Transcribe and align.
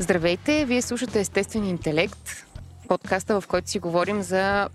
Здравейте, 0.00 0.64
вие 0.64 0.82
слушате 0.82 1.20
Естествен 1.20 1.64
интелект, 1.64 2.46
подкаста, 2.88 3.40
в 3.40 3.46
който 3.46 3.70
си 3.70 3.78
говорим 3.78 4.22
за 4.22 4.68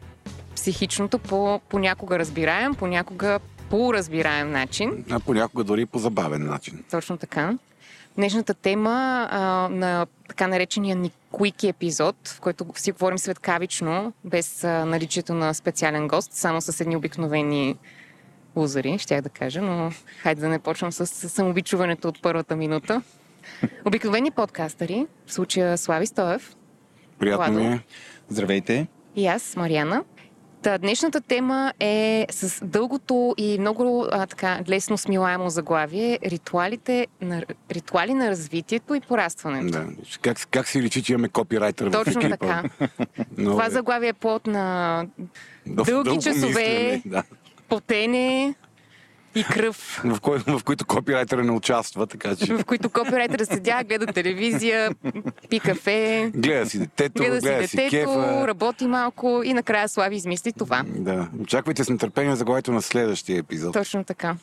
психичното 0.56 1.20
по 1.20 1.62
понякога 1.70 2.20
разбираем, 2.20 2.76
понякога 2.76 3.40
по-разбираем 3.70 4.52
начин. 4.52 5.06
А 5.12 5.20
понякога 5.20 5.64
дори 5.64 5.86
по 5.86 6.00
забавен 6.00 6.46
начин. 6.46 6.84
Точно 6.92 7.18
така. 7.18 7.58
Днешната 8.16 8.54
тема 8.54 9.28
а, 9.32 9.70
на 9.72 10.08
така 10.28 10.48
наречения 10.48 10.96
ни 10.96 11.12
Quickie 11.32 11.70
епизод, 11.70 12.28
в 12.28 12.40
който 12.40 12.66
си 12.76 12.92
говорим 12.92 13.18
светкавично, 13.18 14.14
без 14.26 14.64
а, 14.64 14.86
наличието 14.86 15.34
на 15.34 15.54
специален 15.54 16.08
гост, 16.08 16.34
само 16.34 16.62
с 16.62 16.82
едни 16.82 16.96
обикновени 16.96 17.78
лузари, 18.56 18.98
щях 19.00 19.22
да 19.22 19.30
кажа, 19.30 19.62
но 19.62 19.92
хайде 20.22 20.42
да 20.42 20.50
не 20.50 20.60
почвам 20.60 20.92
с 20.92 21.08
самобичуването 21.08 22.08
от 22.08 22.22
първата 22.22 22.56
минута. 22.56 23.02
Обикновени 23.86 24.32
подкастъри, 24.32 25.08
в 25.26 25.34
случая 25.34 25.78
Слави 25.78 26.06
Стоев. 26.08 26.56
Приятно 27.20 27.54
ми 27.54 27.66
е. 27.66 27.80
Здравейте. 28.30 28.88
И 29.16 29.28
аз, 29.28 29.56
Мариана. 29.56 30.04
Та, 30.62 30.78
днешната 30.78 31.22
тема 31.22 31.74
е 31.80 32.26
с 32.32 32.66
дългото 32.66 33.34
и 33.38 33.60
много 33.60 34.06
а, 34.12 34.26
така 34.28 34.60
лесно 34.70 34.98
смилаемо 34.98 35.50
заглавие 35.50 36.20
ритуалите 36.26 37.08
на, 37.22 37.44
ритуали 37.72 38.14
на 38.14 38.30
развитието 38.30 38.96
и 38.96 39.02
порастването. 39.02 39.72
Да. 39.72 39.86
Как, 40.22 40.48
как 40.52 40.68
си 40.68 40.82
личи, 40.82 41.04
че 41.04 41.14
имаме 41.14 41.30
копирайтер 41.30 41.92
Точно 41.92 42.14
в 42.14 42.26
екипа? 42.26 42.38
така. 42.38 42.64
Но, 43.38 43.52
Това 43.52 43.70
заглавие 43.70 44.10
е 44.10 44.14
плод 44.14 44.48
на 44.48 45.06
дъл- 45.68 46.04
дълги 46.04 46.22
часове, 46.22 46.48
мислене, 46.48 47.02
да, 47.06 47.24
потене 47.70 48.56
и 49.36 49.44
кръв, 49.44 50.02
в, 50.06 50.20
кой, 50.22 50.40
в 50.48 50.62
които 50.64 50.86
копирайтера 50.86 51.44
не 51.44 51.52
участва, 51.52 52.08
така 52.08 52.36
че 52.36 52.54
в 52.54 52.66
които 52.66 52.90
копирайтера 52.90 53.46
седя, 53.46 53.84
гледа 53.84 54.06
телевизия, 54.06 54.92
пи 55.50 55.60
кафе, 55.60 56.32
гледа 56.36 56.70
си 56.70 56.80
детето, 56.80 57.24
гледа 57.24 57.40
гледа, 57.40 57.68
си 57.68 57.78
детето, 57.78 57.90
кефа. 57.90 58.48
работи 58.48 58.88
малко 58.88 59.42
и 59.46 59.54
накрая 59.54 59.90
Слави 59.90 60.16
измисли 60.16 60.54
това. 60.54 60.84
Да. 60.88 61.28
Очаквайте 61.42 61.84
с 61.84 61.90
нетърпение 61.90 62.36
за 62.36 62.46
на 62.68 62.82
следващия 62.82 63.38
епизод. 63.38 63.74
Точно 63.74 64.04
така. 64.04 64.36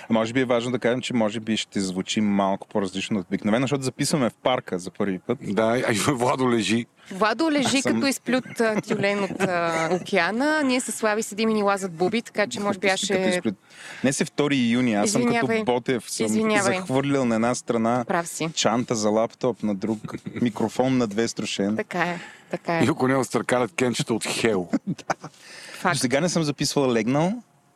А 0.00 0.12
може 0.12 0.32
би 0.32 0.40
е 0.40 0.44
важно 0.44 0.72
да 0.72 0.78
кажем, 0.78 1.00
че 1.00 1.14
може 1.14 1.40
би 1.40 1.56
ще 1.56 1.80
звучи 1.80 2.20
малко 2.20 2.68
по-различно 2.68 3.18
от 3.18 3.26
обикновено, 3.26 3.64
защото 3.64 3.82
записваме 3.82 4.30
в 4.30 4.34
парка 4.34 4.78
за 4.78 4.90
първи 4.90 5.18
път. 5.18 5.38
Да, 5.42 5.62
а 5.78 5.92
и 5.92 5.96
Владо 5.96 6.50
лежи. 6.50 6.86
Владо 7.10 7.50
лежи 7.50 7.82
съм- 7.82 7.94
като 7.94 8.06
изплют 8.06 8.44
тюлен 8.82 9.24
от 9.24 9.40
а, 9.40 9.88
океана. 9.92 10.62
Ние 10.62 10.80
с 10.80 10.92
Слави 10.92 11.22
седим 11.22 11.48
и 11.48 11.54
ни 11.54 11.62
лазат 11.62 11.92
буби, 11.92 12.22
така 12.22 12.46
че 12.46 12.60
може 12.60 12.78
би 12.78 12.88
аз 12.88 13.00
ще... 13.00 13.14
изпред- 13.14 13.54
Днес 14.02 14.20
е 14.20 14.24
2 14.24 14.68
юни, 14.68 14.94
аз 14.94 15.10
съм 15.10 15.20
Извинявай. 15.20 15.58
като 15.58 15.64
Ботев, 15.66 16.10
съм 16.10 16.26
Извинявай. 16.26 16.76
захвърлил 16.76 17.24
на 17.24 17.34
една 17.34 17.54
страна 17.54 18.04
Прав 18.08 18.28
си. 18.28 18.48
чанта 18.54 18.94
за 18.94 19.10
лаптоп, 19.10 19.62
на 19.62 19.74
друг 19.74 19.98
микрофон 20.42 20.98
на 20.98 21.06
две 21.06 21.28
струшен. 21.28 21.76
Така 21.76 21.98
е. 22.00 22.20
Така 22.50 22.78
е. 22.78 22.84
И 22.84 22.90
около 22.90 23.08
него 23.08 23.24
стъркалят 23.24 23.72
кенчета 23.72 24.14
от 24.14 24.24
Хел. 24.26 24.68
Факт. 25.72 25.98
сега 25.98 26.20
не 26.20 26.28
съм 26.28 26.42
записвал 26.42 26.92
легнал, 26.92 27.32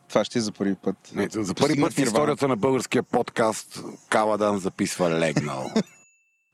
това 0.09 0.23
ще 0.23 0.39
е 0.39 0.41
за 0.41 0.51
първи 0.51 0.75
път. 0.75 0.95
Не, 1.15 1.27
за 1.31 1.53
първи 1.53 1.81
път 1.81 1.93
в 1.93 1.99
историята 1.99 2.47
на 2.47 2.55
българския 2.55 3.03
подкаст 3.03 3.83
Каладан 4.09 4.59
записва 4.59 5.09
легнал. 5.09 5.71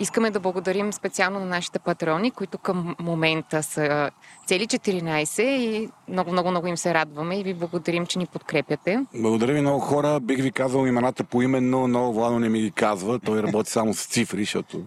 Искаме 0.00 0.30
да 0.30 0.40
благодарим 0.40 0.92
специално 0.92 1.40
на 1.40 1.46
нашите 1.46 1.78
патрони, 1.78 2.30
които 2.30 2.58
към 2.58 2.96
момента 3.00 3.62
са 3.62 4.10
цели 4.46 4.66
14 4.66 5.42
и 5.42 5.88
много, 6.08 6.32
много, 6.32 6.50
много 6.50 6.66
им 6.66 6.76
се 6.76 6.94
радваме 6.94 7.38
и 7.40 7.42
ви 7.42 7.54
благодарим, 7.54 8.06
че 8.06 8.18
ни 8.18 8.26
подкрепяте. 8.26 9.06
Благодаря 9.14 9.52
ви 9.52 9.60
много 9.60 9.80
хора. 9.80 10.20
Бих 10.20 10.42
ви 10.42 10.52
казал 10.52 10.86
имената 10.86 11.24
поименно, 11.24 11.88
но 11.88 12.12
Владо 12.12 12.38
не 12.38 12.48
ми 12.48 12.60
ги 12.60 12.70
казва. 12.70 13.18
Той 13.18 13.42
работи 13.42 13.70
само 13.70 13.94
с 13.94 14.06
цифри, 14.06 14.40
защото 14.40 14.84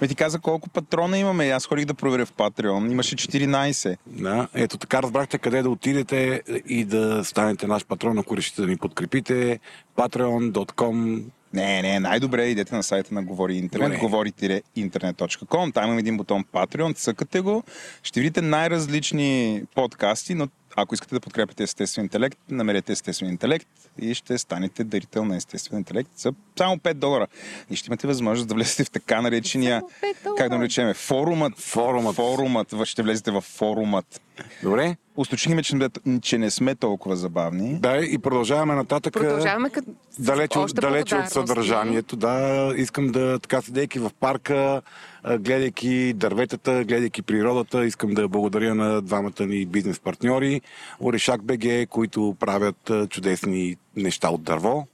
Ме 0.00 0.08
ти 0.08 0.14
каза 0.14 0.38
колко 0.38 0.68
патрона 0.68 1.18
имаме. 1.18 1.48
Аз 1.48 1.66
ходих 1.66 1.84
да 1.84 1.94
проверя 1.94 2.26
в 2.26 2.32
Patreon. 2.32 2.90
Имаше 2.92 3.16
14. 3.16 3.96
Да, 4.06 4.48
ето 4.54 4.78
така 4.78 5.02
разбрахте 5.02 5.38
къде 5.38 5.62
да 5.62 5.70
отидете 5.70 6.42
и 6.68 6.84
да 6.84 7.24
станете 7.24 7.66
наш 7.66 7.86
патрон, 7.86 8.18
ако 8.18 8.36
решите 8.36 8.62
да 8.62 8.68
ни 8.68 8.76
подкрепите. 8.76 9.60
patreon.com 9.96 11.22
Не, 11.56 11.82
не, 11.82 12.00
най-добре 12.00 12.44
идете 12.44 12.74
на 12.74 12.82
сайта 12.82 13.14
на 13.14 13.22
Говори 13.22 13.54
Интернет, 13.56 13.88
Добре. 13.88 13.98
говори-интернет.com. 14.00 15.74
Там 15.74 15.90
има 15.90 16.00
един 16.00 16.16
бутон 16.16 16.44
Patreon, 16.44 16.96
цъкате 16.96 17.40
го, 17.40 17.62
ще 18.02 18.20
видите 18.20 18.42
най-различни 18.42 19.62
подкасти, 19.74 20.34
но 20.34 20.48
ако 20.76 20.94
искате 20.94 21.14
да 21.14 21.20
подкрепите 21.20 21.62
естествен 21.62 22.04
интелект, 22.04 22.38
намерете 22.50 22.92
естествен 22.92 23.28
интелект 23.30 23.66
и 23.98 24.14
ще 24.14 24.38
станете 24.38 24.84
дарител 24.84 25.24
на 25.24 25.36
естествен 25.36 25.78
интелект 25.78 26.10
за 26.16 26.32
само 26.58 26.76
5 26.76 26.94
долара. 26.94 27.26
И 27.70 27.76
ще 27.76 27.86
имате 27.90 28.06
възможност 28.06 28.48
да 28.48 28.54
влезете 28.54 28.84
в 28.84 28.90
така 28.90 29.20
наречения, 29.20 29.80
Само 29.80 30.12
5 30.14 30.22
долара. 30.24 30.36
как 30.38 30.48
да 30.48 30.58
наречем, 30.58 30.94
форумът. 30.94 31.58
Форумът. 31.58 32.16
Форумът. 32.16 32.74
Ще 32.84 33.02
влезете 33.02 33.30
в 33.30 33.40
форумът. 33.40 34.20
Добре? 34.62 34.96
Устойчихме, 35.16 35.62
че, 35.62 35.76
че 36.22 36.38
не 36.38 36.50
сме 36.50 36.74
толкова 36.74 37.16
забавни. 37.16 37.78
Да, 37.78 37.96
и 37.96 38.18
продължаваме 38.18 38.74
нататък. 38.74 39.12
Продължаваме 39.12 39.70
като 39.70 39.90
Далеч, 40.18 40.56
от, 40.56 40.64
още 40.64 40.80
далеч 40.80 41.12
от 41.12 41.28
съдържанието, 41.28 42.16
да. 42.16 42.74
Искам 42.76 43.06
да, 43.06 43.38
така 43.38 43.62
седейки 43.62 43.98
в 43.98 44.10
парка, 44.20 44.82
гледайки 45.24 46.12
дърветата, 46.12 46.84
гледайки 46.84 47.22
природата, 47.22 47.86
искам 47.86 48.14
да 48.14 48.28
благодаря 48.28 48.74
на 48.74 49.02
двамата 49.02 49.46
ни 49.46 49.66
бизнес 49.66 50.00
партньори, 50.00 50.60
Орешак 51.00 51.42
БГ, 51.42 51.88
които 51.88 52.36
правят 52.40 52.90
чудесни 53.08 53.76
неща 53.96 54.28
от 54.30 54.42
дърво. 54.42 54.86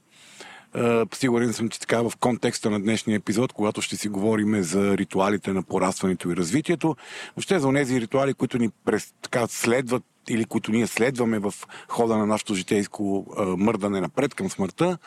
Сигурен 1.13 1.53
съм, 1.53 1.69
че 1.69 1.79
така 1.79 2.01
в 2.01 2.11
контекста 2.19 2.69
на 2.69 2.81
днешния 2.81 3.15
епизод, 3.15 3.53
когато 3.53 3.81
ще 3.81 3.95
си 3.95 4.07
говорим 4.07 4.63
за 4.63 4.97
ритуалите 4.97 5.53
на 5.53 5.63
порастването 5.63 6.29
и 6.29 6.35
развитието, 6.35 6.95
въобще 7.35 7.59
за 7.59 7.73
тези 7.73 8.01
ритуали, 8.01 8.33
които 8.33 8.57
ни 8.57 8.69
през, 8.85 9.13
така 9.21 9.47
следват 9.47 10.03
или 10.29 10.45
които 10.45 10.71
ние 10.71 10.87
следваме 10.87 11.39
в 11.39 11.53
хода 11.87 12.17
на 12.17 12.25
нашето 12.25 12.55
житейско 12.55 13.25
мърдане 13.57 14.01
напред 14.01 14.33
към 14.33 14.49
смъртта, 14.49 14.97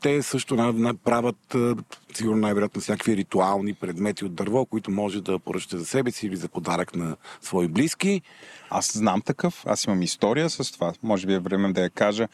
те 0.00 0.22
също 0.22 0.56
на, 0.56 0.72
на, 0.72 0.94
правят 0.94 1.54
а, 1.54 1.76
сигурно 2.14 2.40
най-вероятно 2.40 2.80
всякакви 2.80 3.16
ритуални 3.16 3.74
предмети 3.74 4.24
от 4.24 4.34
дърво, 4.34 4.66
които 4.66 4.90
може 4.90 5.20
да 5.20 5.38
поръчате 5.38 5.78
за 5.78 5.86
себе 5.86 6.10
си 6.10 6.26
или 6.26 6.36
за 6.36 6.48
подарък 6.48 6.96
на 6.96 7.16
свои 7.40 7.68
близки. 7.68 8.22
Аз 8.70 8.92
знам 8.92 9.22
такъв, 9.22 9.62
аз 9.66 9.84
имам 9.84 10.02
история 10.02 10.50
с 10.50 10.72
това. 10.72 10.92
Може 11.02 11.26
би 11.26 11.32
е 11.32 11.38
време 11.38 11.72
да 11.72 11.80
я 11.80 11.90
кажа. 11.90 12.28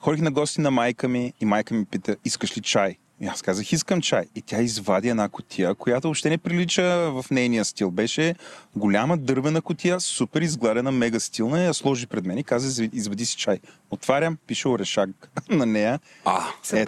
Ходих 0.00 0.22
на 0.22 0.30
гости 0.30 0.60
на 0.60 0.70
майка 0.70 1.08
ми 1.08 1.32
и 1.40 1.44
майка 1.44 1.74
ми 1.74 1.84
пита, 1.84 2.16
искаш 2.24 2.56
ли 2.56 2.62
чай? 2.62 2.96
И 3.20 3.26
аз 3.26 3.42
казах, 3.42 3.72
искам 3.72 4.00
чай. 4.00 4.24
И 4.34 4.42
тя 4.42 4.60
извади 4.60 5.08
една 5.08 5.28
котия, 5.28 5.74
която 5.74 6.06
въобще 6.06 6.30
не 6.30 6.38
прилича 6.38 6.82
в 7.12 7.24
нейния 7.30 7.64
стил. 7.64 7.90
Беше 7.90 8.34
голяма 8.76 9.16
дървена 9.16 9.62
котия, 9.62 10.00
супер 10.00 10.40
изгладена, 10.42 10.92
мега 10.92 11.20
стилна. 11.20 11.60
и 11.60 11.64
Я 11.64 11.74
сложи 11.74 12.06
пред 12.06 12.24
мен 12.24 12.38
и 12.38 12.44
каза, 12.44 12.68
«Изв- 12.68 12.90
извади 12.92 13.26
си 13.26 13.36
чай. 13.36 13.58
Отварям, 13.90 14.38
пише 14.46 14.68
орешак 14.68 15.10
на 15.48 15.66
нея. 15.66 16.00
А. 16.24 16.44
Ето, 16.72 16.84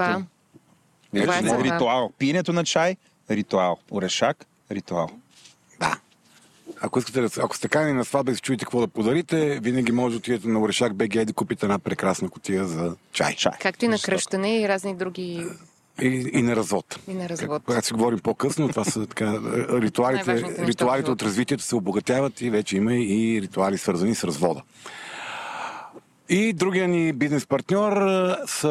Това 1.14 1.38
е 1.38 1.42
не, 1.42 1.48
съдба. 1.48 1.64
ритуал. 1.64 2.12
Пиенето 2.18 2.52
на 2.52 2.64
чай, 2.64 2.96
ритуал. 3.30 3.78
Орешак, 3.90 4.46
ритуал. 4.70 5.08
да. 5.80 5.98
Ако 6.80 6.98
искате, 6.98 7.20
да- 7.20 7.30
ако 7.38 7.56
сте 7.56 7.68
канени 7.68 7.92
на 7.92 8.04
сватба 8.04 8.32
и 8.32 8.34
се 8.34 8.40
чуете 8.40 8.64
какво 8.64 8.80
да 8.80 8.88
подарите, 8.88 9.58
винаги 9.60 9.92
може 9.92 10.12
да 10.12 10.18
отидете 10.18 10.48
на 10.48 10.60
Орешак 10.60 10.94
БГ 10.94 11.14
и 11.14 11.24
да 11.24 11.32
купите 11.32 11.66
една 11.66 11.78
прекрасна 11.78 12.28
котия 12.28 12.64
за 12.66 12.96
чай. 13.12 13.34
Чай. 13.34 13.52
Както 13.60 13.84
и 13.84 13.88
на 13.88 13.98
кръщане 13.98 14.58
и 14.58 14.68
разни 14.68 14.94
други 14.94 15.46
И, 16.02 16.30
и 16.32 16.42
на 16.42 16.56
развод. 16.56 16.98
и 17.08 17.14
на 17.14 17.28
развод. 17.28 17.62
Когато 17.64 17.86
си 17.86 17.92
говорим 17.92 18.18
по-късно, 18.18 18.68
това 18.68 18.84
са 18.84 19.06
така, 19.06 19.38
ритуалите, 19.72 20.32
неща 20.34 20.66
ритуалите 20.66 21.10
в 21.10 21.12
от 21.12 21.22
развитието 21.22 21.62
се 21.64 21.76
обогатяват 21.76 22.40
и 22.40 22.50
вече 22.50 22.76
има 22.76 22.94
и 22.94 23.42
ритуали 23.42 23.78
свързани 23.78 24.14
с 24.14 24.24
развода. 24.24 24.62
И 26.32 26.52
другия 26.52 26.88
ни 26.88 27.12
бизнес 27.12 27.46
партньор 27.46 27.92
а, 27.92 28.38
са 28.46 28.68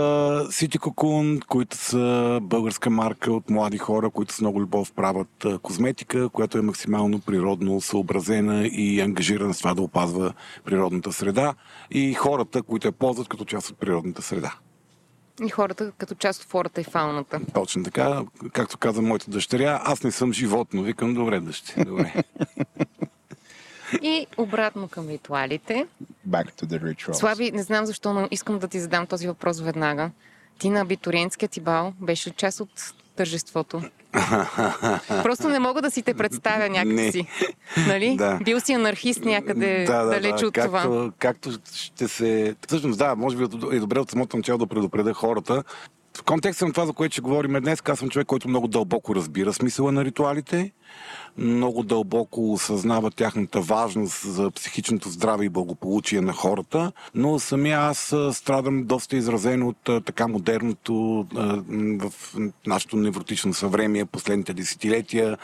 City 0.50 0.78
Cocoon, 0.78 1.46
които 1.46 1.78
са 1.78 2.40
българска 2.42 2.90
марка 2.90 3.34
от 3.34 3.50
млади 3.50 3.78
хора, 3.78 4.10
които 4.10 4.34
с 4.34 4.42
много 4.42 4.62
любов 4.62 4.92
правят 4.94 5.46
а, 5.46 5.60
козметика, 5.60 6.30
която 6.30 6.58
е 6.58 6.62
максимално 6.62 7.20
природно 7.20 7.82
съобразена 7.82 8.68
и 8.68 9.02
ангажирана 9.02 9.54
с 9.54 9.58
това 9.58 9.74
да 9.74 9.82
опазва 9.82 10.34
природната 10.66 11.14
среда 11.14 11.54
и 11.92 12.14
хората, 12.14 12.64
които 12.64 12.88
я 12.88 12.92
ползват 12.92 13.28
като 13.28 13.46
част 13.46 13.70
от 13.70 13.80
природната 13.80 14.22
среда. 14.22 14.54
И 15.46 15.50
хората 15.50 15.92
като 15.98 16.16
част 16.16 16.42
от 16.42 16.50
флората 16.50 16.82
и 16.82 16.84
фауната. 16.84 17.42
Точно 17.54 17.84
така, 17.84 18.22
както 18.54 18.78
каза 18.78 19.02
моята 19.02 19.32
дъщеря, 19.32 19.82
аз 19.84 20.04
не 20.04 20.12
съм 20.12 20.34
животно. 20.34 20.84
Викам, 20.84 21.14
добре, 21.14 21.40
дъще. 21.40 21.86
Добре. 21.86 22.14
И 24.02 24.28
обратно 24.38 24.88
към 24.88 25.10
ритуалите. 25.10 25.88
Back 26.30 26.62
to 26.62 26.66
the 26.66 26.82
rituals. 26.84 27.14
Слави, 27.14 27.52
не 27.52 27.64
знам 27.64 27.86
защо, 27.86 28.14
но 28.14 28.28
искам 28.32 28.60
да 28.60 28.68
ти 28.68 28.80
задам 28.80 29.08
този 29.08 29.28
въпрос 29.28 29.60
веднага. 29.60 30.12
Ти 30.60 30.70
на 30.70 30.82
абитуриентския 30.82 31.50
ти 31.50 31.62
бал 31.62 31.94
беше 32.02 32.30
част 32.30 32.60
от 32.60 32.70
тържеството? 33.16 33.82
Просто 35.24 35.50
не 35.50 35.60
мога 35.60 35.82
да 35.82 35.92
си 35.92 36.02
те 36.02 36.14
представя 36.14 36.70
някакси. 36.70 37.28
Нали? 37.88 38.16
Да. 38.16 38.40
Бил 38.44 38.60
си 38.60 38.74
анархист 38.74 39.26
някъде 39.26 39.86
да, 39.88 40.04
да, 40.04 40.10
далеч 40.10 40.40
да, 40.40 40.48
от 40.48 40.54
както, 40.54 40.72
това. 40.72 41.12
Както 41.20 41.52
ще 41.74 42.08
се... 42.08 42.56
Всъщност, 42.68 43.00
да, 43.00 43.16
може 43.16 43.38
би 43.38 43.44
е 43.76 43.80
добре 43.80 44.00
от 44.00 44.12
самото 44.12 44.38
начало 44.38 44.58
да 44.58 44.68
предупредя 44.68 45.14
хората. 45.14 45.64
В 46.18 46.24
контекста 46.24 46.66
на 46.66 46.72
това, 46.74 46.86
за 46.86 46.94
което 46.94 47.14
ще 47.14 47.22
говорим 47.22 47.62
днес, 47.62 47.82
аз 47.86 48.00
съм 48.00 48.10
човек, 48.10 48.28
който 48.28 48.50
много 48.50 48.68
дълбоко 48.68 49.16
разбира 49.16 49.54
смисъла 49.54 49.92
на 49.92 50.06
ритуалите, 50.06 50.72
много 51.38 51.84
дълбоко 51.84 52.54
осъзнава 52.54 53.12
тяхната 53.12 53.62
важност 53.62 54.22
за 54.34 54.52
психичното 54.52 55.10
здраве 55.10 55.46
и 55.46 55.50
благополучие 55.50 56.22
на 56.22 56.34
хората, 56.34 56.92
но 57.16 57.40
самия 57.40 57.80
аз 57.80 58.16
страдам 58.32 58.84
доста 58.84 59.18
изразено 59.18 59.68
от 59.68 60.06
така 60.06 60.28
модерното 60.28 61.26
в 62.00 62.12
нашето 62.68 62.98
невротично 62.98 63.54
съвремие, 63.54 64.06
последните 64.06 64.54
десетилетия, 64.54 65.38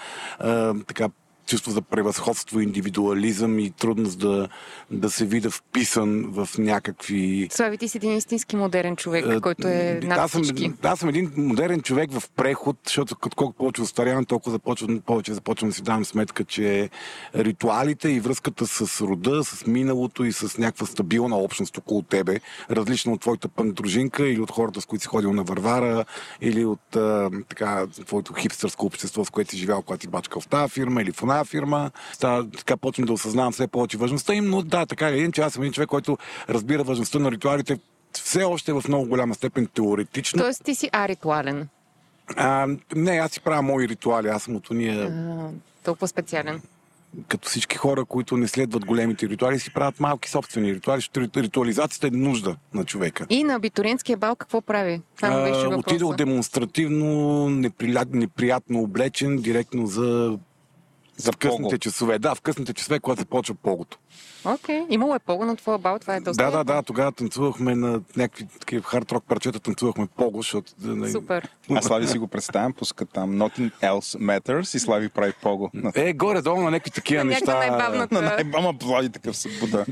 така 0.88 1.10
чувство 1.46 1.72
за 1.72 1.82
превъзходство, 1.82 2.60
индивидуализъм 2.60 3.60
и 3.60 3.72
трудност 3.72 4.20
да, 4.20 4.48
да 4.92 5.10
се 5.10 5.26
видя 5.26 5.50
вписан 5.50 6.26
в 6.32 6.50
някакви 6.58 7.48
Слави, 7.52 7.78
ти 7.78 7.88
си 7.88 7.98
един 7.98 8.18
истински 8.18 8.56
модерен 8.56 8.96
човек, 8.96 9.26
е, 9.30 9.42
който 9.42 9.68
е 9.68 10.00
над 10.04 10.20
аз 10.20 10.32
съм, 10.32 10.44
всички. 10.44 10.72
аз 10.84 11.00
съм 11.00 11.10
един 11.10 11.32
модерен 11.38 11.82
човек 11.82 12.12
в 12.12 12.30
преход, 12.36 12.78
защото 12.86 13.16
като 13.16 13.36
колко 13.36 13.54
повече 13.54 13.82
остарявам, 13.82 14.26
толкова 14.26 14.52
започвам, 14.52 15.02
повече 15.06 15.34
започвам 15.34 15.70
да 15.70 15.76
си 15.76 15.82
давам 15.82 16.06
сметка, 16.06 16.44
че 16.44 16.90
ритуалите 17.36 18.10
и 18.10 18.20
връзката 18.20 18.68
с 18.68 19.02
рода, 19.02 19.44
с 19.44 19.66
миналото 19.66 20.24
и 20.24 20.32
с 20.32 20.58
някаква 20.58 20.86
стабилна 20.86 21.38
общност 21.38 21.78
около 21.78 22.02
тебе, 22.02 22.40
различна 22.72 23.14
от 23.14 23.22
твоята 23.22 23.48
пън 23.48 23.72
дружинка 23.72 24.28
или 24.28 24.42
от 24.42 24.52
хората, 24.52 24.82
с 24.82 24.86
които 24.86 25.02
си 25.02 25.08
ходил 25.08 25.34
на 25.34 25.44
Варвара, 25.44 26.06
или 26.42 26.66
от 26.66 26.96
а, 26.96 27.30
така, 27.50 27.88
твоето 28.06 28.34
хипстърско 28.34 28.86
общество, 28.86 29.26
с 29.26 29.30
което 29.30 29.52
си 29.52 29.58
живял, 29.58 29.82
когато 29.82 30.02
си 30.02 30.08
бачкал 30.08 30.42
в 30.42 30.48
тази 30.48 30.74
фирма 30.74 31.02
или 31.02 31.12
в 31.12 31.22
една 31.22 31.35
фирма. 31.44 31.92
Та, 32.20 32.44
така 32.58 32.78
почвам 32.78 33.06
да 33.06 33.14
осъзнавам 33.14 33.52
все 33.54 33.68
повече 33.68 33.98
важността 33.98 34.34
им, 34.34 34.46
но 34.46 34.62
да, 34.62 34.86
така 34.86 35.10
или 35.10 35.20
иначе, 35.20 35.42
аз 35.42 35.54
съм 35.54 35.64
един 35.64 35.74
човек, 35.74 35.90
който 35.90 36.18
разбира 36.50 36.84
важността 36.84 37.20
на 37.20 37.32
ритуалите 37.32 37.80
все 38.14 38.44
още 38.44 38.74
в 38.74 38.84
много 38.88 39.06
голяма 39.06 39.36
степен 39.36 39.68
теоретично. 39.68 40.40
Тоест 40.42 40.64
ти 40.64 40.76
си 40.76 40.90
аритуален. 40.92 41.68
А, 42.36 42.68
не, 42.96 43.12
аз 43.12 43.32
си 43.32 43.42
правя 43.42 43.62
мои 43.62 43.88
ритуали. 43.88 44.28
Аз 44.28 44.44
съм 44.44 44.56
от 44.56 44.70
уния, 44.70 45.04
А, 45.04 45.50
толкова 45.84 46.08
специален. 46.08 46.62
като 47.28 47.50
всички 47.50 47.78
хора, 47.78 48.06
които 48.06 48.38
не 48.38 48.48
следват 48.48 48.86
големите 48.86 49.30
ритуали, 49.30 49.60
си 49.60 49.74
правят 49.74 50.00
малки 50.00 50.30
собствени 50.30 50.74
ритуали, 50.74 50.98
защото 50.98 51.20
рит- 51.20 51.38
ритуализацията 51.38 52.08
е 52.08 52.12
нужда 52.12 52.56
на 52.74 52.86
човека. 52.86 53.26
И 53.30 53.44
на 53.44 53.54
абитуриентския 53.56 54.18
бал 54.18 54.36
какво 54.36 54.62
прави? 54.62 54.92
Ми 54.92 55.30
беше 55.52 55.68
въпроса. 55.68 56.16
демонстративно, 56.16 57.50
неприятно 57.50 58.80
облечен, 58.82 59.38
директно 59.38 59.88
за, 59.88 60.38
За 61.18 61.32
в 61.32 61.38
късните 61.38 61.64
пого. 61.64 61.78
часове. 61.78 62.20
Да, 62.20 62.36
в 62.36 62.42
късните 62.42 62.74
часове, 62.74 63.00
когато 63.00 63.22
започва 63.22 63.56
погото. 63.56 63.98
Окей. 64.46 64.82
Имало 64.90 65.16
е 65.16 65.20
пога 65.20 65.46
на 65.46 65.56
твоя 65.56 65.78
бал, 65.78 66.00
това 66.00 66.16
е 66.16 66.20
доста. 66.20 66.44
Да, 66.44 66.52
да, 66.52 66.64
да, 66.64 66.84
тогава 66.84 67.12
танцувахме 67.12 67.76
на 67.76 68.02
някакви 68.18 68.46
такива 68.60 68.84
хард-рок 68.84 69.24
парчета, 69.28 69.60
танцувахме 69.60 70.08
пого, 70.18 70.38
защото... 70.42 70.74
да, 70.78 71.12
Супер. 71.12 71.50
Аз 71.72 71.86
Слави 71.86 72.08
си 72.08 72.18
го 72.18 72.28
представям, 72.28 72.74
пуска 72.74 73.06
там 73.06 73.32
Nothing 73.32 73.72
Else 73.82 74.20
Matters 74.20 74.76
и 74.76 74.80
Слави 74.80 75.10
прави 75.10 75.34
пого. 75.42 75.72
Е, 75.96 76.14
горе-долу 76.14 76.62
на 76.62 76.72
някакви 76.72 76.92
такива 76.92 77.24
На 77.24 77.30
неща. 77.30 77.58
най-бавната. 77.58 78.16
на 78.16 78.22
най-бама 78.22 78.74
Влади 78.84 79.10
такъв 79.10 79.38
се 79.38 79.50
буда. 79.60 79.86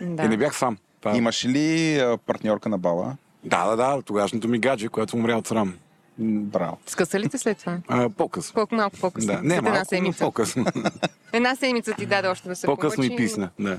Да. 0.00 0.22
И 0.24 0.28
не 0.28 0.36
бях 0.36 0.58
сам. 0.58 0.76
Това... 1.00 1.16
Имаш 1.16 1.44
ли 1.46 1.98
а, 1.98 2.18
партньорка 2.26 2.68
на 2.68 2.78
бала? 2.78 3.16
Да, 3.44 3.66
да, 3.66 3.76
да, 3.76 4.02
тогашното 4.02 4.48
ми 4.48 4.58
гадже, 4.58 4.88
което 4.88 5.16
умря 5.16 5.36
от 5.36 5.46
срам. 5.46 5.74
Браво. 6.22 6.78
Скъса 6.86 7.20
ли 7.20 7.28
те 7.28 7.38
след 7.38 7.58
това? 7.58 7.78
А, 7.88 8.08
по-късно. 8.10 8.54
Колко 8.54 8.74
малко 8.74 8.96
по-късно? 8.96 9.26
Да, 9.26 9.42
не 9.42 9.48
След 9.48 9.58
една 9.58 9.62
малко, 9.62 9.78
но 9.80 9.84
седмица. 9.86 10.18
по-късно. 10.20 10.66
Една 11.32 11.56
седмица 11.56 11.92
ти 11.92 12.06
даде 12.06 12.28
още 12.28 12.48
да 12.48 12.56
се 12.56 12.66
по-късно 12.66 13.04
и 13.04 13.08
помъчи. 13.08 13.24
писна. 13.24 13.50
Да. 13.58 13.78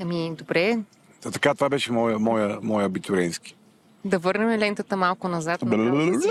Ами, 0.00 0.32
добре. 0.34 0.78
Та 1.22 1.30
Така, 1.30 1.54
това 1.54 1.68
беше 1.68 1.92
моя, 1.92 2.18
моя, 2.18 2.58
моя 2.62 2.86
абитуренски. 2.86 3.56
Да 4.04 4.18
върнем 4.18 4.58
лентата 4.58 4.96
малко 4.96 5.28
назад. 5.28 5.62
направо 5.62 6.10
Да 6.12 6.20
си, 6.20 6.28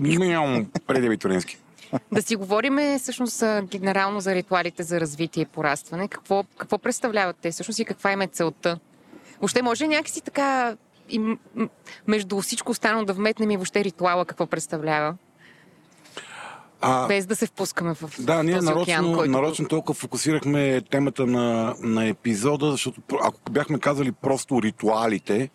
Нямам 0.00 0.66
преди 0.86 1.06
абитуренски. 1.06 1.58
да 2.12 2.22
си 2.22 2.36
говорим 2.36 2.98
всъщност 2.98 3.42
а, 3.42 3.62
генерално 3.62 4.20
за 4.20 4.34
ритуалите 4.34 4.82
за 4.82 5.00
развитие 5.00 5.42
и 5.42 5.46
порастване. 5.46 6.08
Какво, 6.08 6.44
какво 6.58 6.78
представляват 6.78 7.36
те 7.36 7.50
всъщност 7.50 7.78
и 7.78 7.84
каква 7.84 8.12
им 8.12 8.20
е 8.20 8.26
целта? 8.26 8.78
Въобще 9.40 9.62
може 9.62 9.84
ли 9.84 9.88
някакси 9.88 10.20
така 10.20 10.76
и, 11.12 11.38
между 12.06 12.40
всичко 12.40 12.70
останало 12.70 13.04
да 13.04 13.12
вметнем 13.12 13.50
и 13.50 13.56
въобще 13.56 13.84
ритуала 13.84 14.24
какво 14.24 14.46
представлява? 14.46 15.14
А, 16.80 17.06
Без 17.06 17.26
да 17.26 17.36
се 17.36 17.46
впускаме 17.46 17.94
в 17.94 18.10
Да, 18.20 18.42
ние 18.42 18.54
този 18.54 18.66
нарочно, 18.66 18.82
океан, 18.82 19.14
който... 19.14 19.30
нарочно 19.30 19.68
толкова 19.68 19.94
фокусирахме 19.94 20.80
темата 20.90 21.26
на, 21.26 21.74
на 21.80 22.06
епизода, 22.06 22.70
защото 22.70 23.00
ако 23.22 23.52
бяхме 23.52 23.78
казали 23.78 24.12
просто 24.12 24.62
ритуалите, 24.62 25.50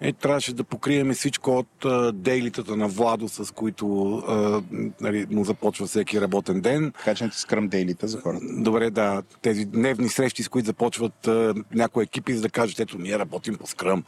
е, 0.00 0.12
трябваше 0.12 0.52
да 0.52 0.64
покрием 0.64 1.14
всичко 1.14 1.58
от 1.58 1.84
а, 1.84 2.12
дейлитата 2.12 2.76
на 2.76 2.88
Владо, 2.88 3.28
с 3.28 3.54
които 3.54 4.16
а, 4.16 4.62
нали, 5.00 5.26
му 5.30 5.44
започва 5.44 5.86
всеки 5.86 6.20
работен 6.20 6.60
ден. 6.60 6.92
Така 6.98 7.14
че 7.14 7.28
скръм 7.32 7.68
дейлите 7.68 8.06
за 8.06 8.20
хората. 8.20 8.44
Добре, 8.50 8.90
да, 8.90 9.22
тези 9.42 9.64
дневни 9.64 10.08
срещи, 10.08 10.42
с 10.42 10.48
които 10.48 10.66
започват 10.66 11.26
а, 11.26 11.54
някои 11.74 12.04
екипи, 12.04 12.34
за 12.34 12.42
да 12.42 12.48
кажат, 12.48 12.80
ето, 12.80 12.98
ние 12.98 13.18
работим 13.18 13.54
по 13.54 13.66
скръм. 13.66 14.04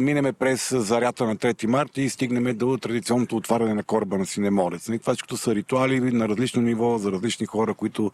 Минеме 0.00 0.32
през 0.32 0.70
зарята 0.76 1.24
на 1.26 1.36
3 1.36 1.66
марта 1.66 2.00
и 2.00 2.08
стигнем 2.08 2.56
до 2.56 2.76
традиционното 2.76 3.36
отваряне 3.36 3.74
на 3.74 3.82
кораба 3.82 4.18
на 4.18 4.26
Синеморец. 4.26 4.88
Нали, 4.88 4.98
Това 4.98 5.12
всичкото 5.12 5.36
са 5.36 5.54
ритуали 5.54 6.00
на 6.00 6.28
различно 6.28 6.62
ниво 6.62 6.98
за 6.98 7.12
различни 7.12 7.46
хора, 7.46 7.74
които 7.74 8.12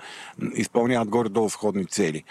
изпълняват 0.55 1.09
горе-долу 1.09 1.51
сходни 1.51 1.87
цели. 1.87 2.25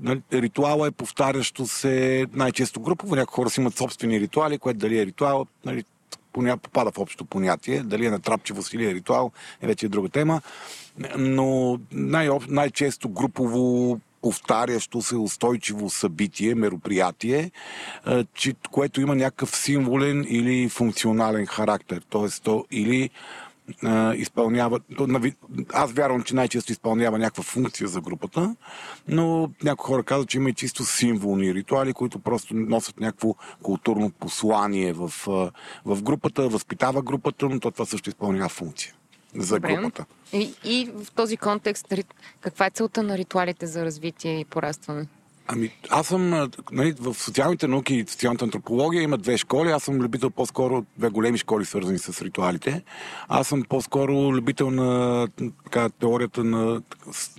Нали, 0.00 0.22
ритуала 0.32 0.86
е 0.88 0.90
повтарящо 0.90 1.66
се 1.66 2.26
най-често 2.32 2.80
групово. 2.80 3.16
Някои 3.16 3.34
хора 3.34 3.50
си 3.50 3.60
имат 3.60 3.76
собствени 3.76 4.20
ритуали, 4.20 4.58
което 4.58 4.78
дали 4.78 4.98
е 4.98 5.06
ритуал, 5.06 5.46
нали, 5.64 5.84
попада 6.32 6.90
в 6.90 6.98
общото 6.98 7.24
понятие. 7.24 7.82
Дали 7.82 8.06
е 8.06 8.10
натрапчивост 8.10 8.74
или 8.74 8.86
е 8.86 8.94
ритуал, 8.94 9.30
е 9.62 9.66
вече 9.66 9.88
друга 9.88 10.08
тема. 10.08 10.40
Но 11.18 11.78
най- 11.92 12.28
най-често 12.48 13.08
групово 13.08 13.98
повтарящо 14.24 15.02
се 15.02 15.16
устойчиво 15.16 15.90
събитие, 15.90 16.54
мероприятие, 16.54 17.50
а, 18.04 18.24
че, 18.34 18.54
което 18.70 19.00
има 19.00 19.14
някакъв 19.14 19.56
символен 19.56 20.26
или 20.28 20.68
функционален 20.68 21.46
характер. 21.46 22.02
Тоест, 22.08 22.42
то 22.42 22.64
или 22.70 23.10
а, 23.82 24.14
изпълнява. 24.14 24.80
Аз 25.72 25.92
вярвам, 25.92 26.22
че 26.22 26.34
най-често 26.34 26.72
изпълнява 26.72 27.18
някаква 27.18 27.42
функция 27.42 27.88
за 27.88 28.00
групата, 28.00 28.56
но 29.08 29.50
някои 29.64 29.86
хора 29.86 30.02
казват, 30.02 30.28
че 30.28 30.38
има 30.38 30.50
и 30.50 30.54
чисто 30.54 30.84
символни 30.84 31.54
ритуали, 31.54 31.92
които 31.92 32.18
просто 32.18 32.54
носят 32.54 33.00
някакво 33.00 33.34
културно 33.62 34.10
послание 34.10 34.92
в, 34.92 35.12
а, 35.28 35.50
в 35.84 36.02
групата, 36.02 36.48
възпитава 36.48 37.02
групата, 37.02 37.48
но 37.48 37.60
то 37.60 37.70
това 37.70 37.86
също 37.86 38.08
изпълнява 38.08 38.48
функция 38.48 38.94
за 39.36 39.54
Добре. 39.56 39.74
групата. 39.74 40.04
И, 40.32 40.54
и 40.64 40.90
в 40.94 41.12
този 41.12 41.36
контекст, 41.36 41.94
каква 42.40 42.66
е 42.66 42.70
целта 42.70 43.02
на 43.02 43.18
ритуалите 43.18 43.66
за 43.66 43.84
развитие 43.84 44.40
и 44.40 44.44
порастване? 44.44 45.06
Ами, 45.46 45.70
аз 45.90 46.06
съм 46.06 46.34
а, 46.34 46.48
нали, 46.72 46.94
в 47.00 47.14
социалните 47.14 47.68
науки 47.68 47.94
и 47.94 48.06
социалната 48.08 48.44
антропология 48.44 49.02
има 49.02 49.18
две 49.18 49.36
школи. 49.36 49.70
Аз 49.70 49.82
съм 49.82 49.98
любител 49.98 50.30
по-скоро 50.30 50.76
от 50.76 50.86
две 50.98 51.08
големи 51.08 51.38
школи, 51.38 51.64
свързани 51.64 51.98
с 51.98 52.22
ритуалите. 52.22 52.82
Аз 53.28 53.48
съм 53.48 53.62
по-скоро 53.68 54.12
любител 54.12 54.70
на 54.70 55.28
така, 55.64 55.88
теорията 55.88 56.44
на 56.44 56.82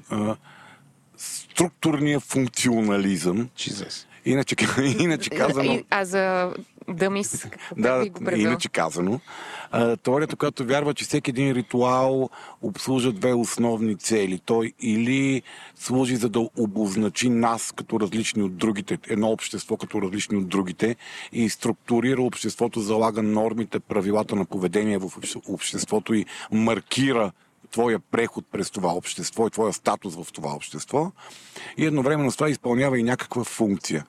а, 0.10 0.36
структурния 1.18 2.20
функционализъм. 2.20 3.50
Jesus. 3.58 4.06
Иначе, 4.26 4.56
иначе 5.00 5.30
казано... 5.30 5.80
А 5.90 6.06
за 6.06 6.54
Дъмис, 6.90 7.48
Да, 7.78 8.04
би 8.04 8.10
го 8.10 8.20
превел? 8.26 8.42
иначе 8.42 8.70
казано. 8.70 9.20
А, 9.72 9.98
теорията, 9.98 10.36
която 10.36 10.66
вярва, 10.66 10.94
че 10.94 11.06
всеки 11.06 11.30
един 11.30 11.52
ритуал 11.52 12.30
обслужва 12.62 13.12
две 13.12 13.34
основни 13.34 13.96
цели. 13.96 14.40
Той 14.46 14.74
или 14.82 15.42
служи 15.76 16.16
за 16.16 16.30
да 16.30 16.50
обозначи 16.58 17.30
нас 17.30 17.72
като 17.72 18.00
различни 18.00 18.44
от 18.44 18.58
другите, 18.58 18.98
едно 19.08 19.30
общество 19.30 19.78
като 19.78 20.02
различни 20.02 20.38
от 20.38 20.48
другите 20.48 20.96
и 21.34 21.50
структурира 21.50 22.22
обществото, 22.22 22.80
залага 22.80 23.24
нормите, 23.24 23.80
правилата 23.80 24.36
на 24.36 24.46
поведение 24.46 24.98
в 24.98 25.12
обще- 25.18 25.42
обществото 25.48 26.14
и 26.14 26.26
маркира 26.52 27.32
твоя 27.76 28.00
преход 28.00 28.46
през 28.52 28.72
това 28.72 28.94
общество 28.94 29.48
и 29.48 29.52
твоя 29.52 29.74
статус 29.74 30.16
в 30.16 30.28
това 30.34 30.54
общество 30.56 31.12
и 31.78 31.86
едновременно 31.86 32.32
с 32.32 32.36
това 32.36 32.50
изпълнява 32.50 33.00
и 33.00 33.04
някаква 33.04 33.44
функция. 33.44 34.06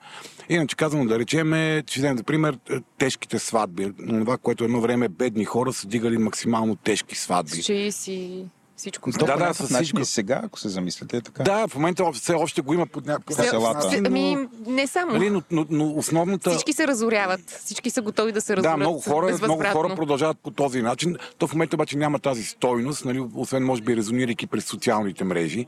Иначе 0.49 0.75
казано, 0.75 1.05
да 1.05 1.19
речем, 1.19 1.51
че 1.85 1.99
вземем 1.99 2.17
за 2.17 2.23
пример 2.23 2.57
тежките 2.97 3.39
сватби. 3.39 3.93
Това, 4.07 4.37
което 4.37 4.63
едно 4.63 4.81
време 4.81 5.09
бедни 5.09 5.45
хора 5.45 5.73
са 5.73 5.87
дигали 5.87 6.17
максимално 6.17 6.75
тежки 6.75 7.15
сватби. 7.15 7.61
Ще 7.61 7.91
си 7.91 8.45
всичко. 8.77 9.11
Да, 9.11 9.25
да, 9.25 9.37
да, 9.37 9.53
с 9.53 9.73
всичко. 9.73 9.99
и 9.99 10.05
сега, 10.05 10.41
ако 10.43 10.59
се 10.59 10.69
замислите, 10.69 11.17
е 11.17 11.21
така. 11.21 11.43
Да, 11.43 11.67
в 11.67 11.75
момента 11.75 12.11
все 12.13 12.33
още 12.33 12.61
го 12.61 12.73
има 12.73 12.85
под 12.85 13.05
някакъв... 13.05 13.37
Все- 13.37 13.49
селата. 13.49 13.89
Се- 13.89 14.01
Ами, 14.05 14.47
не 14.67 14.87
само. 14.87 15.13
Нали, 15.13 15.29
но, 15.29 15.41
но, 15.51 15.65
но 15.69 15.93
основната... 15.95 16.49
Всички 16.49 16.73
се 16.73 16.87
разоряват. 16.87 17.49
Всички 17.63 17.89
са 17.89 18.01
готови 18.01 18.31
да 18.31 18.41
се 18.41 18.57
разорят. 18.57 18.73
Да, 18.73 18.77
много 18.77 18.99
хора, 18.99 19.37
много 19.43 19.63
хора 19.63 19.95
продължават 19.95 20.37
по 20.39 20.51
този 20.51 20.81
начин. 20.81 21.15
То 21.37 21.47
в 21.47 21.53
момента 21.53 21.75
обаче 21.75 21.97
няма 21.97 22.19
тази 22.19 22.43
стойност, 22.43 23.05
нали, 23.05 23.23
освен 23.35 23.63
може 23.63 23.81
би 23.81 23.95
резонирайки 23.95 24.47
през 24.47 24.65
социалните 24.65 25.23
мрежи, 25.23 25.65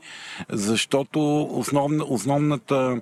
защото 0.48 1.42
основна, 1.42 2.04
основната 2.08 3.00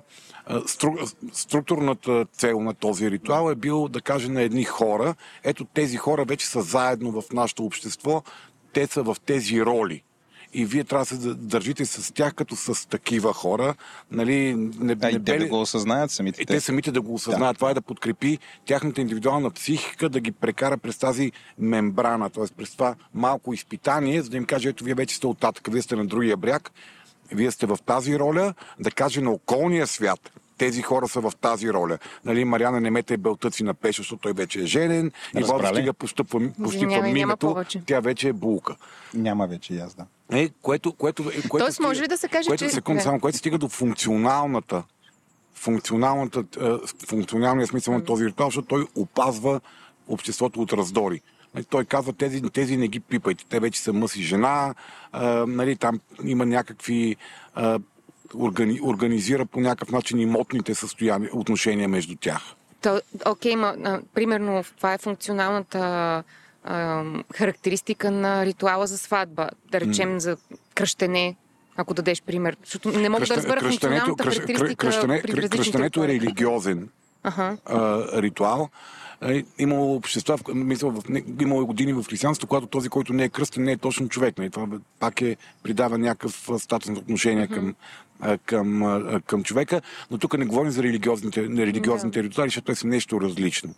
стру, 0.65 0.91
структурната 1.33 2.25
цел 2.33 2.59
на 2.59 2.73
този 2.73 3.11
ритуал 3.11 3.51
е 3.51 3.55
бил 3.55 3.87
да 3.87 4.01
каже 4.01 4.29
на 4.29 4.41
едни 4.41 4.63
хора, 4.63 5.15
ето 5.43 5.65
тези 5.65 5.97
хора 5.97 6.25
вече 6.25 6.47
са 6.47 6.61
заедно 6.61 7.21
в 7.21 7.23
нашето 7.33 7.63
общество, 7.63 8.23
те 8.73 8.87
са 8.87 9.03
в 9.03 9.17
тези 9.25 9.61
роли. 9.61 10.03
И 10.53 10.65
вие 10.65 10.83
трябва 10.83 11.05
да 11.05 11.21
се 11.21 11.33
държите 11.33 11.85
с 11.85 12.13
тях 12.13 12.33
като 12.33 12.55
с 12.55 12.87
такива 12.87 13.33
хора. 13.33 13.75
Нали, 14.11 14.55
не, 14.55 14.95
Да, 14.95 15.07
не 15.07 15.11
и 15.11 15.13
те 15.13 15.19
бе 15.19 15.37
да 15.37 15.47
го 15.47 15.61
осъзнаят 15.61 16.11
самите 16.11 16.41
и 16.41 16.45
те 16.45 16.61
самите 16.61 16.91
да 16.91 17.01
го 17.01 17.13
осъзнаят. 17.13 17.55
Това 17.55 17.71
е 17.71 17.73
да 17.73 17.81
подкрепи 17.81 18.39
тяхната 18.65 19.01
индивидуална 19.01 19.51
психика, 19.51 20.09
да 20.09 20.19
ги 20.19 20.31
прекара 20.31 20.77
през 20.77 20.97
тази 20.97 21.31
мембрана, 21.57 22.29
т.е. 22.29 22.43
през 22.57 22.71
това 22.71 22.95
малко 23.13 23.53
изпитание, 23.53 24.21
за 24.21 24.29
да 24.29 24.37
им 24.37 24.45
каже, 24.45 24.69
ето 24.69 24.83
вие 24.83 24.93
вече 24.93 25.15
сте 25.15 25.27
оттатък, 25.27 25.67
вие 25.71 25.81
сте 25.81 25.95
на 25.95 26.05
другия 26.05 26.37
бряг, 26.37 26.71
вие 27.31 27.51
сте 27.51 27.65
в 27.65 27.77
тази 27.85 28.19
роля, 28.19 28.53
да 28.79 28.91
каже 28.91 29.21
на 29.21 29.31
околния 29.31 29.87
свят, 29.87 30.31
тези 30.59 30.81
хора 30.81 31.07
са 31.07 31.21
в 31.21 31.31
тази 31.41 31.73
роля. 31.73 31.97
Нали, 32.25 32.45
Мариана 32.45 32.81
не 32.81 32.91
мете 32.91 33.17
белтъци 33.17 33.63
на 33.63 33.73
пеша, 33.73 34.01
защото 34.01 34.21
той 34.21 34.33
вече 34.33 34.59
е 34.59 34.65
женен. 34.65 35.11
И. 35.37 35.43
Владо 35.43 35.67
стига 35.67 35.93
постъпва, 35.93 36.51
постъпва 36.63 37.01
мимето, 37.01 37.55
тя 37.85 37.99
вече 37.99 38.27
е 38.29 38.33
булка. 38.33 38.75
Няма 39.13 39.47
вече 39.47 39.73
и 39.73 39.79
аз, 39.79 39.95
да. 39.95 40.05
Е, 40.31 40.49
което, 40.61 40.93
което, 40.93 41.23
е, 41.23 41.47
което 41.47 41.65
Тоест, 41.65 41.79
може 41.79 42.01
ли 42.01 42.07
да 42.07 42.17
се 42.17 42.27
каже, 42.27 42.47
което, 42.47 42.63
че- 42.63 42.69
Секунда, 42.69 42.97
Да. 42.97 43.03
само, 43.03 43.19
което 43.19 43.37
стига 43.37 43.57
до 43.57 43.67
функционалната 43.69 44.83
функционалната, 45.55 46.43
е, 46.61 46.69
функционалния 47.07 47.67
смисъл 47.67 47.93
на 47.93 48.03
този 48.03 48.25
ритуал, 48.25 48.47
защото 48.47 48.67
той 48.67 48.85
опазва 48.95 49.61
обществото 50.07 50.61
от 50.61 50.73
раздори. 50.73 51.21
Нали, 51.55 51.65
Той 51.65 51.85
казва, 51.85 52.13
тези, 52.13 52.41
тези 52.41 52.77
не 52.77 52.87
ги 52.87 52.99
пипайте, 52.99 53.45
те 53.49 53.59
вече 53.59 53.81
са 53.81 53.93
мъж 53.93 54.15
и 54.15 54.23
жена, 54.23 54.73
а, 55.11 55.45
нали, 55.47 55.75
там 55.75 55.99
има 56.23 56.45
някакви... 56.45 57.15
А, 57.55 57.79
органи, 58.35 58.79
организира 58.83 59.45
по 59.45 59.59
някакъв 59.59 59.91
начин 59.91 60.19
имотните 60.19 60.75
състояния, 60.75 61.29
отношения 61.33 61.89
между 61.89 62.15
тях. 62.15 62.41
То, 62.81 63.01
окей, 63.25 63.55
ма, 63.55 63.75
а, 63.85 63.99
примерно, 64.13 64.63
това 64.77 64.93
е 64.93 64.97
функционалната 64.97 65.79
а, 66.63 67.03
характеристика 67.33 68.11
на 68.11 68.45
ритуала 68.45 68.87
за 68.87 68.97
сватба. 68.97 69.49
Да 69.71 69.79
речем 69.79 70.19
за 70.19 70.37
кръщене, 70.75 71.35
ако 71.75 71.93
дадеш 71.93 72.21
пример. 72.21 72.57
Защото 72.63 72.89
не 72.91 73.09
мога 73.09 73.25
да 73.25 73.35
разбера 73.35 73.61
функционалната 73.61 74.23
кръщ- 74.23 74.35
характеристика 74.35 74.87
кръщане- 74.87 75.21
при 75.21 75.49
кръщането 75.49 76.03
е 76.03 76.07
религиозен 76.07 76.89
Аха. 77.23 77.57
а, 77.65 77.77
ритуал. 78.21 78.69
Е, 79.21 79.43
Имало 79.59 79.95
общества, 79.95 80.37
в- 80.37 80.53
мисля, 80.53 80.91
в, 80.91 81.09
не- 81.09 81.23
имало 81.41 81.65
години 81.65 81.93
в 81.93 82.03
християнството, 82.03 82.47
когато 82.47 82.67
този, 82.67 82.89
който 82.89 83.13
не 83.13 83.23
е 83.23 83.29
кръстен, 83.29 83.63
не 83.63 83.71
е 83.71 83.77
точно 83.77 84.09
човек. 84.09 84.37
Нали? 84.37 84.49
Това 84.49 84.67
пак 84.99 85.21
е, 85.21 85.35
придава 85.63 85.97
някакъв 85.97 86.49
статус 86.57 86.89
на 86.89 86.97
отношение 86.97 87.47
към, 87.47 87.75
към, 88.45 88.83
към 89.25 89.43
човека. 89.43 89.81
Но 90.11 90.17
тук 90.17 90.37
не 90.37 90.45
говорим 90.45 90.71
за 90.71 90.83
религиозните, 90.83 91.43
религиозните 91.43 92.23
ритуали, 92.23 92.47
защото 92.49 92.65
те 92.65 92.75
са 92.75 92.87
нещо 92.87 93.21
различно. 93.21 93.73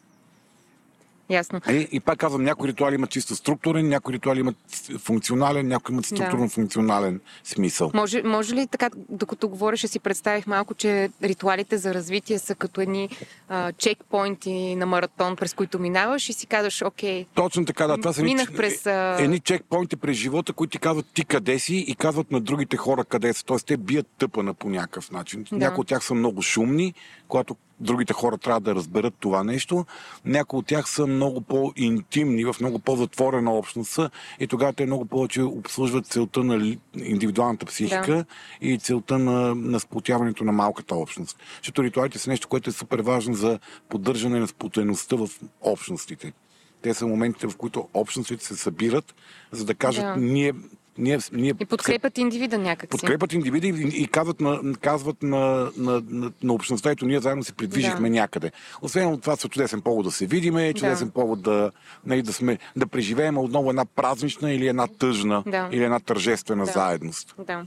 Ясно. 1.31 1.61
Е, 1.67 1.87
и 1.91 1.99
пак 1.99 2.17
казвам, 2.17 2.43
някои 2.43 2.69
ритуали 2.69 2.95
имат 2.95 3.09
чисто 3.09 3.35
структурен, 3.35 3.87
някои 3.87 4.13
ритуали 4.13 4.39
имат 4.39 4.55
функционален, 4.99 5.67
някои 5.67 5.93
имат 5.93 6.05
структурно-функционален 6.05 7.19
смисъл. 7.43 7.91
Може, 7.93 8.23
може 8.23 8.55
ли 8.55 8.67
така, 8.67 8.89
докато 9.09 9.49
говореше, 9.49 9.87
си 9.87 9.99
представих 9.99 10.47
малко, 10.47 10.73
че 10.73 11.09
ритуалите 11.23 11.77
за 11.77 11.93
развитие 11.93 12.39
са 12.39 12.55
като 12.55 12.81
едни 12.81 13.09
а, 13.49 13.71
чекпоинти 13.71 14.75
на 14.75 14.85
маратон, 14.85 15.35
през 15.35 15.53
които 15.53 15.79
минаваш 15.79 16.29
и 16.29 16.33
си 16.33 16.47
казваш, 16.47 16.81
окей, 16.81 17.25
Точно 17.35 17.65
така, 17.65 17.87
да. 17.87 17.97
Това 17.97 18.13
са 18.13 18.21
едни, 18.21 18.33
Минах 18.33 18.53
през, 18.53 18.85
а- 18.85 19.17
едни 19.19 19.39
чекпоинти 19.39 19.95
през 19.95 20.17
живота, 20.17 20.53
които 20.53 20.71
ти 20.71 20.79
казват 20.79 21.05
ти 21.13 21.25
къде 21.25 21.59
си 21.59 21.75
и 21.75 21.95
казват 21.95 22.31
на 22.31 22.41
другите 22.41 22.77
хора 22.77 23.03
къде 23.03 23.33
са. 23.33 23.45
Тоест 23.45 23.65
те 23.65 23.77
бият 23.77 24.07
тъпана 24.17 24.53
по 24.53 24.69
някакъв 24.69 25.11
начин. 25.11 25.45
Да. 25.51 25.57
Някои 25.57 25.81
от 25.81 25.87
тях 25.87 26.03
са 26.03 26.13
много 26.13 26.41
шумни, 26.41 26.93
когато 27.31 27.55
другите 27.79 28.13
хора 28.13 28.37
трябва 28.37 28.59
да 28.59 28.75
разберат 28.75 29.13
това 29.19 29.43
нещо. 29.43 29.85
Някои 30.25 30.59
от 30.59 30.65
тях 30.65 30.89
са 30.89 31.07
много 31.07 31.41
по-интимни, 31.41 32.45
в 32.45 32.55
много 32.59 32.79
по-затворена 32.79 33.53
общност 33.53 33.91
са 33.91 34.09
и 34.39 34.47
тогава 34.47 34.73
те 34.73 34.85
много 34.85 35.05
повече 35.05 35.41
обслужват 35.41 36.05
целта 36.05 36.43
на 36.43 36.75
индивидуалната 36.95 37.65
психика 37.65 38.15
Да. 38.15 38.25
и 38.61 38.79
целта 38.79 39.19
на, 39.19 39.55
на 39.55 39.79
сплотяването 39.79 40.43
на 40.43 40.51
малката 40.51 40.95
общност. 40.95 41.37
Защото 41.57 41.83
ритуалите 41.83 42.19
са 42.19 42.29
нещо, 42.29 42.47
което 42.47 42.69
е 42.69 42.73
супер 42.73 42.99
важно 42.99 43.33
за 43.33 43.59
поддържане 43.89 44.39
на 44.39 44.47
сплотеността 44.47 45.15
в 45.15 45.29
общностите. 45.61 46.33
Те 46.81 46.93
са 46.93 47.07
моментите, 47.07 47.47
в 47.47 47.57
които 47.57 47.87
общностите 47.93 48.45
се 48.45 48.55
събират, 48.55 49.15
за 49.51 49.65
да 49.65 49.75
кажат, 49.75 50.03
Да. 50.03 50.15
ние, 50.15 50.53
ние, 50.97 51.19
ние 51.33 51.53
и 51.59 51.65
подкрепят 51.65 52.17
индивида 52.17 52.57
някакси. 52.57 52.89
подкрепят 52.89 53.33
индивиди 53.33 53.67
и, 53.67 54.01
и 54.03 54.07
казват, 54.07 54.41
на, 54.41 54.59
казват 54.81 55.23
на, 55.23 55.71
на, 55.77 56.03
на, 56.09 56.31
на 56.43 56.53
общността, 56.53 56.91
ето 56.91 57.05
ние 57.05 57.19
заедно 57.19 57.43
се 57.43 57.53
придвижихме 57.53 58.09
Да. 58.09 58.15
някъде. 58.15 58.51
Освен 58.81 59.19
това 59.19 59.35
са 59.35 59.49
чудесен 59.49 59.81
повод 59.81 60.05
да 60.05 60.11
се 60.11 60.25
видиме, 60.25 60.73
чудесен 60.73 61.07
Да. 61.07 61.13
повод 61.13 61.41
да, 61.41 61.71
нали, 62.05 62.21
да, 62.21 62.33
сме, 62.33 62.57
да 62.75 62.87
преживеем 62.87 63.37
отново 63.37 63.69
една 63.69 63.85
празнична 63.85 64.51
или 64.51 64.67
една 64.67 64.87
тъжна 64.87 65.43
Да. 65.47 65.69
или 65.71 65.83
една 65.83 65.99
тържествена 65.99 66.65
Да. 66.65 66.71
заедност. 66.71 67.35
Да. 67.47 67.65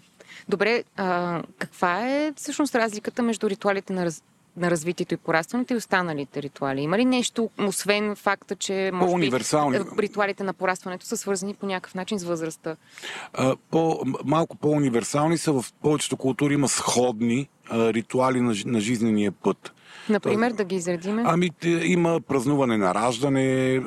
Добре, 0.49 0.85
а, 0.97 1.43
каква 1.59 2.09
е 2.09 2.33
всъщност 2.37 2.75
разликата 2.75 3.23
между 3.23 3.50
ритуалите 3.50 3.93
на, 3.93 4.04
раз, 4.04 4.23
на 4.56 4.70
развитието 4.70 5.14
и 5.14 5.16
порастването 5.16 5.73
и 5.73 5.76
останалите 5.76 6.42
ритуали? 6.42 6.80
Има 6.80 6.99
ли 6.99 7.04
нещо, 7.04 7.50
освен 7.58 8.16
факта, 8.16 8.56
че 8.56 8.90
може 8.92 9.06
би, 9.06 9.11
По-универсални. 9.11 9.78
ритуалите 9.99 10.44
на 10.44 10.54
порастването 10.54 11.06
са 11.06 11.16
свързани 11.16 11.54
по 11.54 11.66
някакъв 11.66 11.94
начин 11.94 12.18
с 12.18 12.25
възрастта? 12.25 12.76
А, 13.32 13.56
по, 13.70 14.00
малко 14.25 14.56
по-универсални 14.56 15.38
са 15.38 15.52
в 15.52 15.64
повечето 15.82 16.16
култури 16.16 16.54
има 16.54 16.68
сходни 16.68 17.49
а, 17.70 17.92
ритуали 17.92 18.40
на, 18.40 18.54
на 18.66 18.80
жизнения 18.80 19.32
път. 19.32 19.74
Например, 20.09 20.53
да 20.53 20.65
ги 20.65 20.77
изредиме? 20.77 21.23
Ами, 21.27 21.51
има 21.83 22.21
празнуване 22.21 22.77
на 22.77 22.95
раждане, 22.95 23.81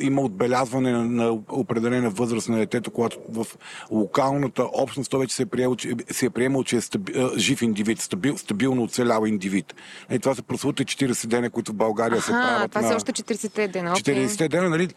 има 0.00 0.22
отбелязване 0.22 0.92
на, 0.92 1.04
на 1.04 1.38
определена 1.50 2.10
възраст 2.10 2.48
на 2.48 2.56
детето, 2.56 2.90
когато 2.90 3.16
в 3.28 3.46
локалната 3.90 4.64
общност 4.72 5.10
той 5.10 5.20
вече 5.20 5.34
се 5.34 5.42
е 5.42 5.46
приемал, 5.46 5.76
че, 5.76 5.94
се 6.10 6.26
е 6.26 6.30
приемал, 6.30 6.64
че 6.64 6.76
е 6.76 6.80
стаби, 6.80 7.12
жив 7.36 7.62
индивид, 7.62 8.00
стабил, 8.00 8.38
стабилно 8.38 8.82
оцелял 8.82 9.24
индивид. 9.26 9.74
И 10.12 10.18
това 10.18 10.34
са 10.34 10.42
прословутите 10.42 11.06
40 11.06 11.26
дена, 11.26 11.50
които 11.50 11.72
в 11.72 11.74
България 11.74 12.20
се 12.22 12.32
Аха, 12.32 12.40
правят 12.42 12.70
това 12.70 12.80
на 12.82 12.88
са 12.88 12.96
още 12.96 13.12
40-те 13.12 13.68
дена. 13.68 13.90
окей. 13.90 14.26
40 14.26 14.48
дена, 14.48 14.68
нали? 14.68 14.88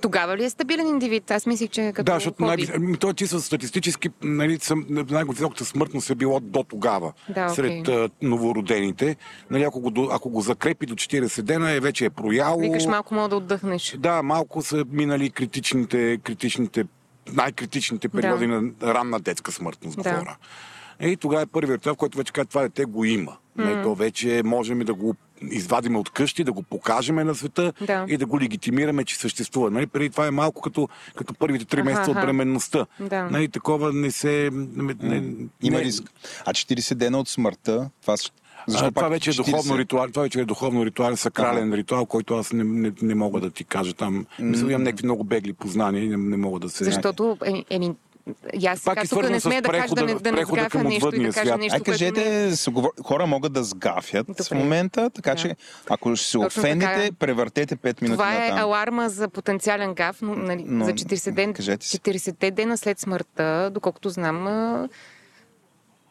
Тогава 0.00 0.36
ли 0.36 0.44
е 0.44 0.50
стабилен 0.50 0.86
индивид? 0.86 1.30
Аз 1.30 1.46
мислих, 1.46 1.70
че 1.70 1.92
като 1.94 2.04
да, 2.04 2.14
защото 2.14 2.44
най- 2.44 2.56
ами, 2.74 2.96
той 2.96 3.10
е 3.10 3.14
чисто 3.14 3.40
статистически, 3.40 4.08
нали, 4.22 4.58
най-високата 5.10 5.64
смъртност 5.64 6.10
е 6.10 6.14
било 6.14 6.40
до 6.40 6.62
тогава 6.62 7.12
Да, 7.28 7.42
окей. 7.42 7.54
сред 7.54 7.88
новородените. 8.22 9.16
Нали, 9.50 9.62
ако, 9.62 9.87
го, 9.90 10.08
ако 10.12 10.30
го 10.30 10.40
закрепи 10.40 10.86
до 10.86 10.94
40 10.94 11.42
дена, 11.42 11.70
е, 11.70 11.80
вече 11.80 12.04
е 12.04 12.10
прояло. 12.10 12.60
Викаш 12.60 12.86
малко 12.86 13.14
мога 13.14 13.28
да 13.28 13.36
отдъхнеш. 13.36 13.96
Да, 13.98 14.22
малко 14.22 14.62
са 14.62 14.84
минали 14.90 15.30
критичните, 15.30 16.18
критичните 16.24 16.84
най-критичните 17.32 18.08
периоди 18.08 18.46
Да. 18.46 18.52
на 18.60 18.70
ранна 18.82 19.20
детска 19.20 19.52
смъртност 19.52 20.02
Да. 20.02 20.10
говоря. 20.12 20.36
И 21.00 21.16
тогава 21.16 21.42
е 21.42 21.46
първият 21.46 21.80
етап, 21.80 21.94
в 21.94 21.96
който 21.96 22.18
вече 22.18 22.32
казва, 22.32 22.48
това 22.48 22.62
дете 22.62 22.84
го 22.84 23.04
има. 23.04 23.36
Mm. 23.58 23.82
То 23.82 23.94
вече 23.94 24.42
можем 24.44 24.78
да 24.78 24.94
го 24.94 25.14
извадим 25.50 25.96
от 25.96 26.10
къщи, 26.10 26.44
да 26.44 26.52
го 26.52 26.62
покажем 26.62 27.16
на 27.16 27.34
света 27.34 27.72
Да. 27.80 28.04
и 28.08 28.16
да 28.16 28.26
го 28.26 28.40
легитимираме, 28.40 29.04
че 29.04 29.16
съществува. 29.18 29.70
Нали, 29.70 29.86
преди 29.86 30.10
това 30.10 30.26
е 30.26 30.30
малко 30.30 30.62
като, 30.62 30.88
като 31.16 31.34
първите 31.34 31.64
три 31.64 31.80
Аха, 31.80 31.90
месеца 31.90 32.10
от 32.10 32.16
бременността. 32.16 32.86
Да. 33.00 33.24
Нали, 33.24 33.48
такова 33.48 33.92
не 33.92 34.10
се... 34.10 34.50
Не, 34.52 34.94
не, 35.02 35.34
Има 35.62 35.78
риск. 35.80 36.12
А 36.44 36.52
40 36.52 36.94
дена 36.94 37.18
от 37.18 37.28
смъртта, 37.28 37.90
това 38.02 38.16
Защо 38.68 38.86
а, 38.86 38.90
това 38.90 39.08
вече 39.08 39.30
е 39.30 39.32
40? 39.32 39.36
духовно 39.46 39.78
ритуал, 39.78 40.06
това 40.06 40.22
вече 40.22 40.40
е 40.40 40.44
духовно 40.44 40.86
ритуал, 40.86 41.16
сакрален 41.16 41.74
ритуал, 41.74 42.06
който 42.06 42.34
аз 42.34 42.52
не, 42.52 42.64
не, 42.64 42.92
не 43.02 43.14
мога 43.14 43.40
да 43.40 43.50
ти 43.50 43.64
кажа 43.64 43.94
там. 43.94 44.26
Мисля, 44.38 44.66
имам 44.68 44.82
някакви 44.82 45.06
много 45.06 45.24
бегли 45.24 45.52
познания 45.52 46.04
и 46.04 46.08
не, 46.08 46.16
не 46.16 46.36
мога 46.36 46.60
да 46.60 46.68
се... 46.68 46.84
Защото, 46.84 47.36
е, 47.44 47.64
еми, 47.70 47.94
И 48.54 48.66
аз 48.66 48.84
Пак 48.84 49.04
е 49.04 49.06
сега 49.06 49.20
тук 49.20 49.30
не 49.30 49.40
смея 49.40 49.62
да 49.62 49.68
кажа 49.70 49.94
да 49.94 50.04
не, 50.04 50.14
да 50.14 50.32
не 50.32 50.44
сгафя 50.44 50.84
нещо 50.84 51.10
и 51.14 51.18
да 51.18 51.32
кажа 51.32 51.46
свят. 51.46 51.60
нещо, 51.60 51.74
Ай, 51.74 51.80
кажете, 51.82 52.20
говор- 52.52 53.02
хора 53.02 53.26
могат 53.26 53.52
да 53.52 53.64
сгафят 53.64 54.26
в 54.28 54.36
Добре. 54.38 54.58
момента, 54.58 55.10
така 55.10 55.30
Да. 55.30 55.36
че 55.36 55.56
ако 55.88 56.16
ще 56.16 56.26
се 56.26 56.38
офендите, 56.38 56.94
така. 56.96 57.16
превъртете 57.16 57.76
5 57.76 58.02
минути 58.02 58.16
Това 58.16 58.34
е 58.36 58.38
натам. 58.40 58.58
аларма 58.58 59.08
за 59.08 59.28
потенциален 59.28 59.94
гаф, 59.94 60.22
но, 60.22 60.34
нали, 60.34 60.64
Но, 60.66 60.84
за 60.84 60.92
40 60.92 61.30
ден, 61.30 61.52
кажете 61.54 61.86
си. 61.86 61.98
40 61.98 62.50
дена 62.50 62.78
след 62.78 62.98
смъртта, 62.98 63.70
доколкото 63.74 64.10
знам, 64.10 64.88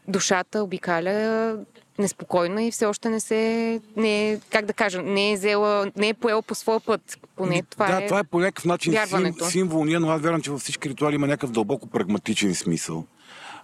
душата 0.08 0.64
обикаля 0.64 1.56
неспокойна 2.00 2.64
и 2.64 2.72
все 2.72 2.86
още 2.86 3.10
не 3.10 3.20
се, 3.20 3.82
не 3.96 4.32
е, 4.32 4.40
как 4.50 4.66
да 4.66 4.74
кажа, 4.74 5.02
не 5.02 5.32
е 5.32 5.36
взела, 5.36 5.92
не 5.96 6.10
е 6.10 6.14
поела 6.14 6.42
по 6.42 6.56
своя 6.56 6.80
път. 6.80 7.18
Поне 7.36 7.64
това 7.70 7.88
да, 7.88 8.04
е... 8.04 8.08
това 8.08 8.20
е 8.20 8.24
по 8.24 8.40
някакъв 8.40 8.66
начин 8.66 8.94
сим, 9.08 9.34
символ, 9.50 9.86
ние, 9.86 10.00
но 10.00 10.10
аз 10.10 10.22
вярвам, 10.22 10.42
че 10.42 10.52
във 10.52 10.62
всички 10.62 10.90
ритуали 10.90 11.16
има 11.16 11.28
някакъв 11.28 11.52
дълбоко 11.52 11.88
прагматичен 11.88 12.56
смисъл. 12.56 13.06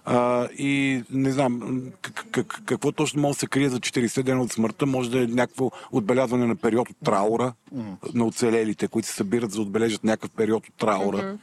А, 0.04 0.48
и 0.58 1.02
не 1.10 1.32
знам 1.32 1.82
как, 2.02 2.26
как, 2.30 2.62
какво 2.64 2.92
точно 2.92 3.22
може 3.22 3.34
да 3.34 3.40
се 3.40 3.46
крие 3.46 3.68
за 3.68 3.80
40 3.80 4.22
дена 4.22 4.42
от 4.42 4.52
смъртта. 4.52 4.86
Може 4.86 5.10
да 5.10 5.22
е 5.22 5.26
някакво 5.26 5.70
отбелязване 5.92 6.46
на 6.46 6.56
период 6.56 6.90
от 6.90 6.96
траура 7.04 7.52
на 8.14 8.24
оцелелите, 8.24 8.88
които 8.88 9.08
се 9.08 9.14
събират 9.14 9.50
за 9.50 9.56
да 9.56 9.62
отбележат 9.62 10.04
някакъв 10.04 10.30
период 10.30 10.68
от 10.68 10.74
траура. 10.74 11.18
Е, 11.18 11.36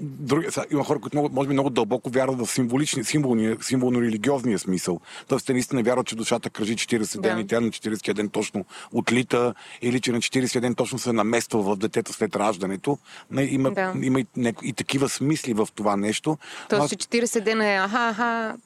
Други, 0.00 0.46
сега, 0.50 0.66
има 0.72 0.84
хора, 0.84 0.98
които 0.98 1.16
могат, 1.16 1.32
може 1.32 1.48
би 1.48 1.52
много 1.52 1.70
дълбоко 1.70 2.10
вярват 2.10 2.38
в 2.38 2.50
символичния, 2.50 3.04
символния, 3.04 3.56
символно-религиозния 3.56 4.58
смисъл. 4.58 5.00
Тоест, 5.28 5.46
те 5.46 5.52
наистина 5.52 5.82
вярват, 5.82 6.06
че 6.06 6.16
душата 6.16 6.50
кръжи 6.50 6.76
40 6.76 7.20
Да. 7.20 7.40
и 7.40 7.46
тя 7.46 7.60
на 7.60 7.68
40 7.68 8.12
ден 8.14 8.28
точно 8.28 8.64
отлита, 8.92 9.54
или 9.82 10.00
че 10.00 10.12
на 10.12 10.18
40 10.18 10.60
ден 10.60 10.74
точно 10.74 10.98
се 10.98 11.12
намества 11.12 11.62
в 11.62 11.76
детето 11.76 12.12
след 12.12 12.36
раждането. 12.36 12.98
Не, 13.30 13.42
Има, 13.42 13.70
Да. 13.70 13.92
има 14.02 14.20
и, 14.20 14.26
не, 14.36 14.54
и 14.62 14.72
такива 14.72 15.08
смисли 15.08 15.52
в 15.52 15.68
това 15.74 15.96
нещо. 15.96 16.38
Тоест, 16.68 16.82
аз- 16.84 16.90
че 16.90 16.96
40 16.96 17.40
дена 17.40 17.66
е 17.66 17.76
аха, 17.76 18.08
аха, 18.08 18.56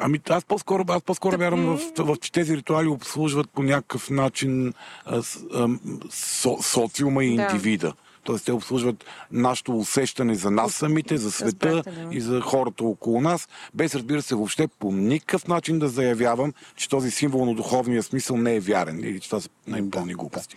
Ами 0.00 0.20
аз 0.28 0.44
по-скоро, 0.44 0.84
аз 0.88 1.02
по-скоро 1.02 1.38
вярвам 1.38 1.64
в, 1.66 1.80
в, 1.98 2.16
че 2.16 2.32
тези 2.32 2.56
ритуали 2.56 2.88
обслужват 2.88 3.50
по 3.50 3.62
някакъв 3.62 4.10
начин 4.10 4.74
а, 5.06 5.22
а, 5.54 5.68
со, 6.10 6.58
социума 6.62 7.24
и 7.24 7.36
Да. 7.36 7.42
индивида. 7.42 7.92
Тоест 8.24 8.44
те 8.44 8.52
обслужват 8.52 9.04
нашето 9.30 9.78
усещане 9.78 10.34
за 10.34 10.50
нас 10.50 10.72
самите, 10.72 11.16
за 11.16 11.32
света 11.32 11.82
и 12.10 12.20
за 12.20 12.40
хората 12.40 12.84
около 12.84 13.20
нас, 13.20 13.48
без 13.74 13.94
разбира 13.94 14.22
се 14.22 14.34
въобще 14.34 14.68
по 14.68 14.92
никакъв 14.92 15.48
начин 15.48 15.78
да 15.78 15.88
заявявам, 15.88 16.52
че 16.76 16.88
този 16.88 17.10
символ 17.10 17.44
на 17.44 17.54
духовния 17.54 18.02
смисъл 18.02 18.36
не 18.36 18.54
е 18.54 18.60
вярен 18.60 18.98
или 18.98 19.20
че 19.20 19.28
това 19.28 19.40
са 19.40 19.48
най-пълни 19.66 20.14
глупости. 20.14 20.56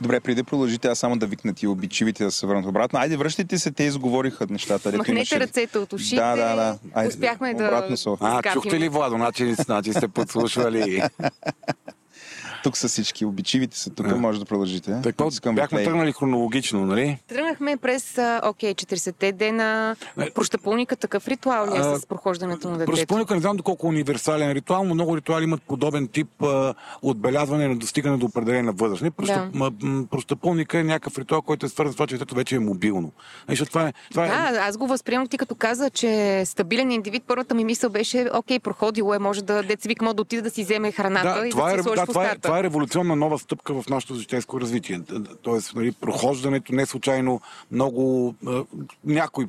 Добре, 0.00 0.20
преди 0.20 0.34
да 0.34 0.44
продължите, 0.44 0.88
аз 0.88 0.98
само 0.98 1.16
да 1.16 1.26
викна 1.26 1.54
ти 1.54 1.66
обичивите 1.66 2.24
да 2.24 2.30
се 2.30 2.46
върнат 2.46 2.66
обратно. 2.66 2.98
Айде, 2.98 3.16
връщайте 3.16 3.58
се, 3.58 3.70
те 3.70 3.84
изговориха 3.84 4.46
нещата. 4.50 4.92
махнете 4.96 5.12
имаше. 5.12 5.40
ръцете 5.40 5.78
от 5.78 5.92
ушите. 5.92 6.16
Да, 6.16 6.36
да, 6.36 6.56
да. 6.56 6.78
Айде, 6.94 7.08
Успяхме 7.08 7.54
да... 7.54 7.64
обратно 7.64 7.96
се. 7.96 8.10
А, 8.20 8.42
чухте 8.52 8.80
ли, 8.80 8.88
Владо? 8.88 9.16
Значи, 9.16 9.54
значи 9.54 9.92
сте 9.92 10.08
подслушвали. 10.08 11.02
Тук 12.64 12.76
са 12.76 12.88
всички 12.88 13.24
обичивите 13.24 13.78
са 13.78 13.90
тук, 13.90 14.06
А. 14.06 14.16
може 14.16 14.38
да 14.38 14.44
продължите. 14.44 15.00
Така, 15.02 15.24
бяхме 15.52 15.66
плей. 15.76 15.84
тръгнали 15.84 16.12
хронологично, 16.12 16.86
нали? 16.86 17.18
Тръгнахме 17.28 17.76
през, 17.76 18.18
окей, 18.44 18.74
40-те 18.74 19.32
дена. 19.32 19.96
Не. 20.16 20.30
Прощапулника 20.30 20.96
такъв 20.96 21.28
ритуал 21.28 21.66
ли 21.66 21.78
е 21.78 21.82
с 21.82 22.06
прохождането 22.06 22.70
на 22.70 22.78
детето? 22.78 22.96
Проспълника 22.96 23.34
не 23.34 23.40
знам 23.40 23.56
доколко 23.56 23.86
е 23.86 23.88
универсален 23.88 24.52
ритуал, 24.52 24.84
но 24.84 24.94
много 24.94 25.16
ритуали 25.16 25.44
имат 25.44 25.62
подобен 25.62 26.08
тип 26.08 26.42
а, 26.42 26.74
отбелязване 27.02 27.68
на 27.68 27.76
достигане 27.76 28.16
до 28.16 28.26
определена 28.26 28.72
възраст. 28.72 29.02
Не, 29.02 29.10
проща, 29.10 29.50
Да. 29.54 29.70
прощапълника 30.10 30.78
е 30.78 30.84
някакъв 30.84 31.18
ритуал, 31.18 31.42
който 31.42 31.66
е 31.66 31.68
свързан 31.68 31.92
с 31.92 31.96
това, 31.96 32.06
че 32.06 32.14
детето 32.14 32.34
вече 32.34 32.56
е 32.56 32.58
мобилно. 32.58 33.12
Защото 33.48 33.68
това 33.68 33.88
е, 33.88 33.92
това 34.10 34.26
е, 34.26 34.28
Да, 34.28 34.60
аз 34.60 34.76
го 34.76 34.86
възприемах 34.86 35.28
ти 35.28 35.38
като 35.38 35.54
каза, 35.54 35.90
че 35.90 36.42
стабилен 36.46 36.90
индивид. 36.90 37.22
Първата 37.26 37.54
ми 37.54 37.64
мисъл 37.64 37.90
беше, 37.90 38.26
окей, 38.34 38.58
проходило 38.58 39.14
е, 39.14 39.18
може 39.18 39.44
да 39.44 39.62
деца 39.62 39.88
вик, 39.88 40.02
може 40.02 40.16
да 40.16 40.22
отиде 40.22 40.42
да 40.42 40.50
си 40.50 40.64
вземе 40.64 40.92
храната 40.92 41.40
да, 41.40 41.46
и 41.46 41.50
това, 41.50 41.68
да 41.68 41.74
е, 41.74 41.76
си 41.78 41.82
сложи 41.82 42.00
да, 42.00 42.06
в 42.06 42.08
това, 42.08 42.24
е, 42.24 42.26
устата. 42.26 42.48
Това 42.54 42.60
е 42.60 42.64
революционна 42.64 43.16
нова 43.16 43.38
стъпка 43.38 43.82
в 43.82 43.88
нашето 43.88 44.14
житейско 44.14 44.60
развитие. 44.60 45.00
Тоест, 45.42 45.74
нали, 45.74 45.92
прохождането 45.92 46.74
не 46.74 46.86
случайно 46.86 47.40
много 47.70 48.34
някои 49.04 49.46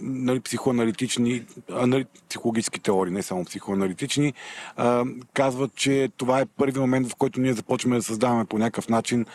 нали, 0.00 0.40
психоаналитични, 0.40 1.44
анали, 1.72 2.06
психологически 2.28 2.80
теории, 2.80 3.12
не 3.12 3.22
само 3.22 3.44
психоаналитични, 3.44 4.32
казват, 5.32 5.74
че 5.74 6.10
това 6.16 6.40
е 6.40 6.46
първи 6.46 6.80
момент, 6.80 7.08
в 7.08 7.16
който 7.16 7.40
ние 7.40 7.52
започваме 7.52 7.96
да 7.96 8.02
създаваме 8.02 8.44
по 8.44 8.58
някакъв 8.58 8.88
начин 8.88 9.26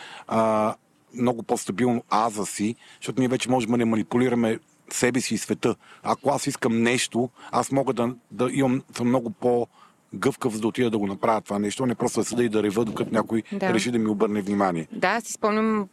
много 1.14 1.42
по-стабилно 1.42 2.04
аза 2.10 2.46
си, 2.46 2.74
защото 3.00 3.20
ние 3.20 3.28
вече 3.28 3.50
можем 3.50 3.70
да 3.70 3.76
не 3.76 3.84
манипулираме 3.84 4.58
себе 4.90 5.20
си 5.20 5.34
и 5.34 5.38
света. 5.38 5.74
Ако 6.02 6.30
аз 6.30 6.46
искам 6.46 6.82
нещо, 6.82 7.30
аз 7.52 7.72
мога 7.72 7.92
да, 7.92 8.14
да 8.30 8.48
имам 8.52 8.82
съм 8.96 9.08
много 9.08 9.30
по 9.30 9.66
гъвкав, 10.14 10.52
за 10.52 10.60
да 10.60 10.68
отида 10.68 10.90
да 10.90 10.98
го 10.98 11.06
направя 11.06 11.40
това 11.40 11.58
нещо, 11.58 11.82
а 11.82 11.86
не 11.86 11.94
просто 11.94 12.20
да 12.20 12.24
седа 12.24 12.44
и 12.44 12.48
да 12.48 12.62
рева, 12.62 12.84
докато 12.84 13.14
някой 13.14 13.42
Да. 13.52 13.74
реши 13.74 13.90
да 13.90 13.98
ми 13.98 14.06
обърне 14.06 14.42
внимание. 14.42 14.88
Да, 14.92 15.20
си 15.20 15.32
спомням, 15.32 15.88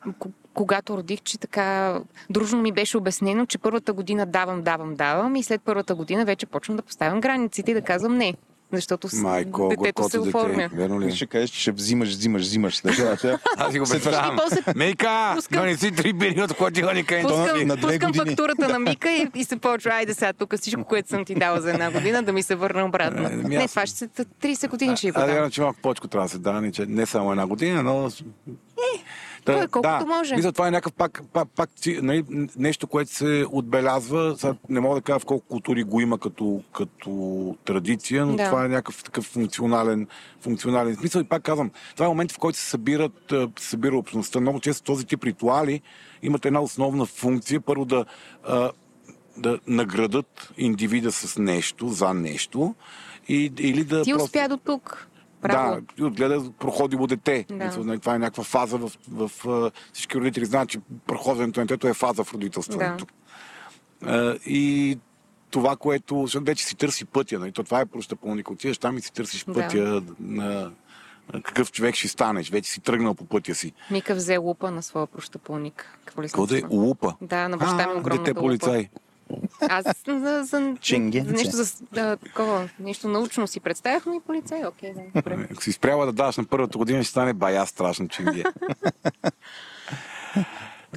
когато 0.53 0.97
родих, 0.97 1.21
че 1.21 1.39
така 1.39 1.99
дружно 2.29 2.61
ми 2.61 2.71
беше 2.71 2.97
обяснено, 2.97 3.45
че 3.45 3.57
първата 3.57 3.93
година 3.93 4.25
давам, 4.25 4.61
давам, 4.61 4.95
давам 4.95 5.35
и 5.35 5.43
след 5.43 5.61
първата 5.61 5.95
година 5.95 6.25
вече 6.25 6.45
почвам 6.45 6.77
да 6.77 6.83
поставям 6.83 7.21
границите 7.21 7.71
и 7.71 7.73
да 7.73 7.81
казвам 7.81 8.17
не. 8.17 8.33
Защото 8.73 9.07
Майко, 9.13 9.67
детето 9.69 10.09
се 10.09 10.19
оформя. 10.19 10.55
дете. 10.55 10.75
Верно 10.75 11.01
ли? 11.01 11.15
Ще 11.15 11.25
кажеш, 11.25 11.49
че 11.49 11.59
ще 11.59 11.71
взимаш, 11.71 12.09
взимаш, 12.09 12.41
взимаш. 12.41 12.81
Да, 12.81 13.17
Аз 13.57 13.71
си 13.71 13.79
го 13.79 13.85
представям. 13.85 14.39
Мейка, 14.75 15.33
пускам- 15.35 15.59
донеси 15.59 15.91
три 15.91 16.13
бини 16.13 16.41
от 16.43 16.51
хладилника. 16.53 17.15
и 17.15 17.21
Пускам, 17.21 17.67
на 17.67 17.75
две 17.77 17.99
пускам 17.99 18.13
фактурата 18.15 18.69
на 18.69 18.79
Мика 18.79 19.11
и, 19.11 19.27
и 19.35 19.43
се 19.43 19.55
почва, 19.57 19.91
айде 19.91 20.13
сега 20.13 20.33
тук 20.33 20.57
всичко, 20.57 20.83
което 20.83 21.09
съм 21.09 21.25
ти 21.25 21.35
дала 21.35 21.61
за 21.61 21.69
една 21.69 21.91
година, 21.91 22.23
да 22.23 22.33
ми 22.33 22.43
се 22.43 22.55
върне 22.55 22.83
обратно. 22.83 23.23
Е, 23.23 23.29
ми 23.29 23.43
не, 23.45 23.55
аз- 23.55 23.69
това 23.69 23.85
ще 23.85 23.97
са 23.97 24.07
30 24.07 24.67
години, 24.67 24.97
ще 24.97 25.11
го 25.11 25.19
Аз 25.19 25.25
дам. 25.25 25.33
вярвам, 25.33 25.51
че 25.51 25.61
малко 25.61 25.79
повече 25.81 26.01
трябва 26.01 26.25
да 26.25 26.31
се 26.31 26.37
дава, 26.37 26.61
не, 26.61 26.71
не 26.79 27.05
само 27.05 27.31
една 27.31 27.47
година, 27.47 27.83
но... 27.83 28.09
Та, 29.45 29.53
кой 29.53 29.67
колкото 29.67 30.07
може. 30.07 30.35
Мисля, 30.35 30.51
това 30.51 30.67
е 30.67 30.71
някакъв 30.71 30.93
пак, 30.93 31.21
пак, 31.33 31.47
пак 31.55 31.69
нали, 31.87 32.23
нещо, 32.57 32.87
което 32.87 33.11
се 33.11 33.45
отбелязва. 33.51 34.35
Сега 34.37 34.55
не 34.69 34.79
мога 34.79 34.95
да 34.95 35.01
кажа 35.01 35.19
в 35.19 35.25
колко 35.25 35.47
култури 35.47 35.83
го 35.83 36.01
има 36.01 36.17
като, 36.17 36.61
като 36.73 37.55
традиция, 37.65 38.25
но 38.25 38.35
Да. 38.35 38.45
това 38.45 38.65
е 38.65 38.67
някакъв 38.67 39.03
такъв 39.03 39.25
функционален, 39.25 40.07
функционален 40.41 40.95
смисъл. 40.95 41.21
И 41.21 41.23
пак 41.23 41.43
казвам, 41.43 41.71
това 41.93 42.05
е 42.05 42.09
момент, 42.09 42.31
в 42.31 42.37
който 42.37 42.57
се 42.57 42.69
събират, 42.69 43.33
се 43.59 43.69
събира 43.69 43.97
общността. 43.97 44.39
Много 44.39 44.59
често 44.59 44.83
този 44.83 45.05
тип 45.05 45.23
ритуали 45.23 45.81
имат 46.23 46.45
една 46.45 46.61
основна 46.61 47.05
функция. 47.05 47.61
Първо 47.61 47.85
да 47.85 48.05
а, 48.43 48.71
да 49.37 49.59
наградат 49.67 50.53
индивида 50.57 51.11
с 51.11 51.37
нещо, 51.37 51.87
за 51.87 52.13
нещо, 52.13 52.75
и, 53.27 53.51
или 53.59 53.83
да 53.83 54.03
Ти 54.03 54.11
просто... 54.11 54.25
успя 54.25 54.49
до 54.49 54.57
тук. 54.57 55.07
Браво. 55.41 55.81
Да, 55.97 56.05
отгледа 56.05 56.51
проходило 56.59 57.07
дете. 57.07 57.45
Да. 57.49 57.65
Мисля, 57.65 57.83
нали, 57.83 57.99
Това 57.99 58.15
е 58.15 58.19
някаква 58.19 58.43
фаза 58.43 58.77
в, 58.77 58.91
в, 59.11 59.31
в 59.43 59.71
всички 59.93 60.17
родители 60.17 60.45
знаят, 60.45 60.69
че 60.69 60.79
проходенето 61.07 61.59
на 61.59 61.65
детето 61.65 61.87
е 61.87 61.93
фаза 61.93 62.23
в 62.23 62.33
родителството. 62.33 63.05
А, 64.05 64.35
и 64.45 64.97
това, 65.49 65.75
което 65.75 66.27
вече 66.35 66.65
си 66.65 66.75
търси 66.75 67.05
пътя. 67.05 67.39
Нали? 67.39 67.51
То, 67.51 67.63
това 67.63 67.79
е 67.81 67.85
прощапълник. 67.85 68.51
Отиваш 68.51 68.77
там 68.77 68.97
и 68.97 69.01
си 69.01 69.13
търсиш 69.13 69.43
Да. 69.43 69.53
пътя 69.53 70.03
на 70.19 70.71
на 71.33 71.41
какъв 71.41 71.71
човек 71.71 71.95
ще 71.95 72.07
станеш. 72.07 72.49
Вече 72.49 72.69
си 72.71 72.81
тръгнал 72.81 73.13
по 73.13 73.25
пътя 73.25 73.55
си. 73.55 73.73
Мика 73.91 74.15
взе 74.15 74.37
лупа 74.37 74.71
на 74.71 74.83
своя 74.83 75.07
прощапълник. 75.07 75.97
Какво 76.05 76.21
ли 76.21 76.27
Какво 76.27 76.45
да 76.45 76.59
е? 76.59 76.61
Лупа. 76.69 77.15
Да, 77.21 77.49
на 77.49 77.57
баща 77.57 77.87
ми 77.87 77.93
А, 77.95 77.99
огромна 77.99 78.23
Дете 78.23 78.39
полицай. 78.39 78.89
Аз 79.69 79.85
за, 80.07 80.43
за, 80.43 80.75
Ченгенце. 80.81 81.29
за 81.29 81.35
нещо, 81.35 81.55
за, 81.55 81.73
да, 81.91 82.17
такова, 82.17 82.69
нещо 82.79 83.07
научно 83.07 83.47
си 83.47 83.59
представях, 83.59 84.05
но 84.05 84.13
и 84.13 84.19
полицай, 84.27 84.65
окей, 84.65 84.93
да, 84.93 85.01
добре. 85.15 85.47
Ако 85.51 85.63
си 85.63 85.71
спряла 85.71 86.05
да 86.05 86.11
даваш 86.11 86.37
на 86.37 86.43
първата 86.43 86.77
година, 86.77 87.03
ще 87.03 87.11
стане 87.11 87.33
бая 87.33 87.65
страшно, 87.65 88.07
че 88.07 88.23
ги 88.23 88.39
е. 88.39 88.43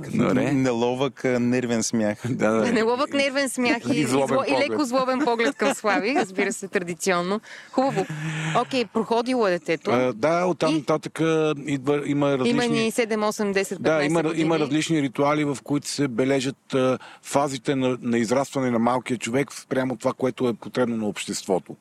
Добре. 0.04 0.52
Неловък 0.52 1.24
нервен 1.24 1.82
смях. 1.82 2.18
Да, 2.28 2.50
да. 2.50 2.72
Не 2.72 2.82
ловък 2.82 3.12
нервен 3.12 3.48
смях 3.48 3.82
и, 3.84 3.96
И 3.96 4.00
и, 4.00 4.04
злобен 4.04 4.28
зло, 4.28 4.44
и 4.44 4.50
поглед. 4.50 4.70
леко 4.70 4.84
злобен 4.84 5.18
поглед 5.20 5.54
към 5.54 5.74
Слави, 5.74 6.14
разбира 6.16 6.52
се, 6.52 6.68
традиционно. 6.68 7.40
Хубаво. 7.72 8.06
Окей, 8.56 8.84
проходило 8.84 9.46
е 9.46 9.50
детето. 9.50 9.90
А, 9.90 10.12
да, 10.12 10.44
оттам 10.44 10.74
И? 10.74 10.78
нататък 10.78 11.20
идва, 11.58 12.02
има 12.06 12.38
различни... 12.38 12.50
Има 12.64 12.74
ни 12.74 12.92
7, 12.92 13.14
8, 13.14 13.52
10, 13.52 13.62
15 13.64 13.78
Да, 13.78 14.04
има, 14.04 14.22
години. 14.22 14.42
има 14.42 14.58
различни 14.58 15.02
ритуали, 15.02 15.44
в 15.44 15.58
които 15.64 15.88
се 15.88 16.08
бележат 16.08 16.74
а, 16.74 16.98
фазите 17.22 17.74
на, 17.74 17.98
на 18.00 18.18
израстване 18.18 18.70
на 18.70 18.78
малкия 18.78 19.18
човек 19.18 19.52
спрямо 19.52 19.96
това, 19.96 20.12
което 20.12 20.48
е 20.48 20.54
потребно 20.54 20.96
на 20.96 21.06
обществото. 21.06 21.76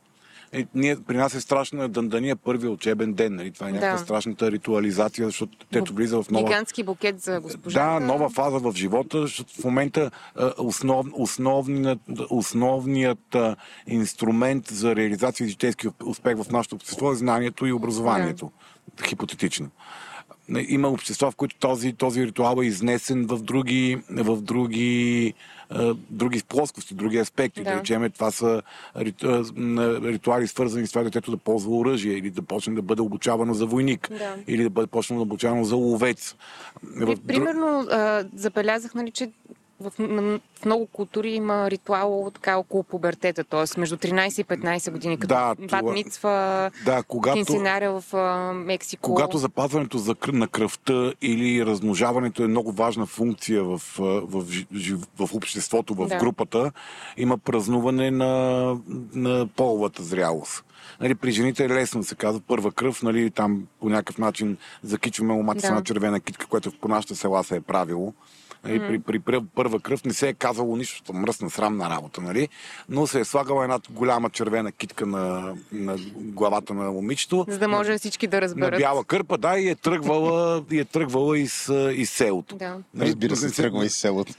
Е, 0.53 0.65
ние, 0.75 0.95
при 1.07 1.17
нас 1.17 1.35
е 1.35 1.41
страшна 1.41 1.89
дъндания 1.89 2.35
първия 2.35 2.71
учебен 2.71 3.13
ден. 3.13 3.35
Нали? 3.35 3.51
Това 3.51 3.69
е 3.69 3.71
някаква 3.71 3.97
Да. 3.97 4.03
страшната 4.03 4.51
ритуализация, 4.51 5.25
защото 5.25 5.57
тето 5.71 5.93
влиза 5.93 6.23
в 6.23 6.29
нова... 6.29 6.45
Гигантски 6.45 6.83
букет 6.83 7.21
за 7.21 7.39
госпожа. 7.39 7.99
Да, 7.99 8.05
нова 8.05 8.29
фаза 8.29 8.59
в 8.59 8.73
живота, 8.75 9.21
защото 9.21 9.53
в 9.61 9.63
момента 9.63 10.11
основ, 10.57 11.07
основният, 11.13 11.99
основният 12.29 13.35
инструмент 13.87 14.67
за 14.67 14.95
реализация 14.95 15.45
и 15.45 15.49
житейски 15.49 15.87
успех 16.05 16.37
в 16.37 16.51
нашето 16.51 16.75
общество 16.75 17.11
е 17.11 17.15
знанието 17.15 17.65
и 17.65 17.71
образованието. 17.71 18.51
Хипотетично. 19.05 19.69
Има 20.67 20.88
общества, 20.89 21.32
в 21.32 21.36
които 21.36 21.56
този, 21.56 21.93
този 21.93 22.25
ритуал 22.25 22.62
е 22.62 22.65
изнесен 22.65 23.25
в 23.25 23.38
други, 23.38 23.97
в 24.10 24.41
други, 24.41 25.34
а, 25.69 25.93
други 26.10 26.41
плоскости, 26.43 26.93
други 26.93 27.17
аспекти. 27.17 27.63
Да. 27.63 27.69
Да. 27.69 27.79
речем, 27.79 28.12
това 28.12 28.32
са 28.32 28.62
ритуали, 30.03 30.47
свързани 30.47 30.88
с 30.88 30.91
това 30.91 31.03
детето 31.03 31.32
да 31.32 31.38
ползва 31.38 31.77
оръжие 31.77 32.13
или 32.13 32.29
да 32.29 32.41
почне 32.41 32.75
да 32.75 32.82
бъде 32.82 33.01
обучавано 33.01 33.53
за 33.53 33.65
войник, 33.65 34.10
Да. 34.10 34.36
или 34.47 34.63
да 34.63 34.69
бъде 34.69 34.88
почне 34.88 35.15
да 35.15 35.21
обучавано 35.21 35.63
за 35.63 35.75
ловец. 35.75 36.36
В 36.84 36.95
При, 36.95 37.06
дру- 37.06 37.19
примерно, 37.21 37.88
а, 37.91 38.25
забелязах, 38.36 38.93
нали, 38.93 39.12
че 39.12 39.32
в, 39.84 39.93
на, 40.00 40.22
в 40.56 40.65
много 40.65 40.86
култури 40.86 41.32
има 41.32 41.72
ритуал 41.72 42.32
така 42.34 42.58
около 42.58 42.84
пубертета, 42.84 43.43
т.е. 43.43 43.80
между 43.80 43.98
13 43.98 44.41
и 44.41 44.46
15 44.46 44.91
години, 44.91 45.17
като 45.17 45.36
Да, 45.36 45.56
бат 45.56 45.93
мицва, 45.93 46.72
Да, 46.86 47.04
когато, 47.04 47.46
в 48.02 48.04
а, 48.13 48.54
Мексико. 48.54 49.02
когато 49.04 49.38
запазването 49.38 49.98
за, 49.98 50.15
на 50.28 50.48
кръвта 50.48 51.13
или 51.22 51.65
размножаването 51.65 52.43
е 52.43 52.48
много 52.48 52.72
важна 52.72 53.06
функция 53.06 53.63
в, 53.63 53.82
в, 53.98 54.43
жи- 54.74 54.98
в 55.19 55.34
обществото, 55.34 55.93
в 55.93 56.08
Да. 56.08 56.17
групата, 56.17 56.72
има 57.17 57.38
празнуване 57.38 58.12
на, 58.12 58.30
на 59.13 59.48
половата 59.56 60.04
зрялост. 60.04 60.63
Нали, 61.02 61.15
при 61.15 61.32
жените 61.32 61.65
е 61.65 61.69
лесно 61.69 62.04
се 62.04 62.15
казва 62.15 62.41
първа 62.48 62.72
кръв, 62.72 63.04
нали, 63.04 63.32
там 63.32 63.67
по 63.80 63.89
някакъв 63.89 64.17
начин 64.17 64.58
закичваме 64.84 65.34
момата 65.34 65.62
Да. 65.62 65.67
една 65.67 65.84
червена 65.84 66.19
китка, 66.19 66.46
което 66.48 66.72
по 66.72 66.88
нашите 66.88 67.15
села 67.15 67.43
се 67.43 67.56
е 67.56 67.62
правило. 67.62 68.13
Нали, 68.63 68.80
при, 68.80 68.99
при, 68.99 69.19
при 69.19 69.39
първа 69.56 69.80
кръв 69.80 70.06
не 70.06 70.13
се 70.13 70.30
е 70.30 70.34
казало 70.34 70.76
нищо 70.76 71.13
мръсна, 71.13 71.49
срамна 71.49 71.89
работа, 71.89 72.21
нали? 72.21 72.49
но 72.89 73.08
се 73.08 73.19
е 73.19 73.26
слагала 73.26 73.63
една 73.63 73.80
голяма 73.89 74.30
червена 74.30 74.71
китка 74.71 75.06
на, 75.06 75.56
на 75.71 75.97
главата 76.15 76.73
на 76.73 76.91
момичето. 76.91 77.45
За 77.49 77.60
да 77.60 77.67
може 77.67 77.97
всички 77.97 78.28
да 78.28 78.38
На 78.38 78.41
разберат. 78.41 78.80
бяла 78.80 79.04
кърпа, 79.04 79.38
да, 79.38 79.60
и 79.60 79.69
е 79.69 79.76
тръгвала, 79.76 80.63
и 80.71 80.80
е 80.80 80.86
тръгвала 80.86 81.39
из, 81.39 81.69
из 81.93 82.12
селото. 82.12 82.56
Да. 82.56 82.78
Нали, 82.93 83.10
Разбира 83.10 83.36
се, 83.36 83.52
тръгва 83.52 83.86
из 83.86 83.93
селото. 83.97 84.34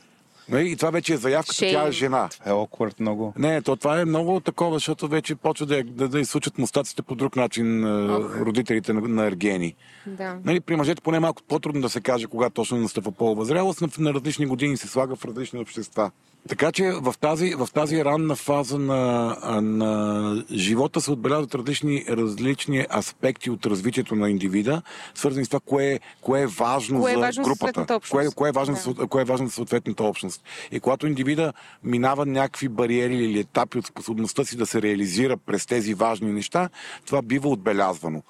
Нали, 0.49 0.71
И 0.71 0.77
това 0.77 0.91
вече 0.91 1.15
е 1.15 1.17
заявката, 1.17 1.59
тя 1.59 1.87
е 1.87 1.93
жена. 1.93 2.29
Е 2.47 2.51
awkward 2.51 3.01
много. 3.01 3.35
Не, 3.39 3.63
то 3.63 3.77
това 3.77 4.01
е 4.01 4.05
много 4.05 4.41
такова, 4.41 4.77
защото 4.77 5.09
вече 5.09 5.35
почва 5.35 5.67
да, 5.67 5.85
да, 5.85 6.09
да 6.09 6.21
изсучат 6.21 6.59
мустаците 6.59 7.03
по 7.03 7.15
друг 7.15 7.37
начин 7.37 7.85
а, 7.85 8.19
родителите 8.19 8.93
на, 8.93 9.01
на 9.01 9.27
Ергени. 9.27 9.75
Да. 10.07 10.39
Нали, 10.45 10.61
при 10.61 10.77
мъжете 10.77 11.03
поне 11.03 11.21
малко 11.21 11.43
по-трудно 11.49 11.81
да 11.81 11.89
се 11.89 12.01
каже 12.01 12.27
кога 12.27 12.51
точно 12.51 12.79
настъпва 12.79 13.13
полова 13.13 13.45
зрелост, 13.45 13.81
на, 13.81 13.89
на 13.99 14.15
различни 14.15 14.47
години 14.47 14.77
се 14.77 14.89
слага 14.89 15.17
в 15.17 15.25
различни 15.25 15.59
общества. 15.59 16.11
Така 16.49 16.73
че 16.73 16.91
в 16.91 17.15
тази, 17.21 17.55
в 17.55 17.69
тази 17.75 18.05
ранна 18.05 18.37
фаза 18.37 18.79
на, 18.79 19.37
на 19.63 20.45
живота 20.53 21.01
се 21.01 21.11
отбелязват 21.11 21.55
различни, 21.55 22.05
различни 22.09 22.87
аспекти 22.97 23.51
от 23.51 23.67
развитието 23.67 24.15
на 24.15 24.31
индивида, 24.31 24.83
свързани 25.15 25.45
с 25.45 25.49
това 25.49 25.61
кое, 25.61 26.01
кое 26.21 26.43
е 26.43 26.47
важно 26.47 27.01
Кое 27.01 27.13
е 27.13 27.15
за 27.15 27.21
важно 27.21 27.45
групата, 27.45 28.01
кое, 28.11 28.29
кое, 28.35 28.49
е 28.49 28.53
важно, 28.53 28.95
Да. 28.95 29.07
кое 29.07 29.23
е 29.23 29.25
важно 29.25 29.47
за 29.47 29.53
съответната 29.53 30.05
общност. 30.05 30.43
И 30.73 30.81
когато 30.81 31.07
индивида 31.07 31.53
минава 31.85 32.27
някакви 32.27 32.69
бариери 32.69 33.17
или 33.17 33.39
етапи 33.39 33.79
от 33.79 33.87
способността 33.87 34.45
си 34.45 34.57
да 34.57 34.67
се 34.67 34.83
реализира 34.83 35.37
през 35.37 35.67
тези 35.67 35.95
важни 35.95 36.33
неща, 36.33 36.69
това 37.07 37.23
бива 37.23 37.49
отбелязвано. 37.49 38.23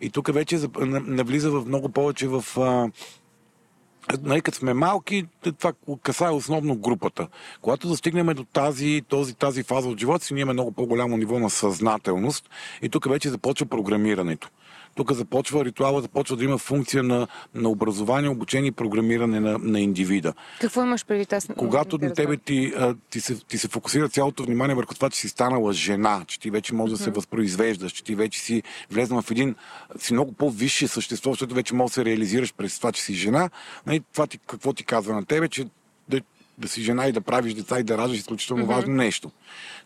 И 0.00 0.10
тук 0.10 0.32
вече 0.32 0.58
навлиза 1.06 1.50
в 1.50 1.64
много 1.66 1.88
повече 1.88 2.28
в 2.28 2.44
Нали, 4.22 4.40
като 4.40 4.58
сме 4.58 4.74
малки, 4.74 5.26
това 5.58 5.72
касае 6.02 6.30
основно 6.30 6.76
групата. 6.76 7.28
Когато 7.62 7.88
достигнем 7.88 8.26
до 8.26 8.44
тази, 8.44 9.02
този, 9.08 9.34
тази 9.34 9.62
фаза 9.62 9.88
от 9.88 10.00
живота 10.00 10.24
си, 10.24 10.34
ние 10.34 10.40
имаме 10.40 10.52
много 10.52 10.72
по-голямо 10.72 11.16
ниво 11.16 11.38
на 11.38 11.50
съзнателност 11.50 12.50
и 12.82 12.88
тук 12.88 13.08
вече 13.08 13.28
започва 13.28 13.66
програмирането. 13.66 14.48
Тук 14.94 15.12
започва 15.12 15.64
ритуала, 15.64 16.00
започва 16.00 16.36
да 16.36 16.44
има 16.44 16.58
функция 16.58 17.02
на, 17.02 17.26
на 17.54 17.68
образование, 17.68 18.30
обучение 18.30 18.68
и 18.68 18.72
програмиране 18.72 19.40
на, 19.40 19.58
на 19.58 19.80
индивида. 19.80 20.34
Какво 20.60 20.82
имаш 20.82 21.06
предвид? 21.06 21.32
Аз 21.32 21.48
Когато 21.56 21.98
на 21.98 22.12
тебе 22.12 22.36
ти, 22.36 22.72
ти, 23.10 23.20
се, 23.20 23.34
ти 23.34 23.58
се 23.58 23.68
фокусира 23.68 24.08
цялото 24.08 24.44
внимание 24.44 24.76
върху 24.76 24.94
това, 24.94 25.10
че 25.10 25.20
си 25.20 25.28
станала 25.28 25.72
жена, 25.72 26.24
че 26.26 26.40
ти 26.40 26.50
вече 26.50 26.74
можеш 26.74 26.98
да 26.98 27.04
се 27.04 27.10
възпроизвеждаш, 27.10 27.92
че 27.92 28.04
ти 28.04 28.14
вече 28.14 28.40
си 28.40 28.62
влезнала 28.90 29.22
в 29.22 29.30
един, 29.30 29.54
си 29.98 30.12
много 30.12 30.32
по-висше 30.32 30.88
същество, 30.88 31.30
защото 31.30 31.54
вече 31.54 31.74
можеш 31.74 31.90
да 31.90 31.94
се 31.94 32.04
реализираш 32.04 32.54
през 32.54 32.78
това, 32.78 32.92
че 32.92 33.02
си 33.02 33.14
жена. 33.14 33.50
Нали, 33.86 34.02
това 34.12 34.26
ти, 34.26 34.38
какво 34.38 34.72
ти 34.72 34.84
казва 34.84 35.14
на 35.14 35.24
тебе, 35.24 35.48
че 35.48 35.66
да, 36.58 36.62
да 36.62 36.68
си 36.68 36.82
жена 36.82 37.06
и 37.06 37.12
да 37.12 37.20
правиш 37.20 37.54
деца 37.54 37.80
и 37.80 37.82
да 37.82 37.98
раждаш 37.98 38.16
е 38.16 38.20
изключително 38.20 38.66
важно 38.66 38.94
нещо. 38.94 39.30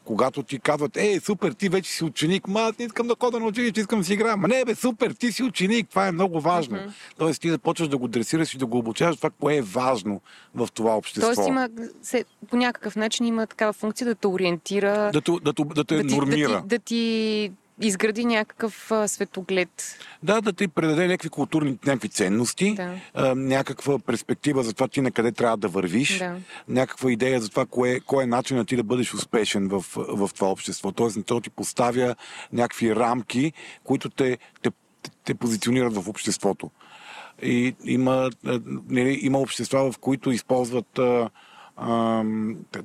Когато 0.04 0.42
ти 0.42 0.58
казват, 0.58 0.96
ей, 0.96 1.20
супер, 1.20 1.52
ти 1.52 1.68
вече 1.68 1.90
си 1.90 2.04
ученик, 2.04 2.48
ма 2.48 2.60
аз 2.60 2.78
не 2.78 2.84
искам 2.84 3.06
да 3.06 3.14
хода 3.20 3.40
на 3.40 3.46
училище, 3.46 3.80
искам 3.80 3.98
да 3.98 4.04
си 4.04 4.12
играя. 4.12 4.36
Ма 4.36 4.48
не, 4.48 4.64
бе, 4.64 4.74
супер, 4.74 5.10
ти 5.10 5.32
си 5.32 5.42
ученик, 5.42 5.88
това 5.88 6.08
е 6.08 6.12
много 6.12 6.40
важно. 6.40 6.78
Тоест 7.18 7.40
ти 7.40 7.50
започваш 7.50 7.88
да 7.88 7.98
го 7.98 8.08
дресираш 8.08 8.54
и 8.54 8.58
да 8.58 8.66
го 8.66 8.78
обучаваш 8.78 9.16
това, 9.16 9.30
кое 9.30 9.56
е 9.56 9.62
важно 9.62 10.20
в 10.54 10.68
това 10.74 10.96
общество. 10.96 11.26
Тоест 11.34 11.48
има, 11.48 11.68
се, 12.02 12.24
по 12.50 12.56
някакъв 12.56 12.96
начин 12.96 13.26
има 13.26 13.46
такава 13.46 13.72
функция 13.72 14.06
да 14.06 14.14
те 14.14 14.26
ориентира, 14.26 15.10
да, 15.12 15.20
те- 15.20 15.32
да, 15.42 15.52
те- 15.52 15.64
да 15.64 15.84
те 15.84 15.96
да, 15.96 16.02
ти, 16.02 16.08
да, 16.08 16.16
нормира. 16.16 16.60
ти, 16.62 16.68
да 16.68 16.78
ти 16.78 17.52
изгради 17.80 18.24
някакъв 18.24 18.92
а, 18.92 19.08
светоглед. 19.08 19.98
Да, 20.22 20.40
да 20.40 20.52
ти 20.52 20.68
предаде 20.68 21.06
някакви 21.06 21.28
културни 21.28 21.78
някакви 21.86 22.08
ценности, 22.08 22.74
Да. 22.74 22.94
а, 23.14 23.34
някаква 23.34 23.98
перспектива 23.98 24.62
за 24.62 24.72
това 24.72 24.88
ти 24.88 25.00
на 25.00 25.10
къде 25.10 25.32
трябва 25.32 25.56
да 25.56 25.68
вървиш, 25.68 26.18
Да. 26.18 26.36
някаква 26.68 27.12
идея 27.12 27.40
за 27.40 27.48
това 27.48 27.66
кое, 27.66 28.00
кой 28.00 28.24
е 28.24 28.26
начинът 28.26 28.68
ти 28.68 28.76
да 28.76 28.82
бъдеш 28.82 29.14
успешен 29.14 29.68
в, 29.68 29.84
в 29.96 30.30
това 30.34 30.50
общество. 30.50 30.92
Тоест, 30.92 31.18
то 31.26 31.40
ти 31.40 31.50
поставя 31.50 32.14
някакви 32.52 32.96
рамки, 32.96 33.52
които 33.84 34.10
те, 34.10 34.38
те, 34.62 34.70
те, 35.02 35.10
те 35.24 35.34
позиционират 35.34 35.94
в 35.94 36.08
обществото. 36.08 36.70
И 37.42 37.74
има, 37.84 38.30
нали, 38.88 39.18
има 39.22 39.38
общества, 39.38 39.92
в 39.92 39.98
които 39.98 40.30
използват 40.30 40.98
а, 40.98 41.30
а, 41.76 42.24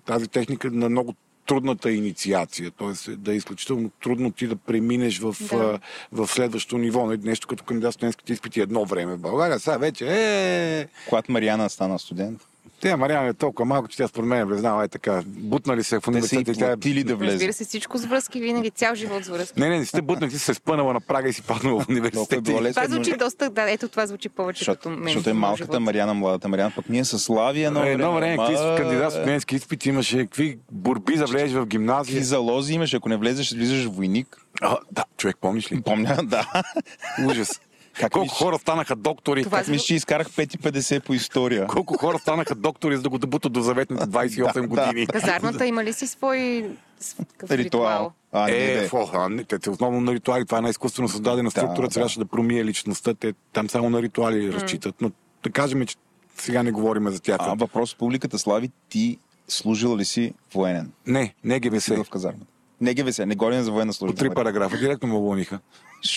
тази 0.06 0.28
техника 0.28 0.72
на 0.72 0.90
много 0.90 1.14
трудната 1.48 1.92
инициация, 1.92 2.72
т.е. 2.72 3.12
да 3.16 3.34
е 3.34 3.36
изключително 3.36 3.90
трудно 4.04 4.32
ти 4.32 4.48
да 4.48 4.56
преминеш 4.56 5.20
в, 5.20 5.36
Да. 5.52 5.80
в 6.12 6.28
следващото 6.28 6.78
ниво. 6.78 7.06
Нещо 7.24 7.48
като 7.48 7.64
кандидат 7.64 7.94
студентските 7.94 8.34
изпити 8.34 8.62
едно 8.62 8.86
време 8.86 9.16
в 9.16 9.20
България. 9.20 9.60
Сега 9.60 9.78
вече 9.78 10.06
е... 10.10 10.88
Когато 11.10 11.32
Мариана 11.32 11.70
стана 11.70 12.00
студент, 12.00 12.42
Тя 12.84 12.98
Мариана 12.98 13.28
е 13.28 13.34
толкова 13.34 13.66
малко, 13.66 13.88
че 13.88 13.98
тя 13.98 14.08
според 14.08 14.28
мен 14.28 14.40
е 14.40 14.46
влезнала 14.46 14.84
е 14.84 14.88
така. 14.88 15.22
Бутнали 15.28 15.84
се 15.84 15.98
в 15.98 16.02
те 16.02 16.10
университета. 16.10 16.52
и 16.52 16.56
тя 16.56 16.66
е- 16.66 16.68
платили 16.68 17.04
да 17.04 17.16
влезе. 17.16 17.34
Разбира 17.34 17.54
се, 17.54 17.66
всичко 17.66 17.98
с 17.98 18.06
връзки, 18.06 18.40
винаги 18.40 18.72
цял 18.72 18.96
живот 18.96 19.26
с 19.26 19.30
връзки. 19.30 19.60
Не, 19.60 19.70
не, 19.70 19.80
не 19.80 19.86
сте 19.86 20.02
бутнали, 20.02 20.32
ти 20.32 20.40
си 20.40 20.46
се 20.46 20.54
спънала 20.54 20.94
на 20.94 21.02
прага 21.02 21.30
и 21.30 21.34
си 21.34 21.42
паднала 21.42 21.80
в 21.80 21.84
е 21.84 21.92
университета. 21.92 22.52
лесно. 22.54 22.74
Това 22.74 22.88
звучи 22.88 23.14
доста, 23.14 23.50
да, 23.50 23.72
ето 23.72 23.88
това 23.88 24.08
звучи 24.08 24.30
повече 24.30 24.60
като 24.60 24.72
Защото, 24.72 24.90
мен. 24.92 25.04
защото 25.04 25.30
е 25.30 25.34
малката 25.34 25.80
Мариана, 25.80 26.14
младата 26.14 26.48
Мариана, 26.48 26.72
пък 26.76 26.90
ние 26.90 27.06
с 27.06 27.20
Славия 27.20 27.68
едно 27.68 27.80
Е, 27.80 27.84
време. 27.84 27.94
Едно 27.94 28.14
време, 28.14 28.38
какви 28.38 28.56
с 28.56 28.76
кандидат 28.78 29.12
студентски 29.12 29.56
изпити 29.56 29.90
имаше, 29.90 30.18
какви 30.18 30.58
борби 30.72 31.16
да 31.16 31.26
влезеш 31.26 31.52
в 31.52 31.56
Какви 31.56 31.70
гимназия. 31.70 32.24
залози 32.24 32.74
имаш, 32.74 32.94
ако 32.94 33.10
не 33.10 33.18
влезеш, 33.18 33.54
влизаш 33.54 33.86
в 33.86 33.90
войник. 33.90 34.38
А, 34.62 34.78
да, 34.92 35.04
човек, 35.18 35.38
помниш 35.42 35.72
ли? 35.72 35.82
Помня, 35.82 36.18
да. 36.24 36.48
Ужас. 37.26 37.62
Как 37.94 38.12
Колко 38.12 38.24
мислиш? 38.24 38.38
хора 38.38 38.60
станаха 38.60 38.96
доктори? 38.96 39.44
Това 39.44 39.58
Как 39.58 39.68
мисля, 39.68 39.86
че 39.86 39.96
изкарах 39.96 40.30
5,50 40.30 41.00
по 41.00 41.14
история. 41.14 41.68
Колко 41.68 41.98
хора 41.98 42.20
станаха 42.20 42.56
доктори, 42.56 42.96
за 42.96 43.02
да 43.02 43.10
го 43.10 43.18
дебутат 43.18 43.52
до 43.52 43.62
заветните 43.62 44.04
28 44.04 44.54
Да, 44.54 44.68
години? 44.68 45.08
Казармата 45.08 45.66
има 45.66 45.84
ли 45.84 45.94
си 45.94 46.08
свой 46.08 46.70
Ритуал. 47.44 47.58
ритуал? 47.58 48.12
А, 48.32 48.46
не, 48.46 48.74
Е, 48.74 48.88
фо, 48.88 49.10
а, 49.14 49.30
не, 49.30 49.44
те, 49.44 49.60
те 49.60 49.70
основно 49.70 50.02
на 50.02 50.14
ритуали. 50.14 50.46
Това 50.46 50.58
е 50.58 50.60
една 50.60 50.70
изкуствено 50.70 51.10
създадена 51.10 51.52
структура, 51.52 51.88
да. 51.88 51.94
трябваше 51.94 52.20
да 52.20 52.26
промие 52.26 52.66
личността. 52.66 53.14
Те 53.14 53.34
там 53.54 53.70
само 53.70 53.90
на 53.90 54.02
ритуали 54.02 54.54
разчитат. 54.54 54.96
Но 55.02 55.12
да 55.44 55.50
кажем, 55.50 55.86
че 55.86 55.96
сега 56.38 56.64
не 56.64 56.72
говорим 56.72 57.10
за 57.10 57.20
тях. 57.20 57.38
А, 57.42 57.54
въпрос 57.54 57.96
публиката, 57.96 58.40
Слави, 58.40 58.72
ти 58.90 59.18
служил 59.48 59.98
ли 59.98 60.06
си 60.06 60.34
военен? 60.54 60.92
Не, 61.08 61.34
не 61.44 61.60
ГВС. 61.60 61.88
В 61.88 62.06
казармата. 62.06 62.46
Не 62.82 62.94
ГВС, 62.94 63.20
не 63.20 63.36
говорим 63.36 63.62
за 63.62 63.72
военна 63.72 63.94
служба. 63.94 64.16
По 64.16 64.20
три 64.20 64.30
параграфа. 64.30 64.78
Директно 64.78 65.10
ме 65.10 65.16
уволниха. 65.16 65.60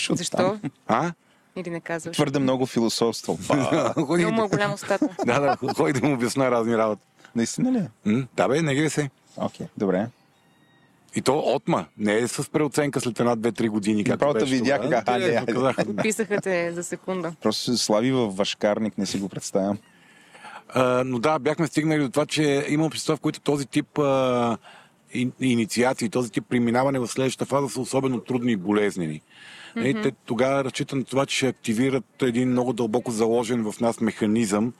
Защо? 0.09 0.59
А? 0.87 1.11
Или 1.57 1.69
не 1.69 1.79
казваш? 1.79 2.15
Твърде 2.17 2.39
много 2.39 2.65
философство. 2.65 3.39
Ба, 3.47 3.93
Ходи, 4.05 4.23
Много 4.23 4.35
му 4.35 4.45
е 4.45 4.49
голям 4.49 4.73
устата. 4.73 5.07
да, 5.25 5.39
да, 5.39 5.73
ходи 5.73 5.93
да 5.93 6.07
му 6.07 6.13
обясна 6.13 6.51
разни 6.51 6.77
работи. 6.77 7.01
Наистина 7.35 7.71
ли? 7.71 7.87
М, 8.05 8.27
Да 8.35 8.47
бе, 8.47 8.61
не 8.61 8.75
ги 8.75 8.89
се. 8.89 9.09
Окей, 9.37 9.67
добре. 9.77 10.07
И 11.15 11.21
то 11.21 11.43
отма, 11.45 11.85
не 11.97 12.17
е 12.17 12.27
с 12.27 12.51
преоценка 12.51 13.01
след 13.01 13.19
една, 13.19 13.35
две, 13.35 13.51
три 13.51 13.69
години. 13.69 14.03
както 14.03 14.33
беше 14.33 14.45
видях, 14.45 14.81
казаха, 15.45 15.85
Писаха 16.03 16.41
те 16.41 16.71
за 16.71 16.83
секунда. 16.83 17.33
Просто 17.41 17.63
се 17.63 17.77
слави 17.77 18.11
във 18.11 18.35
вашкарник, 18.35 18.97
не 18.97 19.05
си 19.05 19.19
го 19.19 19.29
представям. 19.29 19.77
А, 20.69 21.03
но 21.05 21.19
да, 21.19 21.39
бяхме 21.39 21.67
стигнали 21.67 22.01
до 22.01 22.09
това, 22.09 22.25
че 22.25 22.65
има 22.69 22.85
общества, 22.85 23.15
в 23.15 23.19
които 23.19 23.39
този 23.39 23.65
тип 23.65 23.99
а, 23.99 24.57
и, 25.13 25.29
инициации, 25.41 26.09
този 26.09 26.31
тип 26.31 26.43
преминаване 26.49 26.99
в 26.99 27.07
следващата 27.07 27.45
фаза 27.45 27.69
са 27.69 27.81
особено 27.81 28.19
трудни 28.19 28.51
и 28.51 28.55
болезнени. 28.55 29.21
Mm-hmm. 29.75 30.03
Те 30.03 30.11
тогава 30.25 30.63
разчитат 30.63 30.99
на 30.99 31.05
това, 31.05 31.25
че 31.25 31.37
ще 31.37 31.47
активират 31.47 32.21
един 32.21 32.49
много 32.49 32.73
дълбоко 32.73 33.11
заложен 33.11 33.71
в 33.71 33.79
нас 33.79 34.01
механизъм 34.01 34.73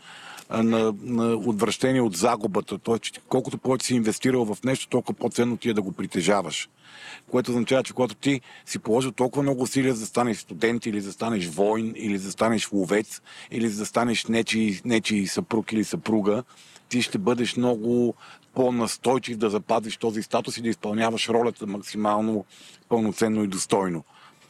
на, 0.50 0.94
на 1.02 1.34
отвращение 1.36 2.02
от 2.02 2.16
загубата. 2.16 2.78
Тоест, 2.78 3.04
че 3.04 3.12
колкото 3.28 3.58
повече 3.58 3.86
си 3.86 3.96
инвестирал 3.96 4.46
в 4.46 4.58
нещо, 4.64 4.88
толкова 4.88 5.20
по-ценно 5.20 5.58
ти 5.58 5.70
е 5.70 5.74
да 5.74 5.82
го 5.82 5.92
притежаваш. 5.92 6.70
Което 7.32 7.52
означава, 7.52 7.84
че 7.84 7.94
когато 7.94 8.16
ти 8.16 8.42
си 8.66 8.80
положил 8.80 9.12
толкова 9.12 9.44
много 9.44 9.62
усилия 9.62 9.94
за 9.94 10.00
да 10.00 10.06
станеш 10.06 10.38
студент 10.38 10.86
или 10.86 11.02
за 11.02 11.10
да 11.10 11.14
станеш 11.14 11.48
войн, 11.48 11.94
или 11.96 12.18
за 12.18 12.26
да 12.26 12.32
станеш 12.32 12.72
ловец, 12.72 13.22
или 13.52 13.70
за 13.70 13.80
да 13.80 13.86
станеш 13.86 14.26
нечи, 14.26 14.82
нечи 14.86 15.28
съпруг 15.28 15.72
или 15.72 15.84
съпруга, 15.84 16.44
ти 16.90 17.02
ще 17.02 17.18
бъдеш 17.18 17.56
много 17.56 18.14
по-настойчив 18.54 19.38
да 19.38 19.50
запазиш 19.50 19.98
този 19.98 20.24
статус 20.24 20.58
и 20.58 20.62
да 20.62 20.70
изпълняваш 20.70 21.30
ролята 21.30 21.68
максимално 21.68 22.46
пълноценно 22.90 23.44
и 23.44 23.48
достойно. 23.48 24.04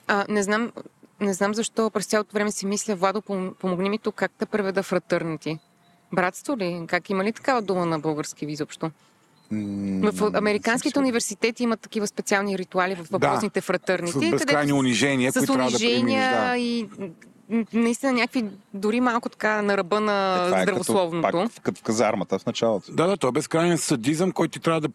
А, 0.08 0.26
не 0.30 0.44
знам, 0.44 0.72
не 1.20 1.34
знам 1.34 1.54
защо 1.54 1.90
през 1.90 2.06
цялото 2.06 2.34
време 2.34 2.52
си 2.52 2.66
мисля, 2.66 2.96
Владо, 2.96 3.22
пом- 3.22 3.54
помогни 3.54 3.90
ми 3.90 4.00
тук 4.00 4.16
как 4.16 4.32
да 4.40 4.46
преведа 4.46 4.84
фратърнити. 4.84 5.60
Братство 6.14 6.58
ли? 6.58 6.84
Как 6.88 7.10
има 7.10 7.24
ли 7.24 7.34
такава 7.34 7.62
дума 7.62 7.86
на 7.86 8.00
български 8.00 8.46
изобщо? 8.46 8.92
В 9.52 10.32
американските 10.34 11.00
университети 11.00 11.64
имат 11.64 11.80
такива 11.80 12.08
специални 12.08 12.58
ритуали 12.58 12.96
в 12.96 13.08
въпросните 13.12 13.62
фратърнити. 13.62 14.28
С 14.28 14.32
безкрайни 14.32 14.74
унижения, 14.74 15.32
с 15.32 15.36
които 15.36 15.54
трябва 15.54 15.72
да 15.72 15.78
унижения 15.78 16.48
Да. 16.48 16.58
и 16.58 16.90
наистина 17.74 18.14
някакви 18.14 18.46
дори 18.74 19.02
малко 19.02 19.30
така 19.30 19.62
на 19.62 19.78
ръба 19.78 20.00
на 20.00 20.36
Това 20.38 20.62
е 20.62 20.66
като, 20.66 20.84
здравословното. 20.84 21.22
пак, 21.32 21.52
в- 21.52 21.62
като 21.62 21.80
в 21.80 21.84
казармата 21.84 22.40
в 22.40 22.46
началото. 22.46 22.92
Да, 22.92 23.08
да, 23.08 23.18
то 23.18 23.28
е 23.28 23.32
безкрайен 23.32 23.78
садизъм, 23.78 24.32
който 24.32 24.52
ти 24.52 24.60
трябва 24.60 24.82
да 24.82 24.90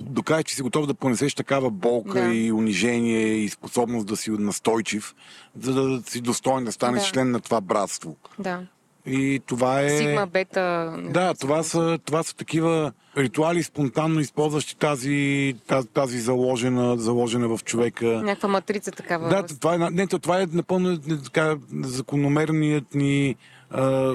докажеш, 0.00 0.44
че 0.44 0.54
си 0.54 0.62
готов 0.62 0.86
да 0.86 0.94
понесеш 0.94 1.34
такава 1.34 1.70
болка 1.70 2.20
Да. 2.20 2.34
и 2.34 2.52
унижение 2.52 3.26
и 3.26 3.48
способност 3.48 4.06
да 4.06 4.16
си 4.16 4.30
настойчив, 4.30 5.14
за 5.58 5.74
да 5.74 6.02
си 6.02 6.20
достоен 6.20 6.64
да 6.64 6.72
станеш 6.72 7.02
Да. 7.02 7.08
член 7.08 7.30
на 7.30 7.40
това 7.40 7.60
братство. 7.60 8.16
Да. 8.38 8.60
И 9.06 9.40
това 9.46 9.80
е... 9.80 9.90
Сигма, 9.90 10.26
бета. 10.26 10.96
Да, 11.10 11.34
това 11.34 11.62
са, 11.62 11.98
това 12.04 12.22
са 12.22 12.36
такива 12.36 12.92
ритуали, 13.16 13.62
спонтанно 13.62 14.20
използващи 14.20 14.76
тази, 14.76 15.54
тази, 15.66 15.88
тази 15.88 16.18
заложена, 16.20 16.98
заложена 16.98 17.48
в 17.48 17.64
човека. 17.64 18.06
Някаква 18.06 18.48
матрица 18.48 18.90
такава. 18.90 19.28
Да, 19.28 19.42
това 19.42 19.74
е, 19.74 19.78
не, 19.78 20.06
то- 20.06 20.18
това 20.18 20.42
е 20.42 20.46
напълно 20.46 20.98
не, 21.06 21.22
така, 21.22 21.56
закономерният 21.72 22.94
ни 22.94 23.34
а, 23.70 24.12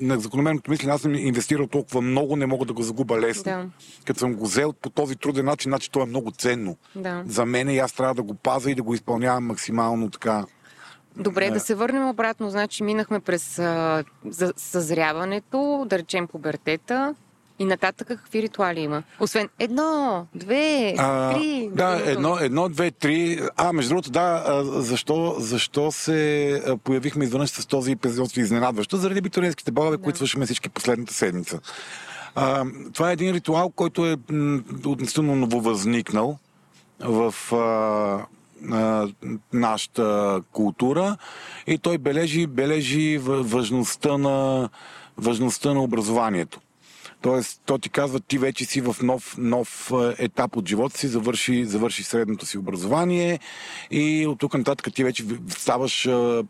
на 0.00 0.20
закономерното 0.20 0.70
мислене. 0.70 0.92
Аз 0.92 1.00
съм 1.00 1.14
инвестирал 1.14 1.66
толкова 1.66 2.00
много, 2.00 2.36
не 2.36 2.46
мога 2.46 2.66
да 2.66 2.72
го 2.72 2.82
загуба 2.82 3.20
лесно. 3.20 3.42
Да. 3.44 3.66
Като 4.04 4.20
съм 4.20 4.34
го 4.34 4.46
взел 4.46 4.72
по 4.72 4.90
този 4.90 5.16
труден 5.16 5.44
начин, 5.44 5.70
значи 5.70 5.90
то 5.90 6.02
е 6.02 6.06
много 6.06 6.30
ценно. 6.30 6.76
Да. 6.94 7.22
За 7.26 7.46
мен 7.46 7.68
и 7.70 7.78
аз 7.78 7.92
трябва 7.92 8.14
да 8.14 8.22
го 8.22 8.34
паза 8.34 8.70
и 8.70 8.74
да 8.74 8.82
го 8.82 8.94
изпълнявам 8.94 9.46
максимално 9.46 10.10
така. 10.10 10.44
Добре, 11.16 11.50
да 11.50 11.60
се 11.60 11.74
върнем 11.74 12.08
обратно. 12.08 12.50
Значи 12.50 12.82
минахме 12.82 13.20
през 13.20 13.58
а, 13.58 14.04
за, 14.28 14.52
съзряването, 14.56 15.86
да 15.88 15.98
речем 15.98 16.28
пубертета. 16.28 17.14
И 17.60 17.64
нататък 17.64 18.08
какви 18.08 18.42
ритуали 18.42 18.80
има? 18.80 19.02
Освен 19.20 19.48
едно, 19.58 20.26
две, 20.34 20.94
А, 20.98 21.34
три. 21.34 21.70
да, 21.72 22.02
едно, 22.04 22.38
едно, 22.40 22.68
две, 22.68 22.90
три. 22.90 23.40
А, 23.56 23.72
между 23.72 23.88
другото, 23.88 24.10
да, 24.10 24.62
защо, 24.64 25.34
защо 25.38 25.92
се 25.92 26.62
появихме 26.84 27.24
изведнъж 27.24 27.50
с 27.50 27.66
този 27.66 27.92
епизод 27.92 28.36
изненадващо? 28.36 28.96
Заради 28.96 29.20
битуринските 29.20 29.70
богове, 29.70 29.96
Да. 29.96 30.02
които 30.02 30.16
свършиме 30.16 30.44
всички 30.46 30.68
последната 30.68 31.14
седмица. 31.14 31.60
А, 32.34 32.64
това 32.92 33.10
е 33.10 33.12
един 33.12 33.34
ритуал, 33.34 33.70
който 33.70 34.06
е 34.06 34.16
относително 34.86 35.36
нововъзникнал 35.36 36.38
в 37.00 37.34
а, 37.52 38.26
а, 38.72 39.08
нашата 39.52 40.40
култура 40.52 41.16
и 41.66 41.78
той 41.78 41.98
бележи, 41.98 42.46
бележи 42.46 43.18
важността 43.22 44.18
на, 44.18 44.68
важността 45.18 45.74
на 45.74 45.82
образованието. 45.82 46.60
Тоест, 47.20 47.62
то 47.66 47.78
ти 47.78 47.88
казва, 47.88 48.20
ти 48.20 48.38
вече 48.38 48.64
си 48.64 48.80
в 48.80 48.96
нов, 49.02 49.38
нов 49.38 49.92
е, 49.92 50.24
етап 50.24 50.56
от 50.56 50.68
живота 50.68 50.98
си, 50.98 51.08
завърши, 51.08 51.64
завърши 51.64 52.02
средното 52.02 52.46
си 52.46 52.58
образование 52.58 53.38
и 53.90 54.26
от 54.26 54.38
тук 54.38 54.54
нататък 54.54 54.94
ти 54.94 55.04
вече 55.04 55.24
ставаш 55.48 56.06
а, 56.06 56.44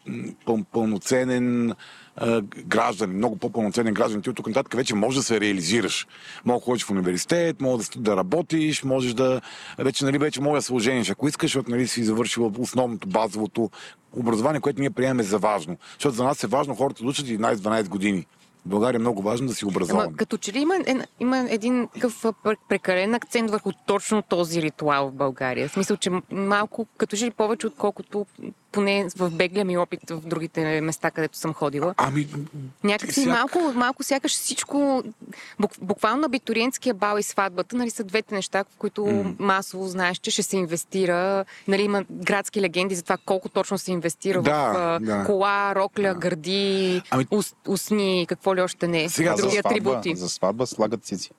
пъл, 0.47 0.65
пълноценен 0.73 1.75
а, 2.17 2.43
граждан, 2.67 3.11
много 3.11 3.37
по-пълноценен 3.37 3.95
граждан. 3.95 4.23
Ти 4.23 4.31
от 4.31 4.37
тук 4.37 4.47
нататък 4.47 4.75
вече 4.75 4.95
можеш 4.95 5.17
да 5.17 5.23
се 5.23 5.41
реализираш. 5.41 6.07
Мога 6.45 6.61
да 6.61 6.65
ходиш 6.65 6.85
в 6.85 6.91
университет, 6.91 7.61
мога 7.61 7.85
да, 7.85 8.01
да 8.01 8.17
работиш, 8.17 8.85
можеш 8.85 9.15
да... 9.15 9.41
Вече, 9.79 10.05
нали, 10.05 10.19
вече 10.19 10.41
можеш 10.41 10.63
да 10.63 10.67
се 10.67 10.75
ожениш, 10.75 11.11
ако 11.11 11.29
искаш, 11.29 11.51
защото 11.51 11.71
нали, 11.71 11.89
си 11.89 12.05
завършил 12.05 12.53
основното, 12.59 13.09
базовото 13.09 13.71
образование, 14.13 14.61
което 14.61 14.81
ние 14.81 14.91
приемаме 14.91 15.23
за 15.23 15.39
важно. 15.39 15.77
Защото 15.93 16.17
за 16.17 16.25
нас 16.25 16.45
е 16.45 16.47
важно 16.47 16.75
хората 16.75 17.03
да 17.03 17.09
учат 17.09 17.27
11-12 17.27 17.89
години. 17.89 18.27
България 18.67 18.97
е 18.97 19.01
много 19.01 19.23
важно 19.23 19.47
да 19.47 19.55
си 19.55 19.67
образован. 19.67 20.07
Ама 20.07 20.17
като 20.17 20.37
че 20.37 20.53
ли 20.53 20.59
има, 20.59 20.77
е, 20.77 20.97
има 21.21 21.39
един 21.39 21.89
такъв 21.95 22.25
прекален 22.69 23.15
акцент 23.15 23.51
върху 23.51 23.73
точно 23.87 24.23
този 24.23 24.63
ритуал 24.63 25.09
в 25.09 25.13
България? 25.15 25.69
В 25.69 25.73
смисъл, 25.73 25.97
че 25.97 26.11
малко, 26.31 26.87
като 26.97 27.17
че 27.17 27.27
ли 27.27 27.31
повече, 27.31 27.67
отколкото 27.67 28.27
поне 28.73 29.07
в 29.17 29.31
беглия 29.31 29.65
ми 29.65 29.79
опит 29.79 30.11
в 30.11 30.21
другите 30.21 30.81
места, 30.81 31.11
където 31.11 31.39
съм 31.39 31.55
ходила. 31.55 31.95
Ами, 31.97 32.29
Някакси 32.85 33.21
всяк- 33.21 33.27
малко, 33.29 33.73
малко 33.75 34.03
сякаш 34.03 34.33
всичко, 34.33 35.03
бук, 35.61 35.71
буквално 35.81 36.27
абитуриентския 36.27 36.95
бал 36.95 37.19
и 37.19 37.23
сватбата, 37.23 37.77
нали, 37.77 37.91
са 37.91 38.05
двете 38.05 38.35
неща, 38.35 38.65
в 38.65 38.77
които 38.77 39.01
mm. 39.01 39.35
масово 39.39 39.89
знаеш, 39.89 40.19
че 40.19 40.31
ще 40.31 40.43
се 40.43 40.57
инвестира. 40.57 41.45
Нали, 41.69 41.83
има 41.83 42.05
градски 42.11 42.61
легенди 42.61 42.95
за 42.95 43.03
това 43.03 43.17
колко 43.17 43.49
точно 43.49 43.79
се 43.79 43.93
инвестира 43.93 44.43
Да, 44.43 44.73
в 44.73 44.77
а, 44.77 44.99
да. 44.99 45.25
кола, 45.25 45.75
рокля, 45.75 46.15
гърди, 46.15 47.03
Ами- 47.11 47.27
ус, 47.31 47.55
устни, 47.69 48.27
какво 48.29 48.57
ли 48.57 48.61
още 48.61 48.89
не. 48.89 49.09
Сега 49.09 49.37
за 49.37 49.51
сватба, 49.51 49.69
атрибути. 49.69 50.17
за 50.17 50.29
сватба 50.29 50.67
слагат 50.67 51.05
цици. 51.05 51.31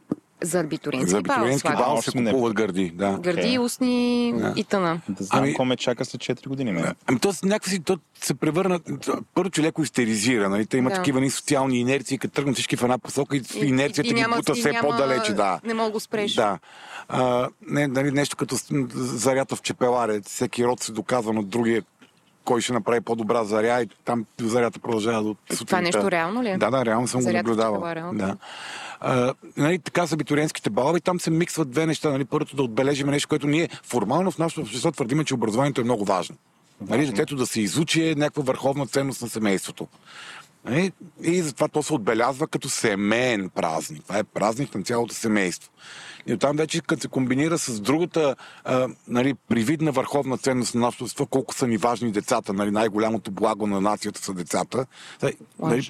За 0.43 0.59
абитуриентски 0.59 1.09
за 1.11 1.21
бал. 1.21 1.35
абитуриентски 1.35 1.61
слагат. 1.61 1.79
бал 1.79 1.97
А, 1.97 2.01
се 2.01 2.11
купуват 2.13 2.53
гърди. 2.53 2.91
Да. 2.91 3.11
Гърди, 3.13 3.39
Окей. 3.39 3.59
устни 3.59 4.29
и 4.55 4.63
тъна. 4.63 5.01
Да 5.09 5.23
знам 5.23 5.39
Ами- 5.39 5.49
какво 5.49 5.65
ме 5.65 5.77
чака 5.77 6.05
след 6.05 6.21
4 6.21 6.47
години. 6.47 6.71
Не? 6.71 6.93
Ами 7.07 7.19
то 7.19 7.33
някакси 7.43 7.79
то 7.79 7.97
се 8.15 8.33
превърна, 8.33 8.79
първо, 9.33 9.49
че 9.49 9.61
леко 9.61 9.83
истеризира, 9.83 10.49
нали? 10.49 10.65
Те 10.65 10.77
имат 10.77 10.91
Да. 10.91 10.97
такива 10.97 11.21
ни 11.21 11.29
социални 11.29 11.79
инерции, 11.79 12.17
като 12.17 12.33
тръгнат 12.33 12.55
всички 12.55 12.77
в 12.77 12.83
една 12.83 12.97
посока 12.97 13.37
и, 13.37 13.41
И- 13.55 13.59
инерцията 13.59 14.09
и 14.09 14.13
ги 14.13 14.21
няма- 14.21 14.35
бута 14.35 14.51
и 14.51 14.59
все 14.59 14.71
няма- 14.71 14.89
по-далече, 14.89 15.33
да. 15.33 15.59
не 15.63 15.73
мога 15.73 15.85
да 15.85 15.91
го 15.91 15.99
спреш. 15.99 16.33
Да. 16.33 16.59
А, 17.09 17.49
не, 17.63 17.87
нали, 17.87 18.11
нещо 18.11 18.37
като 18.37 18.55
зарята 18.93 19.55
в 19.55 19.61
чепеларе, 19.61 20.21
всеки 20.21 20.65
род 20.65 20.79
се 20.79 20.91
доказва 20.91 21.33
на 21.33 21.43
другия 21.43 21.83
кой 22.45 22.61
ще 22.61 22.73
направи 22.73 23.01
по-добра 23.01 23.43
заря 23.43 23.81
и 23.81 23.89
там 24.05 24.25
зарята 24.41 24.79
продължава 24.79 25.23
до 25.23 25.35
сутринта. 25.49 25.65
Това 25.65 25.81
нещо 25.81 26.11
реално 26.11 26.43
ли 26.43 26.49
е? 26.49 26.57
Да, 26.57 26.69
да, 26.69 26.85
реално 26.85 27.07
съм 27.07 27.21
Зарята 27.21 27.39
в 27.39 27.43
го 27.43 27.49
наблюдавал. 27.49 28.13
Да. 28.13 28.37
А, 28.99 29.33
нали, 29.57 29.79
така 29.79 30.07
са 30.07 30.15
абитуриентските 30.15 30.69
балове, 30.69 30.99
там 30.99 31.19
се 31.19 31.31
миксват 31.31 31.69
две 31.69 31.85
неща. 31.85 32.09
Нали, 32.09 32.25
първото 32.25 32.55
да 32.55 32.63
отбележим 32.63 33.07
нещо, 33.07 33.29
което 33.29 33.47
ние 33.47 33.69
формално 33.83 34.31
в 34.31 34.37
нашото 34.37 34.61
общество 34.61 34.91
твърдиме, 34.91 35.23
че 35.23 35.33
образованието 35.33 35.81
е 35.81 35.83
много 35.83 36.05
важно. 36.05 36.35
Нали, 36.87 37.05
детето 37.05 37.35
да 37.35 37.45
се 37.45 37.61
изучи 37.61 38.09
е 38.09 38.15
някаква 38.15 38.43
върховна 38.43 38.87
ценност 38.87 39.21
на 39.21 39.29
семейството. 39.29 39.87
Нали, 40.65 40.91
И 41.23 41.41
затова 41.41 41.67
то 41.67 41.83
се 41.83 41.93
отбелязва 41.93 42.47
като 42.47 42.69
семейен 42.69 43.49
празник. 43.49 44.03
Това 44.03 44.17
е 44.17 44.23
празник 44.23 44.75
на 44.75 44.83
цялото 44.83 45.13
семейство. 45.13 45.71
И 46.27 46.33
оттам 46.33 46.57
вече, 46.57 46.81
като 46.81 47.01
се 47.01 47.07
комбинира 47.07 47.57
с 47.57 47.79
другата 47.79 48.35
а, 48.63 48.87
нали, 49.07 49.33
привидна 49.33 49.91
върховна 49.91 50.37
ценност 50.37 50.75
на 50.75 50.81
нашето 50.81 51.03
общество, 51.03 51.25
колко 51.25 51.53
са 51.53 51.67
ни 51.67 51.77
важни 51.77 52.11
децата, 52.11 52.53
нали, 52.53 52.71
най-голямото 52.71 53.31
благо 53.31 53.67
на 53.67 53.81
нацията 53.81 54.21
са 54.21 54.33
децата. 54.33 54.85
Нали, 55.59 55.87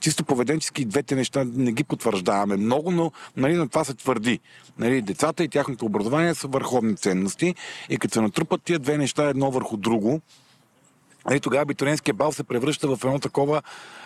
чисто 0.00 0.24
поведенчески 0.24 0.84
двете 0.84 1.14
неща 1.14 1.44
не 1.54 1.72
ги 1.72 1.84
потвърждаваме 1.84 2.56
много, 2.56 2.90
но 2.90 3.12
нали, 3.36 3.54
на 3.54 3.68
това 3.68 3.84
се 3.84 3.94
твърди. 3.94 4.40
Нали, 4.78 5.02
децата 5.02 5.44
и 5.44 5.48
тяхното 5.48 5.86
образование 5.86 6.34
са 6.34 6.48
върховни 6.48 6.96
ценности 6.96 7.54
и 7.88 7.98
като 7.98 8.14
се 8.14 8.20
натрупат 8.20 8.62
тия 8.62 8.78
две 8.78 8.98
неща 8.98 9.28
едно 9.28 9.50
върху 9.50 9.76
друго, 9.76 10.20
Нали, 11.26 11.40
тогава 11.40 11.62
абитуренския 11.62 12.14
бал 12.14 12.32
се 12.32 12.44
превръща 12.44 12.88
в 12.88 13.04
едно 13.04 13.18
такова 13.18 13.62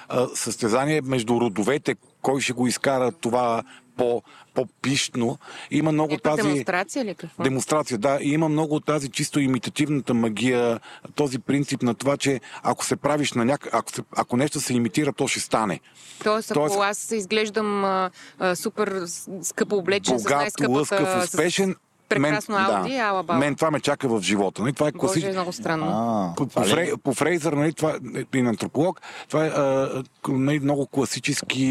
а, 0.09 0.26
състезание 0.35 1.00
между 1.00 1.40
родовете, 1.40 1.94
кой 2.22 2.40
ще 2.40 2.52
го 2.52 2.66
изкара 2.66 3.12
това 3.12 3.62
по, 3.96 4.22
по-пищно. 4.54 5.38
Има 5.70 5.92
много 5.92 6.11
Някаква 6.12 6.37
тази... 6.37 6.48
демонстрация 6.48 7.04
ли 7.04 7.14
какво? 7.14 7.42
Демонстрация, 7.42 7.98
да. 7.98 8.18
И 8.22 8.28
има 8.28 8.48
много 8.48 8.81
тази 8.81 9.09
чисто 9.09 9.40
имитативната 9.40 10.14
магия, 10.14 10.81
този 11.14 11.38
принцип 11.38 11.83
на 11.83 11.94
това, 11.94 12.16
че 12.16 12.40
ако 12.62 12.85
се 12.85 12.96
правиш 12.96 13.33
на 13.33 13.44
няк... 13.44 13.68
ако, 13.72 13.92
се... 13.92 14.02
ако 14.16 14.37
нещо 14.37 14.61
се 14.61 14.74
имитира, 14.74 15.12
то 15.12 15.28
ще 15.28 15.40
стане. 15.40 15.81
Тоест, 16.24 16.50
ако 16.50 16.61
Тоест- 16.61 16.90
аз 16.90 17.11
изглеждам 17.11 17.85
а, 17.85 18.11
а, 18.38 18.57
супер 18.57 19.02
с- 19.07 19.31
скъпо 19.42 19.76
облечен 19.76 20.18
с 20.18 20.22
Богат, 20.22 20.38
най-скъпата... 20.38 20.70
лъскав, 20.72 21.24
успешен. 21.24 21.76
Прекрасно 22.09 22.57
Ауди, 22.57 22.97
ала 22.97 23.23
баба. 23.23 23.38
мен 23.38 23.55
това 23.55 23.71
ме 23.71 23.81
чака 23.81 24.09
в 24.09 24.21
живота. 24.21 24.62
Нали? 24.62 24.73
Това 24.73 24.88
е 24.88 24.92
Боже, 24.92 25.01
класически. 25.01 25.33
много 25.33 25.53
странно. 25.53 25.87
А, 25.87 26.35
По, 26.37 26.47
по? 26.47 26.62
Фрей, 26.62 26.92
по 26.97 27.14
Фрейзър, 27.14 27.53
нали, 27.53 27.73
това 27.73 27.90
е 28.16 28.38
и 28.38 28.42
на 28.42 28.51
антрополог, 28.51 29.01
това 29.29 29.44
е 29.44 29.49
а, 29.49 30.03
нали, 30.29 30.61
много 30.61 30.87
класически 30.87 31.66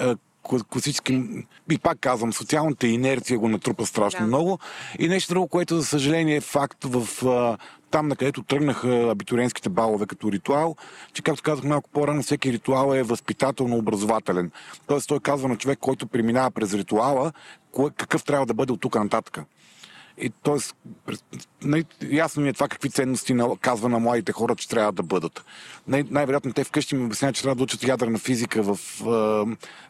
а, 0.00 0.16
кла- 0.44 0.64
класически, 0.64 1.24
и 1.70 1.78
пак 1.78 1.98
казвам, 1.98 2.32
социалната 2.32 2.86
инерция 2.86 3.38
го 3.38 3.48
натрупа 3.48 3.86
страшно 3.86 4.20
Да. 4.20 4.26
много. 4.26 4.58
И 4.98 5.08
нещо 5.08 5.32
друго, 5.32 5.48
което 5.48 5.76
за 5.76 5.84
съжаление 5.84 6.36
е 6.36 6.40
факт 6.40 6.84
в 6.84 7.26
а, 7.26 7.56
там, 7.90 8.08
на 8.08 8.16
където 8.16 8.42
тръгнаха 8.42 9.08
абитуренските 9.10 9.68
балове 9.68 10.06
като 10.06 10.32
ритуал, 10.32 10.76
че, 11.12 11.22
както 11.22 11.42
казах 11.42 11.64
малко 11.64 11.90
по-рано, 11.90 12.22
всеки 12.22 12.52
ритуал 12.52 12.94
е 12.94 13.02
възпитателно-образователен. 13.02 14.50
Тоест 14.86 15.08
той 15.08 15.20
казва 15.20 15.48
на 15.48 15.56
човек, 15.56 15.78
който 15.78 16.06
преминава 16.06 16.50
през 16.50 16.74
ритуала, 16.74 17.32
какъв 17.96 18.24
трябва 18.24 18.46
да 18.46 18.54
бъде 18.54 18.72
от 18.72 18.80
тук 18.80 18.94
нататък. 18.94 19.38
И 20.22 20.30
т.е. 20.30 20.56
Най- 21.62 21.84
ясно 22.10 22.42
ми 22.42 22.48
е 22.48 22.52
това 22.52 22.68
какви 22.68 22.90
ценности 22.90 23.36
казва 23.60 23.88
на 23.88 23.98
младите 23.98 24.32
хора, 24.32 24.56
че 24.56 24.68
трябва 24.68 24.92
да 24.92 25.02
бъдат. 25.02 25.44
Най- 25.88 26.04
най-вероятно 26.10 26.52
те 26.52 26.64
вкъщи 26.64 26.94
ми 26.94 27.04
обясняват, 27.04 27.36
че 27.36 27.42
трябва 27.42 27.56
да 27.56 27.62
учат 27.62 27.82
ядрена 27.82 28.18
физика 28.18 28.62
в 28.62 28.78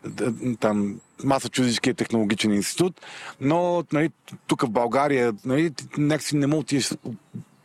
д- 0.04 0.56
там, 0.60 1.00
Масачузетския 1.24 1.94
технологичен 1.94 2.52
институт, 2.52 3.00
но 3.40 3.84
нали, 3.92 4.10
тук 4.46 4.62
в 4.62 4.70
България 4.70 5.32
нали, 5.44 5.72
някакси 5.98 6.36
не 6.36 6.46
му 6.46 6.58
отидеш 6.58 6.84
с 6.84 6.96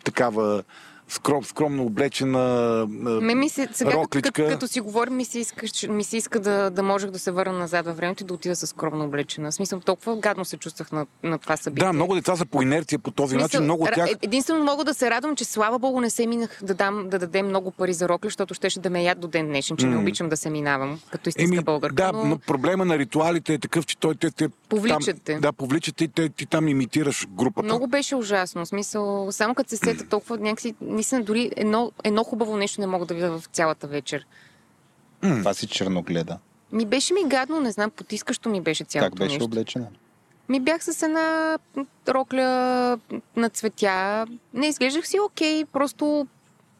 такава 0.03 0.63
скром, 1.09 1.43
скромно 1.43 1.85
облечена 1.85 2.85
Ме 3.21 3.35
ми 3.35 3.49
се, 3.49 3.67
сега, 3.73 3.91
рокличка. 3.93 4.31
като, 4.31 4.49
като 4.49 4.67
си 4.67 4.79
говорим, 4.81 5.15
ми 5.15 5.25
се 5.25 5.39
иска, 5.39 5.65
ми 5.89 6.03
се 6.03 6.17
иска 6.17 6.39
да, 6.39 6.69
да 6.69 6.83
можех 6.83 7.09
да 7.09 7.19
се 7.19 7.31
върна 7.31 7.53
назад 7.53 7.85
във 7.85 7.97
времето 7.97 8.23
и 8.23 8.27
да 8.27 8.33
отида 8.33 8.55
с 8.55 8.67
скромно 8.67 9.05
облечена. 9.05 9.51
В 9.51 9.55
смисъл, 9.55 9.79
толкова 9.79 10.17
гадно 10.17 10.45
се 10.45 10.57
чувствах 10.57 10.91
на, 10.91 11.05
на 11.23 11.37
това 11.37 11.57
събитие. 11.57 11.87
Да, 11.87 11.93
много 11.93 12.15
деца 12.15 12.35
са 12.35 12.45
по 12.45 12.61
инерция 12.61 12.99
по 12.99 13.11
този 13.11 13.35
В 13.35 13.39
начин. 13.39 13.63
Много 13.63 13.83
от 13.83 13.89
тях... 13.93 14.09
е- 14.09 14.15
Единствено 14.21 14.63
мога 14.63 14.83
да 14.83 14.93
се 14.93 15.09
радвам, 15.09 15.35
че 15.35 15.45
слава 15.45 15.79
богу 15.79 15.99
не 15.99 16.09
се 16.09 16.27
минах 16.27 16.59
да, 16.63 16.73
дам, 16.73 17.09
да 17.09 17.19
дадем 17.19 17.47
много 17.47 17.71
пари 17.71 17.93
за 17.93 18.09
рокли, 18.09 18.27
защото 18.27 18.53
щеше 18.53 18.79
да 18.79 18.89
ме 18.89 19.03
яд 19.03 19.19
до 19.19 19.27
ден 19.27 19.47
днешен, 19.47 19.77
че 19.77 19.85
не 19.87 19.95
М. 19.95 20.01
обичам 20.01 20.29
да 20.29 20.37
се 20.37 20.49
минавам 20.49 20.99
като 21.11 21.29
истинска 21.29 21.61
българка. 21.61 21.95
да, 21.95 22.11
но... 22.11 22.25
но 22.25 22.37
проблема 22.37 22.85
на 22.85 22.97
ритуалите 22.97 23.53
е 23.53 23.59
такъв, 23.59 23.85
че 23.85 23.97
той 23.97 24.15
те, 24.15 24.31
те 24.31 24.49
Повличат 24.69 25.21
те. 25.23 25.31
Там, 25.31 25.41
да, 25.41 25.53
повличат 25.53 26.01
и 26.01 26.07
те, 26.07 26.29
ти 26.29 26.45
там 26.45 26.67
имитираш 26.67 27.27
групата. 27.29 27.63
Много 27.63 27.87
беше 27.87 28.15
ужасно. 28.15 28.65
В 28.65 28.67
смисъл, 28.67 29.27
само 29.31 29.55
като 29.55 29.69
се 29.69 29.77
сета 29.77 30.05
толкова 30.09 30.37
някакси, 30.37 30.75
наистина 30.97 31.23
дори 31.23 31.51
едно, 31.55 31.91
едно 32.03 32.23
хубаво 32.23 32.57
нещо 32.57 32.81
не 32.81 32.88
мога 32.88 33.05
да 33.05 33.13
видя 33.13 33.39
в 33.39 33.43
цялата 33.51 33.88
вечер. 33.88 34.25
Това 35.21 35.53
си 35.53 35.67
черногледа. 35.67 36.38
Ми 36.71 36.86
беше 36.86 37.13
ми 37.13 37.23
гадно, 37.27 37.60
не 37.60 37.71
знам, 37.71 37.91
потискащо 37.91 38.49
ми 38.49 38.62
беше 38.62 38.83
цялото 38.83 39.10
Как 39.12 39.19
беше 39.19 39.29
нещо. 39.33 39.45
облечена? 39.45 39.88
Ми 40.49 40.60
бях 40.60 40.83
с 40.83 41.03
една 41.03 41.57
рокля 42.07 42.97
на 43.36 43.49
цветя. 43.49 44.25
Не, 44.53 44.67
изглеждах 44.67 45.07
си 45.07 45.19
окей, 45.19 45.65
просто... 45.65 46.27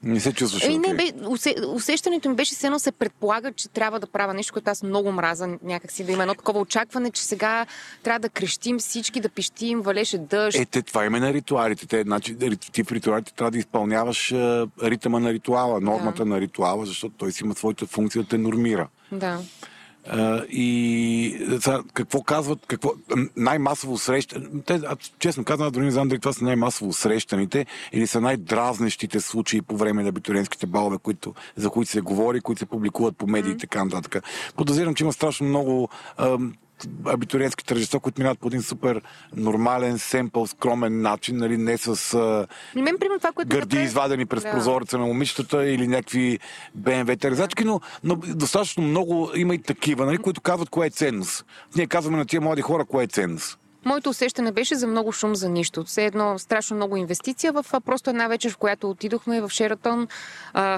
Не 0.04 0.20
се 0.20 0.34
чувстваш 0.34 0.64
Еми, 0.64 0.78
не, 0.78 0.94
бе, 0.94 1.04
усе, 1.28 1.56
усещането 1.68 2.30
ми 2.30 2.36
беше 2.36 2.56
все 2.56 2.68
едно 2.68 2.80
се 2.80 2.92
предполага, 2.92 3.52
че 3.52 3.70
трябва 3.70 4.00
да 4.00 4.08
правя 4.08 4.34
нещо, 4.34 4.54
което 4.54 4.70
аз 4.70 4.84
много 4.84 5.12
мраза 5.12 5.58
някакси, 5.64 6.04
да 6.04 6.12
има 6.12 6.24
едно 6.24 6.36
такова 6.36 6.60
очакване, 6.60 7.12
че 7.12 7.24
сега 7.24 7.66
трябва 8.04 8.20
да 8.20 8.30
крещим 8.30 8.80
всички, 8.80 9.20
да 9.20 9.30
пищим, 9.30 9.82
валеше 9.82 10.18
дъжд. 10.18 10.58
Е, 10.58 10.66
те, 10.66 10.82
това 10.82 11.06
има 11.06 11.20
на 11.20 11.34
ритуалите. 11.34 11.88
Те, 11.88 12.02
значи, 12.02 12.38
ти 12.72 12.84
в 12.84 12.92
ритуалите 12.92 13.34
трябва 13.34 13.52
да 13.52 13.58
изпълняваш 13.58 14.32
ритъма 14.84 15.20
на 15.20 15.34
ритуала, 15.34 15.82
нормата 15.82 16.26
на 16.26 16.42
ритуала, 16.42 16.86
защото 16.86 17.16
той 17.18 17.32
си 17.32 17.44
има 17.44 17.56
своята 17.56 17.86
функция 17.86 18.24
да 18.24 18.30
те 18.30 18.38
нормира. 18.38 18.88
Да. 19.12 19.40
А, 20.10 20.44
и 20.50 21.48
сега, 21.60 21.82
какво 21.94 22.22
казват, 22.24 22.60
какво, 22.68 22.92
най-масово 23.36 23.98
среща... 23.98 24.42
Те, 24.66 24.82
честно 25.20 25.44
казвам, 25.44 25.68
аз 25.68 25.72
дори 25.72 25.86
не 25.86 25.92
знам 25.92 26.08
дали 26.08 26.20
това 26.20 26.34
са 26.34 26.46
най-масово 26.46 26.94
срещаните 26.94 27.66
или 27.92 28.08
са 28.08 28.22
най-дразнещите 28.22 29.20
случаи 29.20 29.62
по 29.62 29.78
време 29.78 30.04
на 30.04 30.10
абитуриентските 30.10 30.68
балове, 30.68 30.98
които, 31.04 31.34
за 31.56 31.70
които 31.70 31.92
се 31.92 32.02
говори, 32.02 32.42
които 32.42 32.60
се 32.60 32.66
публикуват 32.66 33.18
по 33.18 33.28
медии 33.28 33.52
и 33.52 33.58
така 33.58 33.84
нататък. 33.84 34.24
Подозирам, 34.56 34.96
че 34.96 35.04
има 35.04 35.14
страшно 35.14 35.48
много 35.48 35.90
ам, 36.18 36.54
абитуриентски 37.06 37.66
тържества, 37.66 38.00
които 38.00 38.22
минават 38.22 38.40
по 38.40 38.48
един 38.48 38.62
супер 38.62 39.02
нормален, 39.36 40.00
семпъл, 40.00 40.48
скромен 40.48 41.02
начин, 41.02 41.38
нали, 41.38 41.58
не 41.58 41.78
с 41.78 42.14
а, 42.14 42.48
мен, 42.76 42.96
примерно, 43.00 43.20
това, 43.20 43.32
което 43.32 43.50
гърди 43.50 43.66
направи- 43.76 43.86
извадени 43.86 44.26
през 44.26 44.44
Да. 44.44 44.52
прозореца 44.52 44.98
на 44.98 45.06
момичетата 45.06 45.66
или 45.66 45.88
някакви 45.88 46.40
БМВ 46.76 47.18
терезачки, 47.18 47.64
но, 47.64 47.82
но 48.04 48.16
достатъчно 48.16 48.84
много 48.84 49.30
има 49.36 49.56
и 49.56 49.62
такива, 49.62 50.06
нали, 50.06 50.18
които 50.18 50.42
казват 50.42 50.70
кое 50.70 50.88
е 50.88 50.90
ценност. 50.90 51.46
Ние 51.76 51.88
казваме 51.88 52.18
на 52.18 52.26
тия 52.26 52.42
млади 52.42 52.62
хора 52.62 52.86
кое 52.86 53.04
е 53.04 53.08
ценност. 53.08 53.60
Моето 53.86 54.10
усещане 54.10 54.52
беше 54.52 54.76
за 54.76 54.88
много 54.88 55.12
шум 55.12 55.36
за 55.36 55.50
нищо. 55.50 55.84
Все 55.84 56.06
едно 56.06 56.40
страшно 56.40 56.76
много 56.76 56.98
инвестиция 56.98 57.52
в 57.54 57.66
просто 57.86 58.10
една 58.10 58.28
вечер, 58.28 58.52
в 58.52 58.58
която 58.58 58.90
отидохме 58.90 59.42
в 59.42 59.50
Шератон, 59.50 60.08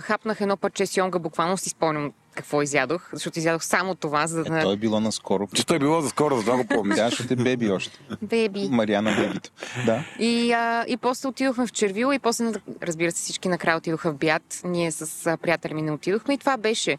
хапнах 0.01 0.41
едно 0.41 0.57
парче 0.57 0.85
сьонга, 0.85 1.19
буквално 1.19 1.57
си 1.57 1.69
спомням 1.69 2.11
какво 2.39 2.61
изядох, 2.61 3.09
защото 3.13 3.39
изядох 3.39 3.63
само 3.63 3.95
това, 3.95 4.27
за 4.27 4.39
Е, 4.39 4.43
да... 4.43 4.61
то 4.61 4.71
е 4.71 4.77
било 4.77 4.99
наскоро. 4.99 5.47
Че 5.53 5.65
той 5.65 5.75
е 5.75 5.79
било 5.79 6.01
за 6.01 6.09
скоро, 6.09 6.37
за 6.37 6.43
да 6.43 6.57
го 6.57 6.65
помня. 6.65 6.95
Да, 6.95 7.09
защото 7.09 7.33
е 7.33 7.35
беби 7.35 7.71
още. 7.71 7.99
Беби. 8.21 8.67
Мариана 8.71 9.15
бебито. 9.15 9.49
Да. 9.85 10.03
И, 10.19 10.51
а, 10.51 10.85
и 10.87 10.97
после 10.97 11.27
отидохме 11.27 11.67
в 11.67 11.71
Червила 11.71 12.15
и 12.15 12.19
после, 12.19 12.51
разбира 12.83 13.11
се, 13.11 13.17
всички 13.17 13.47
накрая 13.49 13.77
отидоха 13.77 14.11
в 14.11 14.15
Бят. 14.15 14.61
Ние 14.63 14.91
с 14.91 15.27
а, 15.27 15.37
приятели 15.37 15.73
ми 15.73 15.81
не 15.81 15.91
отидохме 15.91 16.33
и 16.33 16.37
това 16.37 16.57
беше. 16.57 16.97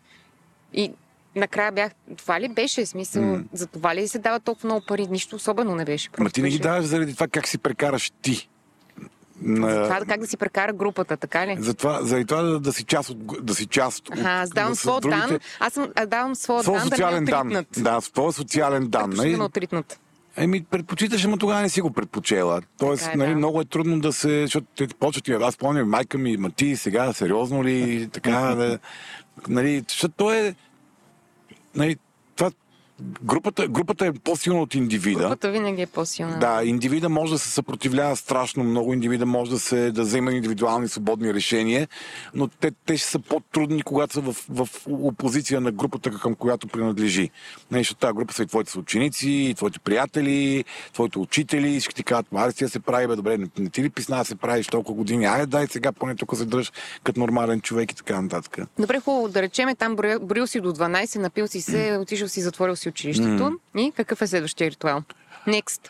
И 0.75 0.93
накрая 1.37 1.73
бях, 1.73 1.93
това 2.17 2.41
ли 2.41 2.49
беше? 2.49 2.87
Смисъл, 2.87 3.23
М. 3.23 3.43
за 3.53 3.67
това 3.67 3.95
ли 3.95 4.09
се 4.09 4.19
дава 4.19 4.41
толкова 4.41 4.67
много 4.67 4.87
пари? 4.87 5.07
Нищо 5.07 5.37
особено 5.37 5.75
не 5.75 5.85
беше. 5.85 6.09
Ма 6.19 6.31
ти 6.31 6.43
не 6.43 6.49
ги 6.49 6.59
даваш 6.59 6.85
заради 6.85 7.15
това 7.15 7.29
как 7.29 7.49
си 7.49 7.59
прекараш 7.59 8.13
ти. 8.23 8.49
За 9.47 9.83
това 9.85 10.01
как 10.09 10.21
да 10.21 10.27
си 10.27 10.37
прекара 10.37 10.73
групата, 10.73 11.17
така 11.17 11.47
ли? 11.47 11.57
За 11.59 11.75
това, 11.75 12.03
заради 12.03 12.25
това 12.25 12.43
да, 12.43 12.61
да 12.61 12.73
си 12.73 12.85
част 12.85 13.11
от... 13.11 13.47
Да 13.47 13.55
си 13.55 13.67
част 13.67 14.09
от 14.09 14.19
Аха, 14.19 14.29
аз 14.31 14.51
давам 14.51 14.73
да 14.73 14.77
своя 14.77 15.01
другите- 15.01 15.27
дан. 15.29 15.39
Аз 15.61 15.73
съм, 15.73 15.89
аз 15.97 16.09
давам 16.09 16.35
своя 16.35 16.63
Своя 16.63 16.81
дан 16.81 16.89
да 16.89 16.91
не 16.91 16.97
социален 16.97 17.23
е 17.23 17.31
дан. 17.31 17.65
Да, 17.79 18.01
своя 18.01 18.33
социален 18.33 18.89
дан. 18.89 19.11
Нали? 19.11 19.31
да 19.31 19.39
ме 19.39 19.45
отритнат. 19.45 20.01
Еми, 20.37 20.65
предпочиташ, 20.65 21.25
ама 21.25 21.39
тогава 21.39 21.61
не 21.63 21.69
си 21.69 21.81
го 21.81 21.91
предпочела. 21.91 22.61
Тоест, 22.79 23.03
Така 23.03 23.15
е, 23.15 23.17
нали, 23.17 23.31
да. 23.31 23.37
много 23.37 23.61
е 23.61 23.65
трудно 23.65 24.01
да 24.01 24.13
се... 24.13 24.41
Защото 24.43 24.67
те 24.77 24.87
почват 24.87 25.29
и 25.29 25.33
аз 25.33 25.57
помня 25.57 25.85
майка 25.85 26.19
ми, 26.19 26.37
ма 26.37 26.51
ти 26.51 26.77
сега 26.77 27.13
сериозно 27.13 27.65
ли, 27.65 28.09
така, 28.13 28.31
да, 28.31 28.79
нали, 29.49 29.85
защото 29.89 30.15
то 30.17 30.33
е... 30.33 30.55
Нали, 31.75 31.97
групата, 33.23 33.69
групата 33.69 34.07
е 34.07 34.13
по-силна 34.13 34.61
от 34.61 34.75
индивида. 34.75 35.21
Групата 35.21 35.51
винаги 35.51 35.83
е 35.83 35.87
по-силна. 35.87 36.39
Да, 36.39 36.65
индивида 36.65 37.09
може 37.09 37.33
да 37.33 37.39
се 37.39 37.51
съпротивлява 37.51 38.17
страшно 38.17 38.65
много, 38.65 38.93
индивида 38.93 39.27
може 39.27 39.51
да, 39.51 39.59
се, 39.59 39.93
да 39.93 40.03
взема 40.03 40.33
индивидуални 40.33 40.89
свободни 40.89 41.35
решения, 41.35 41.89
но 42.35 42.49
те, 42.49 42.71
те 42.87 42.97
ще 42.97 43.09
са 43.09 43.19
по-трудни, 43.19 43.83
когато 43.83 44.15
са 44.15 44.21
в, 44.21 44.37
в 44.49 44.69
опозиция 44.87 45.61
на 45.61 45.73
групата, 45.73 46.11
към 46.11 46.35
която 46.35 46.69
принадлежи. 46.69 47.31
Нали, 47.71 47.81
защото 47.81 48.01
тази 48.01 48.15
група 48.15 48.35
са 48.35 48.43
и 48.43 48.47
твоите 48.47 48.71
съученици, 48.71 49.31
и 49.31 49.55
твоите 49.55 49.79
приятели, 49.79 50.65
твоите 50.93 51.19
учители, 51.19 51.69
и 51.69 51.81
ще 51.81 51.95
ти 51.95 52.03
кажат, 52.03 52.27
аре 52.35 52.53
си 52.53 52.65
да 52.65 52.71
се 52.71 52.81
прави, 52.81 53.07
бе, 53.07 53.17
добре, 53.17 53.39
не, 53.39 53.47
не 53.59 53.71
ти 53.71 53.83
ли 53.83 53.91
писна 53.91 54.25
се 54.25 54.35
правиш 54.35 54.67
толкова 54.67 54.97
години, 54.97 55.25
айде 55.27 55.47
дай 55.47 55.67
сега 55.67 55.93
поне 55.93 56.17
тук 56.17 56.37
се 56.37 56.45
дръж 56.45 56.73
като 57.05 57.21
нормален 57.21 57.61
човек 57.61 57.93
и 57.93 57.95
така 57.95 58.21
нататък. 58.21 58.59
Добре, 58.79 59.01
хубаво, 59.01 59.29
да 59.29 59.43
речеме, 59.43 59.75
там 59.75 59.97
броил 59.97 60.47
си 60.47 60.61
до 60.61 60.73
12, 60.73 61.19
напил 61.19 61.47
си 61.47 61.61
се, 61.61 61.99
отишъл 62.01 62.29
си, 62.29 62.41
затворил 62.41 62.77
си 62.77 62.89
училището. 62.91 63.53
И 63.77 63.93
какъв 63.97 64.23
е 64.23 64.27
следващия 64.27 64.71
ритуал? 64.71 65.03
Next. 65.49 65.89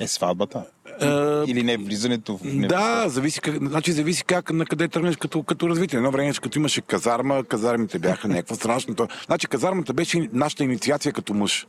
Е 0.00 0.06
сватбата. 0.08 0.64
Е, 1.00 1.06
Или 1.46 1.62
не, 1.62 1.76
влизането 1.76 2.36
в 2.36 2.66
Да, 2.66 3.08
зависи 3.08 3.40
как, 3.40 3.54
значи 3.56 3.92
зависи 3.92 4.24
как, 4.24 4.50
на 4.50 4.66
къде 4.66 4.88
тръгнеш 4.88 5.16
като, 5.16 5.42
като 5.42 5.68
развитие. 5.68 5.96
Едно 5.96 6.10
време, 6.10 6.32
като 6.34 6.58
имаше 6.58 6.80
казарма, 6.80 7.44
казармите 7.44 7.98
бяха 7.98 8.28
някакво 8.28 8.54
страшно. 8.54 8.94
То- 8.94 9.08
Значи 9.26 9.46
казармата 9.46 9.92
беше 9.92 10.28
нашата 10.32 10.64
инициация 10.64 11.12
като 11.12 11.34
мъж. 11.34 11.66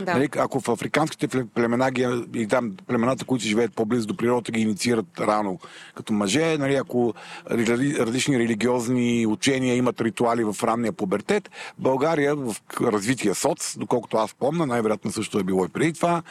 Да. 0.00 0.14
Нали, 0.14 0.28
ако 0.36 0.60
в 0.60 0.68
африканските 0.68 1.28
пле- 1.28 1.46
племена, 1.54 1.90
ги, 1.90 2.24
и 2.34 2.46
там 2.46 2.72
племената, 2.86 3.24
които 3.24 3.44
живеят 3.44 3.74
по-близо 3.74 4.06
до 4.06 4.16
природата, 4.16 4.52
ги 4.52 4.60
инициират 4.60 5.20
рано 5.20 5.58
като 5.94 6.12
мъже, 6.12 6.58
нали, 6.58 6.74
ако 6.74 7.14
различни 7.50 8.38
религиозни 8.38 9.26
учения 9.26 9.76
имат 9.76 10.00
ритуали 10.00 10.44
в 10.44 10.56
ранния 10.62 10.92
пубертет, 10.92 11.50
България 11.78 12.36
в 12.36 12.56
развития 12.80 13.34
соц, 13.34 13.78
доколкото 13.78 14.16
аз 14.16 14.34
помня, 14.34 14.66
най-вероятно 14.66 15.12
също 15.12 15.38
е 15.38 15.44
било 15.44 15.64
и 15.64 15.68
преди 15.68 15.92
това, 15.92 16.22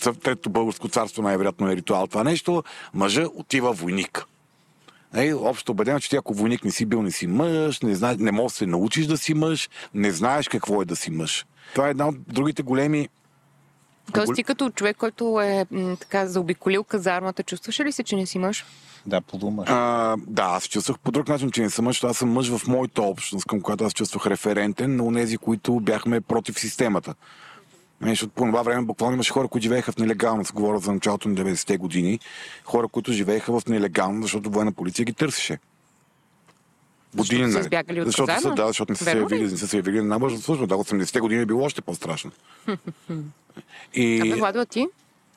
в 0.00 0.14
Третото 0.22 0.50
българско 0.50 0.88
царство 0.88 1.22
най-вероятно 1.22 1.70
е 1.70 1.76
ритуал 1.76 2.06
това 2.06 2.24
нещо, 2.24 2.64
мъжа 2.94 3.26
отива 3.34 3.72
войник. 3.72 4.26
Е, 5.14 5.34
общо 5.34 5.72
убедено, 5.72 6.00
че 6.00 6.10
ти 6.10 6.16
ако 6.16 6.34
войник 6.34 6.64
не 6.64 6.70
си 6.70 6.86
бил, 6.86 7.02
не 7.02 7.10
си 7.10 7.26
мъж, 7.26 7.80
не, 7.80 7.94
знае, 7.94 8.16
не 8.18 8.32
можеш 8.32 8.52
да 8.52 8.58
се 8.58 8.66
научиш 8.66 9.06
да 9.06 9.18
си 9.18 9.34
мъж, 9.34 9.70
не 9.94 10.10
знаеш 10.10 10.48
какво 10.48 10.82
е 10.82 10.84
да 10.84 10.96
си 10.96 11.10
мъж. 11.10 11.46
Това 11.74 11.86
е 11.86 11.90
една 11.90 12.08
от 12.08 12.16
другите 12.28 12.62
големи 12.62 13.08
Тоест 14.12 14.34
ти 14.34 14.44
като 14.44 14.70
човек, 14.70 14.96
който 14.96 15.40
е 15.40 15.66
м, 15.70 15.96
така 15.96 16.26
заобиколил 16.26 16.84
казармата, 16.84 17.42
чувстваш 17.42 17.80
ли 17.80 17.92
се, 17.92 18.02
че 18.02 18.16
не 18.16 18.26
си 18.26 18.38
мъж? 18.38 18.64
Да, 19.06 19.20
подумаш. 19.20 19.68
А, 19.70 20.16
да, 20.26 20.42
аз 20.42 20.68
чувствах 20.68 20.98
по 20.98 21.10
друг 21.10 21.28
начин, 21.28 21.50
че 21.50 21.62
не 21.62 21.70
съм 21.70 21.84
мъж. 21.84 22.04
Аз 22.04 22.16
съм 22.16 22.32
мъж 22.32 22.56
в 22.56 22.66
моята 22.66 23.02
общност, 23.02 23.46
към 23.46 23.60
която 23.60 23.84
аз 23.84 23.92
чувствах 23.92 24.26
референтен 24.26 24.96
на 24.96 25.14
тези, 25.14 25.38
които 25.38 25.80
бяхме 25.80 26.20
против 26.20 26.60
системата. 26.60 27.14
Не, 28.00 28.10
Защото 28.10 28.32
по 28.32 28.44
това 28.44 28.62
време 28.62 28.82
буквално 28.82 29.14
имаше 29.14 29.32
хора, 29.32 29.48
които 29.48 29.62
живееха 29.62 29.92
в 29.92 29.96
нелегалност. 29.96 30.52
Говоря 30.52 30.78
за 30.78 30.92
началото 30.92 31.28
на 31.28 31.34
90-те 31.34 31.76
години. 31.76 32.20
Хора, 32.64 32.88
които 32.88 33.12
живееха 33.12 33.60
в 33.60 33.66
нелегално, 33.66 34.22
защото 34.22 34.50
военна 34.50 34.72
полиция 34.72 35.04
ги 35.04 35.12
търсеше. 35.12 35.58
Години 37.14 37.42
са 37.42 37.48
наред. 37.48 37.64
избягали 37.64 38.00
от 38.00 38.06
защото 38.06 38.40
са, 38.40 38.50
да, 38.54 38.66
защото 38.66 38.92
не 38.92 38.96
са 38.96 39.04
се 39.04 39.18
явили, 39.18 39.42
не 39.42 39.56
са 39.56 39.68
се 39.68 39.76
явили 39.76 39.98
на 39.98 40.04
набързна 40.04 40.38
служба. 40.38 40.66
Да, 40.66 40.74
80-те 40.74 41.20
години 41.20 41.42
е 41.42 41.46
било 41.46 41.64
още 41.64 41.82
по-страшно. 41.82 42.30
И... 43.94 44.20
Абе, 44.20 44.34
Владо, 44.34 44.64
ти? 44.64 44.86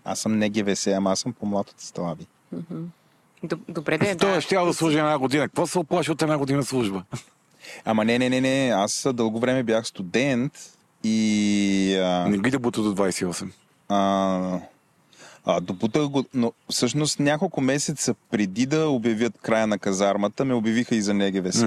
Аз 0.05 0.19
съм 0.19 0.37
не 0.37 0.49
ГВС, 0.49 0.87
ама 0.87 1.11
аз 1.11 1.19
съм 1.19 1.33
по-млад 1.33 1.69
от. 1.69 2.27
Доб- 3.43 3.59
Добре 3.69 3.97
да 3.97 4.09
е, 4.09 4.17
Той 4.17 4.31
да. 4.31 4.41
ще 4.41 4.55
да 4.55 4.73
служи 4.73 4.97
една 4.97 5.17
година. 5.17 5.43
Какво 5.43 5.67
се 5.67 5.79
оплаши 5.79 6.11
от 6.11 6.21
една 6.21 6.37
година 6.37 6.63
служба? 6.63 7.03
Ама 7.85 8.05
не, 8.05 8.19
не, 8.19 8.29
не, 8.29 8.41
не. 8.41 8.71
Аз 8.75 9.07
дълго 9.13 9.39
време 9.39 9.63
бях 9.63 9.87
студент 9.87 10.53
и... 11.03 11.95
А, 11.95 12.27
Не 12.29 12.37
ги 12.37 12.51
да 12.51 12.59
бута 12.59 12.81
до 12.81 12.95
28. 12.95 13.47
а, 13.89 14.59
а, 15.45 15.59
допутах 15.61 16.03
го, 16.03 16.25
но 16.33 16.53
всъщност 16.69 17.19
няколко 17.19 17.61
месеца 17.61 18.15
преди 18.31 18.65
да 18.65 18.87
обявят 18.89 19.37
края 19.41 19.67
на 19.67 19.77
казармата, 19.79 20.45
ме 20.45 20.53
обявиха 20.53 20.95
и 20.95 21.01
за 21.01 21.13
НГВС. 21.13 21.63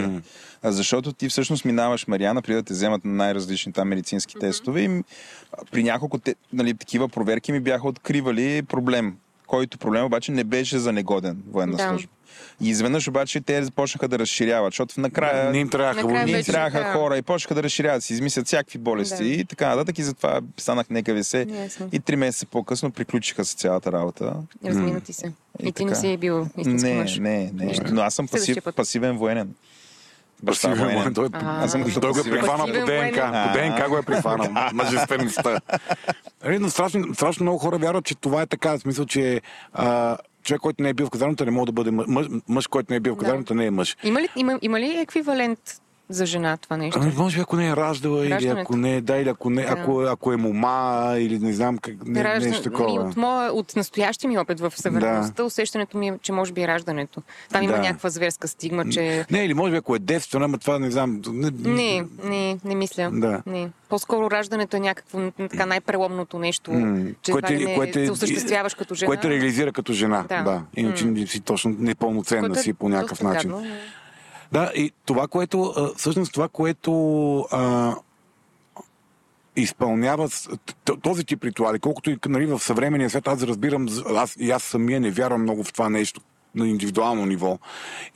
А, 0.63 0.73
Защото 0.73 1.13
ти 1.13 1.29
всъщност 1.29 1.65
минаваш, 1.65 2.07
Мариана, 2.07 2.43
преди 2.43 2.55
да 2.55 2.63
те 2.63 2.73
вземат 2.73 3.05
на 3.05 3.13
най-различни 3.13 3.73
там 3.73 3.89
медицински 3.89 4.35
тестове 4.35 4.81
и 4.81 5.03
при 5.71 5.83
няколко 5.83 6.19
те, 6.19 6.35
нали, 6.53 6.75
такива 6.75 7.09
проверки 7.09 7.53
ми 7.53 7.61
бяха 7.61 7.89
откривали 7.89 8.63
проблем, 8.63 9.17
който 9.47 9.79
проблем 9.79 10.05
обаче 10.05 10.33
не 10.33 10.45
беше 10.45 10.79
за 10.79 10.93
негоден 10.93 11.43
военна 11.51 11.77
Да. 11.77 11.89
служба. 11.89 12.09
И 12.61 12.69
изведнъж 12.69 13.09
обаче 13.09 13.41
те 13.41 13.63
започнаха 13.65 14.09
да 14.09 14.19
разширяват, 14.19 14.73
защото 14.73 15.01
накрая 15.01 15.51
Не 15.51 15.59
им 15.59 15.69
трябваха 15.71 16.03
Накрая 16.03 16.27
не 16.27 16.33
вече, 16.33 16.53
трябваха 16.53 16.79
да. 16.79 16.93
хора 16.93 17.17
и 17.19 17.23
почнаха 17.23 17.55
да 17.55 17.63
разширяват, 17.63 18.05
си 18.05 18.13
измислят 18.13 18.47
всякакви 18.47 18.79
болести 18.79 19.17
Да. 19.17 19.29
и 19.29 19.45
така 19.45 19.69
нататък. 19.69 19.99
И 19.99 20.03
затова 20.03 20.41
станах 20.57 20.87
НКВС. 20.91 21.35
Ясно. 21.35 21.89
И 21.93 22.01
три 22.01 22.17
месеца 22.17 22.47
по-късно 22.47 22.91
приключиха 22.91 23.45
с 23.45 23.55
цялата 23.55 23.93
работа. 23.93 24.33
Размина 24.65 25.01
ти 25.01 25.13
се. 25.13 25.33
И 25.63 25.69
И 25.69 25.73
ти 25.73 25.85
не 25.85 25.95
си 25.95 26.17
бил 26.17 26.47
истински 26.59 26.89
Не, 26.89 26.95
мъж. 26.95 27.19
не, 27.19 27.51
не. 27.55 27.65
Нищо. 27.67 27.85
Но 27.93 28.01
аз 28.03 28.15
съм 28.15 28.29
пасив, 28.29 28.57
пасивен 28.77 29.17
военен. 29.17 29.55
Баща 30.43 30.69
Пасивен 30.71 30.95
военен. 30.95 31.15
Той, 31.15 31.29
А. 31.33 31.65
Аз 31.65 31.71
съм 31.71 31.85
той 32.01 32.13
го 32.13 32.19
е 32.19 32.23
прихванал 32.23 32.67
по 32.67 32.73
ДНК. 32.73 33.51
По 33.53 33.59
ДНК 33.59 33.89
го 33.89 33.99
е 33.99 34.03
прихванал. 34.03 34.71
Мъжествеността. 34.73 35.61
Но 36.61 36.71
страшно, 36.71 37.15
страшно 37.15 37.45
много 37.45 37.59
хора 37.59 37.79
вярват, 37.79 38.05
че 38.05 38.15
това 38.15 38.43
е 38.43 38.47
така. 38.47 38.73
В 38.73 38.79
смисъл, 38.79 39.07
че 39.07 39.41
а, 39.73 40.17
човек, 40.45 40.61
който 40.61 40.83
не 40.83 40.89
е 40.89 40.95
бил 40.95 41.07
в 41.07 41.11
казармата, 41.11 41.45
не 41.45 41.51
може 41.51 41.67
да 41.67 41.73
бъде 41.73 41.91
мъж. 41.91 42.27
Мъж, 42.49 42.67
който 42.67 42.93
не 42.93 42.97
е 42.97 43.01
бил 43.01 43.15
в 43.15 43.19
Да. 43.19 43.25
казармата, 43.25 43.55
не 43.55 43.67
е 43.67 43.71
мъж. 43.71 43.97
Има 44.05 44.23
ли, 44.23 44.29
има, 44.37 44.59
има 44.63 44.81
ли 44.81 44.97
еквивалент 44.99 45.59
за 46.09 46.27
жена 46.27 46.57
това 46.57 46.77
нещо? 46.77 47.01
Ами, 47.03 47.13
може 47.17 47.37
би 47.37 47.41
ако 47.41 47.57
не 47.57 47.69
е 47.69 47.77
раждала, 47.77 48.25
или 48.25 48.31
Раждането. 48.31 48.61
ако 48.63 48.77
не 48.77 48.97
е, 48.97 49.01
да, 49.01 49.17
или 49.17 49.29
ако, 49.29 49.51
не, 49.51 49.63
Да. 49.63 49.69
ако, 49.71 50.01
ако 50.01 50.33
е 50.33 50.37
мома, 50.37 50.75
или 51.19 51.39
не 51.39 51.53
знам 51.53 51.79
как, 51.79 51.95
не, 52.07 52.21
Ражда- 52.21 52.39
нещо 52.41 52.59
Ми, 52.61 52.63
такова. 52.65 53.01
от, 53.01 53.17
моя, 53.17 53.53
от 53.53 53.77
настоящия 53.77 54.29
ми 54.29 54.39
опит 54.39 54.61
в 54.61 54.73
съвременността, 54.73 55.45
усещането 55.45 55.99
ми 55.99 56.09
е, 56.09 56.19
че 56.19 56.33
може 56.33 56.53
би 56.53 56.63
е 56.63 56.69
раждането. 56.69 57.23
Там 57.51 57.63
има 57.63 57.73
Да. 57.73 57.79
някаква 57.79 58.11
зверска 58.11 58.49
стигма, 58.49 58.85
че... 58.87 59.27
Не, 59.31 59.39
или 59.39 59.55
може 59.55 59.71
би 59.71 59.77
ако 59.77 59.97
е 59.97 60.01
девствена, 60.01 60.45
ама 60.45 60.59
това 60.59 60.79
не 60.79 60.91
знам. 60.91 61.21
Не, 61.29 61.51
Не, 61.53 62.05
не, 62.25 62.59
не 62.65 62.75
мисля. 62.75 63.11
Да. 63.13 63.43
Не. 63.47 63.69
По-скоро 63.89 64.31
раждането 64.31 64.77
е 64.77 64.81
някакво 64.81 65.19
така 65.41 65.67
най-преломното 65.67 66.39
нещо, 66.39 66.73
М, 66.73 67.07
че 67.23 67.33
което 67.33 67.47
което, 67.47 67.63
е- 67.63 67.67
не 67.67 67.75
което 67.75 67.99
е- 67.99 68.07
се 68.07 68.13
осъществяваш 68.13 68.75
като 68.75 68.95
жена. 68.95 69.07
Което 69.07 69.31
реализира 69.31 69.73
като 69.73 69.93
жена. 69.93 70.25
Да. 70.29 70.37
Да. 70.37 70.43
да. 70.45 70.63
Иначе 70.77 71.07
М. 71.07 71.27
си 71.27 71.41
точно 71.41 71.77
непълноценна 71.79 72.41
Което 72.43 72.59
е 72.59 72.63
си 72.63 72.73
по 72.73 72.89
някакъв 72.89 73.23
начин. 73.23 73.51
гадно. 73.51 73.67
Да, 74.55 74.73
и 74.75 74.93
това, 75.07 75.29
което, 75.29 75.75
всъщност 75.97 76.33
това, 76.33 76.49
което 76.49 76.93
а, 77.41 77.95
изпълнява 79.57 80.29
този 81.03 81.25
тип 81.25 81.45
ритуали, 81.45 81.79
колкото 81.79 82.11
и 82.11 82.19
нали, 82.27 82.47
в 82.47 82.59
съвременния 82.59 83.11
свят, 83.11 83.29
аз 83.29 83.43
разбирам, 83.43 83.89
аз, 84.17 84.37
и 84.39 84.51
аз 84.51 84.63
самия 84.63 85.01
не 85.01 85.11
вярвам 85.11 85.43
много 85.43 85.65
в 85.65 85.73
това 85.73 85.89
нещо 85.89 86.21
на 86.55 86.69
индивидуално 86.69 87.27
ниво. 87.27 87.59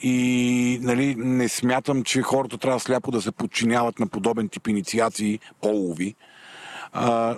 И 0.03 0.79
нали, 0.83 1.15
не 1.15 1.49
смятам, 1.49 2.03
че 2.03 2.23
хората 2.23 2.59
трябва 2.59 2.81
сляпо 2.81 3.11
да 3.11 3.23
се 3.23 3.33
подчиняват 3.33 3.99
на 3.99 4.07
подобен 4.07 4.49
тип 4.49 4.69
инициации 4.69 5.39
полови. 5.63 6.15
А, 6.93 7.37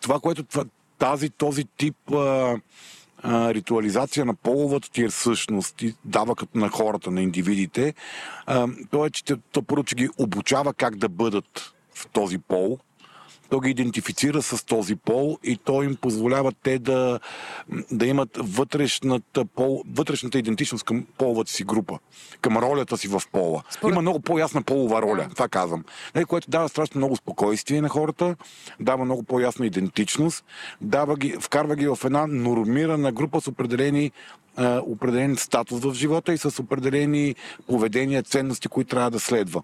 това, 0.00 0.20
което 0.20 0.42
това, 0.42 0.64
тази, 0.98 1.30
този 1.30 1.64
тип 1.64 2.12
а, 2.12 2.56
ритуализация 3.24 4.24
на 4.24 4.34
половата 4.34 4.90
ти 4.90 5.02
е 5.04 5.10
същност. 5.10 5.82
И 5.82 5.94
дава 6.04 6.34
като 6.36 6.58
на 6.58 6.68
хората, 6.68 7.10
на 7.10 7.22
индивидите, 7.22 7.94
а, 8.46 8.68
то 8.90 9.06
е, 9.06 9.10
че 9.10 9.24
те- 9.24 9.36
то 9.52 9.62
първо, 9.62 9.84
че 9.84 9.94
ги 9.94 10.08
обучава 10.18 10.74
как 10.74 10.96
да 10.96 11.08
бъдат 11.08 11.72
в 11.94 12.08
този 12.12 12.38
пол, 12.38 12.78
то 13.52 13.60
ги 13.60 13.70
идентифицира 13.70 14.42
с 14.42 14.66
този 14.66 14.96
пол 14.96 15.38
и 15.44 15.56
то 15.56 15.82
им 15.82 15.96
позволява 15.96 16.52
те 16.62 16.78
да, 16.78 17.20
да 17.90 18.06
имат 18.06 18.28
вътрешната, 18.36 19.44
пол, 19.44 19.82
вътрешната 19.88 20.38
идентичност 20.38 20.84
към 20.84 21.06
половата 21.18 21.52
си 21.52 21.64
група, 21.64 21.98
към 22.40 22.56
ролята 22.56 22.96
си 22.96 23.08
в 23.08 23.22
пола. 23.32 23.62
Според- 23.70 23.92
Има 23.92 24.00
много 24.00 24.20
по-ясна 24.20 24.62
полова 24.62 25.02
роля, 25.02 25.28
това 25.30 25.48
казвам. 25.48 25.84
Нали, 26.14 26.24
което 26.24 26.50
дава 26.50 26.68
страшно 26.68 26.98
много 26.98 27.16
спокойствие 27.16 27.80
на 27.80 27.88
хората, 27.88 28.36
дава 28.80 29.04
много 29.04 29.22
по-ясна 29.22 29.66
идентичност, 29.66 30.44
дава 30.80 31.16
ги, 31.16 31.36
вкарва 31.40 31.76
ги 31.76 31.86
в 31.86 31.98
една 32.04 32.26
нормирана 32.26 33.12
група 33.12 33.40
с 33.40 33.48
определени 33.48 34.12
определен 34.82 35.36
статус 35.36 35.80
в 35.80 35.94
живота 35.94 36.32
и 36.32 36.38
с 36.38 36.62
определени 36.62 37.34
поведения, 37.66 38.22
ценности, 38.22 38.68
които 38.68 38.90
трябва 38.90 39.10
да 39.10 39.20
следва. 39.20 39.62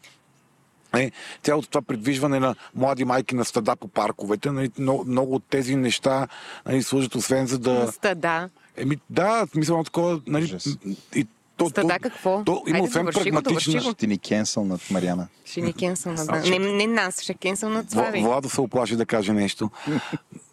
Е, 0.97 1.11
цялото 1.43 1.69
това 1.69 1.83
придвижване 1.83 2.41
на 2.41 2.55
млади 2.75 3.05
майки 3.05 3.35
на 3.35 3.45
стада 3.45 3.77
по 3.77 3.89
парковете, 3.89 4.51
нали, 4.51 4.71
много, 4.79 5.05
много 5.05 5.35
от 5.35 5.45
тези 5.51 5.77
неща 5.77 6.29
нали, 6.67 6.83
служат 6.83 7.15
освен 7.15 7.47
за 7.47 7.59
да... 7.59 7.73
На 7.73 7.93
стада. 7.93 8.49
Еми, 8.77 8.99
да, 9.11 9.47
смисъл 9.53 9.79
на 9.79 9.85
такова, 9.85 10.21
нали, 10.27 10.59
и 11.15 11.27
то, 11.59 11.69
Стада 11.69 11.89
то, 11.89 12.01
какво? 12.01 12.43
То 12.45 12.63
има 12.67 12.77
Айде, 12.77 12.89
освен 12.89 13.03
довърши 13.03 13.21
прагматична... 13.23 13.81
Ще 13.83 14.07
ни 14.07 14.19
кенсълнат, 14.19 14.91
Мариана. 14.91 15.27
Ще 15.45 15.61
ни 15.61 15.73
кенсълнат. 15.73 16.27
Да. 16.27 16.41
Не, 16.41 16.59
не 16.59 16.87
нас, 16.87 17.23
ще 17.23 17.35
кенсълнат 17.35 17.87
Вла- 17.87 17.93
Слави. 17.93 18.21
Владо 18.21 18.49
се 18.49 18.61
оплаши 18.61 18.97
да 18.97 19.07
каже 19.07 19.33
нещо. 19.33 19.71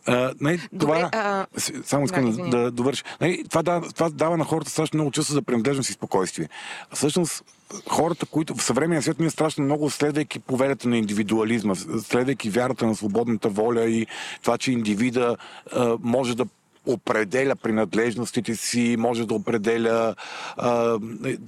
А, 0.08 0.34
Добре, 0.34 0.58
това, 0.80 1.10
а, 1.14 1.46
с- 1.58 1.74
Само 1.84 2.06
искам 2.06 2.32
да, 2.32 2.44
да, 2.44 2.58
да 2.58 2.72
довърша. 2.72 3.04
Нали, 3.22 3.44
това, 3.50 3.64
дава, 3.64 3.92
това 3.92 4.10
дава 4.10 4.38
на 4.38 4.44
хората 4.46 4.72
страшно 4.72 4.98
много 4.98 5.12
чувство 5.12 5.34
за 5.34 5.42
принадлежност 5.42 5.90
и 5.90 5.94
спокойствие. 5.94 6.50
Всъщност, 6.94 7.44
хората, 7.90 8.26
които 8.26 8.56
в 8.56 8.64
съвременния 8.64 9.02
свят 9.02 9.20
ние 9.20 9.30
страшно 9.30 9.64
много, 9.64 9.90
следвайки 9.90 10.40
повелята 10.40 10.88
на 10.90 10.98
индивидуализма, 10.98 11.76
следвайки 12.04 12.50
вярата 12.50 12.86
на 12.88 12.96
свободната 12.96 13.50
воля 13.50 13.86
и 13.86 14.08
това, 14.42 14.58
че 14.58 14.72
индивида 14.72 15.38
а, 15.74 15.98
може 16.02 16.36
да 16.38 16.46
определя 16.86 17.56
принадлежностите 17.56 18.56
си, 18.56 18.96
може 19.00 19.26
да 19.26 19.34
определя 19.34 20.16
а, 20.58 21.00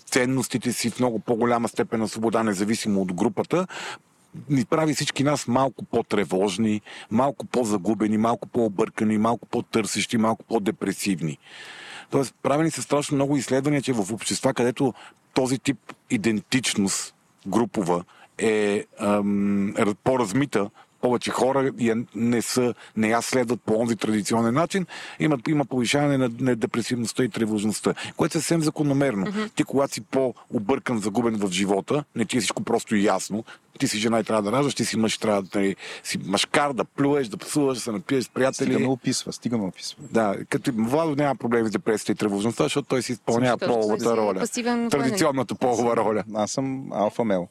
ценностите 0.06 0.72
си 0.74 0.90
в 0.90 1.00
много 1.00 1.20
по-голяма 1.20 1.68
степен 1.68 2.00
на 2.00 2.08
свобода, 2.08 2.44
независимо 2.44 3.02
от 3.02 3.14
групата, 3.14 3.68
ни 4.50 4.66
прави 4.66 4.94
всички 4.94 5.24
нас 5.24 5.48
малко 5.48 5.86
по-тревожни, 5.86 6.82
малко 7.12 7.46
по-загубени, 7.46 8.18
малко 8.18 8.48
по-объркани, 8.48 9.18
малко 9.18 9.46
по-търсещи, 9.46 10.18
малко 10.18 10.44
по-депресивни. 10.44 11.38
Тоест, 12.10 12.36
правени 12.44 12.72
са 12.72 12.82
страшно 12.82 13.16
много 13.16 13.38
изследвания, 13.38 13.82
че 13.82 13.94
в 13.94 14.14
общества, 14.14 14.54
където 14.54 14.94
този 15.34 15.60
тип 15.60 15.78
идентичност 16.10 17.16
групова 17.48 18.04
е 18.38 18.86
ам, 19.00 19.74
по-размита, 20.04 20.70
повече 21.02 21.32
хора 21.32 21.72
я 21.80 21.96
не, 22.16 22.42
са, 22.42 22.74
не 22.98 23.10
я 23.10 23.22
следват 23.22 23.62
по 23.62 23.80
онзи 23.80 23.96
традиционен 23.96 24.54
начин, 24.54 24.86
има, 25.20 25.38
има 25.48 25.66
повишаване 25.66 26.18
на, 26.18 26.30
на 26.40 26.56
депресивността 26.56 27.24
и 27.24 27.30
тревожността, 27.30 27.94
което 28.18 28.38
е 28.38 28.42
съвсем 28.42 28.62
закономерно. 28.62 29.26
Mm-hmm. 29.26 29.52
Ти, 29.56 29.64
когато 29.64 29.94
си 29.94 30.02
по-объркан, 30.02 31.00
загубен 31.00 31.36
в 31.36 31.52
живота, 31.52 32.04
не 32.16 32.26
ти 32.26 32.38
е 32.38 32.40
всичко 32.40 32.64
просто 32.64 32.96
и 32.96 33.04
ясно, 33.04 33.44
ти 33.78 33.88
си 33.88 33.98
жена 33.98 34.20
и 34.20 34.24
трябва 34.24 34.42
да 34.42 34.52
раждаш, 34.52 34.76
ти 34.76 34.86
си 34.86 34.98
мъж, 34.98 35.18
трябва 35.18 35.42
да 35.42 35.76
си 36.04 36.18
машкар, 36.26 36.74
да 36.74 36.86
плюеш, 36.86 37.28
да 37.28 37.38
псуваш, 37.38 37.78
да 37.78 37.84
се 37.84 37.92
напиеш 37.92 38.26
с 38.26 38.30
приятели. 38.30 38.68
Стига 38.68 38.80
ме 38.80 38.88
описва, 38.88 39.34
стига 39.34 39.58
ме 39.58 39.64
описва. 39.64 39.98
Да, 40.12 40.36
като 40.50 40.72
Владо 40.76 41.16
няма 41.16 41.36
проблеми 41.36 41.68
с 41.68 41.72
депресията 41.72 42.12
и 42.12 42.16
тревожността, 42.16 42.64
защото 42.64 42.88
той 42.88 43.02
си 43.02 43.12
изпълнява 43.12 43.58
половата 43.58 44.10
е 44.10 44.18
роля. 44.18 44.48
Традиционната 44.90 45.56
полова 45.56 45.96
роля. 45.98 46.24
Аз 46.36 46.52
съм 46.52 46.92
алфа 46.92 47.24
мел. 47.24 47.48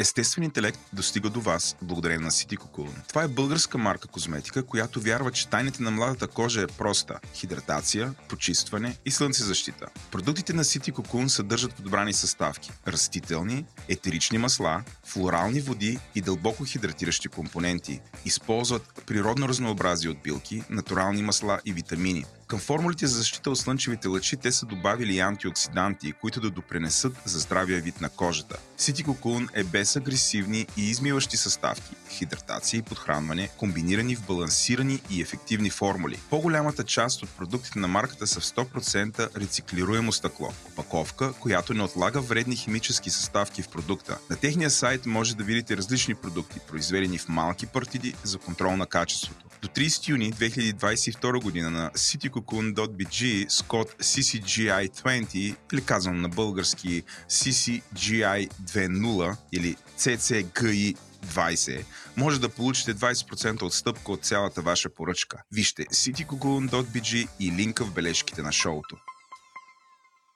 Естествен 0.00 0.44
интелект 0.44 0.80
достига 0.92 1.30
до 1.30 1.40
вас 1.40 1.76
благодарение 1.82 2.24
на 2.24 2.30
City 2.30 2.56
Cocoon. 2.56 3.08
Това 3.08 3.22
е 3.22 3.28
българска 3.28 3.78
марка 3.78 4.08
козметика, 4.08 4.66
която 4.66 5.00
вярва, 5.00 5.30
че 5.30 5.48
тайните 5.48 5.82
на 5.82 5.90
младата 5.90 6.26
кожа 6.26 6.62
е 6.62 6.66
проста– 6.66 7.20
хидратация, 7.34 8.14
почистване 8.28 8.96
и 9.04 9.10
слънцезащита. 9.10 9.86
Продуктите 10.10 10.52
на 10.52 10.64
City 10.64 10.92
Cocoon 10.92 11.26
съдържат 11.26 11.74
подбрани 11.74 12.12
съставки– 12.12 12.72
растителни, 12.88 13.64
етерични 13.88 14.38
масла, 14.38 14.82
флорални 15.04 15.60
води 15.60 15.98
и 16.14 16.20
дълбоко 16.20 16.64
хидратиращи 16.64 17.28
компоненти. 17.28 18.00
Използват 18.24 19.02
природно 19.06 19.48
разнообразие 19.48 20.10
от 20.10 20.22
билки, 20.22 20.62
натурални 20.70 21.22
масла 21.22 21.60
и 21.64 21.72
витамини– 21.72 22.24
към 22.54 22.60
формулите 22.60 23.06
за 23.06 23.16
защита 23.16 23.50
от 23.50 23.58
слънчевите 23.58 24.08
лъчи 24.08 24.36
те 24.36 24.52
са 24.52 24.66
добавили 24.66 25.18
антиоксиданти, 25.18 26.12
които 26.12 26.40
да 26.40 26.50
допренесат 26.50 27.16
за 27.24 27.38
здравия 27.38 27.80
вид 27.80 28.00
на 28.00 28.08
кожата. 28.08 28.58
City 28.78 29.04
Cocoon 29.04 29.48
е 29.54 29.64
без 29.64 29.96
агресивни 29.96 30.66
и 30.76 30.90
измиващи 30.90 31.36
съставки, 31.36 31.94
хидратация 32.10 32.78
и 32.78 32.82
подхранване, 32.82 33.48
комбинирани 33.56 34.16
в 34.16 34.26
балансирани 34.26 35.00
и 35.10 35.20
ефективни 35.20 35.70
формули. 35.70 36.18
По-голямата 36.30 36.84
част 36.84 37.22
от 37.22 37.28
продуктите 37.28 37.78
на 37.78 37.88
марката 37.88 38.26
са 38.26 38.40
в 38.40 38.44
100% 38.44 39.40
рециклируемо 39.40 40.12
стъкло. 40.12 40.52
Опаковка, 40.68 41.32
която 41.32 41.74
не 41.74 41.82
отлага 41.82 42.20
вредни 42.20 42.56
химически 42.56 43.10
съставки 43.10 43.62
в 43.62 43.68
продукта. 43.68 44.18
На 44.30 44.36
техния 44.36 44.70
сайт 44.70 45.06
може 45.06 45.36
да 45.36 45.44
видите 45.44 45.76
различни 45.76 46.14
продукти, 46.14 46.60
произведени 46.68 47.18
в 47.18 47.28
малки 47.28 47.66
партиди 47.66 48.14
за 48.24 48.38
контрол 48.38 48.76
на 48.76 48.86
качеството. 48.86 49.44
До 49.64 49.70
30 49.70 50.08
юни 50.08 50.32
2022 50.32 51.42
година 51.42 51.70
на 51.70 51.90
citycocoon.bg 51.90 53.48
с 53.48 53.62
код 53.62 53.92
CCGI20 53.92 55.56
или 55.72 55.84
казвам 55.84 56.20
на 56.20 56.28
български 56.28 57.02
CCGI20 57.28 59.36
или 59.52 59.76
CCGI20 59.98 61.84
може 62.16 62.40
да 62.40 62.48
получите 62.48 62.94
20% 62.94 63.62
отстъпка 63.62 64.12
от 64.12 64.24
цялата 64.24 64.62
ваша 64.62 64.94
поръчка. 64.94 65.42
Вижте 65.52 65.84
citycocoon.bg 65.84 67.28
и 67.40 67.52
линка 67.52 67.84
в 67.84 67.92
бележките 67.92 68.42
на 68.42 68.52
шоуто. 68.52 68.96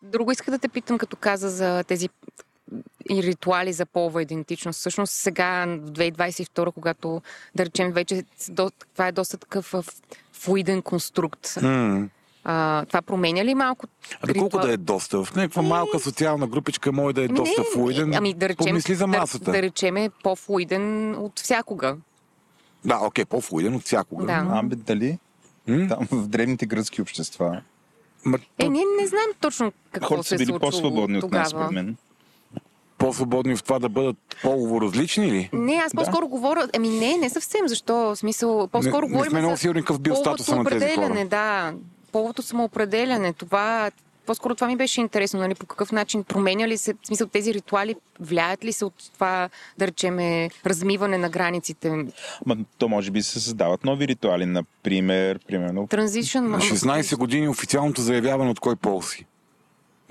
Друго 0.03 0.33
иска 0.33 0.51
да 0.51 0.59
те 0.59 0.68
питам, 0.68 0.99
като 0.99 1.16
каза 1.16 1.51
за 1.51 1.85
тези 1.85 2.09
и 3.11 3.23
ритуали 3.23 3.73
за 3.73 3.87
полова 3.87 4.23
идентичност. 4.23 4.79
Всъщност 4.79 5.12
сега, 5.12 5.66
в 5.66 5.91
2022, 5.91 6.73
когато, 6.73 7.23
да 7.55 7.66
речем, 7.66 7.93
вече 7.93 8.25
това 8.95 9.07
е 9.07 9.12
доста 9.12 9.37
такъв 9.37 9.75
флуиден 10.33 10.83
конструкт. 10.83 11.47
Mm. 11.47 12.09
А, 12.45 12.85
това 12.85 13.03
променя 13.03 13.45
ли 13.45 13.55
малко? 13.55 13.87
А 14.23 14.27
доколко 14.27 14.59
да 14.59 14.73
е 14.73 14.77
доста? 14.77 15.25
В 15.25 15.35
някаква 15.37 15.62
не, 15.62 15.69
малка 15.69 15.99
социална 15.99 16.47
групичка 16.47 16.93
може 16.93 17.14
да 17.14 17.23
е 17.23 17.29
доста 17.29 17.61
не, 17.61 17.66
флуиден. 17.75 18.14
Ами 18.14 18.35
да 18.35 18.49
речем, 18.49 18.66
Помисли 18.66 18.95
за 18.95 19.07
масата. 19.07 19.45
Да, 19.45 19.53
да 19.53 19.62
речем 19.62 19.97
е 19.97 20.11
по-флуиден 20.23 21.14
от 21.14 21.41
всякога. 21.41 21.97
Да, 22.85 22.99
окей, 23.03 23.25
по-флуиден 23.25 23.75
от 23.75 23.83
всякога. 23.83 24.27
Да. 24.27 24.47
Абе, 24.51 24.77
дали? 24.77 25.19
М? 25.66 25.89
Там 25.89 26.09
в 26.11 26.29
древните 26.29 26.66
гръцки 26.66 27.03
общества. 27.03 27.62
Ма, 28.25 28.39
е, 28.59 28.69
ние 28.69 28.85
не 29.01 29.07
знаем 29.07 29.31
точно 29.41 29.73
какво 29.93 30.09
Хората 30.09 30.25
се 30.25 30.29
са 30.29 30.43
е 30.43 30.47
били 30.47 30.59
по-свободни 30.59 31.19
от 31.19 31.33
нас, 31.33 31.49
според 31.49 31.71
мен 31.71 31.97
по-свободни 32.99 33.57
в 33.57 33.62
това 33.62 33.78
да 33.78 33.88
бъдат 33.88 34.16
полово 34.42 34.80
различни 34.80 35.32
ли? 35.32 35.51
Не, 35.53 35.74
аз 35.74 35.92
по-скоро 35.94 36.20
да. 36.20 36.26
говоря... 36.26 36.68
Ами 36.76 36.88
не, 36.88 37.16
не 37.16 37.30
съвсем. 37.30 37.68
Защо? 37.68 37.94
В 37.94 38.16
смисъл, 38.16 38.68
по-скоро 38.72 39.07
не, 39.07 39.12
говорим 39.12 39.24
не 39.24 39.30
сме 39.30 39.40
много 39.40 39.57
сигурни 39.57 39.80
какъв 39.80 40.01
бил 40.01 40.16
статуса 40.16 40.57
на 40.57 40.64
тези 40.64 40.94
хора. 40.94 41.26
да. 41.30 41.72
Половото 42.12 42.42
самоопределяне, 42.42 43.32
това, 43.32 43.90
по-скоро 44.26 44.55
това 44.55 44.66
ми 44.66 44.76
беше 44.76 45.01
интересно, 45.01 45.40
нали, 45.40 45.55
по 45.55 45.66
какъв 45.66 45.92
начин 45.92 46.24
променя 46.24 46.68
ли 46.68 46.78
се, 46.78 46.92
в 46.92 47.07
смисъл 47.07 47.26
тези 47.26 47.55
ритуали, 47.55 47.94
влияят 48.20 48.64
ли 48.64 48.72
се 48.72 48.84
от 48.84 48.94
това, 49.14 49.49
да 49.78 49.86
речеме, 49.86 50.51
размиване 50.66 51.18
на 51.18 51.28
границите? 51.28 52.07
Ма, 52.46 52.57
то 52.78 52.88
може 52.88 53.11
би 53.11 53.22
се 53.22 53.40
създават 53.40 53.84
нови 53.84 54.09
ритуали, 54.09 54.46
например, 54.46 55.38
примерно... 55.46 55.86
Транзишън... 55.86 56.51
На 56.51 56.59
16 56.59 57.16
години 57.16 57.49
официалното 57.49 58.01
заявяване 58.01 58.51
от 58.51 58.61
кой 58.61 58.76
пол 58.76 59.03
си 59.03 59.26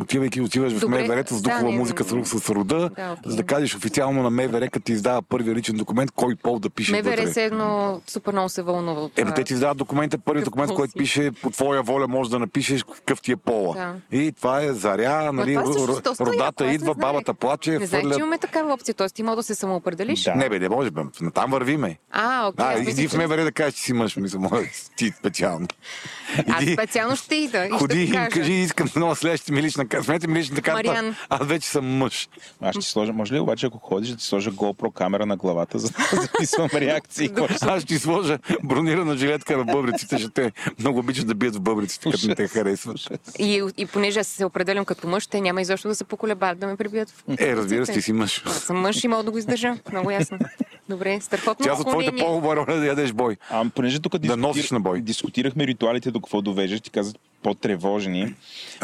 отивайки, 0.02 0.42
отиваш 0.42 0.74
в 0.74 0.88
МВР 0.88 1.24
с 1.28 1.42
духова 1.42 1.72
да, 1.72 1.78
музика 1.78 2.04
не, 2.16 2.26
с, 2.26 2.40
с 2.40 2.50
рода, 2.50 2.90
да, 2.90 2.90
okay. 2.90 3.28
за 3.28 3.36
да 3.36 3.44
кажеш 3.44 3.76
официално 3.76 4.24
на 4.24 4.30
МВР, 4.30 4.70
като 4.70 4.84
ти 4.84 4.92
издава 4.92 5.22
първия 5.22 5.56
личен 5.56 5.76
документ, 5.76 6.12
кой 6.12 6.36
пол 6.36 6.60
да 6.60 6.70
пише 6.70 6.92
МВР 6.92 7.28
се 7.28 7.44
едно 7.46 8.02
супер 8.08 8.32
много 8.32 8.50
се 8.50 8.62
вълнува 8.62 9.02
от. 9.02 9.20
Е, 9.20 9.26
те 9.36 9.44
ти 9.44 9.54
издават 9.54 9.78
документа, 9.78 10.18
първият 10.18 10.46
документ, 10.46 10.74
който 10.74 10.94
пише 10.98 11.32
по 11.42 11.50
твоя 11.50 11.82
воля 11.82 12.08
може 12.08 12.30
да 12.30 12.40
напишеш 12.40 12.84
какъв 12.84 13.22
ти 13.22 13.32
е 13.32 13.36
пола. 13.36 13.74
Да. 13.74 14.18
И 14.18 14.32
това 14.32 14.62
е 14.62 14.74
заря, 14.74 15.32
нали, 15.34 15.54
това 15.54 16.24
е 16.24 16.26
родата 16.26 16.66
яко, 16.66 16.74
идва, 16.74 16.96
бабата 16.96 17.34
плаче. 17.34 17.72
Не 17.72 17.86
знаеш, 17.86 18.06
че 18.14 18.20
имаме 18.20 18.38
такава 18.38 18.74
опция, 18.74 18.96
т.е. 18.96 19.10
ти 19.10 19.24
може 19.24 19.36
да 19.36 19.44
се 19.44 19.56
самоопределиш. 19.56 20.24
Да. 20.24 20.36
Не 20.36 20.50
бе, 20.50 20.60
не 20.60 20.70
може, 20.70 20.92
бе. 20.92 21.02
Там 21.34 21.52
вървиме. 21.52 21.98
А, 22.12 22.48
окей. 22.48 22.66
Okay, 22.66 22.88
а, 22.88 22.90
иди 22.90 23.08
в 23.08 23.14
МВР 23.14 23.44
да 23.44 23.52
кажеш, 23.52 23.74
че 23.74 23.82
си 23.82 23.94
мъж, 23.94 24.16
мисля, 24.16 24.50
ти 24.96 25.14
специално. 25.20 25.68
Аз 26.50 26.64
специално 26.74 27.16
ще 27.16 27.36
ида. 27.36 27.70
Ходи 27.72 28.04
и 28.04 28.12
кажи, 28.12 28.54
искам 28.54 28.90
много 28.96 29.16
следващите 29.16 29.52
ми 29.52 29.62
лична 29.62 29.87
Смете 30.04 30.28
ми 30.28 30.40
личната 30.40 30.62
карта. 30.62 30.88
Мариан. 30.88 31.16
Аз 31.30 31.48
вече 31.48 31.68
съм 31.70 31.86
мъж. 31.86 32.30
Аз 32.62 32.72
ще 32.76 32.80
ти 32.80 32.88
сложа, 32.88 33.14
може 33.14 33.34
ли 33.34 33.40
обаче, 33.40 33.66
ако 33.66 33.78
ходиш, 33.78 34.10
да 34.10 34.16
ти 34.18 34.24
сложа 34.24 34.52
GoPro 34.52 34.94
камера 34.94 35.26
на 35.26 35.38
главата, 35.38 35.80
за 35.80 35.90
да 35.90 36.22
записвам 36.22 36.70
реакции? 36.74 37.30
Аз 37.62 37.82
ще 37.82 37.88
ти 37.88 38.00
сложа 38.00 38.40
бронирана 38.64 39.18
жилетка 39.18 39.58
на 39.58 39.66
бъбриците, 39.66 40.16
защото 40.16 40.34
те 40.34 40.52
много 40.80 41.00
обичат 41.00 41.28
да 41.28 41.36
бият 41.36 41.56
в 41.56 41.62
бъбриците, 41.62 42.12
като 42.12 42.28
не 42.28 42.36
те 42.36 42.48
харесват. 42.48 42.98
И, 43.40 43.64
и 43.78 43.86
понеже 43.86 44.20
аз 44.20 44.28
се 44.28 44.46
определям 44.46 44.86
като 44.86 45.08
мъж, 45.08 45.28
те 45.28 45.42
няма 45.42 45.62
изобщо 45.62 45.88
да 45.88 45.96
се 45.96 46.04
поколебат 46.04 46.60
да 46.60 46.68
ме 46.68 46.76
прибият 46.78 47.10
в 47.10 47.24
Е, 47.40 47.56
разбира 47.56 47.86
се, 47.86 47.94
ти 47.94 48.02
си 48.02 48.14
мъж. 48.14 48.44
Аз 48.46 48.60
съм 48.64 48.78
мъж 48.78 49.04
и 49.04 49.08
мога 49.08 49.24
да 49.24 49.32
го 49.32 49.38
издържа. 49.38 49.74
Много 49.92 50.12
ясно. 50.12 50.38
Добре, 50.90 51.20
страхотно. 51.22 51.66
Тя 51.66 51.76
за 51.76 51.84
твоята 51.84 52.18
по-хубава 52.18 52.56
роля 52.56 52.76
да 52.80 52.86
ядеш 52.86 53.14
бой. 53.14 53.38
А, 53.50 53.70
понеже 53.76 54.00
тук 54.00 54.12
да 54.12 54.20
дискутир... 54.20 54.42
носиш 54.42 54.72
на 54.72 54.80
бой. 54.80 55.02
дискутирахме 55.02 55.68
ритуалите 55.68 56.12
до 56.12 56.20
какво 56.20 56.42
довеждаш, 56.42 56.82
ти 56.82 56.90
казват 56.90 57.20
по-тревожени. 57.44 58.36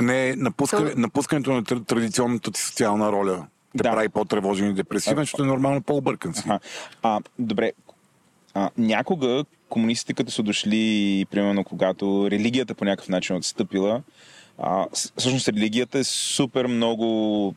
Не, 0.01 0.35
напускане, 0.35 0.91
То... 0.91 0.99
напускането 0.99 1.53
на 1.53 1.63
традиционната 1.63 2.51
ти 2.51 2.61
социална 2.61 3.11
роля 3.11 3.47
да, 3.75 3.83
да 3.83 3.91
прави 3.91 4.09
по-тревожен 4.09 4.69
и 4.69 4.73
депресивен, 4.73 5.23
защото 5.23 5.43
е 5.43 5.47
нормално 5.47 5.81
по-объркан 5.81 6.33
си. 6.33 6.43
А, 7.01 7.19
добре, 7.39 7.71
а, 8.53 8.69
някога 8.77 9.45
комунистите, 9.69 10.13
като 10.13 10.31
са 10.31 10.43
дошли, 10.43 11.25
примерно, 11.31 11.63
когато 11.63 12.31
религията 12.31 12.75
по 12.75 12.85
някакъв 12.85 13.09
начин 13.09 13.35
е 13.35 13.39
отстъпила, 13.39 14.01
а, 14.57 14.85
всъщност 15.17 15.47
религията 15.47 15.99
е 15.99 16.03
супер 16.03 16.65
много 16.65 17.55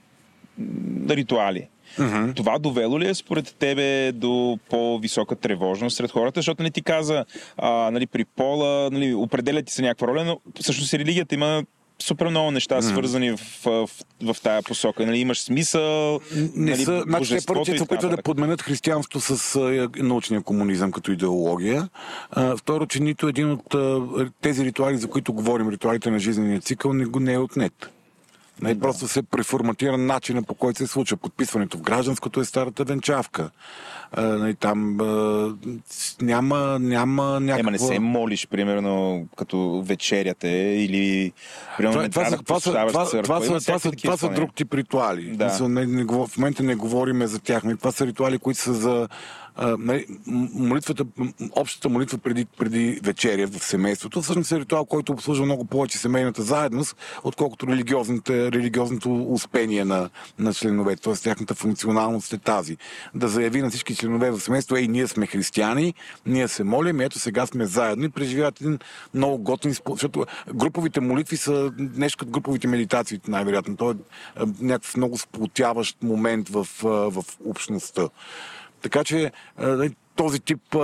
ритуали. 1.11 1.69
Mm-hmm. 1.99 2.37
Това 2.37 2.59
довело 2.59 3.01
ли 3.01 3.09
е 3.09 3.15
според 3.15 3.55
тебе 3.59 4.13
до 4.13 4.59
по-висока 4.71 5.37
тревожност 5.37 5.97
сред 5.97 6.11
хората? 6.11 6.39
Защото 6.39 6.63
не 6.63 6.71
ти 6.71 6.83
каза, 6.83 7.25
а, 7.57 7.91
нали, 7.91 8.07
при 8.07 8.25
пола, 8.25 8.91
нали, 8.93 9.15
определя 9.15 9.63
ти 9.63 9.73
се 9.73 9.83
някаква 9.83 10.07
роля, 10.07 10.25
но 10.25 10.41
всъщност 10.61 10.95
религията 10.95 11.35
има 11.35 11.63
супер 11.99 12.27
много 12.27 12.51
неща, 12.51 12.83
свързани 12.83 13.31
в, 13.31 13.37
в, 13.65 13.89
в, 14.23 14.35
в 14.35 14.41
тая 14.43 14.63
посока. 14.63 15.07
Нали, 15.07 15.19
имаш 15.19 15.41
смисъл. 15.41 16.21
Не 16.35 16.71
нали, 16.71 16.85
са, 16.85 17.03
значи, 17.07 17.37
те 17.37 17.47
първо, 17.47 17.65
се 17.65 17.83
опитват 17.83 18.17
да 18.17 18.23
подменят 18.23 18.63
християнство 18.63 19.21
с 19.21 19.57
а, 19.57 19.89
научния 19.97 20.43
комунизъм 20.43 20.93
като 20.93 21.13
идеология. 21.13 21.89
А, 22.31 22.57
второ, 22.57 22.87
че 22.87 23.03
нито 23.03 23.29
един 23.29 23.51
от 23.51 23.75
а, 23.75 24.01
тези 24.41 24.65
ритуали, 24.65 24.99
за 24.99 25.09
които 25.09 25.33
говорим, 25.33 25.69
ритуалите 25.69 26.11
на 26.11 26.19
жизнения 26.19 26.61
цикъл, 26.61 26.93
не 26.93 27.05
го 27.05 27.21
не 27.21 27.33
е 27.33 27.39
отнет. 27.39 27.91
Не, 28.63 28.75
да. 28.75 28.81
Просто 28.81 29.09
се 29.09 29.23
преформатира 29.23 29.99
начина 29.99 30.43
по 30.43 30.55
който 30.55 30.79
се 30.79 30.87
случва. 30.87 31.17
Подписването 31.17 31.79
в 31.79 31.83
гражданското 31.83 32.41
е 32.41 32.45
старата 32.45 32.85
венчавка 32.85 33.51
а, 34.13 34.23
нали, 34.23 34.55
там 34.55 35.01
а, 35.01 35.55
няма, 36.23 36.79
няма 36.81 37.37
е, 37.37 37.45
някаква... 37.45 37.61
Ема 37.61 37.71
не 37.71 37.79
се 37.79 37.99
молиш, 37.99 38.47
примерно, 38.47 39.27
като 39.37 39.83
вечеряте 39.87 40.49
или... 40.79 41.33
Примерно, 41.79 42.11
това, 42.11 42.25
това, 42.25 42.61
това, 42.61 42.61
това, 42.61 42.87
това, 42.87 43.23
това, 43.23 43.41
това, 43.41 43.61
това, 43.61 43.93
това 44.03 44.17
са 44.17 44.29
друг 44.29 44.55
тип 44.55 44.75
ритуали. 44.75 45.37
Да. 45.37 45.45
Мисъл, 45.45 45.69
не, 45.69 45.87
не, 45.87 46.05
в 46.05 46.29
момента 46.39 46.63
не 46.63 46.75
говорим 46.75 47.27
за 47.27 47.39
тях. 47.39 47.65
Нали. 47.65 47.77
Това 47.77 47.93
са 47.93 48.07
ритуали, 48.07 48.39
които 48.39 48.61
са 48.61 48.75
за 48.75 49.09
нали, 49.79 50.07
молитвата, 50.55 51.05
общата 51.53 51.89
молитва 51.89 52.19
преди, 52.19 52.45
преди 52.45 53.01
вечеря 53.03 53.47
в 53.47 53.65
семейството, 53.65 54.23
всъщност 54.23 54.53
е 54.53 54.61
ритуал, 54.61 54.85
който 54.85 55.13
обслужва 55.13 55.45
много 55.45 55.65
повече 55.65 55.99
семейната 55.99 56.43
заедност, 56.43 56.97
отколкото 57.25 57.67
религиозното 58.29 59.33
успение 59.33 59.85
на, 59.85 60.11
на 60.39 60.55
членовете. 60.55 61.03
Тоест, 61.03 61.25
тяхната 61.25 61.55
функционалност 61.55 62.33
е 62.33 62.39
тази. 62.39 62.77
Да 63.15 63.29
заяви 63.29 63.63
на 63.63 63.71
всички 63.71 63.95
членове, 63.95 64.06
в 64.09 64.41
семейство, 64.41 64.77
ей, 64.77 64.89
ние 64.89 65.07
сме 65.07 65.27
християни, 65.27 65.95
ние 66.27 66.49
се 66.49 66.65
молим, 66.65 67.01
ето 67.01 67.19
сега 67.19 67.47
сме 67.47 67.67
заедно 67.67 68.05
и 68.05 68.09
преживяват 68.09 68.61
един 68.61 68.79
много 69.15 69.39
готин, 69.39 69.75
защото 69.91 70.27
груповите 70.55 71.01
молитви 71.01 71.37
са 71.37 71.73
нещо 71.79 72.19
като 72.19 72.31
груповите 72.31 72.69
медитации, 72.69 73.21
най-вероятно. 73.29 73.77
То 73.77 73.91
е 73.91 73.95
някакъв 74.61 74.97
много 74.97 75.19
сплотяващ 75.19 76.03
момент 76.03 76.49
в, 76.49 76.69
в 76.83 77.25
общността. 77.45 78.09
Така 78.83 79.05
че 79.05 79.33
нали, 79.59 79.95
този 80.17 80.41
тип 80.41 80.77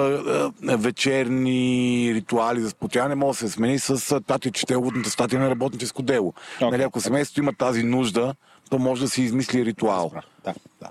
вечерни 0.62 2.12
ритуали 2.14 2.60
за 2.60 2.70
спотяване 2.70 3.14
може 3.14 3.40
да 3.40 3.48
се 3.48 3.54
смени 3.54 3.78
с 3.78 4.20
тати 4.20 4.50
чете 4.50 4.76
уводната 4.76 5.10
статия 5.10 5.40
на 5.40 5.50
работническо 5.50 6.02
дело. 6.02 6.34
Okay. 6.60 6.70
Нали, 6.70 6.82
ако 6.82 7.00
семейството 7.00 7.40
има 7.40 7.52
тази 7.52 7.82
нужда, 7.82 8.34
то 8.70 8.78
може 8.78 9.02
да 9.02 9.08
се 9.08 9.22
измисли 9.22 9.64
ритуал. 9.64 10.12
Да, 10.44 10.54
да. 10.80 10.88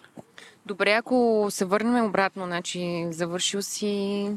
Добре, 0.71 0.91
ако 0.91 1.47
се 1.49 1.65
върнем 1.65 2.05
обратно, 2.05 2.45
значи 2.45 3.07
завършил 3.09 3.61
си, 3.61 4.27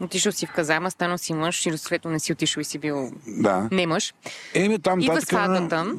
отишъл 0.00 0.32
си 0.32 0.46
в 0.46 0.52
казарма, 0.52 0.90
станал 0.90 1.18
си 1.18 1.34
мъж 1.34 1.66
и 1.66 1.70
съответно 1.70 2.10
не 2.10 2.20
си 2.20 2.32
отишъл 2.32 2.60
и 2.60 2.64
си 2.64 2.78
бил 2.78 3.10
Да. 3.26 3.68
не 3.72 3.86
мъж. 3.86 4.14
Еми, 4.54 4.78
там 4.78 5.00
Идва 5.00 5.14
татък- 5.14 5.28
сватбата. 5.28 5.92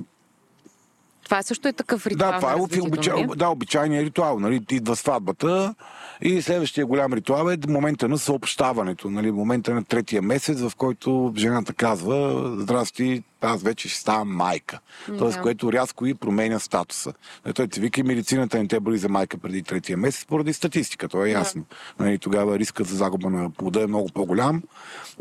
Това 1.24 1.44
също 1.44 1.68
е 1.68 1.74
такъв 1.74 2.08
ритуал. 2.08 2.32
Да, 2.32 2.38
това 2.38 2.52
е 2.52 2.56
обича... 2.82 3.14
да, 3.36 3.50
обичайният 3.50 4.06
ритуал. 4.06 4.40
Нали? 4.40 4.66
Идва 4.72 4.96
сватбата 4.96 5.76
и 6.22 6.42
следващия 6.42 6.86
голям 6.86 7.14
ритуал 7.14 7.50
е 7.50 7.58
момента 7.68 8.08
на 8.10 8.18
съобщаването. 8.18 9.10
Нали? 9.10 9.32
Момента 9.32 9.74
на 9.74 9.84
третия 9.84 10.22
месец, 10.22 10.62
в 10.62 10.72
който 10.76 11.34
жената 11.38 11.74
казва 11.74 12.46
Здрасти, 12.60 13.24
аз 13.42 13.64
вече 13.64 13.90
ще 13.90 14.00
ставам 14.00 14.30
майка. 14.30 14.80
Тоест, 15.18 15.36
Да. 15.36 15.42
което 15.42 15.74
рязко 15.74 16.06
и 16.06 16.14
променя 16.14 16.60
статуса. 16.60 17.14
Нали, 17.46 17.54
Той 17.54 17.68
ти 17.68 17.80
вика, 17.80 18.04
медицината 18.04 18.58
не 18.60 18.68
те 18.68 18.80
бъде 18.80 18.98
за 18.98 19.10
майка 19.10 19.38
преди 19.38 19.64
третия 19.64 19.98
месец, 19.98 20.26
поради 20.26 20.54
статистика, 20.54 21.08
то 21.08 21.26
е 21.26 21.30
ясно. 21.30 21.64
Нали, 22.00 22.18
тогава 22.20 22.60
рискът 22.60 22.88
за 22.88 22.96
загуба 22.96 23.30
на 23.30 23.50
плода 23.50 23.82
е 23.84 23.88
много 23.88 24.10
по-голям. 24.14 24.64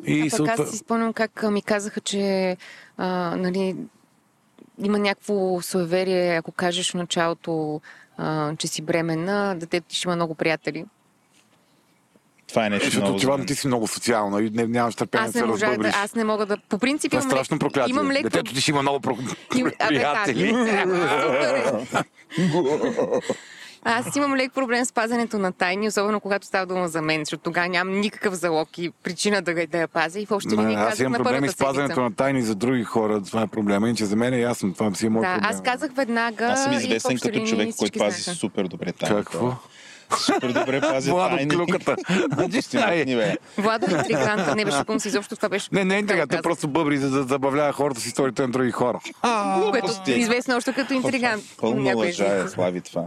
И 0.06 0.20
А 0.22 0.30
съответ- 0.30 0.60
аз 0.60 0.70
си 0.70 0.76
спомням 0.76 1.12
как 1.12 1.50
ми 1.50 1.62
казаха, 1.62 2.00
че 2.00 2.56
а, 2.96 3.06
нали, 3.36 3.76
има 4.82 4.98
някакво 4.98 5.62
суеверие, 5.62 6.36
ако 6.36 6.52
кажеш 6.52 6.90
в 6.90 6.94
началото, 6.94 7.80
а, 8.18 8.56
че 8.56 8.66
си 8.66 8.82
бременна, 8.82 9.56
детето 9.56 9.88
ти 9.88 9.96
ще 9.96 10.08
има 10.08 10.16
много 10.16 10.34
приятели. 10.34 10.84
Това 12.48 12.66
е 12.66 12.70
нещо 12.70 12.84
Защото 12.84 13.06
много 13.26 13.44
ти, 13.44 13.54
си 13.54 13.66
много 13.66 13.86
социална 13.86 14.42
и 14.42 14.50
не, 14.50 14.66
нямаш 14.66 14.94
търпение 14.94 15.26
Аз 15.26 15.32
да 15.32 15.38
се 15.38 15.44
можа 15.44 15.76
да, 15.76 15.88
аз 15.88 16.14
не 16.14 16.24
мога 16.24 16.46
да... 16.46 16.56
По 16.68 16.78
принцип 16.78 17.10
Това 17.10 17.20
е 17.20 17.22
имам 17.22 17.30
страшно 17.30 17.54
лек, 17.54 17.60
проклятие. 17.60 17.90
имам 17.90 18.10
лек 18.10 18.22
Детето 18.22 18.54
ти 18.54 18.60
ще 18.60 18.70
има 18.70 18.82
много 18.82 19.00
про... 19.00 19.16
Приятели. 19.88 20.52
Аз 23.90 24.16
имам 24.16 24.36
лек 24.36 24.52
проблем 24.52 24.84
с 24.84 24.92
пазенето 24.92 25.38
на 25.38 25.52
тайни, 25.52 25.88
особено 25.88 26.20
когато 26.20 26.46
става 26.46 26.66
дума 26.66 26.88
за 26.88 27.02
мен, 27.02 27.20
защото 27.20 27.42
тогава 27.42 27.68
нямам 27.68 28.00
никакъв 28.00 28.34
залог 28.34 28.78
и 28.78 28.90
причина 29.02 29.42
да, 29.42 29.66
да 29.66 29.78
я 29.78 29.88
пазя 29.88 30.20
и 30.20 30.24
въобще 30.24 30.56
не 30.56 30.64
ни 30.64 30.74
аз 30.74 30.84
казах 30.84 31.00
имам 31.00 31.12
на 31.12 31.18
проблеми 31.18 31.48
с 31.48 31.56
пазенето 31.56 32.00
на 32.00 32.14
тайни 32.14 32.42
за 32.42 32.54
други 32.54 32.84
хора. 32.84 33.22
Това 33.22 33.42
е 33.42 33.46
проблема. 33.46 33.88
Иначе 33.88 34.04
за 34.04 34.16
мен 34.16 34.34
е 34.34 34.38
ясно. 34.38 34.74
Това 34.74 34.94
си 34.94 35.06
е 35.06 35.08
моят 35.08 35.22
Да, 35.24 35.34
проблем. 35.34 35.50
аз 35.50 35.62
казах 35.62 35.90
веднага 35.94 36.44
Аз 36.44 36.62
съм 36.62 36.72
и 36.72 36.76
известен 36.76 37.18
като 37.18 37.46
човек, 37.46 37.74
който 37.78 37.98
пази 37.98 38.22
знаеха. 38.22 38.40
супер 38.40 38.64
добре 38.64 38.92
тайни. 38.92 39.16
Какво? 39.16 39.52
Супер 40.18 40.52
добре 40.52 40.80
пази 40.92 41.10
Владо 41.10 41.36
тайни. 41.36 41.50
клюката. 41.50 41.96
Владо 43.58 43.86
е 43.86 43.98
интриганта. 43.98 44.56
Не 44.56 44.64
беше 44.64 44.84
си, 44.98 45.08
изобщо 45.08 45.36
това 45.36 45.48
беше. 45.48 45.68
Не, 45.72 45.84
не 45.84 45.98
е 45.98 46.06
Той 46.06 46.42
просто 46.42 46.68
бъбри, 46.68 46.98
за 46.98 47.10
да 47.10 47.22
забавлява 47.22 47.72
хората 47.72 48.00
с 48.00 48.06
историите 48.06 48.42
на 48.42 48.48
други 48.48 48.70
хора. 48.70 49.00
Което 49.70 49.92
е 50.08 50.12
известно 50.12 50.56
още 50.56 50.72
като 50.72 50.94
интригант. 50.94 51.44
Пълна 51.60 51.96
лъжа 51.96 52.36
е. 52.36 52.48
Слави 52.48 52.80
това. 52.80 53.04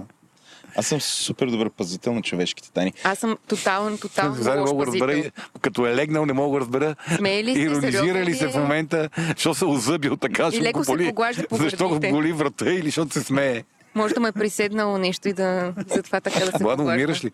Аз 0.76 0.88
съм 0.88 1.02
супер 1.02 1.48
добър 1.48 1.70
пазител 1.70 2.14
на 2.14 2.22
човешките 2.22 2.72
тайни. 2.72 2.94
Аз 3.04 3.20
съм 3.20 3.38
тотално, 3.48 3.98
тотално 3.98 4.36
Сега 4.36 4.54
не 4.54 4.62
лош 4.62 4.70
мога 4.70 4.86
да 4.86 4.92
разбера, 4.92 5.12
пазител. 5.12 5.32
като 5.62 5.88
е 5.88 5.96
легнал, 5.96 6.26
не 6.26 6.34
мога 6.34 6.54
да 6.54 6.62
разбера. 6.62 6.96
Смее 7.18 7.44
ли 7.44 7.52
Иронизира 7.52 8.26
ли 8.26 8.34
се 8.34 8.48
в 8.48 8.56
е? 8.56 8.60
момента, 8.60 9.10
защото 9.28 9.56
се 9.56 9.66
озъбил 9.66 10.18
така, 10.18 10.52
ще 10.52 10.62
леко 10.62 10.80
го 10.80 10.86
се 10.86 10.92
боли. 10.92 11.06
поглажда 11.06 11.48
по 11.48 11.56
Защо 11.56 11.90
го 11.90 12.00
боли 12.02 12.32
врата 12.32 12.70
или 12.70 12.86
защото 12.86 13.14
се 13.14 13.22
смее? 13.22 13.64
Може 13.96 14.14
да 14.14 14.20
му 14.20 14.28
е 14.28 14.32
приседнало 14.32 14.98
нещо 14.98 15.30
и 15.30 15.34
да 15.34 15.74
затова 15.88 16.22
така 16.22 16.40
да 16.40 16.46
се 16.48 16.64
Владо, 16.64 16.84
умираш 16.84 17.26
ли? 17.26 17.32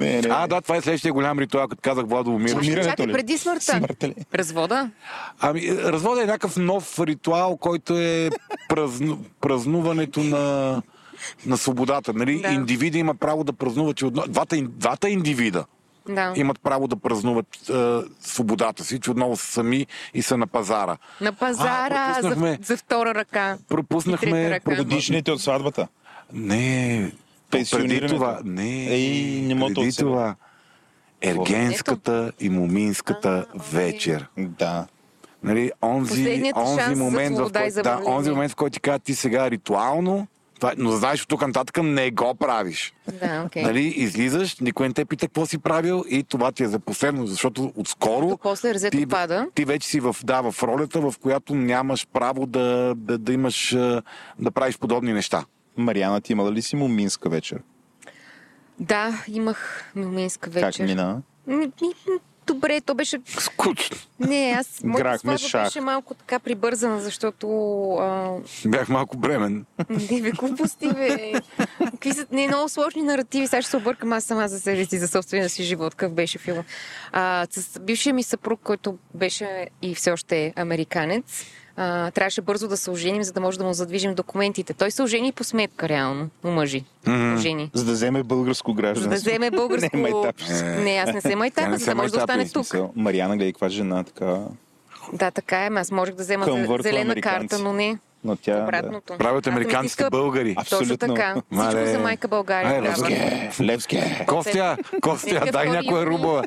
Не, 0.00 0.20
не, 0.20 0.28
А, 0.30 0.46
да, 0.46 0.60
това 0.60 0.76
е 0.76 0.80
следващия 0.80 1.12
голям 1.12 1.38
ритуал, 1.38 1.68
като 1.68 1.80
казах 1.82 2.06
Владо, 2.06 2.30
умираш. 2.30 2.50
Чакай, 2.52 2.66
Умирането 2.66 2.90
чакай, 2.92 3.06
ли? 3.06 3.12
преди 3.12 3.38
смъртта. 3.38 3.72
Смъртта 3.72 4.08
ли? 4.08 4.14
Развода? 4.34 4.90
Ами, 5.40 5.68
развода 5.68 6.22
е 6.22 6.26
някакъв 6.26 6.56
нов 6.56 7.00
ритуал, 7.00 7.56
който 7.56 7.98
е 7.98 8.30
празну, 8.68 9.18
празнуването 9.40 10.20
на, 10.20 10.82
на 11.46 11.56
свободата. 11.56 12.12
Нали? 12.12 12.40
Да. 12.40 12.48
Индивида 12.48 12.98
има 12.98 13.14
право 13.14 13.44
да 13.44 13.52
празнува, 13.52 13.94
че 13.94 14.06
одно... 14.06 14.22
двата, 14.28 14.62
двата 14.62 15.08
индивида 15.10 15.64
Да. 16.08 16.32
имат 16.36 16.60
право 16.60 16.88
да 16.88 16.96
празнуват 16.96 17.46
е, 17.70 17.98
свободата 18.20 18.84
си, 18.84 19.00
че 19.00 19.10
отново 19.10 19.36
са 19.36 19.46
сами 19.46 19.86
и 20.14 20.22
са 20.22 20.36
на 20.36 20.46
пазара. 20.46 20.96
На 21.20 21.32
пазара 21.32 22.14
А, 22.18 22.22
за, 22.22 22.58
за 22.62 22.76
втора 22.76 23.14
ръка. 23.14 23.58
Пропуснахме. 23.68 24.60
Годишните 24.76 25.32
от 25.32 25.40
сватбата. 25.40 25.88
Не, 26.32 27.12
преди 27.50 28.06
това, 28.06 28.40
не, 28.44 28.86
Ей, 28.86 29.42
не 29.42 29.54
мога 29.54 29.74
да 29.74 29.80
преди 29.80 29.96
това. 29.96 30.34
Ергенската 31.22 32.32
и 32.40 32.48
моминската 32.50 33.46
вечер. 33.72 34.26
Да. 34.36 34.86
Нали, 35.42 35.70
онзи, 35.82 36.52
онзи 36.56 36.94
момент, 36.94 37.38
в 37.38 37.52
който, 37.52 37.82
да, 37.82 38.00
онзи 38.06 38.30
момент, 38.30 38.52
в 38.52 38.56
който 38.56 38.72
ти 38.74 38.80
кажа, 38.80 38.98
ти 38.98 39.14
сега 39.14 39.50
ритуално, 39.50 40.26
това, 40.60 40.74
но 40.76 40.90
знаеш, 40.90 41.22
от 41.22 41.28
тук 41.28 41.46
нататък 41.46 41.82
не 41.82 42.10
го 42.10 42.34
правиш. 42.34 42.94
Да, 43.20 43.42
окей. 43.46 43.62
Нали, 43.62 43.82
излизаш, 43.82 44.56
никой 44.58 44.88
не 44.88 44.94
те 44.94 45.04
пита 45.04 45.26
какво 45.26 45.46
си 45.46 45.58
правил 45.58 46.04
и 46.08 46.22
това 46.22 46.52
ти 46.52 46.62
е 46.62 46.68
за 46.68 46.78
последно, 46.78 47.26
защото 47.26 47.72
отскоро 47.76 48.38
после 48.42 48.74
резето 48.74 48.98
ти, 48.98 49.06
пада. 49.06 49.46
ти 49.54 49.64
вече 49.64 49.88
си 49.88 50.00
в, 50.00 50.16
да, 50.24 50.50
в 50.50 50.62
ролята, 50.62 51.00
в 51.00 51.14
която 51.22 51.54
нямаш 51.54 52.06
право 52.12 52.46
да, 52.46 52.94
да, 52.96 53.18
да 53.18 53.32
имаш, 53.32 53.70
да 54.38 54.50
правиш 54.54 54.78
подобни 54.78 55.12
неща. 55.12 55.44
Мариана, 55.76 56.20
ти 56.20 56.32
имала 56.32 56.52
ли 56.52 56.62
си 56.62 56.76
моминска 56.76 57.28
вечер? 57.28 57.62
Да, 58.80 59.24
имах 59.28 59.90
милминска 59.96 60.50
вечер. 60.50 60.78
Как 60.78 60.88
мина? 60.88 61.22
Ми, 61.46 61.56
ми, 61.56 61.70
Добре, 62.46 62.80
то 62.80 62.94
беше... 62.94 63.18
Скучно. 63.26 63.96
Не, 64.20 64.54
аз... 64.58 64.80
Моята 64.84 65.18
сватба 65.18 65.62
беше 65.64 65.80
малко 65.80 66.14
така 66.14 66.38
прибързана, 66.38 67.00
защото... 67.00 67.48
А... 67.92 68.36
Бях 68.66 68.88
малко 68.88 69.16
бремен. 69.16 69.66
Не, 69.88 70.22
бе, 70.22 70.30
глупости, 70.30 70.88
бе. 70.88 71.32
Какви 71.78 72.12
са 72.12 72.26
не, 72.32 72.46
много 72.46 72.68
сложни 72.68 73.02
наративи. 73.02 73.46
Сега 73.46 73.62
ще 73.62 73.70
се 73.70 73.76
объркам 73.76 74.12
аз 74.12 74.24
сама 74.24 74.48
за 74.48 74.60
себе 74.60 74.84
си, 74.84 74.98
за 74.98 75.08
собствения 75.08 75.48
си 75.48 75.62
живот. 75.62 75.94
Какъв 75.94 76.14
беше 76.14 76.38
филм. 76.38 76.64
А, 77.12 77.46
с 77.50 77.80
бившия 77.80 78.14
ми 78.14 78.22
съпруг, 78.22 78.60
който 78.64 78.98
беше 79.14 79.66
и 79.82 79.94
все 79.94 80.10
още 80.10 80.44
е 80.44 80.52
американец, 80.56 81.44
а, 81.76 82.10
трябваше 82.10 82.40
бързо 82.40 82.68
да 82.68 82.76
се 82.76 82.90
оженим, 82.90 83.22
за 83.22 83.32
да 83.32 83.40
може 83.40 83.58
да 83.58 83.64
му 83.64 83.72
задвижим 83.72 84.14
документите. 84.14 84.74
Той 84.74 84.90
се 84.90 85.02
ожени 85.02 85.32
по 85.32 85.44
сметка, 85.44 85.88
реално. 85.88 86.28
Омъжи. 86.44 86.84
Ожени. 87.36 87.70
За 87.74 87.84
да 87.84 87.92
вземе 87.92 88.22
българско 88.22 88.70
За 88.70 88.76
гражданство. 88.76 89.10
да 89.10 89.16
вземе 89.16 89.50
българско... 89.50 89.90
Не, 89.96 90.02
майтап. 90.02 90.36
Не, 90.78 90.96
аз 91.06 91.14
не 91.14 91.20
се 91.20 91.36
не 91.36 91.78
за 91.78 91.84
да 91.86 91.94
може 91.94 92.12
да 92.12 92.18
остане 92.18 92.48
тук. 92.48 92.66
Мариана, 92.96 93.36
гледай 93.36 93.52
каква 93.52 93.68
жена, 93.68 94.04
така. 94.04 94.38
Да, 95.12 95.30
така 95.30 95.64
е. 95.64 95.70
Аз 95.74 95.90
можех 95.90 96.14
да 96.14 96.22
взема 96.22 96.46
зелена 96.82 97.20
карта, 97.20 97.58
но 97.58 97.72
не 97.72 97.98
Но 98.24 98.36
тя... 98.36 98.62
обратното. 98.62 99.18
Правят 99.18 99.38
Аз 99.38 99.44
съм 99.44 99.52
американците 99.54 100.02
истинска- 100.02 100.10
българи. 100.10 100.54
Точно 100.54 100.78
Абсолютно. 100.78 101.14
така. 101.14 101.30
Всичко 101.32 101.46
Мале. 101.50 101.86
за 101.86 101.98
майка 101.98 102.28
България. 102.28 102.82
Левски. 102.82 103.14
Да. 103.58 103.64
Левски. 103.64 104.02
Костя, 104.26 104.76
Костя, 105.00 105.48
дай 105.52 105.68
някоя 105.68 106.06
рубла 106.06 106.42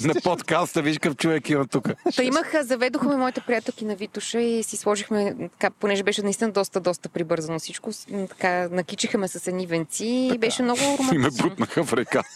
на 0.00 0.14
подкаста, 0.14 0.82
виж 0.82 0.98
какъв 0.98 1.16
човек 1.16 1.48
има 1.50 1.66
тук. 1.66 1.88
Та 2.16 2.22
имах, 2.22 2.52
заведохме 2.62 3.16
моите 3.16 3.40
приятелки 3.40 3.84
на 3.84 3.96
Витуша 3.96 4.40
и 4.40 4.62
си 4.62 4.76
сложихме, 4.76 5.34
така, 5.50 5.70
понеже 5.70 6.02
беше 6.02 6.22
наистина 6.22 6.50
доста, 6.50 6.80
доста 6.80 7.08
прибързано 7.08 7.58
всичко, 7.58 7.90
така, 8.28 8.68
накичихме 8.70 9.28
с 9.28 9.46
едни 9.46 9.66
венци 9.66 10.06
и 10.34 10.38
беше 10.38 10.62
много 10.62 10.80
И 10.82 10.88
ме 10.88 10.96
романтично. 10.98 11.48
бутнаха 11.48 11.84
в 11.84 11.92
реката. 11.92 12.28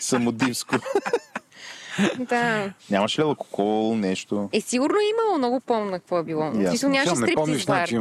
Самодивско. 0.00 0.74
Да. 2.18 2.70
Нямаше 2.90 3.20
ли 3.20 3.24
алкохол, 3.24 3.96
нещо? 3.96 4.48
Е, 4.52 4.60
сигурно 4.60 4.96
е 4.96 5.10
имало, 5.10 5.38
много 5.38 5.60
помня 5.60 5.98
какво 5.98 6.18
е 6.18 6.22
било. 6.22 6.52
Ясно. 6.54 6.88
Нямаше 6.88 7.10
не 7.10 7.16
стриптиз 7.16 7.66
бар. 7.66 7.86
значи. 7.86 7.98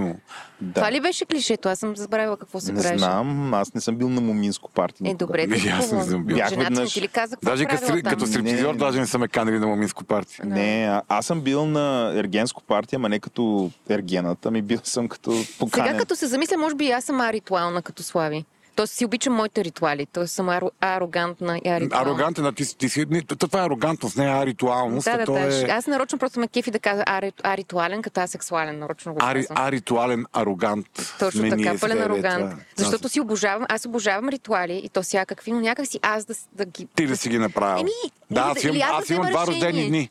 Да. 0.62 0.74
Това 0.74 0.92
ли 0.92 1.02
беше 1.02 1.26
клишето? 1.26 1.70
Аз 1.70 1.80
съм 1.80 1.96
забравила 1.96 2.38
какво 2.38 2.60
се 2.60 2.72
Не 2.72 2.82
правеше. 2.82 2.98
знам, 2.98 3.54
аз 3.54 3.74
не 3.74 3.82
съм 3.82 3.96
бил 3.96 4.10
на 4.10 4.22
моминско 4.22 4.72
парти. 4.72 5.04
Е, 5.08 5.14
добре, 5.14 5.48
да 5.48 5.56
аз 5.56 5.92
не 5.92 6.04
съм 6.04 6.24
бил. 6.26 6.36
Бях 6.36 6.50
веднъж. 6.50 6.94
ти 6.94 7.02
ли 7.02 7.08
каза 7.08 7.36
какво 7.36 7.50
Даже 7.50 7.64
е 7.64 7.66
като, 7.66 7.94
като 8.04 8.42
Не. 8.42 8.74
даже 8.74 9.00
не 9.00 9.08
са 9.08 9.18
ме 9.18 9.28
канали 9.28 9.60
на 9.60 9.68
моминско 9.68 10.04
парти. 10.04 10.38
Не, 10.44 10.86
а, 10.86 11.02
аз 11.08 11.26
съм 11.26 11.42
бил 11.42 11.66
на 11.66 12.14
ергенско 12.16 12.64
партия, 12.64 12.98
ама 12.98 13.10
не 13.10 13.20
като 13.20 13.72
ергената, 13.90 14.52
ми 14.52 14.62
бил 14.62 14.80
съм 14.84 15.08
като 15.08 15.32
поканен. 15.60 15.88
Сега 15.88 16.00
като 16.00 16.16
се 16.16 16.28
замисля, 16.28 16.58
може 16.58 16.76
би 16.76 16.86
и 16.86 16.92
аз 16.92 17.04
съм 17.04 17.22
аритуална 17.22 17.82
като 17.82 18.04
Слави. 18.04 18.46
Тоест 18.76 18.94
си 18.94 19.06
обичам 19.06 19.34
моите 19.34 19.64
ритуали. 19.64 20.06
Тоест 20.06 20.34
съм 20.34 20.50
аро, 20.50 20.72
арогантна 20.82 21.62
и 21.66 21.70
аритуална. 21.70 22.12
Арогантен, 22.12 22.46
а 22.46 22.52
ти, 22.52 22.78
ти 22.78 22.90
си... 22.90 23.06
Това 23.40 23.62
е 23.62 23.66
арогантност, 23.66 24.18
не 24.18 24.26
е 24.26 24.30
аритуалност. 24.30 25.06
Да, 25.06 25.18
да, 25.18 25.26
да. 25.26 25.62
е 25.62 25.70
Аз 25.70 25.88
нарочно 25.88 26.20
просто 26.20 26.40
ме 26.40 26.48
кефи 26.48 26.72
да 26.72 26.80
кажа 26.80 27.04
ари, 27.06 27.34
аритуален, 27.44 28.02
като 28.02 28.22
асексуален. 28.22 28.80
Нарочно 28.80 29.14
го 29.14 29.20
ари, 29.22 29.46
аритуален 29.50 30.26
арогант. 30.34 30.88
Точно 31.20 31.50
така, 31.50 31.58
пълен 31.58 31.78
сега, 31.78 31.96
бе, 31.96 32.02
арогант. 32.02 32.50
това. 32.50 32.64
Защото 32.76 33.10
си 33.10 33.22
обожавам, 33.22 33.66
аз 33.70 33.86
обожавам 33.86 34.30
ритуали 34.30 34.82
и 34.84 34.90
то 34.90 35.02
всякакви, 35.02 35.52
но 35.52 35.60
някак 35.60 35.88
си 35.88 36.00
аз 36.02 36.26
да, 36.26 36.34
да 36.54 36.66
ги... 36.66 36.88
Ти 36.96 37.08
да 37.08 37.18
си 37.18 37.30
ги 37.30 37.38
направил. 37.38 37.82
Еми, 37.82 38.12
да, 38.32 38.42
аз 38.42 38.64
имам, 38.64 38.82
аз 38.92 39.10
имам 39.10 39.30
два 39.30 39.48
рождени 39.48 39.88
дни. 39.88 40.10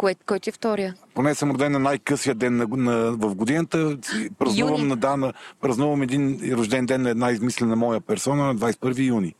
Кое, 0.00 0.14
кой 0.26 0.40
ти 0.40 0.50
е 0.50 0.52
втория? 0.52 0.94
Поне 1.14 1.34
съм 1.34 1.50
роден 1.50 1.72
на 1.72 1.78
най-късия 1.78 2.34
ден 2.34 2.56
на, 2.56 2.66
на, 2.70 3.12
в 3.12 3.34
годината. 3.34 3.96
Празнувам, 4.38 4.74
Юни. 4.74 4.88
на, 4.88 4.96
да, 4.96 5.16
на, 5.16 5.32
празнувам 5.60 6.02
един 6.02 6.52
рожден 6.52 6.86
ден 6.86 7.02
на 7.02 7.10
една 7.10 7.30
измислена 7.30 7.76
моя 7.76 8.00
персона 8.00 8.44
на 8.44 8.56
21 8.56 9.06
юни. 9.06 9.34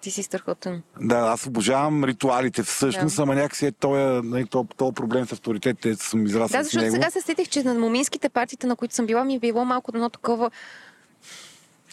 Ти 0.00 0.10
си 0.10 0.22
страхотен. 0.22 0.82
Да, 1.00 1.16
аз 1.16 1.46
обожавам 1.46 2.04
ритуалите 2.04 2.62
всъщност, 2.62 3.16
Да. 3.16 3.22
ама 3.22 3.34
някакси 3.34 3.66
е 3.66 3.72
този, 3.72 4.28
нали, 4.28 4.46
този, 4.46 4.68
този 4.76 4.94
проблем 4.94 5.26
с 5.26 5.32
авторитетите, 5.32 5.94
съм 5.94 6.26
израснал 6.26 6.60
Да, 6.60 6.64
защото 6.64 6.90
сега 6.90 7.10
се 7.10 7.20
сетих, 7.20 7.48
че 7.48 7.62
на 7.62 7.74
моминските 7.74 8.28
партиите, 8.28 8.66
на 8.66 8.76
които 8.76 8.94
съм 8.94 9.06
била, 9.06 9.24
ми 9.24 9.34
е 9.34 9.38
било 9.38 9.64
малко 9.64 9.90
едно 9.94 10.10
такова 10.10 10.50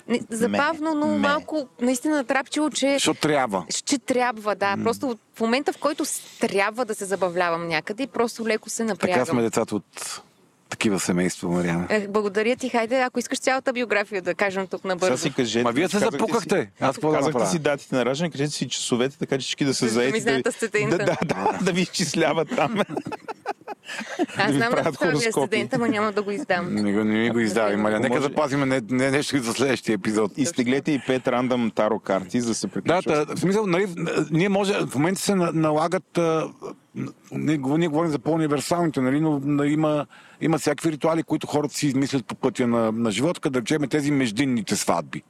Не, 0.08 0.22
забавно, 0.30 0.94
но 0.94 1.08
ме. 1.08 1.18
малко 1.18 1.68
наистина 1.82 2.16
натрапчиво, 2.16 2.70
че 2.70 2.94
Защото 2.94 3.20
трябва. 3.22 3.66
ще 3.70 3.98
трябва, 3.98 4.56
да. 4.56 4.76
Просто 4.84 5.18
в 5.36 5.40
момента, 5.40 5.74
в 5.74 5.78
който 5.78 6.04
трябва 6.40 6.86
да 6.86 6.96
се 6.96 7.06
забавлявам 7.06 7.68
някъде, 7.68 8.08
просто 8.08 8.48
леко 8.48 8.70
се 8.70 8.86
Така 8.86 8.96
сме 9.06 9.10
напрягам. 9.16 9.38
децата 9.38 9.76
от 9.76 10.22
такива 10.72 11.00
семейства, 11.00 11.50
Мариана. 11.50 11.86
Е, 11.90 12.08
благодаря 12.08 12.56
ти. 12.56 12.70
Хайде, 12.70 12.96
ако 12.98 13.20
искаш 13.20 13.40
цялата 13.40 13.74
биография 13.74 14.22
да 14.22 14.36
кажем 14.36 14.68
тук 14.68 14.82
Сега 14.82 14.88
набързо. 14.90 15.18
си 15.18 15.34
кажете. 15.34 15.64
Ма 15.64 15.72
вие 15.72 15.90
се 15.90 15.98
запукахте. 16.00 16.62
Си, 16.62 16.68
Аз 16.80 16.96
какво 16.96 17.10
да 17.10 17.18
казахте 17.18 17.34
направя? 17.34 17.52
си 17.52 17.60
датите 17.60 17.96
на 17.96 18.06
раждане, 18.06 18.32
кажете 18.32 18.50
си 18.50 18.70
часовете, 18.70 19.18
така 19.18 19.38
че 19.38 19.42
всички 19.42 19.66
да 19.66 19.72
Да 19.72 19.86
ми 19.86 19.90
заети. 19.90 20.22
да, 20.22 20.42
да, 20.90 20.98
да, 20.98 21.18
да, 21.26 21.60
да 21.62 21.72
ви 21.72 21.82
изчисляват 21.82 22.48
там. 22.50 22.82
Аз 24.38 24.52
знам 24.52 24.72
да 24.72 24.84
поставя 24.84 25.12
хороскопи. 25.12 25.28
асцендента, 25.30 25.76
ама 25.76 25.90
няма 25.90 26.12
да 26.12 26.22
го 26.22 26.32
издам. 26.32 26.74
Не, 26.76 26.94
го- 26.94 27.04
не 27.04 27.20
ми 27.20 27.30
го 27.30 27.40
издавай, 27.40 27.76
Мариана. 27.76 28.02
Нека 28.02 28.14
Може- 28.14 28.24
запазим 28.24 28.60
не, 28.62 28.82
не 28.90 29.12
нещо 29.12 29.36
и 29.36 29.40
за 29.40 29.54
следващия 29.54 29.94
епизод. 29.94 30.32
Изтеглете 30.38 30.92
и 30.92 31.02
пет 31.08 31.28
рандъм 31.28 31.72
таро 31.72 32.00
карти, 32.00 32.42
за 32.42 32.48
да 32.48 32.56
се 32.56 32.68
Да, 32.68 32.74
приключва. 32.74 33.26
та, 33.26 33.36
в 33.36 33.40
смисъл, 33.40 33.68
нали, 33.68 33.88
ние 34.32 34.50
може, 34.50 34.74
в 34.82 34.96
момента 34.96 35.22
се 35.22 35.36
на- 35.36 35.52
налагат, 35.52 36.18
а, 36.18 36.48
ние, 37.32 37.58
го- 37.58 37.78
ние 37.78 37.88
говорим 37.88 38.12
за 38.12 38.20
по-универсалните, 38.20 39.02
нали, 39.02 39.20
но 39.20 39.42
но 39.42 39.64
има, 39.64 40.06
има 40.42 40.58
всякакви 40.58 40.92
ритуали, 40.92 41.24
които 41.24 41.48
хората 41.48 41.74
си 41.74 41.88
измислят 41.88 42.26
по 42.26 42.36
пътя 42.36 42.68
на, 42.68 42.92
на 42.92 43.12
живота, 43.12 43.42
като 43.42 43.54
да 43.54 43.60
речем 43.60 43.90
тези 43.90 44.12
междинните 44.12 44.76
сватби. 44.76 45.24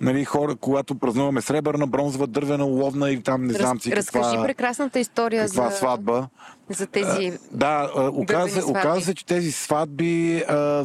Нали, 0.00 0.24
хора, 0.24 0.56
когато 0.56 0.94
празнуваме 0.94 1.40
сребърна, 1.40 1.86
бронзова, 1.86 2.26
дървена, 2.26 2.64
уловна 2.64 3.10
и 3.10 3.22
там 3.22 3.44
не 3.46 3.52
знам 3.52 3.80
си 3.80 3.96
Разкажи 3.96 4.24
каква, 4.30 4.42
прекрасната 4.42 4.98
история 4.98 5.46
каква 5.46 5.70
за, 5.70 5.76
сватба. 5.76 6.28
за 6.68 6.86
тези... 6.86 7.38
Да, 7.52 7.90
а, 7.96 8.08
оказа, 8.08 8.60
сватби. 8.60 8.78
оказа 8.78 9.00
се, 9.00 9.14
че 9.14 9.26
тези 9.26 9.52
сватби, 9.52 10.38
а, 10.48 10.84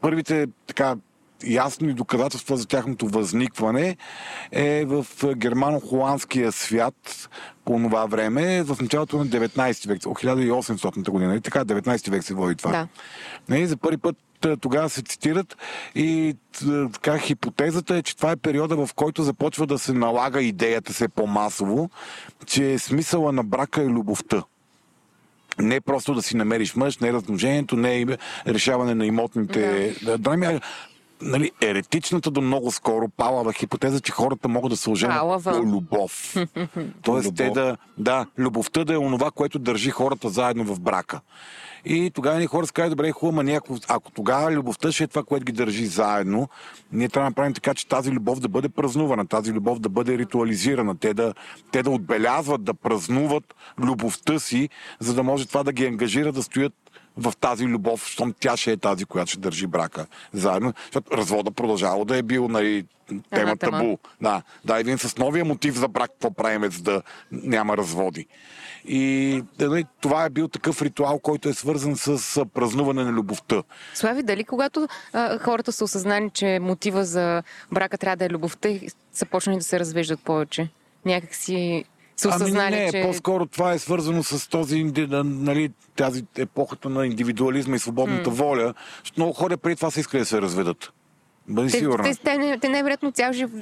първите 0.00 0.46
така 0.66 0.96
ясни 1.44 1.92
доказателства 1.92 2.56
за 2.56 2.66
тяхното 2.66 3.08
възникване 3.08 3.96
е 4.52 4.84
в 4.84 5.06
германо-холандския 5.22 6.50
свят 6.50 7.28
по 7.64 7.76
това 7.76 8.06
време, 8.06 8.62
в 8.62 8.76
началото 8.80 9.18
на 9.18 9.26
19 9.26 9.88
век, 9.88 10.06
от 10.06 10.18
1800 10.18 11.10
година. 11.10 11.36
И 11.36 11.40
така, 11.40 11.64
19 11.64 12.10
век 12.10 12.24
се 12.24 12.34
води 12.34 12.54
това. 12.54 12.70
Да. 12.70 12.88
Не, 13.48 13.66
за 13.66 13.76
първи 13.76 13.96
път 13.96 14.16
тогава 14.60 14.90
се 14.90 15.02
цитират 15.02 15.56
и 15.94 16.36
така 16.92 17.18
хипотезата 17.18 17.96
е, 17.96 18.02
че 18.02 18.16
това 18.16 18.30
е 18.30 18.36
периода, 18.36 18.86
в 18.86 18.94
който 18.94 19.22
започва 19.22 19.66
да 19.66 19.78
се 19.78 19.92
налага 19.92 20.42
идеята 20.42 20.92
се 20.92 21.08
по-масово, 21.08 21.90
че 22.46 22.78
смисъла 22.78 23.32
на 23.32 23.44
брака 23.44 23.82
е 23.82 23.86
любовта. 23.86 24.42
Не 25.58 25.80
просто 25.80 26.14
да 26.14 26.22
си 26.22 26.36
намериш 26.36 26.74
мъж, 26.74 26.98
не 26.98 27.12
размножението, 27.12 27.76
не 27.76 27.94
и 27.94 28.06
решаване 28.46 28.94
на 28.94 29.06
имотните 29.06 29.94
да. 30.02 30.18
драми, 30.18 30.46
а 30.46 30.60
нали, 31.22 31.50
еретичната 31.60 32.30
до 32.30 32.40
много 32.40 32.70
скоро 32.70 33.08
палава 33.08 33.52
хипотеза, 33.52 34.00
че 34.00 34.12
хората 34.12 34.48
могат 34.48 34.70
да 34.70 34.76
се 34.76 34.90
оженят 34.90 35.18
Палава. 35.18 35.52
по 35.52 35.66
любов. 35.66 36.34
Тоест 37.02 37.26
Любов. 37.26 37.36
те 37.36 37.50
да, 37.50 37.76
да, 37.98 38.26
любовта 38.38 38.84
да 38.84 38.94
е 38.94 38.98
онова, 38.98 39.30
което 39.30 39.58
държи 39.58 39.90
хората 39.90 40.28
заедно 40.28 40.64
в 40.64 40.80
брака. 40.80 41.20
И 41.84 42.10
тогава 42.14 42.38
ни 42.38 42.46
хора 42.46 42.66
казват, 42.66 42.90
добре, 42.90 43.10
хубаво, 43.10 43.42
ние, 43.42 43.56
ако, 43.56 43.76
ако 43.88 44.10
тогава 44.10 44.52
любовта 44.52 44.92
ще 44.92 45.04
е 45.04 45.06
това, 45.06 45.22
което 45.22 45.44
ги 45.44 45.52
държи 45.52 45.86
заедно, 45.86 46.48
ние 46.92 47.08
трябва 47.08 47.26
да 47.26 47.30
направим 47.30 47.54
така, 47.54 47.74
че 47.74 47.88
тази 47.88 48.10
любов 48.10 48.40
да 48.40 48.48
бъде 48.48 48.68
празнувана, 48.68 49.26
тази 49.26 49.52
любов 49.52 49.78
да 49.78 49.88
бъде 49.88 50.18
ритуализирана, 50.18 50.98
те 50.98 51.14
да, 51.14 51.34
те 51.70 51.82
да 51.82 51.90
отбелязват, 51.90 52.64
да 52.64 52.74
празнуват 52.74 53.54
любовта 53.78 54.38
си, 54.38 54.68
за 55.00 55.14
да 55.14 55.22
може 55.22 55.48
това 55.48 55.62
да 55.62 55.72
ги 55.72 55.86
ангажира 55.86 56.32
да 56.32 56.42
стоят 56.42 56.89
в 57.20 57.32
тази 57.40 57.66
любов, 57.66 58.06
щом 58.06 58.34
тя 58.40 58.56
ще 58.56 58.72
е 58.72 58.76
тази, 58.76 59.04
която 59.04 59.30
ще 59.30 59.40
държи 59.40 59.66
брака 59.66 60.06
заедно. 60.32 60.74
Защото 60.84 61.16
развода 61.16 61.50
продължава 61.50 62.04
да 62.04 62.16
е 62.16 62.22
бил 62.22 62.48
нали, 62.48 62.86
тема 63.30 63.56
тема. 63.56 63.56
табу. 63.56 63.96
Да, 64.20 64.42
да, 64.64 64.78
един 64.78 64.98
с 64.98 65.16
новия 65.16 65.44
мотив 65.44 65.74
за 65.74 65.88
брак, 65.88 66.10
какво 66.10 66.30
правим, 66.30 66.70
за 66.72 66.82
да 66.82 67.02
няма 67.32 67.76
разводи. 67.76 68.26
И 68.84 69.42
нали, 69.58 69.84
това 70.00 70.24
е 70.24 70.30
бил 70.30 70.48
такъв 70.48 70.82
ритуал, 70.82 71.18
който 71.18 71.48
е 71.48 71.52
свързан 71.54 71.96
с 71.96 72.44
празнуване 72.54 73.04
на 73.04 73.12
любовта. 73.12 73.62
Слави, 73.94 74.22
дали 74.22 74.44
когато 74.44 74.88
а, 75.12 75.38
хората 75.38 75.72
са 75.72 75.84
осъзнали, 75.84 76.30
че 76.34 76.58
мотива 76.62 77.04
за 77.04 77.42
брака 77.72 77.98
трябва 77.98 78.16
да 78.16 78.24
е 78.24 78.30
любовта 78.30 78.68
са 79.12 79.26
почнали 79.26 79.58
да 79.58 79.64
се 79.64 79.80
развеждат 79.80 80.20
повече? 80.20 80.68
Някак 81.04 81.34
си 81.34 81.84
са 82.20 82.28
осъзнали, 82.28 82.74
ами 82.74 82.84
не, 82.84 82.90
че... 82.90 83.02
по-скоро 83.02 83.46
това 83.46 83.72
е 83.72 83.78
свързано 83.78 84.22
с 84.22 84.48
този, 84.48 84.84
нали, 84.84 85.70
тази 85.96 86.24
епохата 86.38 86.88
на 86.88 87.06
индивидуализма 87.06 87.76
и 87.76 87.78
свободната 87.78 88.30
воля. 88.30 88.74
Защото 89.02 89.20
много 89.20 89.32
хора 89.32 89.56
преди 89.56 89.76
това 89.76 89.90
са 89.90 90.00
искали 90.00 90.20
да 90.20 90.26
се 90.26 90.42
разведат. 90.42 90.92
Бъди 91.50 91.70
Те, 91.70 91.78
сигурна. 91.78 92.04
те, 92.04 92.14
те, 92.14 92.58
те 92.60 92.68
най-вероятно 92.68 93.12
цял 93.12 93.32
живот, 93.32 93.52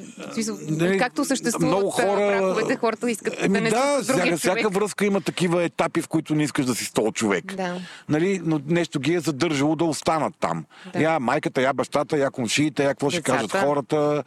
както 0.99 1.25
съществуват 1.25 1.69
много 1.69 1.91
хора- 1.91 2.17
браковете, 2.17 2.77
хората 2.77 3.11
искат 3.11 3.35
Еми 3.39 3.55
да 3.55 3.61
не 3.61 3.71
да, 3.71 4.01
всяка, 4.03 4.37
всяка 4.37 4.69
връзка 4.69 5.07
има 5.07 5.21
такива 5.21 5.65
етапи, 5.65 6.03
в 6.03 6.09
които 6.09 6.35
не 6.35 6.43
искаш 6.43 6.67
да 6.67 6.75
си 6.75 6.85
с 6.85 6.93
този 6.93 7.13
човек. 7.13 7.55
Да. 7.55 7.75
Нали, 8.09 8.41
но 8.45 8.61
нещо 8.67 9.01
ги 9.01 9.15
е 9.15 9.21
задържало 9.21 9.77
да 9.77 9.85
останат 9.85 10.35
там. 10.41 10.65
Да. 10.93 11.01
Я 11.01 11.19
майката, 11.21 11.63
я 11.63 11.73
бащата, 11.73 12.19
я 12.19 12.31
комшиите, 12.31 12.83
я 12.83 12.89
какво 12.89 13.11
ще 13.11 13.23
кажат 13.23 13.53
хората. 13.53 14.23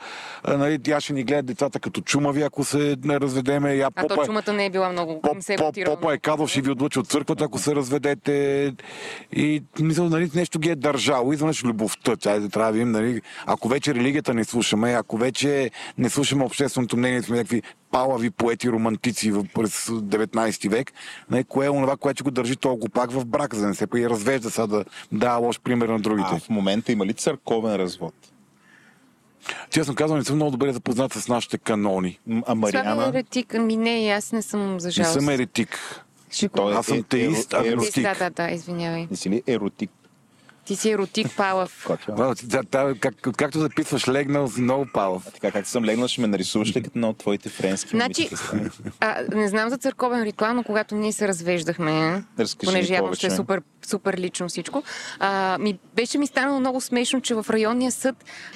Нали, 0.47 0.79
тя 0.79 1.01
ще 1.01 1.13
ни 1.13 1.23
гледат 1.23 1.45
децата 1.45 1.79
като 1.79 2.01
чумави, 2.01 2.41
ако 2.41 2.63
се 2.63 2.95
не 3.03 3.19
разведеме. 3.19 3.75
Я 3.75 3.89
А 3.95 4.01
то 4.01 4.07
попа, 4.07 4.25
чумата 4.25 4.53
не 4.53 4.65
е 4.65 4.69
била 4.69 4.91
много, 4.91 5.21
Поп, 5.21 5.37
се 5.39 5.53
е 5.53 5.57
поп, 5.57 5.75
попа 5.85 6.13
е 6.13 6.17
казал, 6.17 6.47
ще 6.47 6.61
ви 6.61 6.71
отлучи 6.71 6.99
от 6.99 7.07
църквата, 7.07 7.43
ако 7.43 7.59
се 7.59 7.75
разведете. 7.75 8.73
И 9.33 9.63
мисля, 9.79 10.03
нали, 10.03 10.31
нещо 10.35 10.59
ги 10.59 10.69
е 10.69 10.75
държало. 10.75 11.33
Изведнъж 11.33 11.63
любовта. 11.63 12.15
Тя 12.15 12.31
е, 12.31 12.49
трябва 12.49 12.65
да 12.65 12.73
видим, 12.73 12.91
нали, 12.91 13.21
ако 13.51 13.67
вече 13.67 13.95
религията 13.95 14.33
не 14.33 14.43
слушаме, 14.43 14.91
ако 14.91 15.17
вече 15.17 15.71
не 15.97 16.09
слушаме 16.09 16.43
общественото 16.43 16.97
мнение, 16.97 17.21
сме 17.21 17.37
някакви 17.37 17.61
палави 17.91 18.29
поети, 18.29 18.69
романтици 18.69 19.31
в- 19.31 19.45
през 19.53 19.85
19 19.85 20.69
век, 20.69 20.91
нали, 21.29 21.43
кое 21.43 21.65
е 21.65 21.69
онова, 21.69 21.97
което 21.97 22.23
го 22.23 22.31
държи 22.31 22.55
толкова 22.55 22.89
пак 22.89 23.11
в 23.11 23.25
брак, 23.25 23.55
за 23.55 23.61
да 23.61 23.67
не 23.67 23.75
се 23.75 23.87
и 23.95 24.09
развежда 24.09 24.51
сега 24.51 24.67
да 24.67 24.85
дава 25.11 25.37
лош 25.37 25.59
пример 25.59 25.89
на 25.89 25.99
другите. 25.99 26.29
А 26.31 26.39
в 26.39 26.49
момента 26.49 26.91
има 26.91 27.05
ли 27.05 27.13
църковен 27.13 27.75
развод? 27.75 28.13
Честно 29.69 29.95
казвам, 29.95 30.19
не 30.19 30.25
съм 30.25 30.35
много 30.35 30.51
добре 30.51 30.73
запознат 30.73 31.13
с 31.13 31.27
нашите 31.27 31.57
канони. 31.57 32.19
А 32.45 32.55
Мариана? 32.55 33.07
еретик, 33.07 33.55
ами 33.55 33.77
не, 33.77 34.09
аз 34.09 34.31
не 34.31 34.41
съм 34.41 34.79
за 34.79 34.87
Не 34.87 34.91
жалост. 34.91 35.13
съм 35.13 35.29
еретик. 35.29 36.05
Той 36.55 36.73
е- 36.73 36.75
Аз 36.75 36.85
съм 36.85 36.97
е- 36.97 37.03
теист, 37.03 37.53
е- 37.53 37.57
е- 37.57 37.59
агностик. 37.59 38.03
Да, 38.03 38.15
да, 38.15 38.29
да, 38.29 38.51
извинявай. 38.51 39.07
Не 39.11 39.17
си 39.17 39.29
ли 39.29 39.43
еротик? 39.47 39.91
Ти 40.71 40.75
си 40.75 40.91
еротик 40.91 41.27
палав. 41.37 41.83
Котя? 41.87 42.11
Да, 42.11 42.33
да, 42.43 42.63
да, 42.63 42.95
как, 42.99 43.15
както 43.37 43.59
записваш, 43.59 44.07
легнал 44.07 44.47
си 44.47 44.61
много 44.61 44.87
палав. 44.93 45.23
Така 45.33 45.51
както 45.51 45.69
съм 45.69 45.85
легнал, 45.85 46.07
ще 46.07 46.21
ме 46.21 46.27
нарисуваш 46.27 46.75
ли 46.75 46.83
като 46.83 46.91
едно 46.95 47.09
от 47.09 47.17
твоите 47.17 47.49
френски 47.49 47.89
Значи, 47.89 48.29
а, 48.99 49.23
не 49.35 49.47
знам 49.47 49.69
за 49.69 49.77
църковен 49.77 50.23
ритуал, 50.23 50.53
но 50.53 50.63
когато 50.63 50.95
ние 50.95 51.11
се 51.11 51.27
развеждахме, 51.27 52.23
Разкажи 52.39 52.71
понеже 52.71 52.93
явно 52.93 53.13
ще 53.13 53.27
е 53.27 53.29
супер, 53.29 53.61
супер 53.85 54.17
лично 54.17 54.49
всичко, 54.49 54.83
а, 55.19 55.57
ми, 55.57 55.79
беше 55.95 56.17
ми 56.17 56.27
станало 56.27 56.59
много 56.59 56.81
смешно, 56.81 57.21
че 57.21 57.35
в 57.35 57.45
районния 57.49 57.91
съд, 57.91 58.15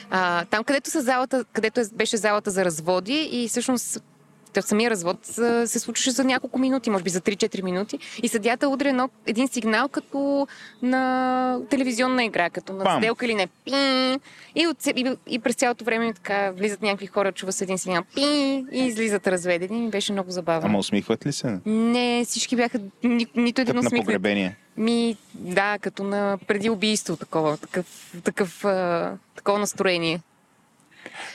а, 0.09 0.45
там 0.45 0.63
където, 0.63 0.89
са 0.89 1.01
залата, 1.01 1.45
където 1.53 1.80
е, 1.80 1.84
беше 1.93 2.18
залата 2.18 2.51
за 2.51 2.66
разводи 2.66 3.30
и 3.32 3.47
всъщност 3.49 4.03
Та 4.56 4.62
самия 4.62 4.89
развод 4.89 5.26
се 5.66 5.80
случваше 5.80 6.12
за 6.12 6.24
няколко 6.24 6.60
минути, 6.60 6.89
може 6.89 7.03
би 7.03 7.10
за 7.10 7.22
3-4 7.22 7.64
минути. 7.64 7.99
И 8.24 8.28
съдята 8.28 8.70
удря 8.70 8.89
едно, 8.89 9.10
един 9.28 9.47
сигнал 9.47 9.88
като 9.88 10.47
на 10.82 11.60
телевизионна 11.70 12.24
игра, 12.24 12.49
като 12.49 12.74
на 12.74 12.84
Пам! 12.84 13.01
сделка 13.01 13.26
или 13.26 13.36
не. 13.36 13.47
Пин! 13.66 14.20
И, 14.56 14.68
от, 14.68 14.88
и, 14.88 15.16
и 15.28 15.39
през 15.39 15.56
цялото 15.56 15.86
време 15.86 16.14
така 16.14 16.51
влизат 16.51 16.82
някакви 16.82 17.08
хора, 17.08 17.32
чува 17.32 17.51
се 17.51 17.64
един 17.64 17.78
сигнал. 17.78 18.03
Пин! 18.16 18.68
И 18.72 18.86
излизат 18.86 19.28
разведени. 19.28 19.86
И 19.86 19.89
беше 19.89 20.12
много 20.12 20.32
забавно. 20.32 20.68
Ама 20.68 20.78
усмихват 20.78 21.26
ли 21.26 21.34
се? 21.34 21.60
Не, 21.66 22.26
всички 22.26 22.56
бяха 22.56 22.80
ни, 23.03 23.28
нито 23.36 23.62
един 23.62 23.66
Като 23.66 23.74
на 23.74 23.80
усмихнат. 23.80 24.06
погребение. 24.06 24.56
Ми, 24.78 25.18
да, 25.34 25.78
като 25.82 26.03
на 26.03 26.38
преди 26.47 26.70
убийство, 26.70 27.16
такова, 27.16 27.58
такъв, 27.58 28.14
такъв, 28.24 28.66
а, 28.66 29.18
такова 29.36 29.60
настроение. 29.60 30.22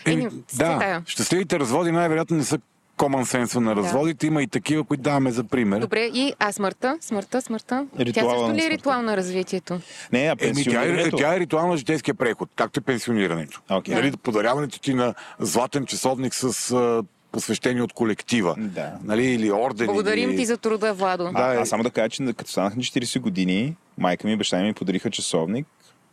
Еми, 0.07 0.23
Еми, 0.23 0.31
да, 0.57 1.03
щастливите 1.07 1.59
разводи 1.59 1.93
най-вероятно 1.93 2.37
не 2.37 2.45
са 2.45 2.59
common 3.01 3.45
sense 3.45 3.59
на 3.59 3.77
разводите. 3.77 4.27
Има 4.27 4.43
и 4.43 4.47
такива, 4.47 4.85
които 4.85 5.03
даваме 5.03 5.31
за 5.31 5.45
пример. 5.45 5.81
Добре, 5.81 6.01
и 6.01 6.33
а 6.39 6.53
смъртта? 6.53 6.99
Смъртта, 7.01 7.43
смъртта? 7.43 7.87
Ритуала 7.99 8.35
Тя 8.35 8.39
също 8.39 8.55
ли 8.55 8.67
е 8.67 8.71
ритуал 8.71 9.03
на 9.03 9.17
развитието? 9.17 9.81
Не, 10.13 10.19
а 10.19 10.37
Еми, 10.41 10.65
тя, 10.65 10.83
е, 10.83 11.11
тя 11.11 11.35
е 11.35 11.41
ритуал 11.41 11.69
на 11.69 11.77
житейския 11.77 12.15
преход, 12.15 12.49
както 12.57 12.81
е 12.81 12.83
пенсионирането. 12.83 13.61
Окей. 13.71 13.95
Нали, 13.95 14.17
подаряването 14.17 14.81
ти 14.81 14.95
на 14.95 15.15
златен 15.39 15.87
часовник 15.87 16.35
с 16.35 17.03
посвещение 17.33 17.83
от 17.83 17.93
колектива. 17.93 18.55
Да. 18.59 18.93
Нали, 19.05 19.27
или 19.27 19.53
орден. 19.53 19.87
Благодарим 19.87 20.31
или... 20.31 20.37
ти 20.37 20.47
за 20.47 20.57
труда, 20.57 20.95
Владо. 20.95 21.25
Да, 21.25 21.31
А, 21.35 21.55
е. 21.55 21.57
аз 21.57 21.69
само 21.69 21.83
да 21.83 21.91
кажа, 21.91 22.09
че 22.09 22.33
като 22.37 22.51
станах 22.51 22.77
на 22.77 22.83
40 22.83 23.21
години, 23.21 23.77
майка 23.99 24.27
ми 24.27 24.33
и 24.33 24.37
баща 24.37 24.63
ми 24.63 24.75
подариха 24.75 25.11
часовник 25.11 25.67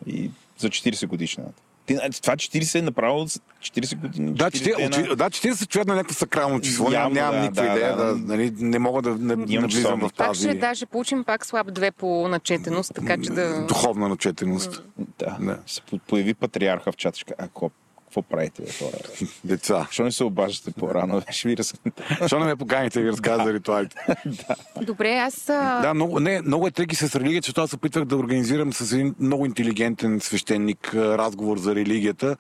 и 0.06 0.32
за 0.58 0.70
40 0.70 1.08
годишната. 1.08 1.62
Ти, 1.88 1.96
това 2.14 2.36
40 2.36 2.80
е 2.80 2.82
направо 2.82 3.26
за 3.26 3.40
40 3.62 3.96
години. 3.96 4.34
Да, 4.34 4.46
40 4.46 4.52
40, 4.52 4.78
дена. 4.78 4.90
очи- 4.90 5.16
да, 5.16 5.30
40 5.30 5.68
човек 5.68 5.88
на 5.88 5.96
някакво 5.96 6.14
сакрално 6.16 6.62
число. 6.62 6.90
Нямам, 6.90 6.96
Явно, 6.96 7.16
нямам 7.16 7.36
да, 7.36 7.42
никаква 7.42 7.64
да, 7.64 7.72
идея. 7.72 7.96
да, 7.98 8.06
Да, 8.06 8.14
да. 8.14 8.18
нали, 8.28 8.54
не 8.58 8.80
мога 8.80 9.02
да 9.02 9.10
не, 9.10 9.36
навлизам 9.36 9.70
часовник. 9.70 10.04
в 10.04 10.14
Пак 10.14 10.28
тази 10.28 10.40
ще 10.40 10.54
даже 10.56 10.86
получим 10.86 11.24
пак 11.24 11.46
слаб 11.46 11.74
две 11.74 11.92
по 11.92 12.28
начетеност, 12.28 12.92
така 12.96 13.18
че 13.18 13.30
да... 13.30 13.66
духовна 13.66 14.10
начетеност. 14.10 14.84
Да. 15.20 15.38
Да. 15.40 15.60
Се 15.68 15.82
по- 15.82 16.00
появи 16.00 16.34
патриарха 16.34 16.92
в 16.92 16.96
каже, 16.96 17.36
Ако 17.38 17.72
Какво 18.18 18.30
правите, 18.30 18.62
бе, 18.62 18.72
хора? 18.72 18.98
Деца. 19.44 19.84
Защо 19.88 20.04
не 20.04 20.12
се 20.12 20.24
обаждате 20.24 20.80
по-рано? 20.80 21.22
Ще 21.30 21.48
ви 21.48 21.58
разкажа. 21.58 21.94
Защо 22.22 22.40
не 22.40 22.46
ме 22.46 22.56
поканите 22.56 23.00
да 23.00 23.06
ви 23.06 23.12
разказвам 23.12 23.48
за 23.48 23.54
ритуалите? 23.54 23.96
Добре, 24.82 25.16
аз... 25.16 25.46
Да, 25.82 25.94
много, 25.94 26.20
не, 26.20 26.42
много 26.42 26.68
е 26.68 26.72
треки 26.72 26.96
с 26.96 27.16
религия, 27.16 27.42
че 27.42 27.54
аз 27.58 27.70
се 27.70 27.76
опитвах 27.76 28.06
да 28.06 28.18
организирам 28.18 28.74
с 28.74 28.92
един 28.92 29.16
много 29.20 29.46
интелигентен 29.46 30.20
свещеник 30.20 30.94
разговор 30.94 31.58
за 31.58 31.76
религията, 31.76 32.38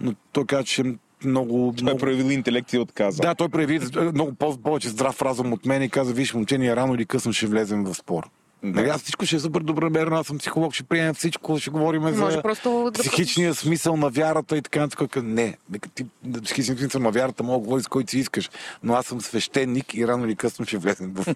но 0.00 0.14
той 0.32 0.46
каза, 0.46 0.64
че 0.64 0.82
много... 1.24 1.74
Той 1.76 1.82
много... 1.82 1.98
проявил 1.98 2.30
интелект 2.30 2.72
и 2.72 2.78
отказа. 2.78 3.22
Да, 3.22 3.34
той 3.34 3.48
прояви 3.48 3.80
много 4.12 4.34
по- 4.34 4.58
повече 4.58 4.88
здрав 4.88 5.22
разум 5.22 5.52
от 5.52 5.66
мен 5.66 5.82
и 5.82 5.88
каза, 5.88 6.12
виж, 6.12 6.34
момче, 6.34 6.58
ние 6.58 6.76
рано 6.76 6.94
или 6.94 7.06
късно 7.06 7.32
ще 7.32 7.46
влезем 7.46 7.84
в 7.84 7.94
спор. 7.94 8.30
Нали, 8.62 8.88
аз 8.88 9.02
всичко 9.02 9.26
ще 9.26 9.36
е 9.36 9.40
супер 9.40 9.60
добронамерено, 9.60 10.16
аз 10.16 10.26
съм 10.26 10.38
психолог, 10.38 10.74
ще 10.74 10.82
приемем 10.82 11.14
всичко, 11.14 11.58
ще 11.58 11.70
говорим 11.70 12.02
Може 12.02 12.14
за 12.14 12.42
просто 12.42 12.90
да 12.94 13.00
психичния 13.00 13.54
смисъл 13.54 13.96
на 13.96 14.10
вярата 14.10 14.56
и 14.56 14.62
така 14.62 14.80
нататък. 14.80 15.22
Не, 15.22 15.56
ти 15.94 16.06
да 16.22 16.42
психичния 16.42 16.78
смисъл 16.78 17.00
на 17.00 17.10
вярата 17.10 17.42
мога 17.42 17.58
да 17.58 17.64
говориш 17.64 17.84
с 17.84 17.88
който 17.88 18.10
си 18.10 18.18
искаш, 18.18 18.50
но 18.82 18.94
аз 18.94 19.06
съм 19.06 19.20
свещеник 19.20 19.94
и 19.94 20.06
рано 20.08 20.24
или 20.26 20.36
късно 20.36 20.66
ще 20.66 20.78
влезем 20.78 21.14
в, 21.14 21.34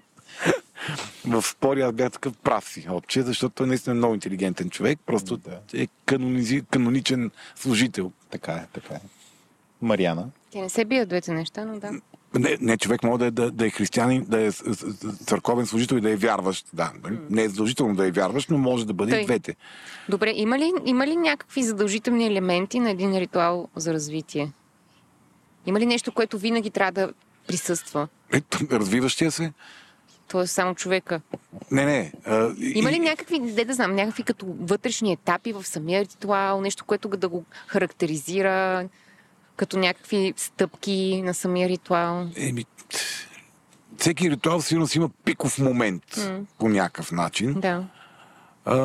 в 1.27 1.43
спори. 1.43 1.81
Аз 1.81 1.93
бях 1.93 2.12
такъв 2.12 2.37
прав 2.37 2.68
си, 2.68 2.87
отче, 2.91 3.22
защото 3.22 3.55
той 3.55 3.66
наистина 3.66 3.95
е 3.95 3.99
много 3.99 4.14
интелигентен 4.14 4.70
човек, 4.70 4.99
просто 5.07 5.37
Да. 5.37 5.61
е 5.75 5.89
канонизи, 6.07 6.62
каноничен 6.70 7.31
служител. 7.57 8.12
Така 8.31 8.53
е, 8.53 8.66
така 8.72 8.95
е. 8.95 9.01
Мариана. 9.83 10.29
Те 10.53 10.61
не 10.61 10.68
се 10.68 10.85
бият 10.85 11.09
двете 11.09 11.33
неща, 11.33 11.64
но 11.64 11.79
да. 11.79 11.91
Не, 12.35 12.57
не 12.61 12.76
човек 12.76 13.03
може 13.03 13.18
да 13.18 13.26
е, 13.26 13.30
да, 13.30 13.51
да 13.51 13.66
е 13.66 13.70
християнин, 13.70 14.24
да 14.28 14.41
е 14.41 14.51
църковен 15.26 15.66
служител 15.66 15.97
и 15.97 16.01
да 16.01 16.11
е 16.11 16.16
вярващ. 16.16 16.66
Да, 16.72 16.93
нали? 17.05 17.18
не 17.30 17.43
е 17.43 17.49
задължително 17.49 17.95
да 17.95 18.07
е 18.07 18.11
вярващ, 18.11 18.51
но 18.51 18.59
може 18.59 18.87
да 18.87 18.93
бъде 18.95 19.11
Тъй. 19.11 19.20
и 19.22 19.24
двете. 19.24 19.57
Добре, 20.09 20.32
има 20.35 20.59
ли, 20.59 20.72
има 20.85 21.07
ли 21.07 21.16
някакви 21.16 21.62
задължителни 21.62 22.26
елементи 22.26 22.80
на 22.80 22.91
един 22.91 23.18
ритуал 23.18 23.68
за 23.76 23.95
развитие? 23.95 24.53
Има 25.66 25.80
ли 25.80 25.87
нещо, 25.87 26.12
което 26.12 26.39
винаги 26.39 26.70
трябва 26.70 26.93
да 26.93 27.12
присъства? 27.47 28.09
Ето, 28.32 28.59
развиващия 28.70 29.30
се. 29.30 29.53
То 30.28 30.41
е 30.41 30.47
само 30.47 30.74
човека. 30.74 31.20
Не, 31.70 31.85
не. 31.85 32.12
А, 32.24 32.51
и- 32.59 32.72
Има 32.78 32.93
ли 32.93 32.99
някакви, 32.99 33.39
де 33.41 33.64
да 33.64 33.74
знам, 33.74 33.95
някакви 33.95 34.22
като 34.22 34.47
вътрешни 34.61 35.12
етапи 35.12 35.53
в 35.53 35.64
самия 35.64 36.03
ритуал, 36.03 36.61
нещо, 36.61 36.85
което 36.85 37.09
да 37.09 37.28
го 37.28 37.45
характеризира 37.66 38.89
като 39.57 39.78
някакви 39.78 40.34
стъпки 40.36 41.22
на 41.24 41.34
самия 41.34 41.68
ритуал? 41.68 42.26
Еми, 42.36 42.64
всеки 43.98 44.30
ритуал 44.30 44.62
сигурно 44.62 44.86
си 44.86 44.98
има 44.98 45.11
пиков 45.24 45.59
момент 45.59 46.02
по 46.59 46.68
някакъв 46.68 47.12
начин. 47.12 47.55
Да. 47.61 47.84
А, 48.64 48.76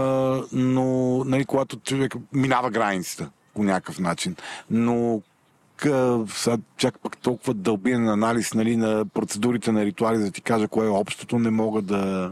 но, 0.51 0.83
нали, 1.25 1.45
когато 1.45 1.79
човек 1.79 2.15
минава 2.33 2.69
границата 2.69 3.29
по 3.53 3.63
някакъв 3.63 3.99
начин. 3.99 4.35
Но 4.69 5.21
сега, 6.27 6.57
чак 6.77 6.99
пък 6.99 7.17
толкова 7.17 7.53
дълбиен 7.53 8.09
анализ 8.09 8.53
нали, 8.53 8.75
на 8.75 9.05
процедурите 9.05 9.71
на 9.71 9.85
ритуали, 9.85 10.17
за 10.17 10.25
да 10.25 10.31
ти 10.31 10.41
кажа 10.41 10.67
кое 10.67 10.85
е 10.85 10.89
общото, 10.89 11.39
не 11.39 11.49
мога 11.49 11.81
да... 11.81 12.31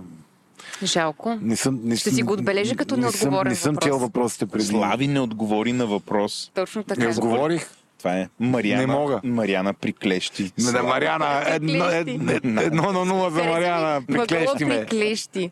Жалко. 0.83 1.38
Не 1.41 1.55
съм, 1.55 1.79
не, 1.83 1.95
Ще 1.95 2.11
си 2.11 2.23
го 2.23 2.33
отбележа 2.33 2.75
като 2.75 2.97
не 2.97 3.01
съм, 3.01 3.11
неотговорен 3.11 3.49
не 3.49 3.55
съм 3.55 3.73
въпрос. 3.73 3.89
чел 3.89 3.97
въпросите 3.97 4.45
преди. 4.45 4.65
Слави 4.65 5.07
не 5.07 5.19
отговори 5.19 5.73
на 5.73 5.85
въпрос. 5.85 6.51
Точно 6.53 6.83
така. 6.83 7.01
Не 7.01 7.07
отговорих. 7.07 7.69
Това 7.98 8.14
е 8.14 8.28
Мариана. 8.39 8.82
Не 8.82 8.88
мога. 8.88 9.22
Мариана 9.24 9.74
приклещи. 9.74 10.43
Не, 10.43 10.50
да, 10.58 10.62
Слави. 10.62 10.88
Мариана, 10.88 11.43
едно, 11.48 11.86
едно, 11.86 12.62
едно 12.62 12.91
на 12.91 13.06
нула 13.06 13.32
за 13.32 13.43
Мариана. 13.43 14.02
Приклещи 14.08 14.66
ме. 14.66 14.80
Приклещи. 14.80 15.52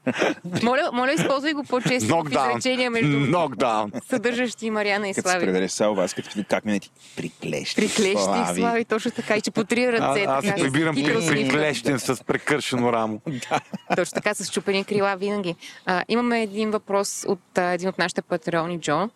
моля, 0.64 0.90
моля, 0.94 1.12
използвай 1.14 1.54
го 1.54 1.64
по-често 1.64 2.08
в 2.08 2.10
Нокдаун. 2.10 2.50
изречения 2.52 2.92
между 2.92 3.20
Нокдаун. 3.20 3.92
съдържащи 4.10 4.70
Мариана 4.70 5.10
и 5.10 5.14
Като 5.14 5.28
се 5.28 5.32
Слави. 5.32 5.46
предаде 5.46 5.70
салва, 5.70 6.04
аз 6.04 6.14
като 6.14 6.30
как 6.50 6.66
мине 6.66 6.80
ти 6.80 6.92
приклещи. 7.16 7.76
Приклещи 7.76 8.12
и 8.52 8.56
Слави, 8.56 8.86
точно 8.86 9.12
така. 9.12 9.36
И 9.36 9.42
че 9.42 9.52
по 9.52 9.64
три 9.64 9.86
А, 9.86 9.92
ръце. 9.92 10.26
аз 10.28 10.46
се 10.46 10.54
прибирам 10.54 10.96
приклещен 10.96 12.00
с 12.00 12.24
прекършено 12.24 12.94
рамо. 12.94 13.22
Точно 13.96 14.16
така, 14.16 14.34
с 14.34 14.52
чупени 14.52 14.84
крила 14.84 15.16
винаги. 15.16 15.56
А, 15.86 16.04
имаме 16.08 16.42
един 16.42 16.72
въпрос 16.72 17.26
от 17.28 17.58
а, 17.58 17.64
един 17.64 17.90
от 17.90 17.98
нашите 17.98 18.22
патреони, 18.22 18.80
Джо, 18.82 19.10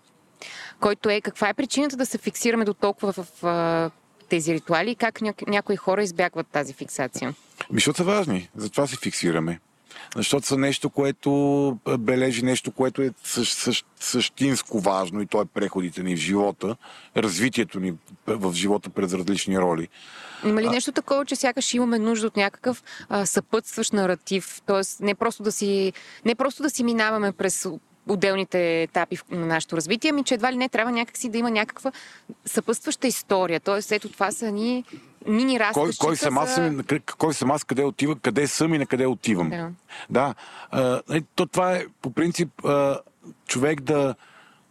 който 0.80 1.10
е 1.10 1.22
каква 1.22 1.50
е 1.50 1.54
причината 1.54 1.98
да 1.98 2.06
се 2.06 2.18
фиксираме 2.18 2.66
до 2.66 2.74
толкова 2.74 3.14
в 3.14 3.44
а, 3.44 3.90
тези 4.30 4.54
ритуали 4.54 4.92
и 4.92 4.96
как 4.96 5.20
ня- 5.20 5.48
някои 5.48 5.76
хора 5.76 6.04
избягват 6.04 6.48
тази 6.48 6.74
фиксация? 6.74 7.34
Ми, 7.72 7.76
защото 7.76 7.98
са 7.98 8.04
важни. 8.04 8.50
Затова 8.56 8.88
се 8.88 8.98
фиксираме. 8.98 9.60
Защото 10.16 10.48
са 10.48 10.58
нещо, 10.58 10.90
което 10.90 11.78
бележи 12.00 12.46
нещо, 12.46 12.72
което 12.72 13.02
е 13.02 13.12
същ, 13.24 13.58
същ, 13.58 13.86
същинско 14.00 14.80
важно 14.80 15.22
и 15.22 15.26
то 15.26 15.42
е 15.42 15.46
преходите 15.46 16.04
ни 16.04 16.16
в 16.16 16.20
живота, 16.20 16.76
развитието 17.18 17.80
ни 17.80 17.94
в 18.28 18.54
живота 18.54 18.90
през 18.90 19.14
различни 19.14 19.60
роли. 19.60 19.88
Има 20.46 20.62
ли 20.62 20.70
нещо 20.70 20.92
такова, 20.92 21.26
че 21.26 21.36
сякаш 21.36 21.74
имаме 21.74 22.00
нужда 22.00 22.28
от 22.28 22.38
някакъв 22.38 22.84
а, 23.10 23.26
съпътстващ 23.26 23.94
наратив? 23.94 24.62
Тоест, 24.66 25.00
не 25.00 25.16
просто 25.16 25.44
да 25.44 25.52
си, 25.52 25.94
не 26.26 26.36
просто 26.36 26.64
да 26.64 26.70
си 26.70 26.84
минаваме 26.84 27.32
през 27.32 27.68
отделните 28.10 28.82
етапи 28.82 29.18
на 29.32 29.46
нашето 29.46 29.78
развитие, 29.78 30.10
ами 30.10 30.24
че 30.24 30.34
едва 30.34 30.52
ли 30.52 30.58
не 30.58 30.70
трябва 30.70 30.92
някакси 30.92 31.30
да 31.30 31.38
има 31.38 31.52
някаква 31.52 31.92
съпътстваща 32.46 33.08
история. 33.08 33.60
Тоест, 33.60 33.92
ето 33.92 34.10
това 34.10 34.32
са 34.32 34.52
ни 34.52 34.84
мини 35.28 35.60
Кой, 35.74 35.92
кой, 36.00 36.16
съм 36.16 36.38
аз, 36.38 36.56
за... 36.56 36.62
к- 36.62 37.16
кой 37.18 37.34
съм 37.34 37.52
аз, 37.52 37.64
къде 37.64 37.84
отива, 37.84 38.16
къде 38.16 38.48
съм 38.48 38.74
и 38.74 38.78
на 38.78 38.86
къде 38.86 39.06
отивам. 39.06 39.50
Да. 39.50 39.70
Да. 40.10 40.36
А, 40.72 41.02
е, 41.12 41.22
то 41.36 41.46
това 41.46 41.76
е 41.76 41.86
по 42.02 42.12
принцип 42.12 42.66
а, 42.66 43.00
човек 43.48 43.82
да, 43.82 44.16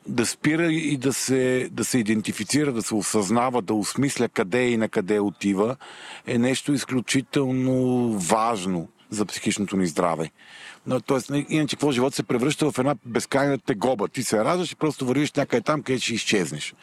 да 0.07 0.27
спира 0.27 0.73
и 0.73 0.97
да 0.97 1.13
се, 1.13 1.69
да 1.73 1.85
се 1.85 1.99
идентифицира, 1.99 2.73
да 2.73 2.83
се 2.83 2.95
осъзнава, 2.95 3.63
да 3.63 3.75
осмисля 3.75 4.29
къде 4.29 4.69
и 4.69 4.77
на 4.77 4.89
къде 4.89 5.21
отива, 5.21 5.77
е 6.27 6.39
нещо 6.39 6.73
изключително 6.73 8.13
важно 8.19 8.89
за 9.11 9.27
психичното 9.27 9.77
ни 9.77 9.87
здраве. 9.87 10.31
Но, 10.87 11.01
тоест, 11.01 11.31
иначе 11.49 11.77
какво 11.77 11.93
живот 11.93 12.15
се 12.15 12.23
превръща 12.23 12.71
в 12.71 12.79
една 12.79 12.95
безкрайна 13.07 13.59
тегоба. 13.59 14.09
Ти 14.09 14.23
се 14.23 14.45
раждаш 14.45 14.73
и 14.73 14.77
просто 14.77 15.07
вървиш 15.07 15.33
някъде 15.33 15.63
там, 15.63 15.83
където 15.83 16.05
ще 16.05 16.15
изчезнеш. 16.15 16.75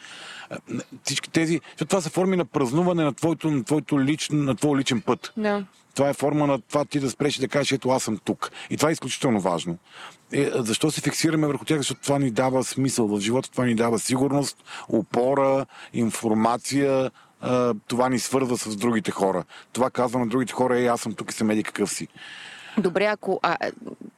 Всички 1.02 1.30
тези... 1.30 1.60
Защото 1.70 1.88
това 1.88 2.00
са 2.00 2.10
форми 2.10 2.36
на 2.36 2.44
празнуване 2.44 3.04
на 3.04 3.12
твоето, 3.12 3.50
на 3.50 3.64
твоето 3.64 4.00
лично, 4.00 4.38
на 4.38 4.54
твой 4.54 4.78
личен 4.78 5.00
път. 5.00 5.32
Да. 5.36 5.64
Това 5.94 6.08
е 6.08 6.14
форма 6.14 6.46
на 6.46 6.60
това 6.60 6.84
ти 6.84 7.00
да 7.00 7.10
спреш 7.10 7.36
и 7.36 7.40
да 7.40 7.48
кажеш, 7.48 7.72
ето 7.72 7.90
аз 7.90 8.02
съм 8.02 8.18
тук. 8.24 8.50
И 8.70 8.76
това 8.76 8.88
е 8.88 8.92
изключително 8.92 9.40
важно. 9.40 9.78
Е, 10.32 10.50
защо 10.54 10.90
се 10.90 11.00
фиксираме 11.00 11.46
върху 11.46 11.64
тях? 11.64 11.78
Защото 11.78 12.00
това 12.00 12.18
ни 12.18 12.30
дава 12.30 12.64
смисъл 12.64 13.06
в 13.06 13.20
живота, 13.20 13.50
това 13.50 13.64
ни 13.64 13.74
дава 13.74 13.98
сигурност, 13.98 14.64
опора, 14.88 15.66
информация, 15.92 17.10
а, 17.40 17.74
това 17.86 18.08
ни 18.08 18.18
свързва 18.18 18.58
с 18.58 18.76
другите 18.76 19.10
хора. 19.10 19.44
Това 19.72 19.90
казва 19.90 20.20
на 20.20 20.26
другите 20.26 20.52
хора, 20.52 20.80
е, 20.80 20.86
аз 20.86 21.00
съм 21.00 21.14
тук 21.14 21.30
и 21.30 21.34
съм 21.34 21.50
еди 21.50 21.62
какъв 21.62 21.90
си. 21.90 22.08
Добре, 22.78 23.04
ако... 23.04 23.40
А, 23.42 23.56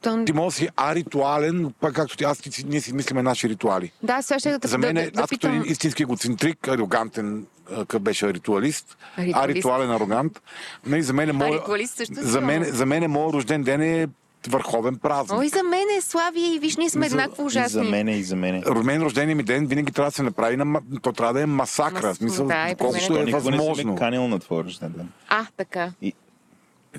то... 0.01 0.25
Ти 0.25 0.33
може 0.33 0.45
да 0.45 0.51
си 0.51 0.69
аритуален, 0.75 1.73
пак 1.79 1.93
както 1.93 2.17
ти, 2.17 2.23
аз 2.23 2.37
ти, 2.37 2.65
ние 2.67 2.81
си 2.81 2.93
мислиме 2.93 3.23
наши 3.23 3.49
ритуали. 3.49 3.91
Да, 4.03 4.21
сега 4.21 4.39
ще 4.39 4.57
да, 4.57 4.67
За 4.67 4.77
мен, 4.77 4.95
да, 4.95 5.01
е, 5.01 5.05
да, 5.05 5.11
да 5.11 5.21
аз 5.21 5.29
като 5.29 5.39
питам... 5.39 5.55
един 5.55 5.71
истински 5.71 6.03
егоцентрик, 6.03 6.67
арогантен, 6.67 7.45
а, 7.71 7.75
какъв 7.75 8.01
беше 8.01 8.33
ритуалист, 8.33 8.97
Ритуалист. 9.17 9.37
аритуален 9.37 9.91
арогант, 9.91 10.41
нали, 10.85 11.03
за 11.03 11.13
мен 11.13 11.29
е 11.29 11.87
си 11.87 12.05
за 12.11 12.41
мен, 12.41 12.63
за 12.63 12.85
мен 12.85 13.03
е 13.03 13.07
моят 13.07 13.33
рожден 13.33 13.63
ден 13.63 13.81
е 13.81 14.07
върховен 14.47 14.95
празник. 14.95 15.33
Ой, 15.33 15.47
за 15.47 15.63
мен 15.63 15.87
е 15.97 16.01
Слави 16.01 16.41
и 16.47 16.59
виж, 16.59 16.77
ние 16.77 16.89
сме 16.89 17.09
За- 17.09 17.15
еднакво 17.15 17.43
И 17.43 17.45
ужасни. 17.45 17.69
за 17.73 17.83
мене, 17.83 18.11
и 18.11 18.23
за 18.23 18.35
мене. 18.35 18.63
Мен 18.83 19.01
рождения 19.01 19.35
ми 19.35 19.43
ден 19.43 19.65
винаги 19.65 19.91
трябва 19.91 20.09
да 20.09 20.15
се 20.15 20.23
направи 20.23 20.57
на... 20.57 20.65
То 21.01 21.11
трябва 21.11 21.33
да 21.33 21.41
е 21.41 21.45
масакра. 21.45 22.01
Мас- 22.03 22.13
смисъл, 22.13 22.47
да, 22.47 22.53
и 22.53 22.57
мен 22.57 22.67
е 22.67 22.75
колкото 22.75 22.97
е 22.97 23.23
Никога 23.23 23.25
не 23.25 23.31
възможно. 23.31 23.95
канил 23.95 24.27
на 24.27 24.39
твоя 24.39 24.63
рожден 24.63 24.91
ден. 24.91 25.09
А, 25.29 25.45
така. 25.57 25.91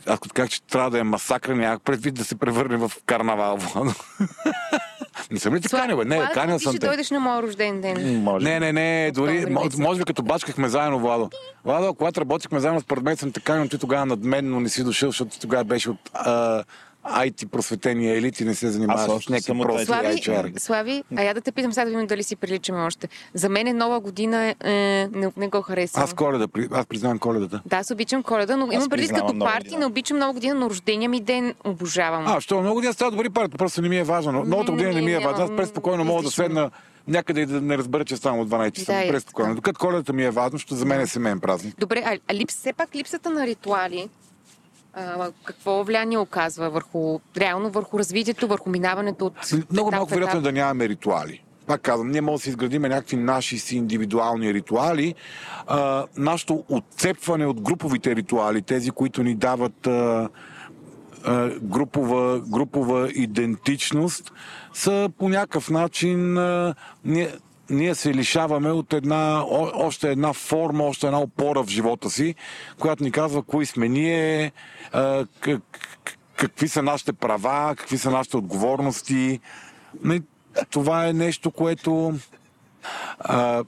Аз 0.06 0.18
като 0.18 0.34
казах, 0.34 0.50
че 0.50 0.62
трябва 0.62 0.90
да 0.90 0.98
е 0.98 1.02
масакра, 1.02 1.56
нямах 1.56 1.80
предвид 1.80 2.14
да 2.14 2.24
се 2.24 2.34
превърне 2.34 2.76
в 2.78 2.92
карнавал. 3.06 3.58
Не 5.30 5.38
съм 5.38 5.54
ли 5.54 5.60
ти 5.60 5.68
канил, 5.68 5.96
бе? 5.96 6.04
Не, 6.04 6.16
Владо, 6.16 6.32
канил 6.32 6.58
съм 6.58 6.72
ще 6.72 6.80
те. 6.80 6.86
дойдеш 6.86 7.10
на 7.10 7.20
моя 7.20 7.42
рожден 7.42 7.80
ден. 7.80 8.22
Може. 8.22 8.44
Не, 8.44 8.60
не, 8.60 8.72
не, 8.72 9.10
дори, 9.14 9.46
може 9.78 9.98
би 9.98 10.04
като 10.04 10.22
бачкахме 10.22 10.68
заедно, 10.68 10.98
Владо. 10.98 11.30
Владо, 11.64 11.94
когато 11.94 12.20
работихме 12.20 12.60
заедно, 12.60 12.80
според 12.80 13.04
мен 13.04 13.16
съм 13.16 13.32
така, 13.32 13.56
но 13.56 13.68
ти 13.68 13.78
тогава 13.78 14.06
над 14.06 14.24
мен, 14.24 14.50
но 14.50 14.60
не 14.60 14.68
си 14.68 14.84
дошъл, 14.84 15.08
защото 15.08 15.40
тогава 15.40 15.64
беше 15.64 15.90
от 15.90 16.10
а, 16.14 16.64
IT 17.04 17.46
просветения 17.46 18.16
елит 18.16 18.40
и 18.40 18.44
не 18.44 18.54
се 18.54 18.70
занимаваш 18.70 19.08
Аз 19.08 19.22
с 19.24 19.28
някакви 19.28 19.62
прости 19.62 19.86
Слави, 19.86 20.06
HR. 20.06 20.58
Слави, 20.58 21.04
а 21.16 21.22
я 21.22 21.34
да 21.34 21.40
те 21.40 21.52
питам 21.52 21.72
сега 21.72 21.84
да 21.84 21.90
видим 21.90 22.06
дали 22.06 22.22
си 22.22 22.36
приличаме 22.36 22.80
още. 22.80 23.08
За 23.34 23.48
мен 23.48 23.66
е 23.66 23.72
нова 23.72 24.00
година, 24.00 24.54
е, 24.64 24.70
не, 25.12 25.32
не 25.36 25.48
го 25.48 25.62
харесвам. 25.62 26.04
Аз 26.04 26.14
коледа, 26.14 26.46
аз 26.72 26.86
признавам 26.86 27.18
коледата. 27.18 27.62
Да, 27.66 27.76
аз 27.76 27.90
обичам 27.90 28.22
коледа, 28.22 28.56
но 28.56 28.72
имам 28.72 28.88
предвид 28.88 29.08
признавам 29.08 29.26
като 29.26 29.44
парти, 29.44 29.64
година. 29.64 29.80
не 29.80 29.86
обичам 29.86 30.18
нова 30.18 30.32
година, 30.32 30.54
но 30.54 30.70
рождения 30.70 31.08
ми 31.08 31.20
ден 31.20 31.54
обожавам. 31.64 32.24
А, 32.26 32.40
що 32.40 32.60
много 32.60 32.74
година 32.74 32.92
става 32.92 33.10
добри 33.10 33.30
парите, 33.30 33.56
просто 33.56 33.82
не 33.82 33.88
ми 33.88 33.96
е 33.96 34.04
важно. 34.04 34.32
Но 34.32 34.44
Новата 34.44 34.72
не, 34.72 34.76
година 34.76 34.94
не 34.94 35.00
ми 35.00 35.12
е 35.12 35.18
важно. 35.18 35.44
Аз 35.44 35.56
преспокойно 35.56 36.04
мога 36.04 36.22
да 36.22 36.30
седна 36.30 36.70
някъде 37.08 37.40
и 37.40 37.46
да 37.46 37.60
не 37.60 37.78
разбера, 37.78 38.04
че 38.04 38.16
само 38.16 38.42
от 38.42 38.48
12 38.48 38.72
часа. 38.72 38.92
Да, 38.92 39.08
преспокойно. 39.08 39.54
Докато 39.54 39.78
коледата 39.78 40.12
ми 40.12 40.24
е 40.24 40.30
важно, 40.30 40.58
защото 40.58 40.74
за 40.74 40.84
мен 40.84 41.00
е 41.00 41.06
семейен 41.06 41.40
празник. 41.40 41.74
Добре, 41.78 42.02
а, 42.06 42.18
а 42.28 42.34
липс, 42.34 42.54
все 42.54 42.72
пак 42.72 42.94
липсата 42.94 43.30
на 43.30 43.46
ритуали, 43.46 44.08
а, 44.94 45.30
какво 45.44 45.84
влияние 45.84 46.18
оказва 46.18 46.70
върху, 46.70 47.20
реално 47.36 47.70
върху 47.70 47.98
развитието, 47.98 48.48
върху 48.48 48.70
минаването 48.70 49.26
от 49.26 49.34
Много 49.70 49.90
малко 49.90 50.10
вероятно 50.10 50.38
е 50.38 50.42
да 50.42 50.52
нямаме 50.52 50.88
ритуали. 50.88 51.42
пак 51.66 51.80
казвам, 51.80 52.10
ние 52.10 52.20
можем 52.20 52.36
да 52.36 52.42
си 52.42 52.48
изградим 52.48 52.82
някакви 52.82 53.16
наши 53.16 53.58
си 53.58 53.76
индивидуални 53.76 54.54
ритуали. 54.54 55.14
А, 55.66 56.06
нашето 56.16 56.64
отцепване 56.68 57.46
от 57.46 57.60
груповите 57.60 58.16
ритуали, 58.16 58.62
тези, 58.62 58.90
които 58.90 59.22
ни 59.22 59.34
дават 59.34 59.86
а, 59.86 60.28
а, 61.24 61.50
групова, 61.62 62.40
групова 62.40 63.10
идентичност, 63.14 64.32
са 64.72 65.10
по 65.18 65.28
някакъв 65.28 65.70
начин 65.70 66.38
а, 66.38 66.74
ние, 67.04 67.30
ние 67.70 67.94
се 67.94 68.14
лишаваме 68.14 68.70
от 68.70 68.92
една, 68.92 69.44
още 69.74 70.10
една 70.10 70.32
форма, 70.32 70.84
още 70.84 71.06
една 71.06 71.20
опора 71.20 71.62
в 71.62 71.68
живота 71.68 72.10
си, 72.10 72.34
която 72.78 73.04
ни 73.04 73.12
казва 73.12 73.42
кои 73.42 73.66
сме 73.66 73.88
ние, 73.88 74.52
какви 76.36 76.68
са 76.68 76.82
нашите 76.82 77.12
права, 77.12 77.74
какви 77.76 77.98
са 77.98 78.10
нашите 78.10 78.36
отговорности. 78.36 79.40
Това 80.70 81.06
е 81.06 81.12
нещо, 81.12 81.50
което 81.50 82.14
а, 83.18 83.64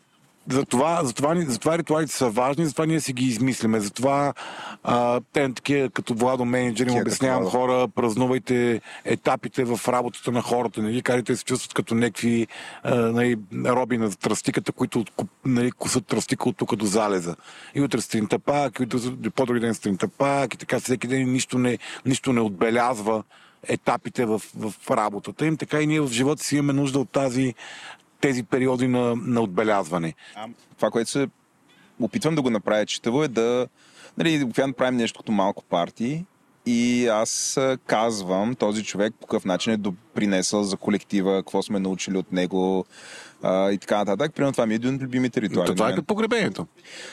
затова, 0.48 1.04
затова, 1.04 1.34
затова 1.40 1.78
ритуалите 1.78 2.12
са 2.12 2.30
важни, 2.30 2.66
затова 2.66 2.86
ние 2.86 3.00
си 3.00 3.12
ги 3.12 3.24
измисляме. 3.24 3.80
Затова 3.80 4.34
а, 4.82 5.20
те 5.32 5.52
такива 5.54 5.90
като 5.90 6.14
Владо 6.14 6.44
менеджери 6.44 6.90
му 6.90 6.94
Такива 6.94 7.02
обяснявам 7.02 7.44
хора, 7.44 7.88
празнувайте 7.88 8.80
етапите 9.04 9.64
в 9.64 9.80
работата 9.88 10.32
на 10.32 10.42
хората, 10.42 10.82
нали, 10.82 11.02
карайте 11.02 11.32
да 11.32 11.38
се 11.38 11.44
чувстват 11.44 11.74
като 11.74 11.94
някакви 11.94 12.46
а, 12.82 12.94
нали, 12.94 13.36
роби 13.66 13.98
на 13.98 14.10
тръстиката, 14.10 14.72
които 14.72 15.04
нали, 15.44 15.72
кусат 15.72 16.06
тръстика 16.06 16.48
от 16.48 16.56
тук 16.56 16.76
до 16.76 16.86
залеза. 16.86 17.36
И 17.74 17.80
утре 17.80 18.00
сутринта 18.00 18.38
пак, 18.38 18.80
и 18.80 18.88
по-други 19.30 19.60
ден 19.60 19.74
сутринта 19.74 20.08
пак, 20.08 20.54
и 20.54 20.58
така 20.58 20.80
всеки 20.80 21.06
ден 21.06 21.32
нищо 21.32 21.58
не, 21.58 21.78
нищо 22.06 22.32
не 22.32 22.40
отбелязва 22.40 23.22
етапите 23.68 24.24
в, 24.24 24.42
в 24.58 24.90
работата 24.90 25.46
им. 25.46 25.56
Така 25.56 25.80
и 25.80 25.86
ние 25.86 26.00
в 26.00 26.08
живота 26.08 26.44
си 26.44 26.56
имаме 26.56 26.72
нужда 26.72 26.98
от 26.98 27.10
тази, 27.10 27.54
тези 28.22 28.42
периоди 28.42 28.88
на, 28.88 29.16
на 29.16 29.40
отбелязване. 29.40 30.14
Това, 30.76 30.90
което 30.90 31.10
се 31.10 31.28
опитвам 32.00 32.34
да 32.34 32.42
го 32.42 32.50
направя 32.50 32.86
читаво 32.86 33.22
е 33.22 33.28
да... 33.28 33.68
Нали, 34.18 34.44
обикновено 34.44 34.74
правим 34.74 34.96
нещо 34.96 35.20
като 35.20 35.32
малко 35.32 35.64
парти 35.64 36.24
и 36.66 37.06
аз 37.06 37.60
казвам 37.86 38.54
този 38.54 38.84
човек 38.84 39.14
по 39.20 39.26
какъв 39.26 39.44
начин 39.44 39.72
е 39.72 39.76
допринесъл 39.76 40.62
за 40.62 40.76
колектива, 40.76 41.36
какво 41.36 41.62
сме 41.62 41.80
научили 41.80 42.16
от 42.16 42.32
него 42.32 42.84
а, 43.42 43.70
и 43.70 43.78
така 43.78 43.98
нататък. 43.98 44.34
Примерно 44.34 44.52
това 44.52 44.66
ми 44.66 44.74
е 44.74 44.76
един 44.76 44.94
от 44.94 45.02
любимите 45.02 45.40
ритуали. 45.40 45.74
Това 45.74 45.86
на 45.86 45.92
е 45.92 45.94
като 45.94 46.06
погребението. 46.06 46.66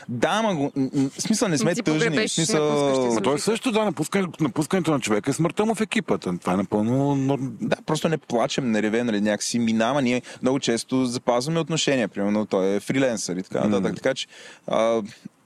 Да, 0.09 0.29
ама 0.29 0.55
го, 0.55 0.71
смисъл 1.17 1.47
не 1.47 1.57
сме 1.57 1.75
Ти 1.75 1.81
тъжни. 1.81 2.27
Смисъл... 2.27 3.13
Но 3.13 3.21
той 3.21 3.35
е 3.35 3.39
също, 3.39 3.71
да, 3.71 3.85
напускането, 3.85 4.43
напускането 4.43 4.91
на 4.91 4.99
човека 4.99 5.31
е 5.31 5.33
смъртта 5.33 5.65
му 5.65 5.75
в 5.75 5.81
екипата. 5.81 6.37
Това 6.37 6.53
е 6.53 6.57
напълно. 6.57 7.37
Да, 7.61 7.75
просто 7.85 8.09
не 8.09 8.17
плачем, 8.17 8.71
не 8.71 8.81
ревем, 8.81 9.05
нали, 9.05 9.21
някакси 9.21 9.59
минава. 9.59 10.01
Ние 10.01 10.21
много 10.41 10.59
често 10.59 11.05
запазваме 11.05 11.59
отношения. 11.59 12.07
Примерно 12.07 12.45
той 12.45 12.75
е 12.75 12.79
фриленсър 12.79 13.35
и 13.35 13.43
така 13.43 13.67
нататък. 13.67 13.95
Така 13.95 14.13
че 14.13 14.27
а, 14.67 15.01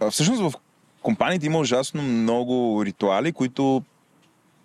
всъщност 0.09 0.41
в 0.41 0.53
компаниите 1.01 1.45
има 1.45 1.59
ужасно 1.59 2.01
много 2.01 2.85
ритуали, 2.85 3.31
които 3.31 3.83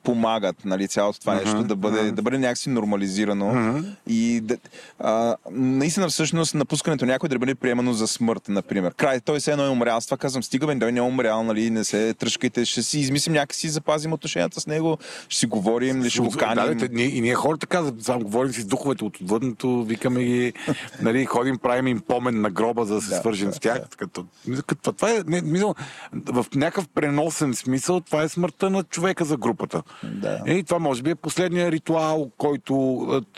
помагат 0.03 0.65
нали, 0.65 0.89
цялото 0.89 1.21
това 1.21 1.35
нещо 1.35 1.65
да 1.65 1.77
бъде, 1.77 2.13
да 2.13 2.23
бъде 2.23 2.39
някакси 2.39 2.71
нормализирано 2.71 3.83
и 4.07 4.41
да, 4.41 4.57
а, 4.99 5.37
наистина 5.51 6.09
всъщност 6.09 6.55
напускането 6.55 7.07
на 7.07 7.13
някой 7.13 7.29
да 7.29 7.39
бъде 7.39 7.55
приемано 7.55 7.93
за 7.93 8.09
смърт, 8.09 8.49
например. 8.49 8.95
Край, 8.95 9.21
той 9.21 9.41
се 9.41 9.53
едно 9.53 9.65
е 9.65 9.69
умрял. 9.69 9.97
Аз 9.97 10.05
това 10.05 10.17
казвам, 10.17 10.43
стига 10.43 10.67
бе, 10.67 10.79
той 10.79 10.93
не 10.93 10.99
е 10.99 11.03
умрял, 11.03 11.43
нали, 11.43 11.71
не 11.71 11.85
се 11.85 12.15
тръжкайте, 12.15 12.65
ще 12.65 12.83
си 12.83 13.01
измислим 13.01 13.33
някакси, 13.33 13.69
запазим 13.69 14.13
отношенията 14.13 14.61
с 14.61 14.67
него, 14.67 14.99
ще 15.29 15.39
си 15.39 15.47
говорим, 15.47 16.03
ли 16.03 16.11
ще 16.11 16.21
го 16.21 16.31
каним. 16.31 16.79
Да, 16.79 16.89
да, 16.89 17.03
и 17.03 17.21
ние 17.21 17.35
хората 17.35 17.67
казват, 17.67 18.05
само 18.05 18.25
говорим 18.25 18.53
си 18.53 18.61
с 18.61 18.65
духовете 18.65 19.05
от 19.05 19.17
отвъдното, 19.21 19.85
викаме 19.85 20.25
ги, 20.25 20.53
нали, 21.03 21.25
ходим, 21.25 21.59
правим 21.59 21.87
им 21.87 22.01
помен 22.01 22.41
на 22.41 22.51
гроба, 22.51 22.85
за 22.85 22.95
да 22.95 23.01
се 23.01 23.11
Да, 23.11 23.17
свържем 23.17 23.49
да, 23.49 23.55
с 23.55 23.59
тях. 23.59 23.81
Като, 23.97 24.25
като, 24.67 24.93
това 24.93 25.11
е, 25.11 25.23
не, 25.27 25.41
мисъл, 25.43 25.75
в 26.13 26.47
някакъв 26.55 26.89
преносен 26.89 27.55
смисъл, 27.55 28.01
това 28.01 28.23
е 28.23 28.29
смъртта 28.29 28.71
на 28.71 28.83
човека 28.83 29.25
за 29.25 29.37
групата. 29.37 29.83
Да. 30.05 30.43
И 30.47 30.65
това 30.65 30.79
може 30.79 31.03
би 31.03 31.11
е 31.11 31.15
последния 31.15 31.73
ритуал, 31.73 32.31
който 32.39 32.75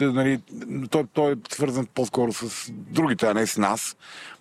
нали, 0.01 0.41
той, 0.91 1.05
той 1.13 1.33
е 1.33 1.37
свързан 1.53 1.87
по-скоро 1.95 2.33
с 2.33 2.73
другите, 2.73 3.27
а 3.27 3.35
не 3.35 3.47
с 3.47 3.59
нас. 3.59 3.97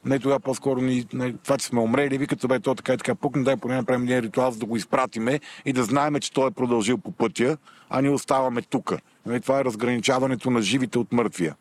Не 0.05 0.19
тогава 0.19 0.39
по-скоро 0.39 0.81
ни, 0.81 1.05
нали, 1.13 1.35
това, 1.43 1.57
че 1.57 1.65
сме 1.65 1.79
умрели, 1.79 2.17
викат, 2.17 2.47
бе, 2.47 2.59
то 2.59 2.75
така 2.75 2.93
и 2.93 2.97
така 2.97 3.15
пукне, 3.15 3.43
дай 3.43 3.57
поне 3.57 3.75
направим 3.75 4.03
един 4.03 4.19
ритуал, 4.19 4.51
за 4.51 4.59
да 4.59 4.65
го 4.65 4.77
изпратиме 4.77 5.39
и 5.65 5.73
да 5.73 5.83
знаем, 5.83 6.15
че 6.19 6.31
той 6.31 6.47
е 6.47 6.51
продължил 6.51 6.97
по 6.97 7.11
пътя, 7.11 7.57
а 7.89 8.01
ние 8.01 8.11
оставаме 8.11 8.61
тук. 8.61 8.93
Нали, 9.25 9.41
това 9.41 9.59
е 9.59 9.63
разграничаването 9.63 10.51
на 10.51 10.61
живите 10.61 10.99
от 10.99 11.11
мъртвия. 11.11 11.55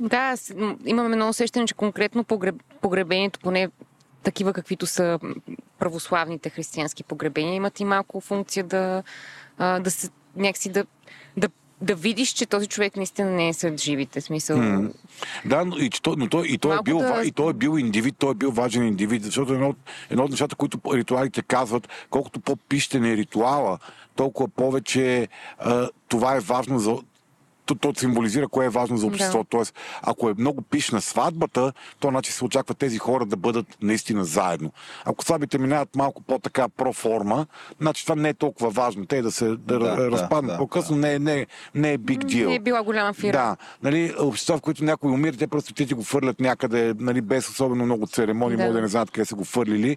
Да, 0.00 0.34
имаме 0.86 1.12
едно 1.12 1.28
усещане, 1.28 1.66
че 1.66 1.74
конкретно 1.74 2.24
погреб, 2.24 2.54
погребението, 2.80 3.40
поне 3.40 3.68
такива 4.22 4.52
каквито 4.52 4.86
са 4.86 5.18
православните 5.78 6.50
християнски 6.50 7.04
погребения, 7.04 7.54
имат 7.54 7.80
и 7.80 7.84
малко 7.84 8.20
функция 8.20 8.64
да, 8.64 9.02
а, 9.58 9.80
да 9.80 9.90
се 9.90 10.08
някакси 10.36 10.68
да, 10.68 10.84
да, 11.36 11.48
да 11.80 11.94
видиш, 11.94 12.28
че 12.28 12.46
този 12.46 12.66
човек 12.66 12.96
наистина 12.96 13.30
не 13.30 13.48
е 13.48 13.52
сред 13.52 13.80
живите. 13.80 14.20
Смисъл, 14.20 14.58
М. 14.58 14.90
Да, 15.44 15.64
но 15.64 15.76
и, 15.76 15.90
той, 15.90 16.14
но 16.18 16.28
той, 16.28 16.46
и, 16.46 16.58
той 16.58 16.74
е 16.74 16.82
бил, 16.84 16.98
да- 16.98 17.08
ва- 17.08 17.24
и 17.24 17.32
той 17.32 17.50
е 17.50 17.54
бил 17.54 17.78
индивид, 17.78 18.14
той 18.18 18.30
е 18.30 18.34
бил 18.34 18.50
важен 18.50 18.86
индивид, 18.86 19.22
защото 19.22 19.54
едно, 19.54 19.74
едно 20.10 20.24
от 20.24 20.30
нещата, 20.30 20.56
които 20.56 20.80
ритуалите 20.94 21.42
казват, 21.42 21.88
колкото 22.10 22.40
по-пищен 22.40 23.04
е 23.04 23.16
ритуала, 23.16 23.78
толкова 24.16 24.48
повече 24.48 25.28
а, 25.58 25.88
това 26.08 26.36
е 26.36 26.40
важно 26.40 26.78
за 26.78 26.96
то, 27.66 27.74
то 27.74 27.92
символизира 27.96 28.48
кое 28.48 28.66
е 28.66 28.68
важно 28.68 28.96
за 28.96 29.06
обществото. 29.06 29.44
Тоест, 29.50 29.74
ако 30.02 30.30
е 30.30 30.34
много 30.38 30.62
пишна 30.62 31.00
сватбата, 31.00 31.72
то 32.00 32.08
значи 32.08 32.32
се 32.32 32.44
очаква 32.44 32.74
тези 32.74 32.98
хора 32.98 33.26
да 33.26 33.36
бъдат 33.36 33.66
наистина 33.82 34.24
заедно. 34.24 34.72
Ако 35.04 35.24
сватбите 35.24 35.58
минават 35.58 35.96
малко 35.96 36.22
по-така 36.22 36.68
проформа, 36.68 37.46
значи 37.80 38.04
това 38.06 38.14
не 38.14 38.28
е 38.28 38.34
толкова 38.34 38.70
важно. 38.70 39.06
Те 39.06 39.22
да 39.22 39.30
се 39.30 39.44
да, 39.44 39.56
Да, 39.56 39.78
да, 39.78 39.96
да, 39.96 40.10
разпаднат 40.10 40.52
да, 40.52 40.58
по-късно 40.58 40.96
не, 40.96 41.14
е- 41.14 41.18
не, 41.18 41.34
е- 41.34 41.46
не 41.74 41.92
е 41.92 41.98
big 41.98 42.18
deal. 42.18 42.46
не 42.46 42.54
е 42.54 42.60
била 42.60 42.82
голяма 42.82 43.12
фирма. 43.12 43.32
Да, 43.32 43.56
нали, 43.82 44.14
общества, 44.18 44.58
в 44.58 44.60
които 44.60 44.84
някой 44.84 45.10
умира, 45.10 45.36
те 45.36 45.46
просто 45.46 45.74
те 45.74 45.86
ти 45.86 45.94
го 45.94 46.02
фърлят 46.02 46.40
някъде, 46.40 46.94
нали, 46.98 47.20
без 47.20 47.48
особено 47.48 47.84
много 47.84 48.06
церемонии, 48.06 48.56
Да. 48.56 48.62
да. 48.62 48.64
могат 48.64 48.76
да 48.76 48.82
не 48.82 48.88
знаят 48.88 49.10
къде 49.10 49.24
са 49.24 49.34
го 49.34 49.44
фърлили. 49.44 49.96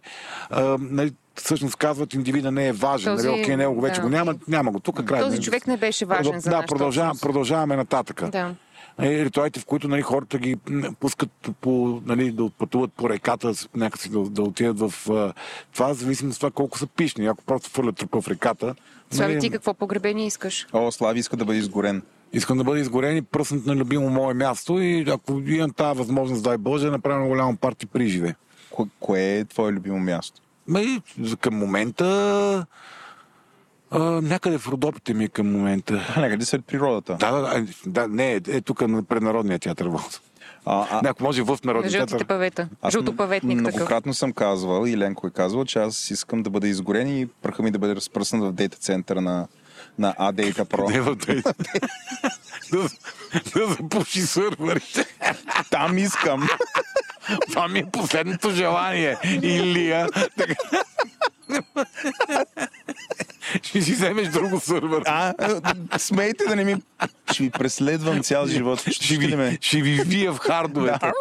А, 0.49 0.77
нали, 0.81 1.13
всъщност 1.37 1.75
казват, 1.75 2.13
индивида 2.13 2.51
не 2.51 2.67
е 2.67 2.73
важен. 2.73 3.15
Този- 3.15 3.27
нали, 3.27 3.41
окей, 3.41 3.57
него 3.57 3.73
го 3.73 3.81
вече 3.81 3.95
да. 3.95 4.01
го 4.01 4.09
няма, 4.09 4.35
няма 4.47 4.71
го. 4.71 4.79
Тук 4.79 5.03
край. 5.03 5.19
Този 5.19 5.31
нали, 5.31 5.43
човек 5.43 5.67
не 5.67 5.77
беше 5.77 6.05
важен 6.05 6.25
Продъл- 6.25 6.37
за 6.37 6.49
Да, 6.49 6.55
нашата 6.55 6.67
продължаваме, 6.67 7.09
общност. 7.09 7.21
продължаваме 7.23 7.75
нататък. 7.75 8.29
Да. 8.29 8.55
Е, 8.99 9.25
ритуалите, 9.25 9.59
в 9.59 9.65
които 9.65 9.87
нали, 9.87 10.01
хората 10.01 10.37
ги 10.37 10.55
пускат 10.99 11.29
по, 11.61 12.01
нали, 12.05 12.31
да 12.31 12.49
пътуват 12.49 12.93
по 12.93 13.09
реката, 13.09 13.53
някакси 13.75 14.09
да, 14.09 14.19
да 14.19 14.41
отидат 14.41 14.79
в 14.81 14.93
това, 15.73 15.93
зависимо 15.93 16.31
от 16.31 16.37
това 16.37 16.51
колко 16.51 16.77
са 16.77 16.87
пишни. 16.87 17.27
Ако 17.27 17.43
просто 17.43 17.69
фърлят 17.69 17.95
трупа 17.95 18.21
в 18.21 18.27
реката, 18.27 18.75
Слави, 19.11 19.31
нали, 19.31 19.41
ти 19.41 19.49
какво 19.49 19.73
погребение 19.73 20.25
искаш? 20.27 20.67
О, 20.73 20.91
Слави 20.91 21.19
иска 21.19 21.37
да 21.37 21.45
бъде 21.45 21.59
изгорен. 21.59 22.01
Искам 22.33 22.57
да 22.57 22.63
бъда 22.63 22.79
изгорен 22.79 23.17
и 23.17 23.21
пръснат 23.21 23.65
на 23.65 23.75
любимо 23.75 24.09
мое 24.09 24.33
място 24.33 24.79
и 24.79 25.05
ако 25.09 25.39
имам 25.39 25.71
тази 25.71 25.97
възможност, 25.97 26.43
дай 26.43 26.57
Боже, 26.57 26.89
направим 26.89 27.27
голямо 27.27 27.57
парти 27.57 27.85
при 27.85 28.07
живе. 28.07 28.35
Ко- 28.71 28.89
кое 28.99 29.37
е 29.37 29.45
твое 29.45 29.71
любимо 29.71 29.99
място? 29.99 30.41
Ма 30.67 30.81
и 30.81 31.01
към 31.41 31.55
момента 31.55 32.65
а, 33.91 33.99
някъде 33.99 34.57
в 34.57 34.67
Родопите 34.67 35.13
ми 35.13 35.23
е 35.23 35.27
към 35.27 35.51
момента. 35.51 36.05
А, 36.15 36.21
някъде 36.21 36.45
сред 36.45 36.65
природата. 36.65 37.15
Да, 37.19 37.31
да, 37.31 37.41
да, 37.41 37.65
да 37.85 38.07
не, 38.07 38.33
е, 38.33 38.41
е 38.47 38.61
тук 38.61 38.87
на 38.87 39.03
преднародния 39.03 39.59
театър. 39.59 39.87
Вълт. 39.87 40.21
А, 40.65 40.87
а, 40.91 41.09
Ако 41.09 41.23
може 41.23 41.41
в 41.41 41.57
народния 41.63 41.91
Жълтите 41.91 42.11
театър. 42.11 42.27
павета. 42.27 42.69
Аз 42.81 42.93
Жълтопаветник 42.93 43.57
такъв. 43.57 43.73
многократно 43.73 44.13
съм 44.13 44.31
казвал 44.31 44.85
и 44.85 44.97
Ленко 44.97 45.27
е 45.27 45.31
казвал, 45.31 45.65
че 45.65 45.79
аз 45.79 46.11
искам 46.11 46.43
да 46.43 46.49
бъда 46.49 46.67
изгорен 46.67 47.17
и 47.19 47.27
пръха 47.41 47.63
ми 47.63 47.71
да 47.71 47.79
бъде 47.79 47.95
разпръснат 47.95 48.43
в 48.43 48.51
дейта 48.51 48.77
центъра 48.77 49.21
на, 49.21 49.47
на 49.99 50.13
AData 50.13 50.65
Pro. 50.65 50.91
Не 50.91 51.01
в 51.01 51.15
да, 52.71 52.89
да 53.53 53.73
запуши 53.73 54.21
сървърите. 54.21 55.05
Там 55.71 55.97
искам. 55.97 56.47
Това 57.49 57.67
ми 57.67 57.79
е 57.79 57.85
последното 57.91 58.49
желание. 58.51 59.17
Илия. 59.23 60.07
Така. 60.37 60.55
Ще 63.63 63.81
си 63.81 63.91
вземеш 63.93 64.27
друго 64.27 64.59
сървър. 64.59 65.03
А, 65.05 65.33
а, 65.89 65.99
смейте 65.99 66.45
да 66.45 66.55
не 66.55 66.63
ми... 66.63 66.75
Ще 67.31 67.43
ви 67.43 67.49
преследвам 67.49 68.23
цял 68.23 68.47
живот. 68.47 68.79
Ще, 68.81 68.91
Ще 68.91 69.17
ви, 69.17 69.35
ме... 69.35 69.57
ще 69.61 69.81
ви 69.81 70.03
вия 70.03 70.33
в 70.33 70.37
хардовете. 70.39 71.11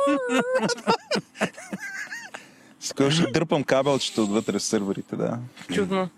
Скоро 2.80 3.10
ще 3.10 3.26
дърпам 3.26 3.64
кабелчета 3.64 4.22
отвътре 4.22 4.58
в 4.58 4.62
сървърите, 4.62 5.16
да. 5.16 5.38
Чудно. 5.74 6.08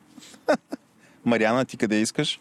Мариана, 1.24 1.64
ти 1.64 1.76
къде 1.76 1.96
искаш? 2.00 2.40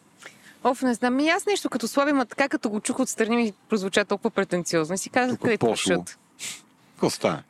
Оф, 0.64 0.82
не 0.82 0.94
знам. 0.94 1.20
И 1.20 1.30
аз 1.30 1.46
нещо 1.46 1.70
като 1.70 1.88
слаби, 1.88 2.12
ма 2.12 2.26
така 2.26 2.50
като 2.50 2.70
го 2.70 2.80
чух 2.80 3.00
отстрани 3.00 3.36
ми 3.36 3.54
прозвуча 3.70 4.06
толкова 4.06 4.30
претенциозно. 4.30 4.96
И 4.96 4.98
си 4.98 5.10
казах, 5.10 5.38
къде 5.40 5.58
пошло. 5.58 5.74
пушат. 5.74 6.18
Какво 6.98 7.10
става? 7.10 7.42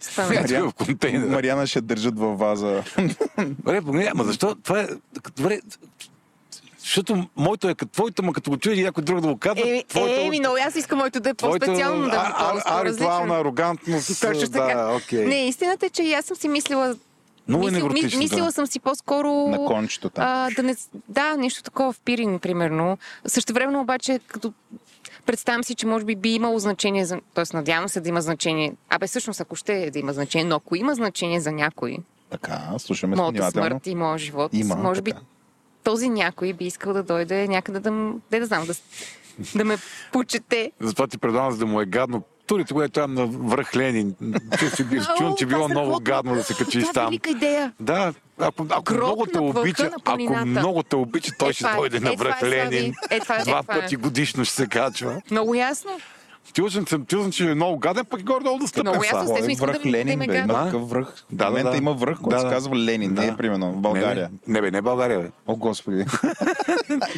Стана. 0.00 0.34
Ето 0.40 0.70
в 0.70 0.74
контейнера. 0.74 1.26
Мариана 1.26 1.66
ще 1.66 1.80
държат 1.80 2.18
във 2.18 2.38
ваза. 2.38 2.82
Добре, 3.38 3.82
помня, 3.82 4.08
ама 4.10 4.24
защо? 4.24 4.54
Това 4.54 4.80
е... 4.80 4.86
Добре, 5.36 5.60
защото 6.80 7.26
моето 7.36 7.68
е 7.68 7.74
като 7.74 7.92
твоето, 7.92 8.22
ма 8.22 8.32
като 8.32 8.50
го 8.50 8.56
чуя 8.56 8.76
и 8.76 8.82
някой 8.82 9.04
друг 9.04 9.20
да 9.20 9.28
го 9.28 9.36
казва. 9.36 9.62
Е, 9.66 9.84
твоето- 9.88 10.20
е, 10.20 10.30
ми, 10.30 10.40
но 10.40 10.54
аз 10.60 10.76
искам 10.76 10.98
моето 10.98 11.20
да 11.20 11.30
е 11.30 11.34
твоето 11.34 11.66
по-специално, 11.66 12.04
да 12.04 12.16
а- 12.16 12.20
е 12.20 12.32
а- 12.34 12.38
по-различно. 12.62 12.76
аритуална 13.06 13.34
арогантност. 13.34 14.20
Точно 14.20 14.50
така. 14.50 14.74
Да, 14.74 14.94
окей. 14.96 15.24
Не, 15.24 15.46
истината 15.46 15.86
е, 15.86 15.90
че 15.90 16.02
и 16.02 16.12
аз 16.14 16.24
съм 16.24 16.36
си 16.36 16.48
мислила... 16.48 16.94
Много 17.48 17.62
е 17.62 17.70
мислил- 17.70 17.82
ми- 17.82 17.88
невротично, 17.90 18.18
Мислила 18.18 18.46
да. 18.46 18.52
съм 18.52 18.66
си 18.66 18.80
по-скоро... 18.80 19.28
На 19.48 19.58
кончето 19.58 20.10
там. 20.10 20.24
А, 20.26 20.50
да, 20.50 20.62
не, 20.62 20.76
да, 21.08 21.36
нещо 21.36 21.62
такова 21.62 21.92
в 21.92 22.00
пирин, 22.00 22.38
примерно. 22.38 22.98
Също 23.26 23.52
време 23.52 23.78
обаче, 23.78 24.20
като 24.26 24.52
представям 25.26 25.64
си, 25.64 25.74
че 25.74 25.86
може 25.86 26.04
би 26.04 26.16
би 26.16 26.30
имало 26.30 26.58
значение, 26.58 27.04
за... 27.04 27.20
т.е. 27.34 27.56
надявам 27.56 27.88
се 27.88 28.00
да 28.00 28.08
има 28.08 28.20
значение. 28.20 28.72
Абе, 28.90 29.06
всъщност, 29.06 29.40
ако 29.40 29.56
ще 29.56 29.74
е 29.74 29.90
да 29.90 29.98
има 29.98 30.12
значение, 30.12 30.44
но 30.44 30.56
ако 30.56 30.76
има 30.76 30.94
значение 30.94 31.40
за 31.40 31.52
някой, 31.52 31.96
Така, 32.30 32.58
слушаме 32.78 33.16
моята 33.16 33.32
внимателно. 33.32 33.68
смърт 33.68 33.86
и 33.86 33.94
моят 33.94 34.20
живот, 34.20 34.54
Има, 34.54 34.76
може 34.76 35.02
би 35.02 35.10
така. 35.10 35.22
този 35.82 36.08
някой 36.08 36.52
би 36.52 36.64
искал 36.64 36.92
да 36.92 37.02
дойде 37.02 37.48
някъде 37.48 37.80
да, 37.80 37.90
де 38.30 38.40
да 38.40 38.46
знам, 38.46 38.66
да, 38.66 38.74
да 39.54 39.64
ме 39.64 39.76
почете. 40.12 40.72
Затова 40.80 41.06
ти 41.06 41.18
предавам, 41.18 41.52
за 41.52 41.58
да 41.58 41.66
му 41.66 41.80
е 41.80 41.86
гадно. 41.86 42.22
Тури 42.46 42.64
тогава 42.64 42.84
е 42.84 42.88
там 42.88 43.14
на 43.14 43.26
връх 43.26 43.76
Ленин. 43.76 44.14
Чу, 44.58 44.70
че, 44.70 44.84
чувам, 45.18 45.34
че 45.38 45.46
било 45.46 45.68
това 45.68 45.80
много 45.80 46.00
гадно 46.02 46.34
да 46.34 46.42
се 46.42 46.54
качиш 46.54 46.84
Това 46.84 46.90
е 46.90 47.04
там. 47.04 47.18
идея. 47.28 47.72
Да, 47.80 48.12
ако, 48.38 48.66
ако 48.70 48.94
много 48.94 49.26
те 49.26 49.38
обича, 49.38 49.90
ако 49.96 50.18
много 50.46 50.82
те 50.82 50.96
обича, 50.96 51.32
той 51.38 51.50
Е, 51.50 51.52
ще 51.52 51.64
е- 51.64 51.76
дойде 51.76 52.00
на 52.00 52.12
е, 52.12 52.16
връх 52.16 52.42
е. 52.42 52.46
Ленин. 52.46 52.92
Е, 53.10 53.20
това 53.20 53.36
е- 53.36 53.42
Два 53.42 53.58
е. 53.60 53.62
пъти 53.64 53.96
годишно 53.96 54.44
ще 54.44 54.54
се 54.54 54.66
качва. 54.66 55.20
Много 55.30 55.54
ясно. 55.54 55.90
Съм, 56.86 57.06
чувам, 57.06 57.32
че 57.32 57.50
е 57.50 57.54
много 57.54 57.78
гаден, 57.78 58.04
пък 58.04 58.20
и 58.20 58.24
горе-долу 58.24 58.58
достъпен 58.58 58.82
Много 58.82 59.04
ясно, 59.04 59.20
естествено, 59.20 59.50
искам 59.52 59.66
връх 59.66 59.76
да 59.76 59.82
да 59.82 59.90
Ленин, 59.90 60.18
бе? 60.18 60.26
гадно. 60.26 60.54
Има 60.54 60.64
такъв 60.64 60.90
връх. 60.90 61.14
Да, 61.32 61.44
в 61.44 61.48
момента 61.48 61.64
да, 61.64 61.70
да. 61.70 61.76
има 61.76 61.94
връх, 61.94 62.16
който 62.16 62.28
Да, 62.30 62.40
се 62.40 62.46
да. 62.46 62.52
казва 62.52 62.76
Ленин. 62.76 63.10
Не 63.10 63.14
Да. 63.16 63.24
е 63.24 63.36
примерно 63.36 63.72
в 63.72 63.76
България. 63.76 64.30
Не, 64.46 64.52
не, 64.52 64.60
бе, 64.60 64.70
не 64.70 64.82
България, 64.82 65.20
бе. 65.20 65.30
О, 65.46 65.56
господи. 65.56 66.04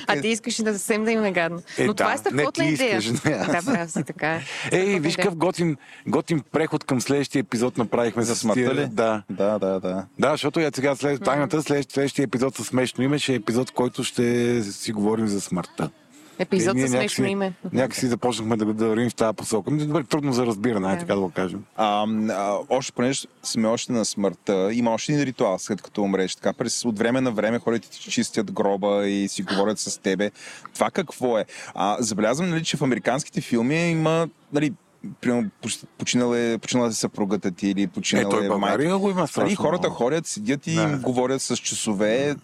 А 0.07 0.21
ти 0.21 0.29
искаш 0.29 0.57
да 0.57 0.73
съвсем 0.73 1.05
да 1.05 1.13
им 1.13 1.25
е 1.25 1.33
гадно. 1.33 1.63
Е, 1.79 1.87
Но 1.87 1.95
това 1.95 2.09
да. 2.09 2.15
е 2.15 2.19
страхотна 2.19 2.43
Не, 2.65 2.69
ти 2.69 2.75
идея. 2.75 2.99
искаш, 2.99 3.23
не 3.23 3.31
аз. 3.33 3.65
Да, 3.65 3.73
прав 3.73 3.91
си, 3.91 4.03
така 4.05 4.29
е. 4.29 4.43
Ей, 4.73 5.01
виж 5.01 5.17
какъв 5.17 5.37
готин, 5.37 5.77
готин 6.07 6.41
преход 6.53 6.85
към 6.85 7.01
следващия 7.01 7.41
епизод 7.41 7.79
направихме 7.79 8.23
За 8.23 8.35
с 8.35 8.39
смъртта 8.39 8.75
ли? 8.75 8.87
Да. 8.87 9.23
Да, 9.31 9.59
да, 9.59 9.81
да. 9.81 10.05
Да, 10.19 10.31
защото 10.31 10.61
я 10.61 10.71
сега 10.75 10.97
след 10.97 11.23
тайната, 11.23 11.63
след, 11.63 11.93
следващия 11.93 12.25
епизод 12.25 12.57
със 12.57 12.67
смешно 12.67 13.05
име 13.05 13.19
ще 13.19 13.33
е 13.33 13.37
епизод, 13.37 13.71
в 13.71 13.73
който 13.73 14.05
ще 14.05 14.23
си 14.63 14.93
говорим 14.93 15.27
за 15.29 15.41
смъртта. 15.41 15.91
Епизод 16.39 16.77
Е, 16.77 16.81
със 16.81 16.91
смешно 16.91 17.27
име. 17.27 17.53
Някакси 17.73 18.07
започнахме 18.07 18.57
да, 18.57 18.65
да 18.65 18.89
вървим 18.89 19.11
в 19.11 19.15
тази 19.15 19.37
посока. 19.37 19.71
Добре, 19.71 20.05
трудно 20.05 20.33
за 20.33 20.47
разбиране, 20.47 20.89
Да. 20.89 20.99
така 20.99 21.15
да 21.15 21.21
го 21.21 21.31
кажем. 21.31 21.65
А, 21.77 22.07
а, 22.31 22.59
още 22.69 22.93
понеже 22.93 23.27
сме 23.43 23.69
още 23.69 23.93
на 23.93 24.05
смъртта, 24.05 24.71
има 24.73 24.91
още 24.91 25.13
един 25.13 25.25
ритуал, 25.25 25.59
след 25.59 25.83
като 25.83 26.03
умреш. 26.03 26.35
Така, 26.35 26.53
през, 26.53 26.85
от 26.85 26.99
време 26.99 27.21
на 27.21 27.31
време 27.31 27.59
хората 27.59 27.91
ти 27.91 28.11
чистят 28.11 28.53
гроба 28.53 29.07
и 29.07 29.29
си 29.29 29.43
говорят 29.43 29.79
с 29.79 29.99
тебе. 29.99 30.31
Това 30.75 30.91
какво 30.91 31.39
е? 31.39 31.45
А, 31.75 31.97
забелязвам, 32.01 32.51
нали, 32.51 32.65
че 32.65 32.77
в 32.77 32.83
американските 32.83 33.41
филми 33.41 33.91
има, 33.91 34.29
нали, 34.53 34.73
примерно, 35.21 35.51
поч- 35.63 35.85
починала 35.99 36.39
е, 36.39 36.59
починала 36.59 36.89
е 36.89 36.93
съпругата 36.93 37.51
ти 37.51 37.69
или 37.69 37.83
Е, 37.83 37.87
починала 37.87 38.31
той 38.31 38.45
в 38.45 38.49
България 38.49 38.99
го 38.99 39.11
има 39.11 39.27
страшно 39.29 39.45
Нали, 39.45 39.55
хората 39.55 39.89
ходят, 39.89 40.27
седят 40.27 40.67
и 40.67 40.75
Да. 40.75 40.83
им 40.83 40.99
говорят 41.03 41.43
с 41.43 41.57
часове. 41.57 42.37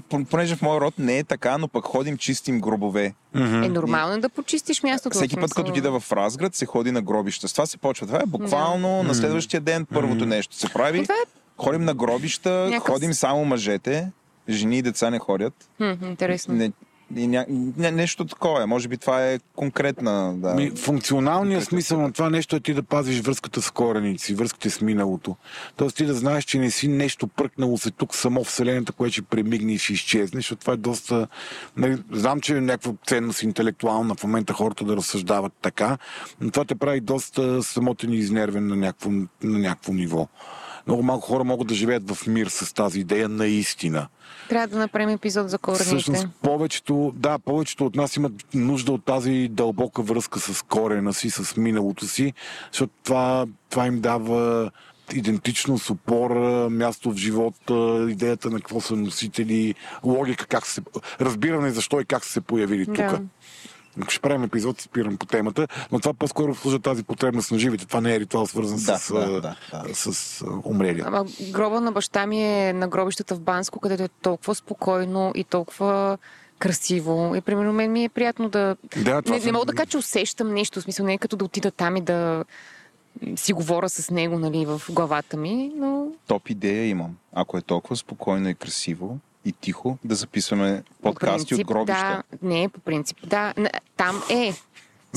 Пон- 0.00 0.24
Понеже 0.24 0.56
в 0.56 0.62
моя 0.62 0.80
род 0.80 0.94
не 0.98 1.18
е 1.18 1.24
така, 1.24 1.58
но 1.58 1.68
пък 1.68 1.84
ходим, 1.84 2.16
чистим 2.16 2.60
гробове. 2.60 3.14
Е, 3.34 3.38
нормално 3.38 4.14
е 4.14 4.18
да 4.18 4.28
почистиш 4.28 4.82
мястото. 4.82 5.14
Всеки 5.14 5.36
път, 5.36 5.54
като 5.54 5.70
отида 5.70 6.00
в 6.00 6.12
Разград, 6.12 6.54
се 6.54 6.66
ходи 6.66 6.90
на 6.90 7.02
гробища. 7.02 7.48
С 7.48 7.52
това 7.52 7.66
се 7.66 7.78
почва. 7.78 8.06
Това 8.06 8.18
е 8.18 8.26
буквално 8.26 9.02
на 9.02 9.14
следващия 9.14 9.60
ден 9.60 9.86
първото 9.86 10.26
нещо 10.26 10.56
се 10.56 10.68
прави. 10.68 11.02
Това 11.02 11.14
е- 11.16 11.30
Ходим 11.58 11.84
на 11.84 11.94
гробища, 11.94 12.50
Някакъв- 12.50 12.94
ходим 12.94 13.14
само 13.14 13.44
мъжете, 13.44 14.10
жени 14.48 14.78
и 14.78 14.82
деца 14.82 15.10
не 15.10 15.18
ходят. 15.18 15.54
Хм, 15.76 16.04
интересно. 16.04 16.54
Не, 16.54 16.72
и 17.16 17.26
ня... 17.26 17.46
не, 17.76 17.90
нещо 17.90 18.24
такова 18.24 18.62
е. 18.62 18.66
Може 18.66 18.88
би 18.88 18.96
това 18.96 19.26
е 19.26 19.38
конкретна... 19.56 20.34
Да. 20.36 20.54
Ми, 20.54 20.70
функционалният 20.70 21.64
смисъл 21.64 22.00
на 22.00 22.12
това 22.12 22.30
нещо 22.30 22.56
е 22.56 22.60
ти 22.60 22.74
да 22.74 22.82
пазиш 22.82 23.20
връзката 23.20 23.62
с 23.62 23.70
корените 23.70 24.24
си, 24.24 24.34
връзката 24.34 24.70
с 24.70 24.80
миналото. 24.80 25.36
Тоест 25.76 25.96
ти 25.96 26.04
да 26.04 26.14
знаеш, 26.14 26.44
че 26.44 26.58
не 26.58 26.70
си 26.70 26.88
нещо 26.88 27.26
пръкнало 27.26 27.78
се 27.78 27.90
тук 27.90 28.14
само 28.14 28.44
Вселената, 28.44 28.92
което 28.92 29.12
ще 29.12 29.22
премигне 29.22 29.72
и 29.72 29.78
ще 29.78 29.92
изчезне, 29.92 30.38
защото 30.38 30.60
това 30.60 30.72
е 30.72 30.76
доста... 30.76 31.28
Нали, 31.76 32.02
знам, 32.12 32.40
че 32.40 32.56
е 32.56 32.60
някаква 32.60 32.92
ценност 33.06 33.42
интелектуална 33.42 34.14
в 34.14 34.24
момента 34.24 34.52
хората 34.52 34.84
да 34.84 34.96
разсъждават 34.96 35.52
така, 35.62 35.98
но 36.40 36.50
това 36.50 36.64
те 36.64 36.74
прави 36.74 37.00
доста 37.00 37.62
самотен 37.62 38.12
и 38.12 38.16
изнервен 38.16 38.66
на 38.66 38.76
някакво, 38.76 39.10
на 39.42 39.58
някакво 39.58 39.92
ниво. 39.92 40.28
Много 40.86 41.02
малко 41.02 41.26
хора 41.26 41.44
могат 41.44 41.68
да 41.68 41.74
живеят 41.74 42.10
в 42.10 42.26
мир 42.26 42.46
с 42.46 42.74
тази 42.74 43.00
идея 43.00 43.28
наистина. 43.28 44.08
Трябва 44.48 44.66
да 44.66 44.78
направим 44.78 45.08
епизод 45.08 45.50
за 45.50 45.58
корените. 45.58 45.84
Всъщност, 45.84 46.26
повечето, 46.42 47.12
да, 47.16 47.38
повечето 47.38 47.86
от 47.86 47.96
нас 47.96 48.16
имат 48.16 48.32
нужда 48.54 48.92
от 48.92 49.04
тази 49.04 49.48
дълбока 49.50 50.02
връзка 50.02 50.40
с 50.40 50.62
корена 50.62 51.14
си, 51.14 51.30
с 51.30 51.56
миналото 51.56 52.06
си, 52.06 52.32
защото 52.72 52.92
това, 53.04 53.46
това 53.70 53.86
им 53.86 54.00
дава 54.00 54.70
идентичност, 55.14 55.90
опора, 55.90 56.70
място 56.70 57.10
в 57.10 57.16
живота, 57.16 58.06
идеята 58.10 58.50
на 58.50 58.56
какво 58.56 58.80
са 58.80 58.96
носители, 58.96 59.74
логика, 60.04 60.46
как 60.46 60.66
се, 60.66 60.82
разбиране 61.20 61.70
защо 61.70 62.00
и 62.00 62.04
как 62.04 62.24
са 62.24 62.32
се 62.32 62.40
появили 62.40 62.86
тук. 62.86 63.20
Ако 64.02 64.10
ще 64.10 64.20
правим 64.20 64.44
епизод, 64.44 64.80
спирам 64.80 65.16
по 65.16 65.26
темата, 65.26 65.68
но 65.92 66.00
това 66.00 66.14
по-скоро 66.14 66.54
служа 66.54 66.78
тази 66.78 67.02
потребност 67.02 67.50
на 67.50 67.58
живите. 67.58 67.86
Това 67.86 68.00
не 68.00 68.14
е 68.14 68.20
ритуал 68.20 68.46
свързан 68.46 68.78
Да, 68.86 68.98
с, 68.98 69.14
да, 69.14 69.40
да, 69.40 69.56
да. 69.72 69.94
с 69.94 70.42
а, 70.42 70.46
умрелия. 70.64 71.04
Ама 71.06 71.24
гроба 71.50 71.80
на 71.80 71.92
баща 71.92 72.26
ми 72.26 72.42
е 72.42 72.72
на 72.72 72.88
гробищата 72.88 73.34
в 73.34 73.40
Банско, 73.40 73.80
където 73.80 74.02
е 74.02 74.08
толкова 74.08 74.54
спокойно 74.54 75.32
и 75.34 75.44
толкова 75.44 76.18
красиво. 76.58 77.34
И 77.36 77.40
примерно 77.40 77.72
мен 77.72 77.92
ми 77.92 78.04
е 78.04 78.08
приятно 78.08 78.48
да... 78.48 78.76
Да, 78.96 79.22
не, 79.28 79.38
не 79.38 79.52
мога 79.52 79.66
да 79.66 79.72
кажа, 79.72 79.86
че 79.86 79.98
усещам 79.98 80.54
нещо. 80.54 80.80
В 80.80 80.82
смисъл 80.82 81.06
не 81.06 81.14
е 81.14 81.18
като 81.18 81.36
да 81.36 81.44
отида 81.44 81.70
там 81.70 81.96
и 81.96 82.00
да 82.00 82.44
си 83.36 83.52
говоря 83.52 83.88
с 83.88 84.10
него 84.10 84.38
нали, 84.38 84.66
в 84.66 84.82
главата 84.90 85.36
ми, 85.36 85.72
но 85.76 86.06
Топ 86.26 86.50
идея 86.50 86.86
имам. 86.86 87.16
Ако 87.32 87.58
е 87.58 87.62
толкова 87.62 87.96
спокойно 87.96 88.48
и 88.48 88.54
красиво 88.54 89.18
и 89.44 89.52
тихо, 89.52 89.98
да 90.04 90.14
записваме 90.14 90.82
по 91.02 91.08
подкасти 91.08 91.48
принцип, 91.48 91.70
от 91.70 91.74
гробища. 91.74 92.22
Да, 92.32 92.48
не, 92.48 92.68
по 92.68 92.80
принцип, 92.80 93.16
да. 93.26 93.54
Там 93.96 94.22
е. 94.30 94.54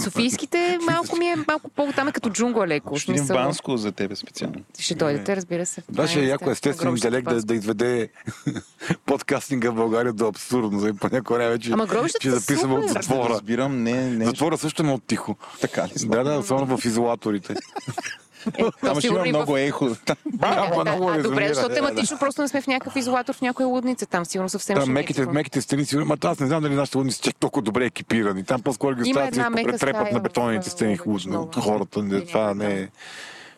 Софийските 0.03 0.77
малко 0.91 1.15
ми 1.15 1.25
е 1.25 1.35
малко 1.47 1.69
по 1.69 1.91
там 1.95 2.07
е 2.07 2.11
като 2.11 2.29
джунгла 2.29 2.67
леко. 2.67 2.95
Ще 2.95 3.05
смисъл. 3.05 3.35
Банско 3.37 3.77
за 3.77 3.91
тебе 3.91 4.15
специално. 4.15 4.55
Ще 4.79 4.95
дойдете, 4.95 5.35
разбира 5.35 5.65
се. 5.65 5.81
Това 5.81 6.07
ще 6.07 6.19
е 6.19 6.25
яко 6.25 6.51
естествен 6.51 6.89
интелект 6.89 7.29
да, 7.29 7.41
да 7.41 7.55
изведе 7.55 8.09
подкастинга 9.05 9.71
в 9.71 9.75
България 9.75 10.13
до 10.13 10.27
абсурдно. 10.27 10.79
За 10.79 10.93
по 10.93 11.09
някое 11.11 11.37
време, 11.37 11.59
че, 11.59 11.71
Ама 11.71 11.87
че 12.21 12.31
записваме 12.31 12.73
от 12.73 12.89
затвора. 12.89 13.29
Разбирам, 13.29 13.83
не, 13.83 14.09
не. 14.09 14.25
Затвора 14.25 14.57
също 14.57 14.81
е 14.81 14.85
много 14.85 15.01
тихо. 15.07 15.35
Така 15.61 15.87
ли? 15.87 15.91
Да, 16.05 16.23
да, 16.23 16.37
особено 16.37 16.77
в 16.77 16.85
изолаторите. 16.85 17.55
Е, 18.57 18.63
то 18.63 18.71
Ама 18.81 19.01
ще 19.01 19.07
има 19.07 19.27
и 19.27 19.29
много 19.29 19.57
ехо. 19.57 19.89
Да, 20.25 20.69
Ама 20.73 20.83
да, 20.83 20.95
много 20.95 21.21
добре, 21.23 21.47
защото 21.47 21.69
Да, 21.69 21.75
тематично 21.75 22.17
просто 22.19 22.41
не 22.41 22.47
сме 22.47 22.61
в 22.61 22.67
някакъв 22.67 22.95
изолатор, 22.95 23.33
в 23.33 23.41
някоя 23.41 23.67
лудница. 23.67 24.05
Там 24.05 24.25
сигурно 24.25 24.49
съвсем 24.49 24.75
Там 24.75 24.83
ще 24.83 24.91
меките, 24.91 25.25
меките 25.25 25.61
стени, 25.61 25.85
сигурно, 25.85 26.07
ма 26.07 26.17
аз 26.23 26.39
не 26.39 26.47
знам 26.47 26.63
дали 26.63 26.75
нашите 26.75 26.97
лудници 26.97 27.17
са 27.17 27.23
чак 27.23 27.35
толкова 27.35 27.61
добре 27.63 27.85
екипирани. 27.85 28.43
Там 28.43 28.61
по-скоро 28.61 28.95
ги 28.95 29.01
оставят 29.01 29.33
да 29.33 29.49
мека 29.49 29.71
претрепат 29.71 30.11
на 30.11 30.19
бетонните 30.19 30.69
стени 30.69 30.97
много. 31.27 31.51
Хората, 31.61 32.25
това 32.27 32.53
не 32.53 32.65
е... 32.65 32.87
там. 32.87 32.89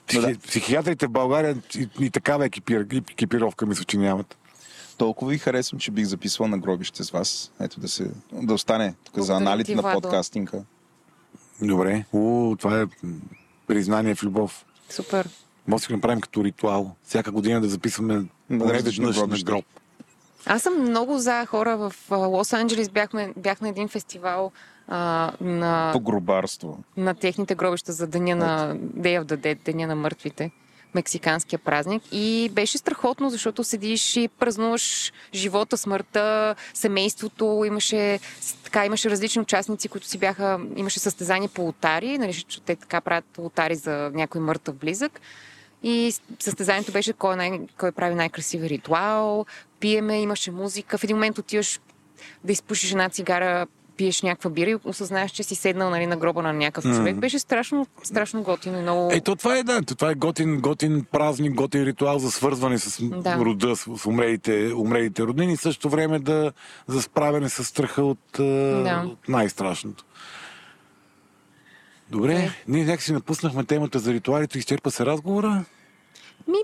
Психи... 0.07 0.37
Психиатрите 0.47 1.07
в 1.07 1.11
България 1.11 1.57
и, 1.75 1.89
и 1.99 2.09
такава 2.09 2.45
екипир... 2.45 2.85
екипировка 3.11 3.65
мисля, 3.65 3.83
че 3.83 3.97
нямат. 3.97 4.37
Толкова 4.97 5.31
ви 5.31 5.37
харесвам, 5.37 5.79
че 5.79 5.91
бих 5.91 6.05
записвал 6.05 6.47
на 6.47 6.57
гробище 6.57 7.03
с 7.03 7.11
вас. 7.11 7.51
Ето 7.61 7.79
да, 7.79 7.87
се, 7.87 8.11
да 8.33 8.53
остане 8.53 8.95
тук 9.03 9.19
за 9.19 9.63
ти, 9.63 9.75
на 9.75 9.93
подкастинга. 9.93 10.57
Добре. 11.61 12.05
У, 12.13 12.55
това 12.59 12.81
е 12.81 12.85
признание 13.67 14.15
в 14.15 14.23
любов. 14.23 14.65
Супер. 14.89 15.29
Може 15.67 15.87
да 15.87 15.93
го 15.93 15.97
направим 15.97 16.21
като 16.21 16.43
ритуал. 16.43 16.95
Всяка 17.03 17.31
година 17.31 17.61
да 17.61 17.67
записваме 17.67 18.25
поне 18.47 18.73
веднъж 18.73 18.97
на 18.97 19.37
гроб. 19.43 19.65
Аз 20.45 20.61
съм 20.61 20.81
много 20.81 21.17
за 21.17 21.45
хора 21.45 21.77
в 21.77 21.93
Лос-Анджелес. 22.09 22.91
Бяхме, 22.91 23.33
бях 23.37 23.61
на 23.61 23.69
един 23.69 23.87
фестивал 23.87 24.51
а, 24.87 25.31
на, 25.41 25.89
По 25.93 25.99
гробарство. 25.99 26.83
на 26.97 27.13
техните 27.13 27.55
гробища 27.55 27.91
за 27.91 28.07
деня 28.07 28.35
на 28.35 28.75
Day 28.77 29.21
of 29.21 29.23
the 29.23 29.37
Dead, 29.37 29.59
деня 29.65 29.87
на 29.87 29.95
мъртвите 29.95 30.51
мексиканския 30.95 31.59
празник 31.59 32.03
и 32.11 32.49
беше 32.53 32.77
страхотно, 32.77 33.29
защото 33.29 33.63
седиш 33.63 34.15
и 34.15 34.27
празнуваш 34.27 35.13
живота, 35.33 35.77
смъртта, 35.77 36.55
семейството, 36.73 37.63
имаше, 37.67 38.19
така, 38.63 38.85
имаше 38.85 39.09
различни 39.09 39.41
участници, 39.41 39.87
които 39.87 40.07
си 40.07 40.17
бяха, 40.17 40.59
имаше 40.75 40.99
състезания 40.99 41.49
по 41.49 41.61
лотари, 41.61 42.17
нали, 42.17 42.43
те 42.65 42.75
така 42.75 43.01
правят 43.01 43.25
лотари 43.37 43.75
за 43.75 44.11
някой 44.13 44.41
мъртъв 44.41 44.75
близък. 44.75 45.21
И 45.83 46.13
състезанието 46.39 46.91
беше 46.91 47.13
кой, 47.13 47.33
е 47.33 47.35
най- 47.35 47.59
кой 47.77 47.91
прави 47.91 48.15
най-красиви 48.15 48.69
ритуал, 48.69 49.45
пиеме, 49.79 50.21
имаше 50.21 50.51
музика. 50.51 50.97
В 50.97 51.03
един 51.03 51.15
момент 51.15 51.37
отиваш 51.37 51.79
да 52.43 52.51
изпушиш 52.51 52.91
една 52.91 53.09
цигара 53.09 53.67
пиеш 53.97 54.21
някаква 54.21 54.49
бира 54.49 54.69
и 54.69 54.75
осъзнаеш, 54.83 55.31
че 55.31 55.43
си 55.43 55.55
седнал 55.55 55.89
нали, 55.89 56.05
на 56.05 56.17
гроба 56.17 56.41
на 56.41 56.53
някакъв 56.53 56.95
човек. 56.95 57.15
Беше 57.15 57.39
страшно, 57.39 57.87
страшно 58.03 58.43
готино 58.43 58.77
и 58.77 58.81
много... 58.81 59.09
Е, 59.13 59.21
то 59.21 59.35
това 59.35 59.57
е, 59.57 59.63
да, 59.63 59.81
то 59.81 59.95
това 59.95 60.11
е 60.11 60.15
готин, 60.15 60.59
готин 60.61 61.05
празник, 61.11 61.53
готин 61.53 61.83
ритуал 61.83 62.19
за 62.19 62.31
свързване 62.31 62.77
с 62.77 63.03
Да. 63.03 63.35
рода, 63.37 63.75
с, 63.75 64.05
умрелите, 64.07 64.73
умрелите 64.75 65.23
роднини 65.23 65.53
и 65.53 65.57
в 65.57 65.61
същото 65.61 65.89
време 65.89 66.19
да, 66.19 66.51
за 66.87 67.01
справяне 67.01 67.49
с 67.49 67.63
страха 67.63 68.03
от. 68.03 68.19
Да. 68.37 69.03
от 69.07 69.29
най-страшното. 69.29 70.05
Добре, 72.09 72.33
Е. 72.33 72.49
ние 72.67 72.85
някакси 72.85 73.13
напуснахме 73.13 73.63
темата 73.63 73.99
за 73.99 74.13
ритуалите, 74.13 74.57
изчерпа 74.57 74.91
се 74.91 75.05
разговора. 75.05 75.65
Ми, 76.47 76.57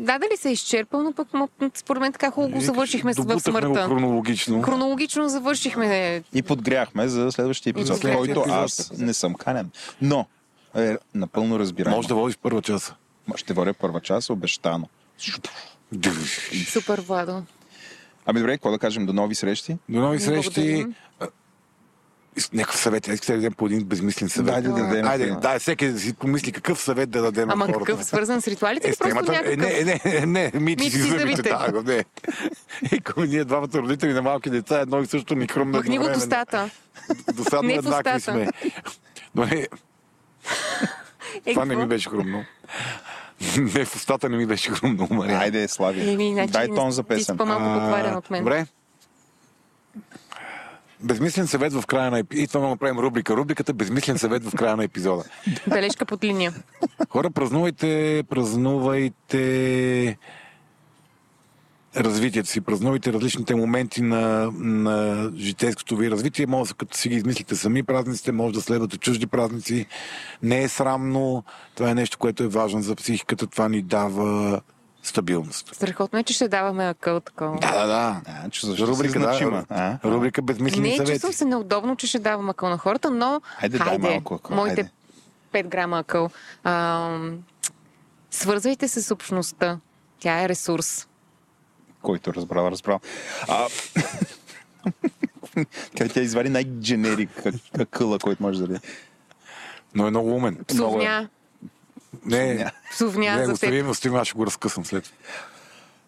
да, 0.00 0.18
дали 0.18 0.36
се 0.36 0.48
е 0.48 0.52
изчерпал, 0.52 1.02
но 1.02 1.12
пък 1.12 1.28
според 1.74 2.00
мен 2.00 2.12
така 2.12 2.30
хубаво 2.30 2.52
го 2.52 2.60
завършихме 2.60 3.14
с- 3.14 3.18
в 3.18 3.40
смъртта. 3.40 3.84
хронологично. 3.84 4.62
Хронологично 4.62 5.28
завършихме. 5.28 6.22
И 6.34 6.42
подгряхме 6.42 7.08
за 7.08 7.32
следващия 7.32 7.70
епизод, 7.70 7.86
за 7.86 8.00
следващия 8.00 8.34
който 8.34 8.50
епизод. 8.50 8.64
аз 8.64 8.98
не 8.98 9.14
съм 9.14 9.34
канен. 9.34 9.70
Но 10.02 10.26
е 10.76 10.96
напълно 11.14 11.58
разбираемо. 11.58 11.96
Може 11.96 12.08
да 12.08 12.14
водиш 12.14 12.38
първа 12.38 12.62
часа. 12.62 12.94
Ще 13.34 13.52
водя 13.52 13.74
първа 13.74 14.00
част, 14.00 14.30
обещано. 14.30 14.88
Супер, 16.66 17.00
Владо. 17.00 17.42
Ами 18.26 18.40
добре, 18.40 18.52
какво 18.52 18.70
да 18.70 18.78
кажем? 18.78 19.06
До 19.06 19.12
нови 19.12 19.34
срещи? 19.34 19.76
До 19.88 20.00
нови 20.00 20.20
срещи. 20.20 20.50
Благодарим. 20.50 20.94
Някакъв 22.52 22.76
съвет. 22.76 23.08
Искате 23.08 23.32
да 23.32 23.38
дадем 23.38 23.52
по 23.52 23.66
един 23.66 23.84
безмислен 23.84 24.28
съвет. 24.28 24.46
Дайде 24.46 24.68
да 24.68 24.74
дадем. 24.76 25.06
Айде, 25.06 25.30
дай, 25.32 25.58
всеки 25.58 25.88
да 25.88 25.98
си 26.00 26.12
помисли 26.12 26.52
какъв 26.52 26.80
съвет 26.80 27.10
да 27.10 27.22
дадем 27.22 27.50
Ама 27.50 27.66
хората. 27.66 27.80
какъв 27.80 28.04
свързан 28.04 28.40
с 28.40 28.48
ритуалите 28.48 28.88
Е, 28.88 28.92
с 28.92 28.98
просто 28.98 29.14
темата- 29.14 29.32
някакъв? 29.32 29.52
е, 29.52 29.84
не, 29.84 30.00
не, 30.06 30.26
не, 30.26 30.50
мити 30.54 30.84
Мити 30.84 30.90
си 30.92 31.02
зъбите. 31.02 31.42
Да, 31.42 31.82
не. 31.86 32.04
И 32.92 32.96
ако 32.98 33.22
ние 33.22 33.44
двамата 33.44 33.68
родители 33.74 34.12
на 34.12 34.22
малки 34.22 34.50
деца, 34.50 34.80
едно 34.80 35.00
и 35.00 35.06
също 35.06 35.34
ни 35.34 35.46
хрумна 35.46 35.78
Махни 35.78 35.98
го 35.98 36.04
до 36.04 36.20
стата. 36.20 36.70
Досадно 37.34 37.68
Не 37.68 37.74
в 37.74 37.78
еднакви 37.78 38.20
сме. 38.20 38.48
Но 39.34 39.44
не, 39.44 39.66
Е, 41.46 41.52
това 41.52 41.64
не 41.64 41.76
ми 41.76 41.86
беше 41.86 42.08
хрумно. 42.08 42.44
Не, 43.56 43.84
в 43.84 43.96
устата 43.96 44.28
не 44.28 44.36
ми 44.36 44.46
беше 44.46 44.70
хрумно, 44.70 45.08
Мария. 45.10 45.38
Айде, 45.38 45.68
Слави. 45.68 46.10
Еми, 46.10 46.32
значи, 46.32 46.52
Дай 46.52 46.68
тон 46.68 46.90
за 46.90 47.02
Ти 47.02 47.06
си 47.06 47.18
песен. 47.18 47.36
по-малко 47.36 47.80
покварен 47.80 48.14
от 48.14 48.30
мен. 48.30 48.40
Добре. 48.40 48.66
Безмислен 51.02 51.46
съвет 51.46 51.72
в 51.72 51.86
края 51.86 52.10
на 52.10 52.18
епизода. 52.18 52.42
И 52.42 52.48
това 52.48 52.60
мога 52.60 52.74
да 52.74 52.78
правим 52.78 52.98
рубрика. 52.98 53.36
Рубриката 53.36 53.74
Безмислен 53.74 54.18
съвет 54.18 54.44
в 54.44 54.56
края 54.56 54.76
на 54.76 54.84
епизода. 54.84 55.24
Бележка 55.66 56.06
под 56.06 56.24
линия. 56.24 56.52
Хора, 57.08 57.30
празнувайте, 57.30 58.22
празнувайте 58.30 60.16
развитието 61.96 62.48
си, 62.48 62.60
празнувайте 62.60 63.12
различните 63.12 63.54
моменти 63.54 64.02
на, 64.02 64.50
на 64.58 65.30
житейското 65.36 65.96
ви 65.96 66.10
развитие. 66.10 66.46
Може 66.46 66.74
като 66.74 66.96
си 66.96 67.08
ги 67.08 67.14
измислите 67.14 67.56
сами 67.56 67.82
празниците, 67.82 68.32
може 68.32 68.54
да 68.54 68.60
следвате 68.60 68.98
чужди 68.98 69.26
празници. 69.26 69.86
Не 70.42 70.62
е 70.62 70.68
срамно. 70.68 71.44
Това 71.74 71.90
е 71.90 71.94
нещо, 71.94 72.18
което 72.18 72.42
е 72.42 72.48
важно 72.48 72.82
за 72.82 72.94
психиката. 72.94 73.46
Това 73.46 73.68
ни 73.68 73.82
дава 73.82 74.60
стабилност. 75.02 75.74
Страхотно 75.74 76.18
е, 76.18 76.22
че 76.22 76.34
ще 76.34 76.48
даваме 76.48 76.88
акъл 76.88 77.20
такова. 77.20 77.58
Да, 77.58 77.72
да, 77.72 77.86
да. 77.86 78.20
А, 78.26 78.50
че 78.50 78.66
Рубрика, 78.66 79.12
си 79.12 79.18
да, 79.18 79.24
значима? 79.24 79.64
А? 79.68 79.98
рубрика 80.04 80.42
Безмислени 80.42 80.88
Не, 80.88 80.96
съвети. 80.96 81.12
чувствам 81.12 81.32
се 81.32 81.44
неудобно, 81.44 81.96
че 81.96 82.06
ще 82.06 82.18
давам 82.18 82.48
акъл 82.50 82.68
на 82.68 82.78
хората, 82.78 83.10
но 83.10 83.40
Хайде, 83.44 83.78
дай 83.78 83.98
малко 83.98 84.34
акъл, 84.34 84.56
моите 84.56 84.90
хайде. 85.52 85.68
5 85.68 85.70
грама 85.70 85.98
акъл. 85.98 86.30
Ам, 86.64 87.38
свързвайте 88.30 88.88
се 88.88 89.02
с 89.02 89.10
общността. 89.14 89.78
Тя 90.18 90.42
е 90.42 90.48
ресурс. 90.48 91.08
Който 92.02 92.34
разбрал, 92.34 92.68
разбрал. 92.70 93.00
А... 93.48 93.66
тя, 95.96 96.08
тя 96.08 96.20
извади 96.20 96.48
най-дженерик 96.48 97.42
акъла, 97.78 98.18
който 98.18 98.42
може 98.42 98.60
да 98.60 98.66
даде. 98.66 98.80
Но 99.94 100.06
е 100.06 100.10
много 100.10 100.34
умен. 100.34 100.64
Много 100.74 101.00
е. 101.00 101.28
Не, 102.24 102.70
Псовня 102.90 103.36
не, 103.36 103.44
за 103.46 103.52
остави, 103.52 103.82
остави, 103.82 104.16
аз 104.16 104.28
ще 104.28 104.36
го 104.36 104.46
разкъсам 104.46 104.84
след. 104.84 105.12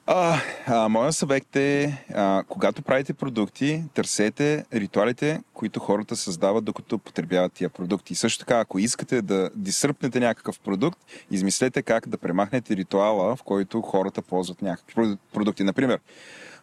А, 0.07 0.39
а, 0.67 0.89
моя 0.89 1.13
съвет 1.13 1.57
е, 1.57 2.05
а, 2.15 2.43
когато 2.49 2.83
правите 2.83 3.15
продукти, 3.15 3.85
търсете 3.95 4.65
ритуалите, 4.75 5.41
които 5.55 5.81
хората 5.81 6.17
създават, 6.17 6.65
докато 6.65 6.99
потребяват 6.99 7.53
тия 7.53 7.71
продукти. 7.71 8.13
И 8.13 8.17
също 8.17 8.39
така, 8.39 8.59
ако 8.59 8.79
искате 8.79 9.23
да 9.23 9.51
дисръпнете 9.55 10.21
някакъв 10.21 10.61
продукт, 10.61 10.99
измислете 11.31 11.83
как 11.83 12.09
да 12.09 12.19
премахнете 12.19 12.77
ритуала, 12.77 13.37
в 13.37 13.43
който 13.43 13.81
хората 13.81 14.23
ползват 14.23 14.63
някакви 14.63 14.95
проду- 14.95 15.19
продукти. 15.33 15.65
Например, 15.65 16.01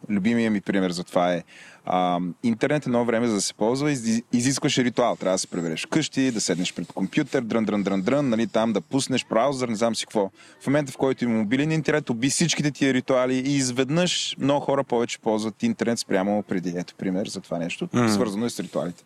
любимия 0.10 0.52
ми 0.52 0.62
пример 0.62 0.92
за 0.92 1.04
това 1.04 1.34
е 1.34 1.44
а, 1.86 2.20
интернет 2.44 2.86
едно 2.86 3.06
време 3.06 3.28
за 3.28 3.34
да 3.34 3.42
се 3.42 3.54
ползва 3.54 3.92
из- 3.92 4.22
изискваше 4.34 4.84
ритуал. 4.84 5.16
Трябва 5.16 5.36
да 5.36 5.40
се 5.40 5.48
пребереш 5.48 5.86
къщи, 5.86 6.32
да 6.32 6.42
седнеш 6.42 6.74
пред 6.74 6.88
компютър, 6.88 7.42
дрън, 7.42 7.66
дрън, 7.66 7.84
дрън, 7.84 8.02
дрън, 8.02 8.30
нали, 8.30 8.48
там 8.48 8.74
да 8.74 8.82
пуснеш 8.82 9.26
браузър, 9.30 9.70
не 9.70 9.76
знам 9.76 9.96
си 9.96 10.06
какво. 10.06 10.32
В 10.62 10.68
момента, 10.68 10.92
в 10.92 10.98
който 10.98 11.24
има 11.24 11.34
мобилен 11.34 11.72
интернет, 11.72 12.10
уби 12.10 12.30
всичките 12.30 12.72
тия 12.72 12.94
ритуали 12.94 13.36
и 13.36 13.56
изведнъж 13.56 14.36
много 14.40 14.66
хора 14.66 14.84
повече 14.84 15.20
ползват 15.20 15.64
интернет 15.64 16.00
спрямо 16.00 16.44
преди. 16.44 16.74
Ето 16.78 16.96
пример 16.96 17.28
за 17.28 17.42
това 17.42 17.58
нещо. 17.58 17.90
Свързано 18.10 18.46
е 18.46 18.50
с 18.50 18.60
ритуалите. 18.60 19.04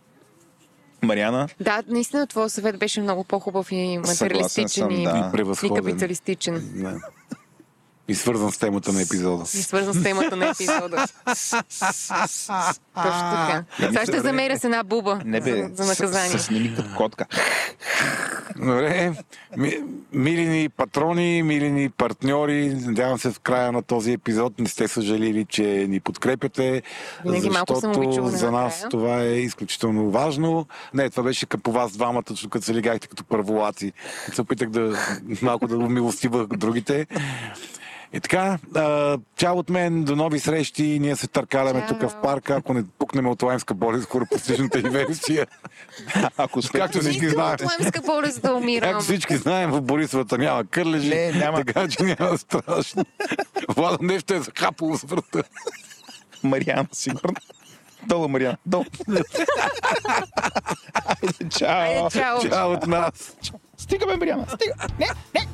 Мариана, 1.01 1.47
Да, 1.59 1.83
наистина 1.87 2.27
твой 2.27 2.49
съвет 2.49 2.79
беше 2.79 3.01
много 3.01 3.23
по-хубав 3.23 3.71
и 3.71 3.97
материалистичен 3.97 4.67
съм, 4.67 4.91
и, 4.91 5.03
да. 5.03 5.31
и 5.63 5.69
капиталистичен. 5.69 6.73
И 8.07 8.15
свързан 8.15 8.51
с 8.51 8.57
темата 8.57 8.93
на 8.93 9.01
епизода. 9.01 9.43
И 9.43 9.47
свързан 9.47 9.93
с 9.93 10.03
темата 10.03 10.35
на 10.35 10.49
епизода. 10.49 11.05
Точно 12.95 13.31
така. 13.31 13.63
Сега 13.79 14.05
ще 14.05 14.19
замеря 14.19 14.59
с 14.59 14.63
една 14.63 14.83
буба 14.83 15.21
не 15.25 15.41
бе, 15.41 15.51
за, 15.51 15.69
за 15.73 15.85
наказание. 15.85 16.37
С, 16.37 16.41
с 16.41 16.45
сними 16.45 16.75
като 16.75 16.89
котка. 16.97 17.25
Добре. 18.57 19.13
Ми, 19.57 19.77
мили 20.13 20.47
ни 20.47 20.69
патрони, 20.69 21.43
мили 21.43 21.71
ни 21.71 21.89
партньори, 21.89 22.73
надявам 22.73 23.19
се 23.19 23.31
в 23.31 23.39
края 23.39 23.71
на 23.71 23.81
този 23.81 24.11
епизод 24.11 24.59
не 24.59 24.67
сте 24.67 24.87
съжалили, 24.87 25.45
че 25.45 25.63
ни 25.89 25.99
подкрепяте, 25.99 26.81
Винаги 27.25 27.49
защото 27.69 28.27
за 28.27 28.51
нас 28.51 28.73
накрая. 28.73 28.89
това 28.89 29.21
е 29.21 29.35
изключително 29.35 30.11
важно. 30.11 30.67
Не, 30.93 31.09
това 31.09 31.23
беше 31.23 31.45
като 31.45 31.63
по 31.63 31.71
вас 31.71 31.91
двамата, 31.91 32.23
защото 32.29 32.49
като 32.49 32.65
се 32.65 32.73
лигахте 32.73 33.07
като 33.07 33.23
първолаци. 33.23 33.93
Се 34.33 34.41
опитах 34.41 34.69
да 34.69 34.97
малко 35.41 35.67
да 35.67 35.77
умилостивах 35.77 36.47
другите. 36.47 37.07
И 38.13 38.19
така, 38.19 38.57
а, 38.75 39.17
чао 39.35 39.57
от 39.57 39.69
мен, 39.69 40.03
до 40.03 40.15
нови 40.15 40.39
срещи. 40.39 40.99
Ние 41.01 41.15
се 41.15 41.27
търкаляме 41.27 41.79
Чао. 41.79 41.99
тук 41.99 42.09
в 42.09 42.21
парка. 42.21 42.55
Ако 42.55 42.73
не 42.73 42.83
пукнем 42.99 43.27
от 43.27 43.41
лаймска 43.43 43.73
болест, 43.73 44.03
скоро 44.03 44.25
постижната 44.25 44.79
версия. 44.83 45.47
Ако 46.37 46.59
успеете, 46.59 46.83
Както 46.85 46.97
Не 46.97 47.03
всички 47.03 47.29
знаем. 47.29 47.53
от 47.55 47.81
лемска 47.81 48.01
болест 48.01 48.41
да 48.41 48.53
умирам. 48.53 48.89
Както 48.89 49.03
всички 49.03 49.37
знаем, 49.37 49.71
в 49.71 49.81
Борисовата 49.81 50.37
няма 50.37 50.65
кърлежи, 50.65 51.09
Не, 51.09 51.31
няма. 51.31 51.57
така 51.57 51.87
че 51.87 52.03
няма 52.03 52.37
страшно. 52.37 53.05
Владо 53.69 53.97
нещо 54.01 54.33
е 54.33 54.39
захапало 54.39 54.97
с 54.97 55.03
врата. 55.03 55.43
Мариана, 56.43 56.87
сигурно. 56.91 57.35
Долу, 58.07 58.27
Мариана. 58.27 58.57
Долу. 58.65 58.85
Айде, 61.05 61.49
чао. 61.49 61.69
Айде, 61.69 62.09
чао. 62.11 62.41
Чао 62.41 62.71
от 62.71 62.87
нас. 62.87 63.33
Стига, 63.77 64.05
бе, 64.05 64.15
Мариана. 64.15 64.45
Стига. 64.47 64.73
Не, 64.99 65.07
не. 65.35 65.47